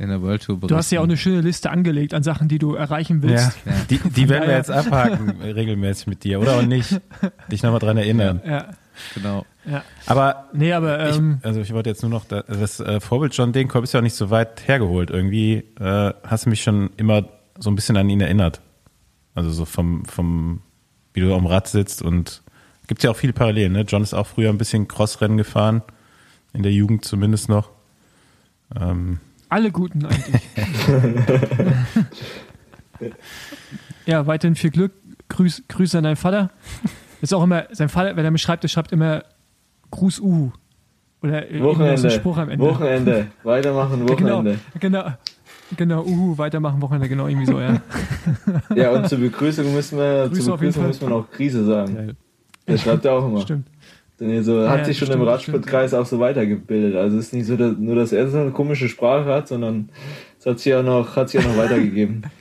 in 0.00 0.08
der 0.08 0.22
World 0.22 0.42
Tour 0.42 0.56
berichten. 0.56 0.68
du 0.68 0.76
hast 0.76 0.90
ja 0.90 1.00
auch 1.00 1.04
eine 1.04 1.18
schöne 1.18 1.42
Liste 1.42 1.70
angelegt 1.70 2.14
an 2.14 2.22
Sachen, 2.22 2.48
die 2.48 2.58
du 2.58 2.74
erreichen 2.74 3.22
willst. 3.22 3.58
Ja, 3.66 3.72
die, 3.90 3.98
die 3.98 4.28
werden 4.30 4.48
wir 4.48 4.56
jetzt 4.56 4.70
abhaken 4.70 5.40
regelmäßig 5.42 6.06
mit 6.06 6.24
dir, 6.24 6.40
oder 6.40 6.56
auch 6.56 6.62
nicht? 6.62 7.00
Dich 7.52 7.62
nochmal 7.62 7.80
dran 7.80 7.98
erinnern. 7.98 8.40
Ja, 8.46 8.68
genau. 9.14 9.44
ja. 9.66 9.84
Aber 10.06 10.48
Nee, 10.54 10.72
aber 10.72 11.00
ähm, 11.00 11.38
ich, 11.40 11.46
also 11.46 11.60
ich 11.60 11.74
wollte 11.74 11.90
jetzt 11.90 12.00
nur 12.00 12.10
noch, 12.10 12.24
da, 12.24 12.42
das 12.42 12.80
äh, 12.80 12.98
Vorbild 12.98 13.34
John 13.34 13.52
Degenkolb 13.52 13.84
ist 13.84 13.92
ja 13.92 14.00
auch 14.00 14.04
nicht 14.04 14.16
so 14.16 14.30
weit 14.30 14.66
hergeholt. 14.66 15.10
Irgendwie 15.10 15.64
äh, 15.78 16.14
hast 16.24 16.46
du 16.46 16.50
mich 16.50 16.62
schon 16.62 16.90
immer 16.96 17.28
so 17.58 17.70
ein 17.70 17.74
bisschen 17.74 17.98
an 17.98 18.08
ihn 18.08 18.22
erinnert. 18.22 18.62
Also 19.34 19.50
so 19.50 19.66
vom, 19.66 20.06
vom 20.06 20.62
wie 21.12 21.20
du 21.20 21.34
am 21.34 21.46
Rad 21.46 21.68
sitzt 21.68 22.00
und 22.00 22.42
gibt 22.90 23.04
ja 23.04 23.12
auch 23.12 23.16
viele 23.16 23.32
Parallelen. 23.32 23.72
Ne? 23.72 23.82
John 23.82 24.02
ist 24.02 24.14
auch 24.14 24.26
früher 24.26 24.48
ein 24.50 24.58
bisschen 24.58 24.88
Crossrennen 24.88 25.36
gefahren, 25.36 25.82
in 26.52 26.64
der 26.64 26.72
Jugend 26.72 27.04
zumindest 27.04 27.48
noch. 27.48 27.70
Ähm, 28.74 29.20
alle 29.48 29.70
Guten 29.70 30.06
eigentlich. 30.06 30.42
ja, 34.06 34.26
weiterhin 34.26 34.56
viel 34.56 34.70
Glück. 34.70 34.90
Grüß, 35.28 35.62
Grüße 35.68 35.98
an 35.98 36.02
deinen 36.02 36.16
Vater. 36.16 36.50
Ist 37.20 37.32
auch 37.32 37.44
immer, 37.44 37.66
sein 37.70 37.88
Vater, 37.88 38.16
wenn 38.16 38.24
er 38.24 38.32
mich 38.32 38.42
schreibt, 38.42 38.64
der 38.64 38.68
schreibt 38.68 38.90
immer 38.90 39.22
Gruß 39.92 40.18
Uhu. 40.18 40.50
Oder 41.22 41.44
Wochenende, 41.60 42.08
ein 42.08 42.10
Spruch 42.10 42.38
am 42.38 42.48
Ende. 42.48 42.66
Wochenende, 42.66 43.26
weitermachen, 43.44 44.04
Genau, 44.04 44.38
Wochenende. 44.38 44.58
genau, 44.80 45.12
genau, 45.76 46.02
Uhu, 46.02 46.36
weitermachen, 46.38 46.82
Wochenende, 46.82 47.08
genau, 47.08 47.28
irgendwie 47.28 47.46
so, 47.46 47.60
ja. 47.60 47.80
Ja, 48.74 48.90
und 48.90 49.08
zur 49.08 49.18
Begrüßung 49.18 49.72
müssen 49.72 49.96
wir, 49.96 50.26
Grüße 50.26 50.42
zur 50.42 50.58
Begrüßung 50.58 50.88
müssen 50.88 51.02
wir 51.02 51.08
noch 51.10 51.30
Krise 51.30 51.64
sagen. 51.64 51.94
Geil. 51.94 52.16
Der 52.70 52.78
schreibt 52.78 53.04
ja 53.04 53.12
auch 53.12 53.26
immer. 53.26 53.40
Stimmt. 53.42 53.66
Denn 54.18 54.30
er 54.30 54.42
so, 54.42 54.62
Ja, 54.62 54.70
hat 54.70 54.80
ja, 54.80 54.84
sich 54.84 54.98
schon 54.98 55.06
stimmt, 55.06 55.22
im 55.22 55.28
Radsportkreis 55.28 55.94
auch 55.94 56.04
so 56.06 56.20
weitergebildet. 56.20 56.94
Also 56.94 57.16
es 57.18 57.26
ist 57.26 57.32
nicht 57.32 57.46
so, 57.46 57.56
dass, 57.56 57.76
nur, 57.78 57.94
dass 57.94 58.12
er 58.12 58.28
so 58.28 58.38
eine 58.38 58.50
komische 58.50 58.88
Sprache 58.88 59.26
hat, 59.32 59.48
sondern 59.48 59.88
es 60.38 60.46
hat 60.46 60.58
sich 60.58 60.66
ja 60.66 60.82
noch, 60.82 61.16
hat 61.16 61.30
sich 61.30 61.42
ja 61.42 61.48
noch 61.48 61.56
weitergegeben. 61.56 62.24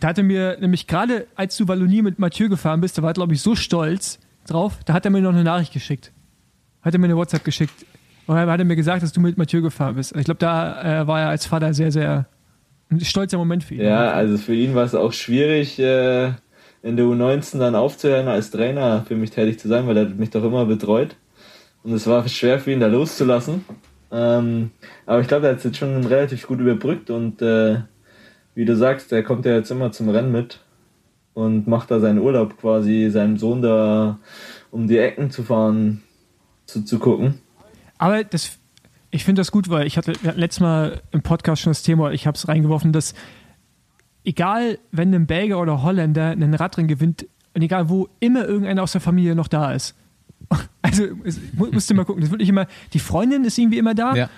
Da 0.00 0.08
hatte 0.08 0.24
mir 0.24 0.58
nämlich 0.60 0.88
gerade, 0.88 1.28
als 1.36 1.56
du 1.56 1.68
Wallonie 1.68 2.02
mit 2.02 2.18
Mathieu 2.18 2.48
gefahren 2.48 2.80
bist, 2.80 2.98
da 2.98 3.02
war 3.02 3.10
er, 3.10 3.14
glaube 3.14 3.34
ich, 3.34 3.40
so 3.40 3.54
stolz 3.54 4.18
drauf, 4.48 4.78
da 4.84 4.94
hat 4.94 5.04
er 5.04 5.12
mir 5.12 5.20
noch 5.20 5.32
eine 5.32 5.44
Nachricht 5.44 5.72
geschickt. 5.72 6.10
Hat 6.82 6.92
er 6.92 6.98
mir 6.98 7.06
eine 7.06 7.16
WhatsApp 7.16 7.44
geschickt. 7.44 7.86
Und 8.26 8.34
dann 8.34 8.50
hat 8.50 8.58
er 8.58 8.64
mir 8.64 8.74
gesagt, 8.74 9.04
dass 9.04 9.12
du 9.12 9.20
mit 9.20 9.38
Mathieu 9.38 9.62
gefahren 9.62 9.94
bist. 9.94 10.14
Ich 10.16 10.24
glaube, 10.24 10.40
da 10.40 11.02
äh, 11.02 11.06
war 11.06 11.20
er 11.20 11.28
als 11.28 11.46
Vater 11.46 11.72
sehr, 11.72 11.92
sehr 11.92 12.26
ein 12.90 13.00
stolzer 13.00 13.38
Moment 13.38 13.64
für 13.64 13.74
ihn. 13.74 13.82
Ja, 13.82 14.10
also 14.10 14.38
für 14.38 14.54
ihn 14.54 14.74
war 14.74 14.84
es 14.84 14.94
auch 14.94 15.12
schwierig, 15.12 15.78
äh, 15.78 16.32
in 16.82 16.96
der 16.96 17.06
U19 17.06 17.58
dann 17.58 17.74
aufzuhören, 17.74 18.28
als 18.28 18.50
Trainer 18.50 19.04
für 19.06 19.16
mich 19.16 19.30
tätig 19.30 19.58
zu 19.58 19.68
sein, 19.68 19.86
weil 19.86 19.96
er 19.96 20.08
mich 20.08 20.30
doch 20.30 20.44
immer 20.44 20.64
betreut. 20.64 21.16
Und 21.82 21.92
es 21.92 22.06
war 22.06 22.26
schwer 22.28 22.58
für 22.60 22.72
ihn, 22.72 22.80
da 22.80 22.86
loszulassen. 22.86 23.64
Ähm, 24.10 24.70
aber 25.06 25.20
ich 25.20 25.28
glaube, 25.28 25.46
er 25.46 25.52
hat 25.52 25.58
es 25.58 25.64
jetzt 25.64 25.76
schon 25.76 26.04
relativ 26.04 26.46
gut 26.46 26.60
überbrückt 26.60 27.10
und 27.10 27.42
äh, 27.42 27.80
wie 28.54 28.64
du 28.64 28.74
sagst, 28.74 29.12
er 29.12 29.22
kommt 29.22 29.44
ja 29.44 29.54
jetzt 29.54 29.70
immer 29.70 29.92
zum 29.92 30.08
Rennen 30.08 30.32
mit 30.32 30.60
und 31.34 31.66
macht 31.66 31.90
da 31.90 32.00
seinen 32.00 32.18
Urlaub 32.18 32.58
quasi, 32.58 33.10
seinem 33.10 33.36
Sohn 33.36 33.62
da 33.62 34.18
um 34.70 34.88
die 34.88 34.98
Ecken 34.98 35.30
zu 35.30 35.42
fahren, 35.42 36.02
zu, 36.66 36.84
zu 36.84 36.98
gucken. 36.98 37.40
Aber 37.98 38.24
das, 38.24 38.58
ich 39.10 39.24
finde 39.24 39.40
das 39.40 39.52
gut, 39.52 39.68
weil 39.68 39.86
ich 39.86 39.96
hatte 39.96 40.12
letztes 40.22 40.60
Mal 40.60 41.02
im 41.10 41.22
Podcast 41.22 41.62
schon 41.62 41.70
das 41.70 41.82
Thema, 41.82 42.12
ich 42.12 42.26
habe 42.26 42.36
es 42.36 42.48
reingeworfen, 42.48 42.92
dass 42.92 43.14
egal, 44.28 44.78
wenn 44.92 45.14
ein 45.14 45.26
Belgier 45.26 45.58
oder 45.58 45.82
Holländer 45.82 46.30
einen 46.30 46.54
Radrennen 46.54 46.88
gewinnt, 46.88 47.26
und 47.54 47.62
egal 47.62 47.88
wo, 47.88 48.08
immer 48.20 48.44
irgendeiner 48.46 48.82
aus 48.82 48.92
der 48.92 49.00
Familie 49.00 49.34
noch 49.34 49.48
da 49.48 49.72
ist. 49.72 49.94
Also 50.80 51.04
es, 51.24 51.38
mu- 51.54 51.66
musst 51.70 51.90
du 51.90 51.94
mal 51.94 52.04
gucken, 52.04 52.22
das 52.22 52.30
wirklich 52.30 52.48
immer, 52.48 52.66
die 52.94 52.98
Freundin 52.98 53.44
ist 53.44 53.58
irgendwie 53.58 53.76
immer 53.78 53.94
da 53.94 54.14
Ja. 54.14 54.30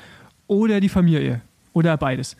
oder 0.48 0.80
die 0.80 0.88
Familie 0.88 1.42
oder 1.72 1.96
beides. 1.96 2.36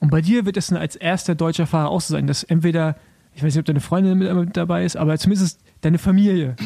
Und 0.00 0.10
bei 0.10 0.20
dir 0.20 0.44
wird 0.46 0.56
es 0.56 0.66
dann 0.68 0.78
als 0.78 0.96
erster 0.96 1.36
deutscher 1.36 1.66
Fahrer 1.66 1.90
auch 1.90 2.00
so 2.00 2.12
sein, 2.14 2.26
dass 2.26 2.42
entweder, 2.42 2.96
ich 3.36 3.42
weiß 3.44 3.54
nicht, 3.54 3.60
ob 3.60 3.66
deine 3.66 3.78
Freundin 3.80 4.18
mit, 4.18 4.34
mit 4.34 4.56
dabei 4.56 4.84
ist, 4.84 4.96
aber 4.96 5.16
zumindest 5.18 5.60
deine 5.82 5.98
Familie 5.98 6.56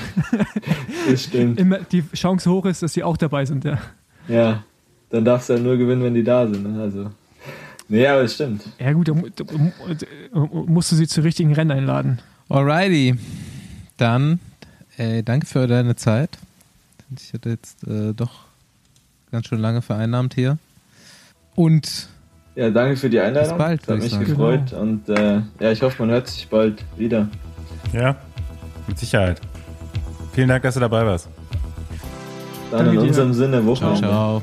Das 1.10 1.24
stimmt. 1.24 1.60
immer 1.60 1.80
die 1.80 2.02
Chance 2.14 2.50
hoch 2.50 2.64
ist, 2.64 2.82
dass 2.82 2.94
sie 2.94 3.02
auch 3.02 3.16
dabei 3.18 3.44
sind. 3.44 3.64
Ja. 3.64 3.78
Ja, 4.28 4.62
dann 5.10 5.24
darfst 5.24 5.50
du 5.50 5.54
ja 5.54 5.58
nur 5.58 5.76
gewinnen, 5.76 6.02
wenn 6.02 6.14
die 6.14 6.24
da 6.24 6.46
sind. 6.46 6.62
Ne? 6.72 6.80
Also, 6.80 7.10
nee, 7.88 8.06
aber 8.06 8.22
es 8.22 8.34
stimmt. 8.34 8.62
Ja 8.78 8.92
gut, 8.92 9.08
da 9.08 9.14
mu- 9.14 9.28
da 9.34 9.44
mu- 10.38 10.64
musst 10.66 10.92
du 10.92 10.96
sie 10.96 11.06
zu 11.06 11.20
richtigen 11.22 11.52
Rennen 11.54 11.70
einladen. 11.70 12.18
Alrighty. 12.48 13.16
Dann 13.96 14.40
äh, 14.96 15.22
danke 15.22 15.46
für 15.46 15.66
deine 15.66 15.96
Zeit. 15.96 16.30
Ich 17.16 17.32
hatte 17.32 17.50
jetzt 17.50 17.86
äh, 17.86 18.12
doch 18.14 18.30
ganz 19.30 19.46
schön 19.46 19.60
lange 19.60 19.82
vereinnahmt 19.82 20.34
hier. 20.34 20.58
Und 21.54 22.08
Ja, 22.54 22.70
danke 22.70 22.96
für 22.96 23.08
die 23.10 23.20
Einladung. 23.20 23.50
Bis 23.50 23.58
bald, 23.58 23.80
Das 23.82 23.88
hat 23.88 23.96
ich 23.96 24.02
mich 24.02 24.12
sagen. 24.12 24.24
gefreut. 24.26 24.72
Und 24.72 25.08
äh, 25.08 25.40
ja, 25.60 25.72
ich 25.72 25.82
hoffe, 25.82 26.02
man 26.02 26.10
hört 26.10 26.28
sich 26.28 26.48
bald 26.48 26.84
wieder. 26.96 27.28
ja, 27.92 28.16
mit 28.86 28.98
Sicherheit. 28.98 29.40
Vielen 30.32 30.48
Dank, 30.48 30.62
dass 30.62 30.74
du 30.74 30.80
dabei 30.80 31.04
warst. 31.06 31.28
Dann 32.70 32.86
Danke 32.86 32.94
in 32.94 33.00
dir. 33.02 33.08
unserem 33.08 33.32
Sinne 33.32 33.58
ciao, 33.62 33.66
Wochenende. 33.66 33.98
ciao. 34.00 34.42